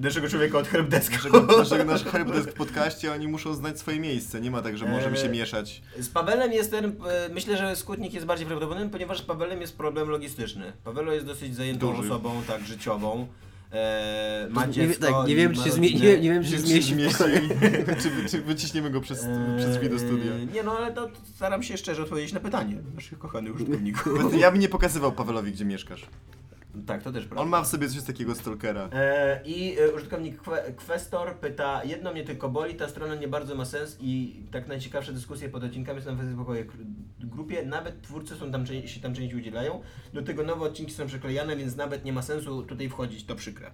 naszego 0.00 0.28
człowieka 0.28 0.58
od 0.58 0.68
helpdeska. 0.68 1.16
Naszego, 1.16 1.40
naszego, 1.58 1.84
nasz 1.84 2.04
helpdesk 2.04 2.50
w 2.50 2.54
podcaście, 2.54 3.12
oni 3.12 3.28
muszą 3.28 3.54
znać 3.54 3.78
swoje 3.78 4.00
miejsce. 4.00 4.40
Nie 4.40 4.50
ma 4.50 4.62
tak, 4.62 4.78
że 4.78 4.86
możemy 4.86 5.16
się 5.16 5.28
mieszać. 5.28 5.82
Z 5.98 6.08
Pawelem 6.08 6.52
jest 6.52 6.70
ten, 6.70 6.84
e, 6.84 7.28
myślę, 7.28 7.56
że 7.56 7.76
skutnik 7.76 8.14
jest 8.14 8.26
bardziej 8.26 8.45
prawdopodobny, 8.46 8.90
ponieważ 8.90 9.18
z 9.18 9.22
Pawelem 9.22 9.60
jest 9.60 9.76
problem 9.76 10.08
logistyczny. 10.08 10.72
Pawelo 10.84 11.12
jest 11.12 11.26
dosyć 11.26 11.54
zajętą 11.54 11.94
Duży. 11.96 12.08
osobą, 12.08 12.42
tak, 12.46 12.66
życiową. 12.66 13.26
E, 13.72 14.46
ma 14.50 14.66
Nie, 14.66 14.72
dziecko 14.72 15.06
tak, 15.06 15.28
nie 15.28 15.36
wiem, 15.36 15.54
czy 15.54 15.60
się, 15.62 15.70
zmie- 15.70 16.00
nie, 16.00 16.18
nie 16.20 16.30
wiem, 16.30 16.44
czy 16.44 16.50
się 16.50 16.58
zmieści 16.58 16.94
zmieści, 16.94 17.24
czy, 18.02 18.28
czy 18.30 18.42
wyciśniemy 18.42 18.90
go 18.90 19.00
przez, 19.00 19.24
Eee, 19.24 19.58
przez 19.58 19.70
drzwi 19.76 19.90
do 19.90 19.98
studia. 19.98 20.32
Nie 20.54 20.62
no, 20.62 20.78
ale 20.78 20.92
to 20.92 21.10
staram 21.34 21.62
się 21.62 21.76
szczerze 21.76 22.02
odpowiedzieć 22.02 22.32
na 22.32 22.40
pytanie 22.40 22.76
naszych 22.94 23.18
kochanych 23.18 23.54
użytkowników. 23.54 24.08
Ja 24.40 24.50
bym 24.50 24.60
nie 24.60 24.68
pokazywał 24.68 25.12
Pawelowi, 25.12 25.52
gdzie 25.52 25.64
mieszkasz. 25.64 26.06
Tak, 26.86 27.02
to 27.02 27.12
też 27.12 27.24
prawda. 27.26 27.42
On 27.42 27.48
ma 27.48 27.62
w 27.62 27.66
sobie 27.66 27.88
coś 27.88 28.02
takiego 28.02 28.34
stalkera. 28.34 28.88
E, 28.92 29.40
I 29.44 29.78
e, 29.78 29.92
użytkownik 29.92 30.42
Kwe- 30.42 30.74
Questor 30.86 31.34
pyta, 31.34 31.84
jedno 31.84 32.12
mnie 32.12 32.24
tylko 32.24 32.48
boli, 32.48 32.74
ta 32.74 32.88
strona 32.88 33.14
nie 33.14 33.28
bardzo 33.28 33.54
ma 33.54 33.64
sens 33.64 33.96
i 34.00 34.42
tak 34.52 34.68
najciekawsze 34.68 35.12
dyskusje 35.12 35.48
pod 35.48 35.64
odcinkami 35.64 36.02
są 36.02 36.12
na 36.12 36.22
facebookowej 36.22 36.66
grupie, 37.20 37.66
nawet 37.66 38.02
twórcy 38.02 38.36
są 38.36 38.52
tam, 38.52 38.66
się 38.66 39.00
tam 39.00 39.14
część 39.14 39.34
udzielają, 39.34 39.80
do 40.12 40.22
tego 40.22 40.42
nowe 40.44 40.64
odcinki 40.64 40.92
są 40.92 41.06
przyklejane, 41.06 41.56
więc 41.56 41.76
nawet 41.76 42.04
nie 42.04 42.12
ma 42.12 42.22
sensu 42.22 42.62
tutaj 42.62 42.88
wchodzić, 42.88 43.24
to 43.24 43.34
przykre. 43.34 43.70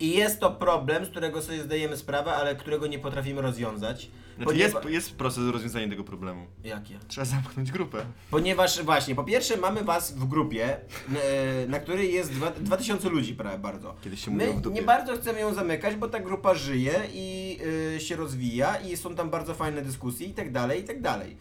I 0.00 0.10
jest 0.16 0.40
to 0.40 0.50
problem, 0.50 1.04
z 1.04 1.08
którego 1.08 1.42
sobie 1.42 1.62
zdajemy 1.62 1.96
sprawę, 1.96 2.32
ale 2.32 2.56
którego 2.56 2.86
nie 2.86 2.98
potrafimy 2.98 3.42
rozwiązać. 3.42 4.10
Znaczy 4.42 4.58
jest, 4.58 4.76
jest 4.88 5.16
proces 5.16 5.52
rozwiązania 5.52 5.88
tego 5.88 6.04
problemu. 6.04 6.46
Jakie? 6.64 6.98
Trzeba 7.08 7.24
zamknąć 7.24 7.72
grupę. 7.72 8.04
Ponieważ 8.30 8.82
właśnie, 8.82 9.14
po 9.14 9.24
pierwsze 9.24 9.56
mamy 9.56 9.84
was 9.84 10.12
w 10.14 10.24
grupie, 10.28 10.76
e, 10.76 11.66
na 11.68 11.80
której 11.80 12.12
jest 12.14 12.32
dwa, 12.32 12.50
2000 12.50 13.08
ludzi 13.08 13.34
prawie 13.34 13.58
bardzo. 13.58 13.94
Kiedyś 14.04 14.24
się 14.24 14.30
My 14.30 14.36
mówiło 14.36 14.58
w 14.58 14.60
dupie. 14.60 14.74
nie 14.76 14.82
bardzo 14.82 15.16
chcemy 15.16 15.40
ją 15.40 15.54
zamykać, 15.54 15.96
bo 15.96 16.08
ta 16.08 16.20
grupa 16.20 16.54
żyje 16.54 16.94
i 17.12 17.58
y, 17.96 18.00
się 18.00 18.16
rozwija 18.16 18.76
i 18.76 18.96
są 18.96 19.14
tam 19.14 19.30
bardzo 19.30 19.54
fajne 19.54 19.82
dyskusje 19.82 20.26
i 20.26 20.34
tak 20.34 20.52
dalej, 20.52 20.80
i 20.80 20.84
tak 20.84 21.00
dalej. 21.00 21.36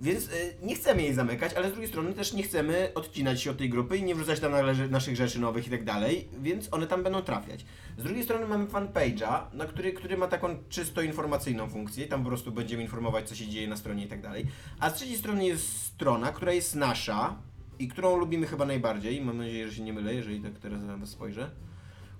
Więc 0.00 0.24
y, 0.24 0.54
nie 0.62 0.74
chcemy 0.74 1.02
jej 1.02 1.14
zamykać, 1.14 1.54
ale 1.54 1.68
z 1.68 1.72
drugiej 1.72 1.88
strony 1.90 2.12
też 2.12 2.32
nie 2.32 2.42
chcemy 2.42 2.90
odcinać 2.94 3.42
się 3.42 3.50
od 3.50 3.56
tej 3.58 3.68
grupy 3.70 3.96
i 3.96 4.02
nie 4.02 4.14
wrzucać 4.14 4.40
tam 4.40 4.52
nale- 4.52 4.88
naszych 4.90 5.16
rzeczy 5.16 5.40
nowych 5.40 5.66
i 5.66 5.70
tak 5.70 5.84
dalej, 5.84 6.28
więc 6.42 6.68
one 6.72 6.86
tam 6.86 7.02
będą 7.02 7.22
trafiać. 7.22 7.64
Z 7.98 8.02
drugiej 8.02 8.24
strony 8.24 8.46
mamy 8.46 8.66
fanpage'a, 8.66 9.40
na 9.52 9.66
który, 9.66 9.92
który 9.92 10.16
ma 10.16 10.26
taką 10.26 10.48
czysto 10.68 11.02
informacyjną 11.02 11.68
funkcję, 11.68 12.06
tam 12.06 12.22
po 12.22 12.28
prostu 12.28 12.52
będziemy 12.52 12.82
informować, 12.82 13.28
co 13.28 13.34
się 13.34 13.46
dzieje 13.46 13.68
na 13.68 13.76
stronie 13.76 14.04
i 14.04 14.08
tak 14.08 14.22
dalej. 14.22 14.46
A 14.80 14.90
z 14.90 14.94
trzeciej 14.94 15.16
strony 15.16 15.46
jest 15.46 15.82
strona, 15.82 16.32
która 16.32 16.52
jest 16.52 16.74
nasza 16.74 17.36
i 17.78 17.88
którą 17.88 18.16
lubimy 18.16 18.46
chyba 18.46 18.66
najbardziej, 18.66 19.20
mam 19.20 19.38
nadzieję, 19.38 19.68
że 19.68 19.74
się 19.74 19.82
nie 19.82 19.92
mylę, 19.92 20.14
jeżeli 20.14 20.40
tak 20.40 20.58
teraz 20.58 20.82
na 20.82 20.96
was 20.96 21.08
spojrzę 21.08 21.50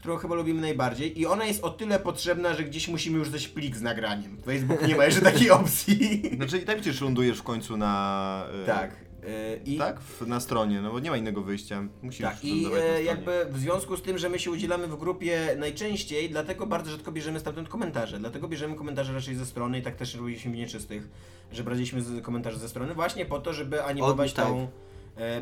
którą 0.03 0.17
chyba 0.17 0.35
lubimy 0.35 0.61
najbardziej 0.61 1.21
i 1.21 1.27
ona 1.27 1.45
jest 1.45 1.65
o 1.65 1.71
tyle 1.71 1.99
potrzebna, 1.99 2.55
że 2.55 2.65
gdzieś 2.65 2.89
musimy 2.89 3.19
już 3.19 3.31
dać 3.31 3.49
plik 3.49 3.77
z 3.77 3.83
nagraniem. 3.83 4.37
Facebook 4.47 4.89
nie 4.89 4.97
ma 4.97 5.05
jeszcze 5.05 5.21
takiej 5.21 5.51
opcji. 5.51 6.23
Znaczy 6.37 6.59
i 6.59 6.65
tak 6.65 6.77
przecież 6.77 7.01
lądujesz 7.01 7.39
w 7.39 7.43
końcu 7.43 7.77
na... 7.77 8.47
e, 8.63 8.67
tak. 8.67 8.97
Y, 9.25 9.61
I, 9.65 9.79
Tak? 9.79 10.01
Na 10.27 10.41
stronie, 10.41 10.81
no 10.81 10.93
bo 10.93 11.01
nie 11.01 11.11
ma 11.11 11.17
innego 11.17 11.43
wyjścia. 11.43 11.85
Musisz 12.03 12.23
tak, 12.23 12.45
i 12.45 12.67
e, 12.75 13.03
jakby 13.03 13.47
w 13.51 13.59
związku 13.59 13.97
z 13.97 14.03
tym, 14.03 14.19
że 14.19 14.29
my 14.29 14.39
się 14.39 14.51
udzielamy 14.51 14.87
w 14.87 14.97
grupie 14.97 15.57
najczęściej, 15.59 16.31
dlatego 16.31 16.67
bardzo 16.67 16.91
rzadko 16.91 17.13
bierzemy 17.13 17.41
stamtąd 17.41 17.69
komentarze. 17.69 18.19
Dlatego 18.19 18.49
bierzemy 18.49 18.75
komentarze 18.75 19.13
raczej 19.13 19.35
ze 19.35 19.47
strony 19.47 19.79
i 19.79 19.83
tak 19.83 19.97
też 19.97 20.15
robiliśmy 20.15 20.53
w 20.53 20.55
nieczystych, 20.55 21.09
że 21.53 21.65
braliśmy 21.65 22.03
komentarze 22.23 22.59
ze 22.59 22.69
strony 22.69 22.95
właśnie 22.95 23.27
po 23.27 23.41
to, 23.41 23.53
żeby 23.53 23.85
animować 23.85 24.33
tak. 24.33 24.47
tą... 24.47 24.61
e, 24.61 24.92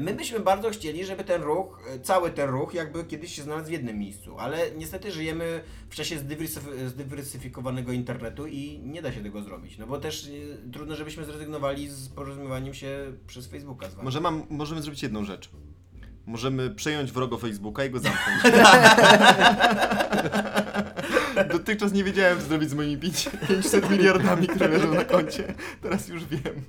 My 0.01 0.15
byśmy 0.15 0.41
bardzo 0.41 0.71
chcieli, 0.71 1.07
żeby 1.07 1.25
ten 1.25 1.43
ruch, 1.43 1.83
e, 1.95 1.99
cały 2.01 2.31
ten 2.31 2.51
ruch 2.51 2.75
jakby 2.75 3.05
kiedyś 3.05 3.35
się 3.35 3.43
znalazł 3.43 3.67
w 3.69 3.71
jednym 3.73 3.99
miejscu, 3.99 4.39
ale 4.39 4.59
niestety 4.77 5.13
żyjemy 5.13 5.61
w 5.91 5.95
czasie 5.95 6.17
zdywersyf- 6.17 6.87
zdywersyfikowanego 6.89 7.93
internetu 7.93 8.47
i 8.47 8.81
nie 8.85 9.03
da 9.03 9.13
się 9.13 9.23
tego 9.23 9.43
zrobić, 9.43 9.79
no 9.79 9.87
bo 9.87 9.99
też 9.99 10.27
e, 10.67 10.71
trudno, 10.73 10.97
żebyśmy 10.97 11.25
zrezygnowali 11.25 11.89
z 11.89 12.09
porozumiewaniem 12.09 12.75
się 12.75 13.13
przez 13.27 13.47
Facebooka 13.47 13.91
z 13.91 13.95
wami. 13.95 14.05
Może 14.05 14.21
mam, 14.21 14.43
możemy 14.51 14.83
zrobić 14.83 15.03
jedną 15.03 15.25
rzecz. 15.25 15.51
Możemy 16.27 16.71
przejąć 16.71 17.13
wrogo 17.13 17.39
Facebooka 17.39 17.85
i 17.85 17.91
go 17.91 17.99
zamknąć. 17.99 18.43
Dotychczas 21.53 21.93
nie 21.93 22.05
wiedziałem, 22.05 22.39
co 22.41 22.45
zrobić 22.47 22.71
z 22.71 22.75
moimi 22.75 22.99
pięć- 22.99 23.31
500 23.49 23.91
miliardami, 23.91 24.47
które 24.47 24.69
leżą 24.69 24.95
na 24.95 25.05
koncie. 25.05 25.55
Teraz 25.83 26.09
już 26.09 26.25
wiem. 26.25 26.65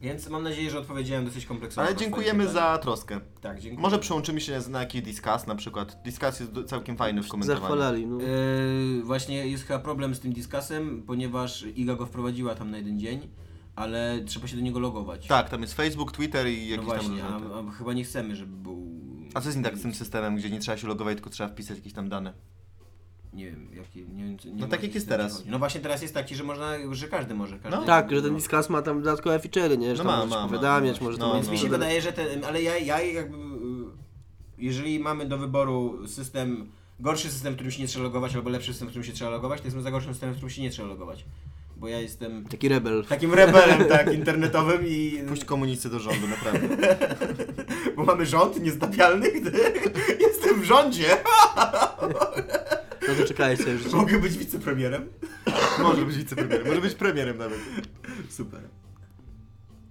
Więc 0.00 0.28
mam 0.28 0.42
nadzieję, 0.42 0.70
że 0.70 0.78
odpowiedziałem 0.78 1.24
dosyć 1.24 1.46
kompleksowo. 1.46 1.82
Ale 1.82 1.90
na 1.94 2.00
dziękujemy 2.00 2.46
pytanie. 2.46 2.52
za 2.72 2.78
troskę. 2.78 3.20
Tak, 3.40 3.60
dziękuję. 3.60 3.82
Może 3.82 3.98
przełączymy 3.98 4.40
się 4.40 4.60
na 4.68 4.80
jakiś 4.80 5.02
Discuss 5.02 5.46
na 5.46 5.54
przykład. 5.54 6.02
Discuss 6.04 6.40
jest 6.40 6.52
do- 6.52 6.64
całkiem 6.64 6.96
fajny 6.96 7.22
w 7.22 7.28
komentowaniu. 7.28 7.60
Zachwalali. 7.60 8.06
No. 8.06 8.18
Yy, 8.20 9.02
właśnie 9.02 9.46
jest 9.46 9.64
chyba 9.66 9.78
problem 9.78 10.14
z 10.14 10.20
tym 10.20 10.32
Discussem, 10.32 11.02
ponieważ 11.06 11.64
Iga 11.76 11.94
go 11.94 12.06
wprowadziła 12.06 12.54
tam 12.54 12.70
na 12.70 12.76
jeden 12.76 12.98
dzień, 13.00 13.28
ale 13.76 14.20
trzeba 14.26 14.46
się 14.48 14.56
do 14.56 14.62
niego 14.62 14.80
logować. 14.80 15.26
Tak, 15.26 15.50
tam 15.50 15.60
jest 15.62 15.74
Facebook, 15.74 16.12
Twitter 16.12 16.46
i 16.46 16.64
no 16.64 16.70
jakieś 16.70 16.84
właśnie, 16.86 17.18
tam 17.18 17.42
różne. 17.42 17.56
a, 17.56 17.68
a 17.68 17.70
chyba 17.70 17.92
nie 17.92 18.04
chcemy, 18.04 18.36
żeby 18.36 18.56
był... 18.56 18.88
A 19.34 19.40
co 19.40 19.48
jest 19.48 19.58
nie 19.58 19.64
tak 19.64 19.78
z 19.78 19.82
tym 19.82 19.94
systemem, 19.94 20.36
gdzie 20.36 20.50
nie 20.50 20.58
trzeba 20.60 20.78
się 20.78 20.88
logować, 20.88 21.14
tylko 21.14 21.30
trzeba 21.30 21.48
wpisać 21.48 21.76
jakieś 21.76 21.92
tam 21.92 22.08
dane? 22.08 22.32
Nie 23.32 23.46
wiem, 23.50 23.68
jaki... 23.74 24.06
Nie 24.08 24.24
wiem, 24.24 24.38
co- 24.38 24.48
nie 24.48 24.54
No 24.54 24.60
wiem, 24.60 24.68
tak 24.70 24.80
o 24.80 24.82
jak 24.82 24.94
jest 24.94 25.08
teraz. 25.08 25.36
chodzi. 25.36 25.50
No 25.50 25.58
właśnie 25.58 25.80
teraz 25.80 26.02
jest 26.02 26.14
taki, 26.14 26.34
że 26.34 26.44
można, 26.44 26.72
że 26.92 27.08
każdy 27.08 27.34
może. 27.34 27.58
Każdy 27.58 27.78
No. 27.78 27.84
Tak, 27.84 28.10
że 28.10 28.22
ten 28.22 28.34
Discuss 28.34 28.68
ma 28.70 28.82
tam 28.82 29.02
dodatkowe 29.02 29.38
feature'y, 29.38 29.78
nie? 29.78 29.96
Że 29.96 30.04
No 30.04 30.10
tam 30.10 30.18
ma, 30.18 30.24
możesz 30.24 30.30
ma, 30.30 30.42
ma, 30.42 30.48
powiadamiać, 30.48 31.00
no 31.00 31.06
może 31.06 31.18
właśnie. 31.18 31.20
tam 31.20 31.28
No, 31.28 31.34
Więc 31.34 31.46
no. 31.46 31.52
mi 31.52 31.58
się 31.58 31.68
wydaje, 31.68 32.00
że 32.02 32.12
ten... 32.12 32.44
Ale 32.44 32.62
ja, 32.62 32.78
ja 32.78 33.00
jakby... 33.02 33.36
yy, 33.38 33.44
Jeżeli 34.58 35.00
mamy 35.00 35.26
do 35.26 35.38
wyboru 35.38 36.08
system... 36.08 36.68
Gorszy 37.00 37.30
system, 37.30 37.52
w 37.52 37.56
którym 37.56 37.72
się 37.72 37.82
nie 37.82 37.88
trzeba 37.88 38.02
logować, 38.04 38.34
albo 38.34 38.50
lepszy 38.50 38.70
system, 38.72 38.88
w 38.88 38.90
którym 38.90 39.04
się 39.04 39.12
trzeba 39.12 39.30
logować, 39.30 39.60
to 39.60 39.66
jestem 39.66 39.82
za 39.82 39.90
gorszym 39.90 40.12
systemem, 40.12 40.34
w 40.34 40.36
którym 40.38 40.50
się 40.54 40.62
nie 40.62 40.70
trzeba 40.70 40.88
logować. 40.88 41.24
Bo 41.76 41.88
ja 41.88 42.00
jestem 42.00 42.44
Taki 42.44 42.68
rebel. 42.68 43.04
takim 43.04 43.34
rebelem, 43.34 43.84
tak, 43.88 44.12
internetowym 44.20 44.86
i... 44.86 45.22
Puść 45.28 45.44
komunicję 45.44 45.90
do 45.90 45.98
rządu, 46.00 46.26
naprawdę. 46.28 46.68
Bo 47.96 48.04
mamy 48.04 48.26
rząd 48.26 48.62
niezdapialny, 48.62 49.30
gdy 49.40 49.50
jestem 50.20 50.60
w 50.60 50.64
rządzie. 50.64 51.16
No 53.08 53.14
to 53.14 53.56
sobie 53.56 53.78
życie. 53.78 53.96
Mogę 53.96 54.18
być 54.18 54.38
wicepremierem. 54.38 55.08
Może 55.78 56.04
być 56.04 56.16
wicepremierem, 56.16 56.66
może 56.66 56.80
być 56.80 56.94
premierem 56.94 57.38
nawet. 57.38 57.58
Super. 58.28 58.60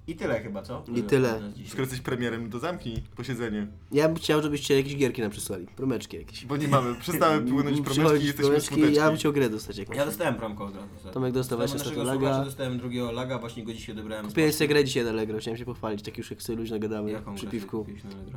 I 0.07 0.15
tyle 0.15 0.39
chyba, 0.39 0.61
co? 0.61 0.83
I 0.95 1.03
tyle. 1.03 1.41
Skoro 1.67 1.81
jesteś 1.83 2.01
premierem, 2.01 2.51
to 2.51 2.59
zamknij 2.59 3.03
posiedzenie. 3.15 3.67
Ja 3.91 4.07
bym 4.07 4.17
chciał, 4.17 4.41
żebyście 4.41 4.75
jakieś 4.77 4.95
gierki 4.95 5.21
nam 5.21 5.31
przysłali. 5.31 5.67
Promeczki 5.75 6.17
jakieś. 6.17 6.45
Bo 6.45 6.57
nie 6.57 6.67
mamy, 6.67 6.95
przestały 6.95 7.41
płynąć 7.41 7.81
promeczki 7.81 8.23
i 8.23 8.27
jesteśmy. 8.27 8.91
Ja 8.91 9.07
bym 9.07 9.17
chciał 9.17 9.33
grę 9.33 9.49
dostać 9.49 9.77
jakąś. 9.77 9.97
Ja 9.97 10.05
dostałem 10.05 10.35
promko 10.35 10.65
od 10.65 10.75
razu. 10.75 10.87
Tomek 11.13 11.33
dostałeś 11.33 11.71
Dostałem 11.71 11.87
ostatnio 11.91 12.03
naszego 12.03 12.27
laga. 12.27 12.45
dostałem 12.45 12.77
drugiego 12.77 13.11
laga, 13.11 13.39
właśnie 13.39 13.63
go 13.63 13.73
dzisiaj 13.73 13.93
odebrałem. 13.95 14.27
Kupiłem 14.27 14.53
sobie 14.53 14.67
grę 14.67 14.85
dzisiaj 14.85 15.03
na 15.03 15.09
Allegro, 15.09 15.39
chciałem 15.39 15.57
się 15.57 15.65
pochwalić, 15.65 16.01
tak 16.01 16.17
już 16.17 16.29
jak 16.31 16.41
sobie 16.41 16.59
luźno 16.59 16.79
gadamy 16.79 17.11
Jaką 17.11 17.35
przy 17.35 17.47
piwku. 17.47 17.85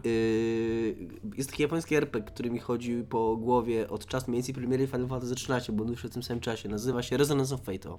Yy, 0.05 0.97
jest 1.37 1.51
taki 1.51 1.62
japoński 1.62 1.95
RPG, 1.95 2.33
który 2.33 2.51
mi 2.51 2.59
chodzi 2.59 3.05
po 3.09 3.37
głowie 3.37 3.89
od 3.89 4.07
czasu 4.07 4.31
mniej 4.31 4.39
więcej 4.43 4.55
premiery 4.55 4.87
Final 4.87 5.09
Fantasy 5.09 5.35
XIII, 5.35 5.77
bo 5.77 5.85
on 5.85 5.91
wyszedł 5.91 6.11
w 6.11 6.14
tym 6.14 6.23
samym 6.23 6.41
czasie. 6.41 6.68
Nazywa 6.68 7.03
się 7.03 7.16
Resonance 7.16 7.55
of 7.55 7.61
Fate. 7.61 7.97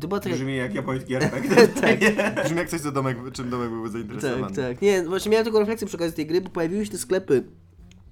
I 0.00 0.02
to 0.02 0.08
była 0.08 0.20
taka... 0.20 0.36
Brzmi 0.36 0.56
jak 0.56 0.74
japoński 0.74 1.14
RPG. 1.20 1.66
tak, 1.66 1.98
Brzmi 2.44 2.56
jak 2.56 2.68
coś, 2.68 2.80
co 2.80 2.92
domek, 2.92 3.18
czym 3.32 3.50
domek 3.50 3.70
byłby 3.70 3.88
tak, 3.88 3.92
zainteresowany. 3.92 4.56
tak. 4.56 4.82
Nie, 4.82 5.02
właśnie 5.02 5.30
miałem 5.30 5.46
taką 5.46 5.58
refleksję 5.58 5.86
przy 5.86 5.96
okazji 5.96 6.16
tej 6.16 6.26
gry, 6.26 6.40
bo 6.40 6.50
pojawiły 6.50 6.84
się 6.86 6.92
te 6.92 6.98
sklepy 6.98 7.44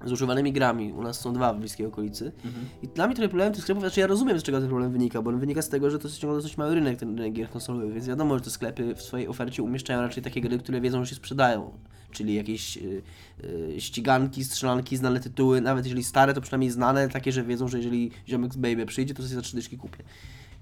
z 0.04 0.12
używanymi 0.12 0.52
grami. 0.52 0.92
U 0.92 1.02
nas 1.02 1.20
są 1.20 1.32
dwa 1.32 1.52
w 1.52 1.58
bliskiej 1.58 1.86
okolicy. 1.86 2.32
Mhm. 2.44 2.66
I 2.82 2.88
dla 2.88 3.06
mnie 3.06 3.16
trochę 3.16 3.28
problem 3.28 3.52
tych 3.52 3.62
sklepów, 3.62 3.82
znaczy 3.82 4.00
ja 4.00 4.06
rozumiem 4.06 4.40
z 4.40 4.42
czego 4.42 4.60
ten 4.60 4.68
problem 4.68 4.92
wynika, 4.92 5.22
bo 5.22 5.30
on 5.30 5.40
wynika 5.40 5.62
z 5.62 5.68
tego, 5.68 5.90
że 5.90 5.98
to 5.98 6.08
jest 6.08 6.20
ciągle 6.20 6.38
dosyć 6.42 6.56
mały 6.58 6.74
rynek, 6.74 6.98
ten 6.98 7.16
rynek 7.16 7.32
gier 7.32 7.50
konsolowych, 7.50 7.92
więc 7.92 8.06
wiadomo, 8.06 8.38
że 8.38 8.44
te 8.44 8.50
sklepy 8.50 8.94
w 8.94 9.02
swojej 9.02 9.28
ofercie 9.28 9.62
umieszczają 9.62 10.00
raczej 10.00 10.22
takie 10.22 10.40
gry, 10.40 10.58
które 10.58 10.80
wiedzą, 10.80 11.04
że 11.04 11.10
się 11.10 11.16
sprzedają. 11.16 11.70
Czyli 12.10 12.34
jakieś 12.34 12.76
y, 12.76 13.02
y, 13.44 13.80
ściganki, 13.80 14.44
strzelanki, 14.44 14.96
znane 14.96 15.20
tytuły, 15.20 15.60
nawet 15.60 15.84
jeżeli 15.84 16.04
stare, 16.04 16.34
to 16.34 16.40
przynajmniej 16.40 16.70
znane, 16.70 17.08
takie, 17.08 17.32
że 17.32 17.42
wiedzą, 17.44 17.68
że 17.68 17.76
jeżeli 17.76 18.10
ziomek 18.28 18.54
z 18.54 18.56
Baby 18.56 18.86
przyjdzie, 18.86 19.14
to 19.14 19.22
sobie 19.22 19.34
za 19.34 19.42
trzy 19.42 19.56
dyszki 19.56 19.78
kupię. 19.78 20.04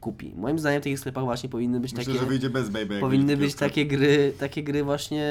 Kupi. 0.00 0.34
Moim 0.36 0.58
zdaniem 0.58 0.80
w 0.80 0.84
takich 0.84 0.98
sklepach 0.98 1.24
właśnie 1.24 1.48
powinny 1.48 1.80
być 1.80 1.92
Myślę, 1.92 2.06
takie... 2.06 2.18
że 2.24 2.26
wyjdzie 2.26 2.50
bez 2.50 2.68
baby. 2.68 3.00
Powinny 3.00 3.36
być 3.36 3.54
takie 3.54 3.86
gry, 3.86 4.32
takie 4.38 4.62
gry 4.62 4.84
właśnie, 4.84 5.24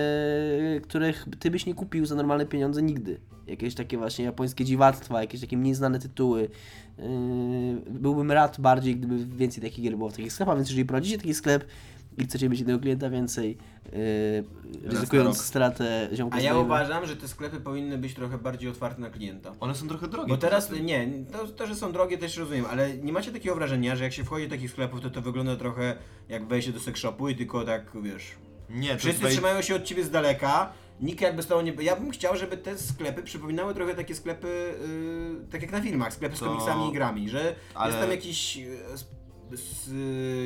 których 0.84 1.26
ty 1.40 1.52
byś 1.52 1.66
nie 1.66 1.74
kupił 1.74 2.06
za 2.06 2.16
normalne 2.16 2.46
pieniądze 2.46 2.82
nigdy. 2.82 3.20
Jakieś 3.48 3.76
takie 3.76 3.98
właśnie 3.98 4.26
japońskie 4.26 4.66
dziwactwa, 4.66 5.22
jakieś 5.22 5.42
takie 5.42 5.58
mniej 5.58 5.76
znane 5.76 6.00
tytuły. 6.00 6.50
Yy, 6.98 7.06
byłbym 7.90 8.32
rad 8.32 8.62
bardziej, 8.62 8.96
gdyby 8.96 9.26
więcej 9.26 9.64
takich 9.64 9.84
gier 9.84 9.98
było 9.98 10.10
w 10.10 10.16
takich 10.16 10.34
sklepach, 10.34 10.56
więc 10.56 10.70
jeżeli 10.70 10.86
prowadzicie 10.86 11.18
taki 11.18 11.34
sklep 11.34 11.66
i 12.18 12.24
chcecie 12.24 12.50
mieć 12.50 12.60
jednego 12.60 12.80
klienta 12.80 13.10
więcej, 13.10 13.58
yy, 13.92 14.90
ryzykując 14.90 15.42
stratę 15.42 16.10
ziomka 16.14 16.38
A 16.38 16.42
ja 16.42 16.58
uważam, 16.58 17.06
że 17.06 17.16
te 17.16 17.28
sklepy 17.28 17.60
powinny 17.60 17.98
być 17.98 18.14
trochę 18.14 18.38
bardziej 18.38 18.70
otwarte 18.70 19.02
na 19.02 19.10
klienta. 19.10 19.52
One 19.60 19.76
są 19.76 19.88
trochę 19.88 20.08
drogie. 20.08 20.30
Bo 20.30 20.38
teraz, 20.38 20.72
nie, 20.72 21.10
to, 21.32 21.48
to, 21.48 21.68
że 21.68 21.76
są 21.76 21.92
drogie 21.92 22.18
też 22.18 22.38
rozumiem, 22.38 22.66
ale 22.66 22.98
nie 22.98 23.14
macie 23.14 23.32
takiego 23.32 23.56
wrażenia, 23.56 23.96
że 23.96 24.04
jak 24.04 24.14
się 24.14 24.24
wchodzi 24.24 24.46
do 24.48 24.56
takich 24.56 24.72
sklepów, 24.72 25.02
to 25.02 25.10
to 25.10 25.22
wygląda 25.22 25.56
trochę 25.56 25.96
jak 26.30 26.48
wejście 26.48 26.72
do 26.72 26.80
sex 26.80 27.00
shopu 27.00 27.30
i 27.30 27.36
tylko 27.36 27.64
tak, 27.64 27.92
wiesz, 28.04 28.32
Nie, 28.70 28.94
to 28.94 29.00
wszyscy 29.00 29.22
jest 29.22 29.34
trzymają 29.34 29.62
się 29.62 29.76
od 29.76 29.84
ciebie 29.84 30.04
z 30.04 30.10
daleka, 30.12 30.74
nikt 31.02 31.22
jakby 31.22 31.44
z 31.44 31.48
tobą 31.48 31.62
nie... 31.62 31.74
Ja 31.82 31.96
bym 31.96 32.12
chciał, 32.12 32.36
żeby 32.38 32.58
te 32.58 32.78
sklepy 32.78 33.24
przypominały 33.24 33.74
trochę 33.74 33.96
takie 33.96 34.16
sklepy, 34.16 34.74
yy, 35.38 35.48
tak 35.52 35.62
jak 35.62 35.72
na 35.72 35.82
filmach, 35.82 36.14
sklepy 36.14 36.36
z 36.36 36.40
To- 36.40 36.46
komiksami 36.46 36.90
i 36.90 36.94
grami, 36.94 37.30
że 37.30 37.56
Ale- 37.74 37.92
jest 37.92 38.02
tam 38.02 38.12
jakiś... 38.12 38.60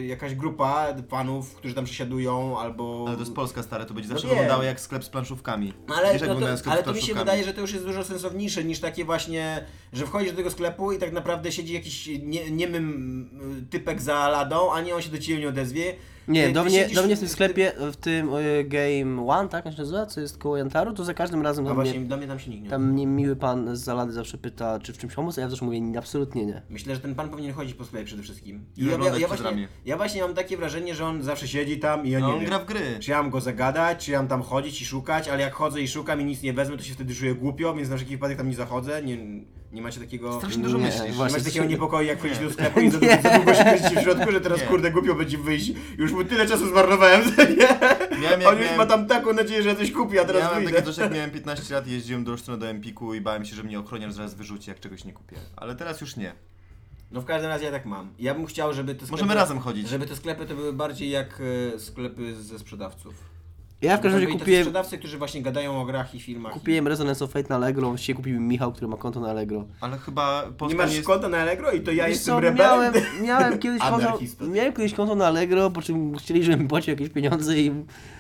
jakaś 0.08 0.36
grupa 0.36 0.88
fanów, 1.10 1.56
którzy 1.56 1.74
tam 1.74 1.86
przesiadują, 1.86 2.60
albo... 2.60 3.04
Ale 3.08 3.16
to 3.16 3.22
jest 3.22 3.34
Polska 3.34 3.64
stare, 3.64 3.86
to 3.86 3.94
będzie 3.94 4.10
zawsze 4.10 4.28
wiem. 4.28 4.36
wyglądało 4.36 4.64
jak 4.64 4.80
sklep 4.80 5.04
z 5.04 5.10
planszówkami. 5.10 5.74
No 5.88 5.96
Ale, 5.96 6.14
Wiesz, 6.14 6.22
no 6.22 6.36
to, 6.36 6.58
sklepy 6.58 6.72
ale 6.72 6.84
to 6.84 6.94
mi 6.94 7.02
się 7.02 7.14
wydaje, 7.14 7.44
że 7.44 7.54
to 7.54 7.62
już 7.62 7.74
jest 7.74 7.86
dużo 7.86 8.04
sensowniejsze 8.04 8.64
niż 8.64 8.80
takie 8.80 9.06
właśnie, 9.06 9.66
że 9.94 10.06
wchodzisz 10.06 10.32
do 10.32 10.38
tego 10.38 10.52
sklepu 10.52 10.92
i 10.92 10.98
tak 10.98 11.12
naprawdę 11.12 11.52
siedzi 11.52 11.74
jakiś 11.74 12.10
nie, 12.24 12.52
niemym 12.52 13.30
y, 13.60 13.72
typek 13.72 14.02
za 14.02 14.28
ladą, 14.28 14.74
a 14.74 14.82
nie 14.82 14.96
on 14.96 15.02
się 15.02 15.10
do 15.10 15.18
ciebie 15.18 15.40
nie 15.40 15.50
odezwie. 15.50 15.96
Nie, 16.30 16.50
do 16.50 16.64
mnie, 16.64 16.90
do 16.96 17.04
mnie 17.04 17.16
w 17.16 17.20
tym 17.20 17.28
ty- 17.28 17.34
sklepie, 17.34 17.72
w 17.92 17.96
tym 17.96 18.34
y, 18.34 18.64
Game 18.64 19.28
One, 19.28 19.50
tak 19.50 19.66
on 19.66 19.72
się 19.72 19.78
nazywa, 19.78 20.06
co 20.06 20.22
jest 20.22 20.38
koło 20.38 20.58
Jantaru, 20.58 20.94
to 20.94 21.04
za 21.04 21.14
każdym 21.14 21.42
razem 21.42 21.64
No 21.64 21.70
do 21.70 21.76
właśnie, 21.76 22.00
mnie, 22.00 22.10
do 22.10 22.18
mnie 22.18 22.28
tam 22.28 22.40
się 22.40 22.52
nikt 22.52 22.64
nie 22.64 22.70
tam 22.70 22.92
mnie 22.92 23.08
miły 23.08 23.36
pan 23.36 23.76
z 23.76 23.80
Zalady 23.80 24.12
zawsze 24.14 24.38
pyta, 24.38 24.80
czy 24.80 24.94
w 24.94 24.98
czymś 24.98 25.14
pomóc, 25.14 25.38
a 25.38 25.42
ja 25.42 25.50
zawsze 25.50 25.66
mówię, 25.66 25.82
"Nie, 25.82 25.98
absolutnie 26.00 26.46
nie. 26.46 26.62
Myślę, 26.70 26.96
że 26.96 27.02
ten 27.02 27.16
pan 27.16 27.30
powinien 27.30 27.54
chodzić 27.54 27.74
po 27.74 27.86
sklepie 27.86 28.06
przede 28.06 28.24
wszystkim. 28.24 28.66
I 28.78 28.86
oglądać 28.94 29.14
przez 29.18 29.28
właśnie, 29.28 29.46
ramię. 29.46 29.68
ja 29.86 29.98
właśnie 29.98 30.22
mam 30.22 30.34
takie 30.34 30.58
wrażenie, 30.58 30.96
że 30.96 31.06
on 31.06 31.24
zawsze 31.24 31.48
siedzi 31.48 31.80
tam 31.80 32.06
i 32.06 32.10
ja 32.10 32.20
No, 32.20 32.28
nie 32.28 32.34
on 32.34 32.40
wiem. 32.40 32.50
gra 32.50 32.60
w 32.60 32.66
gry. 32.66 32.98
Czy 33.00 33.12
ja 33.12 33.22
mam 33.22 33.32
go 33.32 33.42
zagadać, 33.42 34.06
czy 34.06 34.12
ja 34.12 34.20
mam 34.20 34.28
tam 34.28 34.42
chodzić 34.42 34.82
i 34.82 34.86
szukać, 34.86 35.28
ale 35.30 35.42
jak 35.42 35.54
chodzę 35.54 35.82
i 35.82 35.88
szukam 35.88 36.22
i 36.22 36.26
nic 36.26 36.42
nie 36.42 36.54
wezmę, 36.54 36.78
to 36.78 36.84
się 36.84 36.94
wtedy 36.94 37.16
czuję 37.16 37.36
głupio, 37.36 37.74
więc 37.74 37.90
na 37.90 37.96
wszelki 37.96 38.16
wypadek 38.16 38.38
tam 38.38 38.50
nie 38.50 38.56
zachodzę. 38.56 39.04
Nie, 39.04 39.18
nie 39.72 39.82
macie 39.82 40.00
takiego... 40.00 40.38
Strasznie 40.38 40.64
dużo 40.64 40.78
Nie, 40.78 40.84
myślisz. 40.84 41.04
Nie 41.04 41.12
właśnie. 41.12 41.38
masz 41.38 41.48
takiego 41.48 41.66
niepokoju, 41.66 42.08
jak 42.08 42.20
wchodzisz 42.20 42.40
do 42.40 42.52
sklepu 42.52 42.80
i 42.80 42.90
za, 42.92 43.00
za 43.00 43.30
długo 43.36 43.54
się 43.54 43.64
w 44.00 44.04
środku, 44.04 44.32
że 44.32 44.42
teraz 44.48 44.60
Nie. 44.62 44.68
kurde 44.68 44.92
głupio 44.92 45.16
będzie 45.16 45.38
wyjść. 45.38 45.72
Już 45.98 46.12
mu 46.12 46.24
tyle 46.24 46.48
czasu 46.48 46.68
zmarnowałem, 46.70 47.22
że 47.38 47.46
nie? 47.50 47.68
Miałem, 48.22 48.42
jak 48.42 48.50
On 48.50 48.56
już 48.58 48.64
miałem- 48.66 48.78
ma 48.78 48.86
tam 48.86 49.08
taką 49.08 49.34
nadzieję, 49.34 49.64
że 49.64 49.76
coś 49.76 49.92
kupi, 49.92 50.20
a 50.20 50.26
teraz 50.26 50.42
ja 50.44 50.48
mam 50.50 50.56
wyjdę. 50.58 50.72
takie 50.72 50.86
coś, 50.86 50.98
jak 50.98 51.14
miałem 51.14 51.32
15 51.32 51.74
lat, 51.76 51.88
jeździłem 51.88 52.24
do 52.24 52.38
strony 52.38 52.60
do 52.60 52.68
Empiku 52.68 53.14
i 53.14 53.22
bałem 53.22 53.46
się, 53.46 53.56
że 53.56 53.64
mnie 53.64 53.80
ochroniarz 53.80 54.14
zaraz 54.14 54.34
wyrzuci, 54.34 54.70
jak 54.70 54.80
czegoś 54.80 55.06
nie 55.06 55.14
kupię. 55.14 55.36
Ale 55.56 55.76
teraz 55.76 56.02
już 56.02 56.16
nie. 56.16 56.34
No 57.12 57.22
w 57.22 57.26
każdym 57.26 57.50
razie 57.50 57.66
ja 57.66 57.72
tak 57.72 57.86
mam. 57.86 58.10
Ja 58.20 58.36
bym 58.36 58.46
chciał, 58.46 58.74
żeby 58.74 58.92
te 58.96 58.98
sklepy... 59.00 59.12
Możemy 59.12 59.36
razem 59.36 59.60
chodzić. 59.60 59.90
Żeby 59.90 60.06
te 60.06 60.16
sklepy 60.16 60.46
to 60.46 60.56
były 60.56 60.74
bardziej 60.74 61.10
jak 61.10 61.42
e, 61.76 61.80
sklepy 61.80 62.36
ze 62.36 62.60
sprzedawców. 62.60 63.14
Ja 63.82 63.98
w 63.98 64.02
każdym 64.02 64.14
razie 64.22 64.26
tacy 64.28 64.40
kupiłem, 64.40 64.62
sprzedawcy, 64.64 64.98
którzy 64.98 65.18
właśnie 65.18 65.42
gadają 65.42 65.82
o 65.82 65.86
grach 65.86 66.16
i 66.16 66.20
filmach. 66.20 66.54
kupiłem 66.54 66.88
Resonance 66.88 67.26
of 67.26 67.32
Fate 67.32 67.50
na 67.50 67.56
Allegro, 67.56 67.88
właściwie 67.90 68.16
kupił 68.18 68.34
mi 68.42 68.48
Michał, 68.48 68.72
który 68.72 68.88
ma 68.88 68.98
konto 68.98 69.20
na 69.20 69.30
Allegro. 69.30 69.66
Ale 69.82 69.98
chyba 69.98 70.44
Nie 70.70 70.76
masz 70.76 70.94
jest... 70.96 71.08
konta 71.08 71.30
na 71.30 71.38
Allegro 71.38 71.72
i 71.72 71.82
to 71.82 71.92
ja 71.92 72.04
Wiesz 72.06 72.14
jestem 72.16 72.34
co, 72.36 72.40
rebelem? 72.40 72.94
miałem, 72.94 73.24
miałem, 73.24 73.60
kiedyś 73.64 73.82
konto, 73.82 74.20
miałem 74.52 74.74
kiedyś 74.74 74.94
konto 74.94 75.16
na 75.16 75.28
Allegro, 75.28 75.72
po 75.72 75.82
czym 75.82 76.18
chcieli, 76.18 76.44
żebym 76.44 76.68
płacił 76.68 76.92
jakieś 76.92 77.10
pieniądze 77.10 77.58
i 77.60 77.72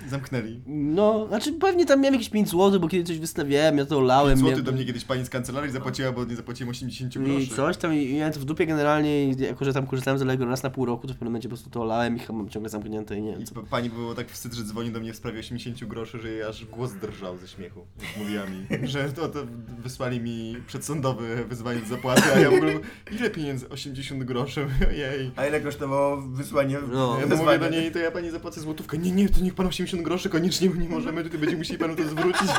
Zamknęli. 0.09 0.59
no, 0.67 1.27
znaczy 1.27 1.53
pewnie 1.53 1.85
tam 1.85 1.99
miałem 2.01 2.13
jakieś 2.13 2.29
5 2.29 2.49
zł, 2.49 2.79
bo 2.79 2.87
kiedy 2.87 3.03
coś 3.03 3.19
wystawiałem, 3.19 3.77
ja 3.77 3.85
to 3.85 3.97
olałem. 3.97 4.37
Złoty 4.37 4.51
miałem- 4.51 4.65
do 4.65 4.71
mnie 4.71 4.85
kiedyś 4.85 5.05
pani 5.05 5.25
z 5.25 5.29
kancelarii 5.29 5.71
zapłaciła, 5.71 6.11
bo 6.11 6.25
nie 6.25 6.35
zapłaciłem 6.35 6.69
80 6.69 7.15
I 7.15 7.19
groszy. 7.19 7.47
coś 7.47 7.77
tam, 7.77 7.93
i 7.93 8.13
miałem 8.13 8.33
to 8.33 8.39
w 8.39 8.45
dupie 8.45 8.65
generalnie 8.65 9.23
i 9.25 9.41
jako, 9.41 9.65
że 9.65 9.73
tam 9.73 9.87
korzystałem 9.87 10.17
z 10.19 10.21
Allegro 10.21 10.49
raz 10.49 10.63
na 10.63 10.69
pół 10.69 10.85
roku, 10.85 11.07
to 11.07 11.13
w 11.13 11.15
pewnym 11.17 11.31
momencie 11.31 11.49
po 11.49 11.55
prostu 11.55 11.69
to 11.69 11.81
olałem 11.81 12.15
i 12.15 12.19
chyba 12.19 12.33
mam 12.37 12.49
ciągle 12.49 12.69
zamknięte 12.69 13.17
i 13.17 13.21
nie 13.21 13.31
wiem 13.31 13.41
I 13.41 13.45
co. 13.45 13.55
pani 13.69 13.89
było 13.89 14.15
tak 14.15 14.29
wstyd, 14.31 14.53
że 14.53 14.63
dzwoni 14.63 14.91
do 14.91 14.99
mnie 14.99 15.13
w 15.13 15.15
sprawie 15.15 15.43
80 15.49 15.83
groszy, 15.83 16.19
że 16.19 16.29
jej 16.29 16.43
aż 16.43 16.65
głos 16.65 16.93
drżał 16.93 17.37
ze 17.37 17.47
śmiechu. 17.47 17.87
Jak 18.01 18.17
mówiła 18.17 18.45
mi, 18.45 18.87
że 18.87 19.11
to, 19.13 19.29
to 19.29 19.39
wysłali 19.83 20.19
mi 20.19 20.55
przedsądowe 20.67 21.43
wyzwanie 21.45 21.79
do 21.79 21.87
zapłaty, 21.87 22.23
a 22.35 22.39
ja 22.39 22.51
w 22.51 22.53
ogóle 22.53 22.79
ile 23.11 23.29
pieniędzy? 23.29 23.69
80 23.69 24.23
groszy, 24.23 24.67
ojej. 24.89 25.31
A 25.35 25.45
ile 25.45 25.61
kosztowało 25.61 26.17
wysłanie 26.21 26.77
No. 26.91 27.17
Ja 27.19 27.35
mówię 27.35 27.59
do 27.59 27.69
niej, 27.69 27.91
to 27.91 27.99
ja 27.99 28.11
pani 28.11 28.31
zapłacę 28.31 28.61
złotówkę. 28.61 28.97
Nie, 28.97 29.11
nie, 29.11 29.29
to 29.29 29.41
niech 29.41 29.55
pan 29.55 29.67
80 29.67 30.03
groszy 30.03 30.29
koniecznie, 30.29 30.69
bo 30.69 30.81
nie 30.81 30.89
możemy, 30.89 31.23
tutaj 31.23 31.39
będziemy 31.39 31.57
musieli 31.57 31.79
panu 31.79 31.95
to 31.95 32.03
zwrócić. 32.07 32.49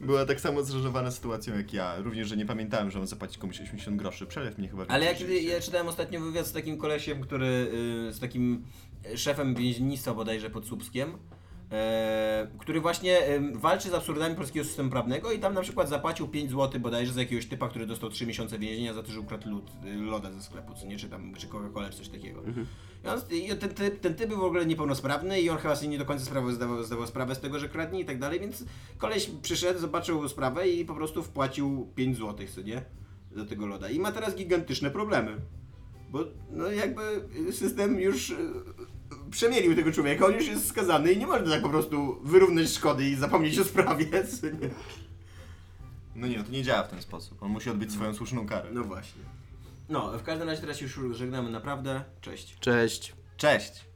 Była 0.00 0.26
tak 0.26 0.40
samo 0.40 0.62
zreżowana 0.62 1.10
sytuacją 1.10 1.56
jak 1.56 1.72
ja. 1.72 1.96
Również, 1.98 2.28
że 2.28 2.36
nie 2.36 2.46
pamiętałem, 2.46 2.90
że 2.90 2.98
mam 2.98 3.06
zapłacić 3.06 3.38
komuś 3.38 3.60
80 3.60 3.96
groszy. 3.96 4.26
Przelew 4.26 4.58
mnie 4.58 4.68
chyba 4.68 4.84
Ale 4.88 5.04
jak 5.04 5.20
ja 5.20 5.60
czytałem 5.60 5.88
ostatnio 5.88 6.20
wywiad 6.20 6.46
z 6.46 6.52
takim 6.52 6.78
kolesiem, 6.78 7.20
który 7.20 7.46
y, 8.08 8.12
z 8.12 8.20
takim 8.20 8.64
szefem 9.16 9.54
więziennictwa 9.54 10.14
bodajże 10.14 10.50
pod 10.50 10.66
Słupskiem, 10.66 11.12
e, 11.72 12.48
który 12.58 12.80
właśnie 12.80 13.18
em, 13.18 13.58
walczy 13.58 13.88
z 13.90 13.94
absurdami 13.94 14.36
polskiego 14.36 14.64
systemu 14.64 14.90
prawnego 14.90 15.32
i 15.32 15.38
tam 15.38 15.54
na 15.54 15.60
przykład 15.60 15.88
zapłacił 15.88 16.28
5 16.28 16.50
zł 16.50 16.80
bodajże 16.80 17.12
za 17.12 17.20
jakiegoś 17.20 17.46
typa, 17.46 17.68
który 17.68 17.86
dostał 17.86 18.10
3 18.10 18.26
miesiące 18.26 18.58
więzienia 18.58 18.94
za 18.94 19.02
to, 19.02 19.12
że 19.12 19.20
ukradł 19.20 19.50
lód, 19.50 19.70
y, 19.84 19.94
loda 19.94 20.32
ze 20.32 20.42
sklepu, 20.42 20.74
co 20.74 20.86
nie, 20.86 20.96
czy 20.96 21.08
tam, 21.08 21.34
czy 21.34 21.46
Coca-Cola, 21.48 21.90
czy 21.90 21.96
coś 21.96 22.08
takiego. 22.08 22.42
I, 23.04 23.08
on, 23.08 23.20
I 23.30 23.48
ten, 23.56 23.74
typ, 23.74 24.00
ten 24.00 24.14
typ 24.14 24.28
był 24.28 24.38
w 24.38 24.44
ogóle 24.44 24.66
niepełnosprawny 24.66 25.40
i 25.40 25.50
on 25.50 25.58
chyba 25.58 25.76
sobie 25.76 25.88
nie 25.88 25.98
do 25.98 26.04
końca 26.04 26.24
sprawę, 26.24 26.52
zdawał, 26.52 26.82
zdawał 26.82 27.06
sprawę 27.06 27.34
z 27.34 27.40
tego, 27.40 27.58
że 27.58 27.68
kradnie 27.68 28.00
i 28.00 28.04
tak 28.04 28.18
dalej, 28.18 28.40
więc 28.40 28.64
koleś 28.98 29.30
przyszedł, 29.42 29.80
zobaczył 29.80 30.28
sprawę 30.28 30.68
i 30.68 30.84
po 30.84 30.94
prostu 30.94 31.22
wpłacił 31.22 31.88
5 31.94 32.16
zł, 32.16 32.46
co 32.54 32.62
nie? 32.62 32.82
Za 33.36 33.44
tego 33.44 33.66
loda. 33.66 33.90
I 33.90 33.98
ma 33.98 34.12
teraz 34.12 34.36
gigantyczne 34.36 34.90
problemy. 34.90 35.36
Bo 36.10 36.24
no 36.50 36.70
jakby 36.70 37.02
system 37.52 38.00
już 38.00 38.30
y, 38.30 38.36
przemielił 39.30 39.76
tego 39.76 39.92
człowieka, 39.92 40.26
on 40.26 40.34
już 40.34 40.46
jest 40.46 40.68
skazany 40.68 41.12
i 41.12 41.18
nie 41.18 41.26
można 41.26 41.50
tak 41.50 41.62
po 41.62 41.68
prostu 41.68 42.20
wyrównać 42.24 42.70
szkody 42.70 43.08
i 43.08 43.16
zapomnieć 43.16 43.58
o 43.58 43.64
sprawie. 43.64 44.06
No 46.14 46.26
nie, 46.26 46.38
no 46.38 46.44
to 46.44 46.50
nie 46.50 46.62
działa 46.62 46.82
w 46.82 46.88
ten 46.88 47.02
sposób. 47.02 47.42
On 47.42 47.50
musi 47.50 47.70
odbyć 47.70 47.92
swoją 47.92 48.14
słuszną 48.14 48.46
karę. 48.46 48.68
No 48.72 48.84
właśnie. 48.84 49.22
No, 49.88 50.18
w 50.18 50.22
każdym 50.22 50.48
razie 50.48 50.60
teraz 50.60 50.80
już 50.80 51.00
żegnamy 51.12 51.50
naprawdę. 51.50 52.04
Cześć. 52.20 52.56
Cześć. 52.60 53.12
Cześć! 53.36 53.89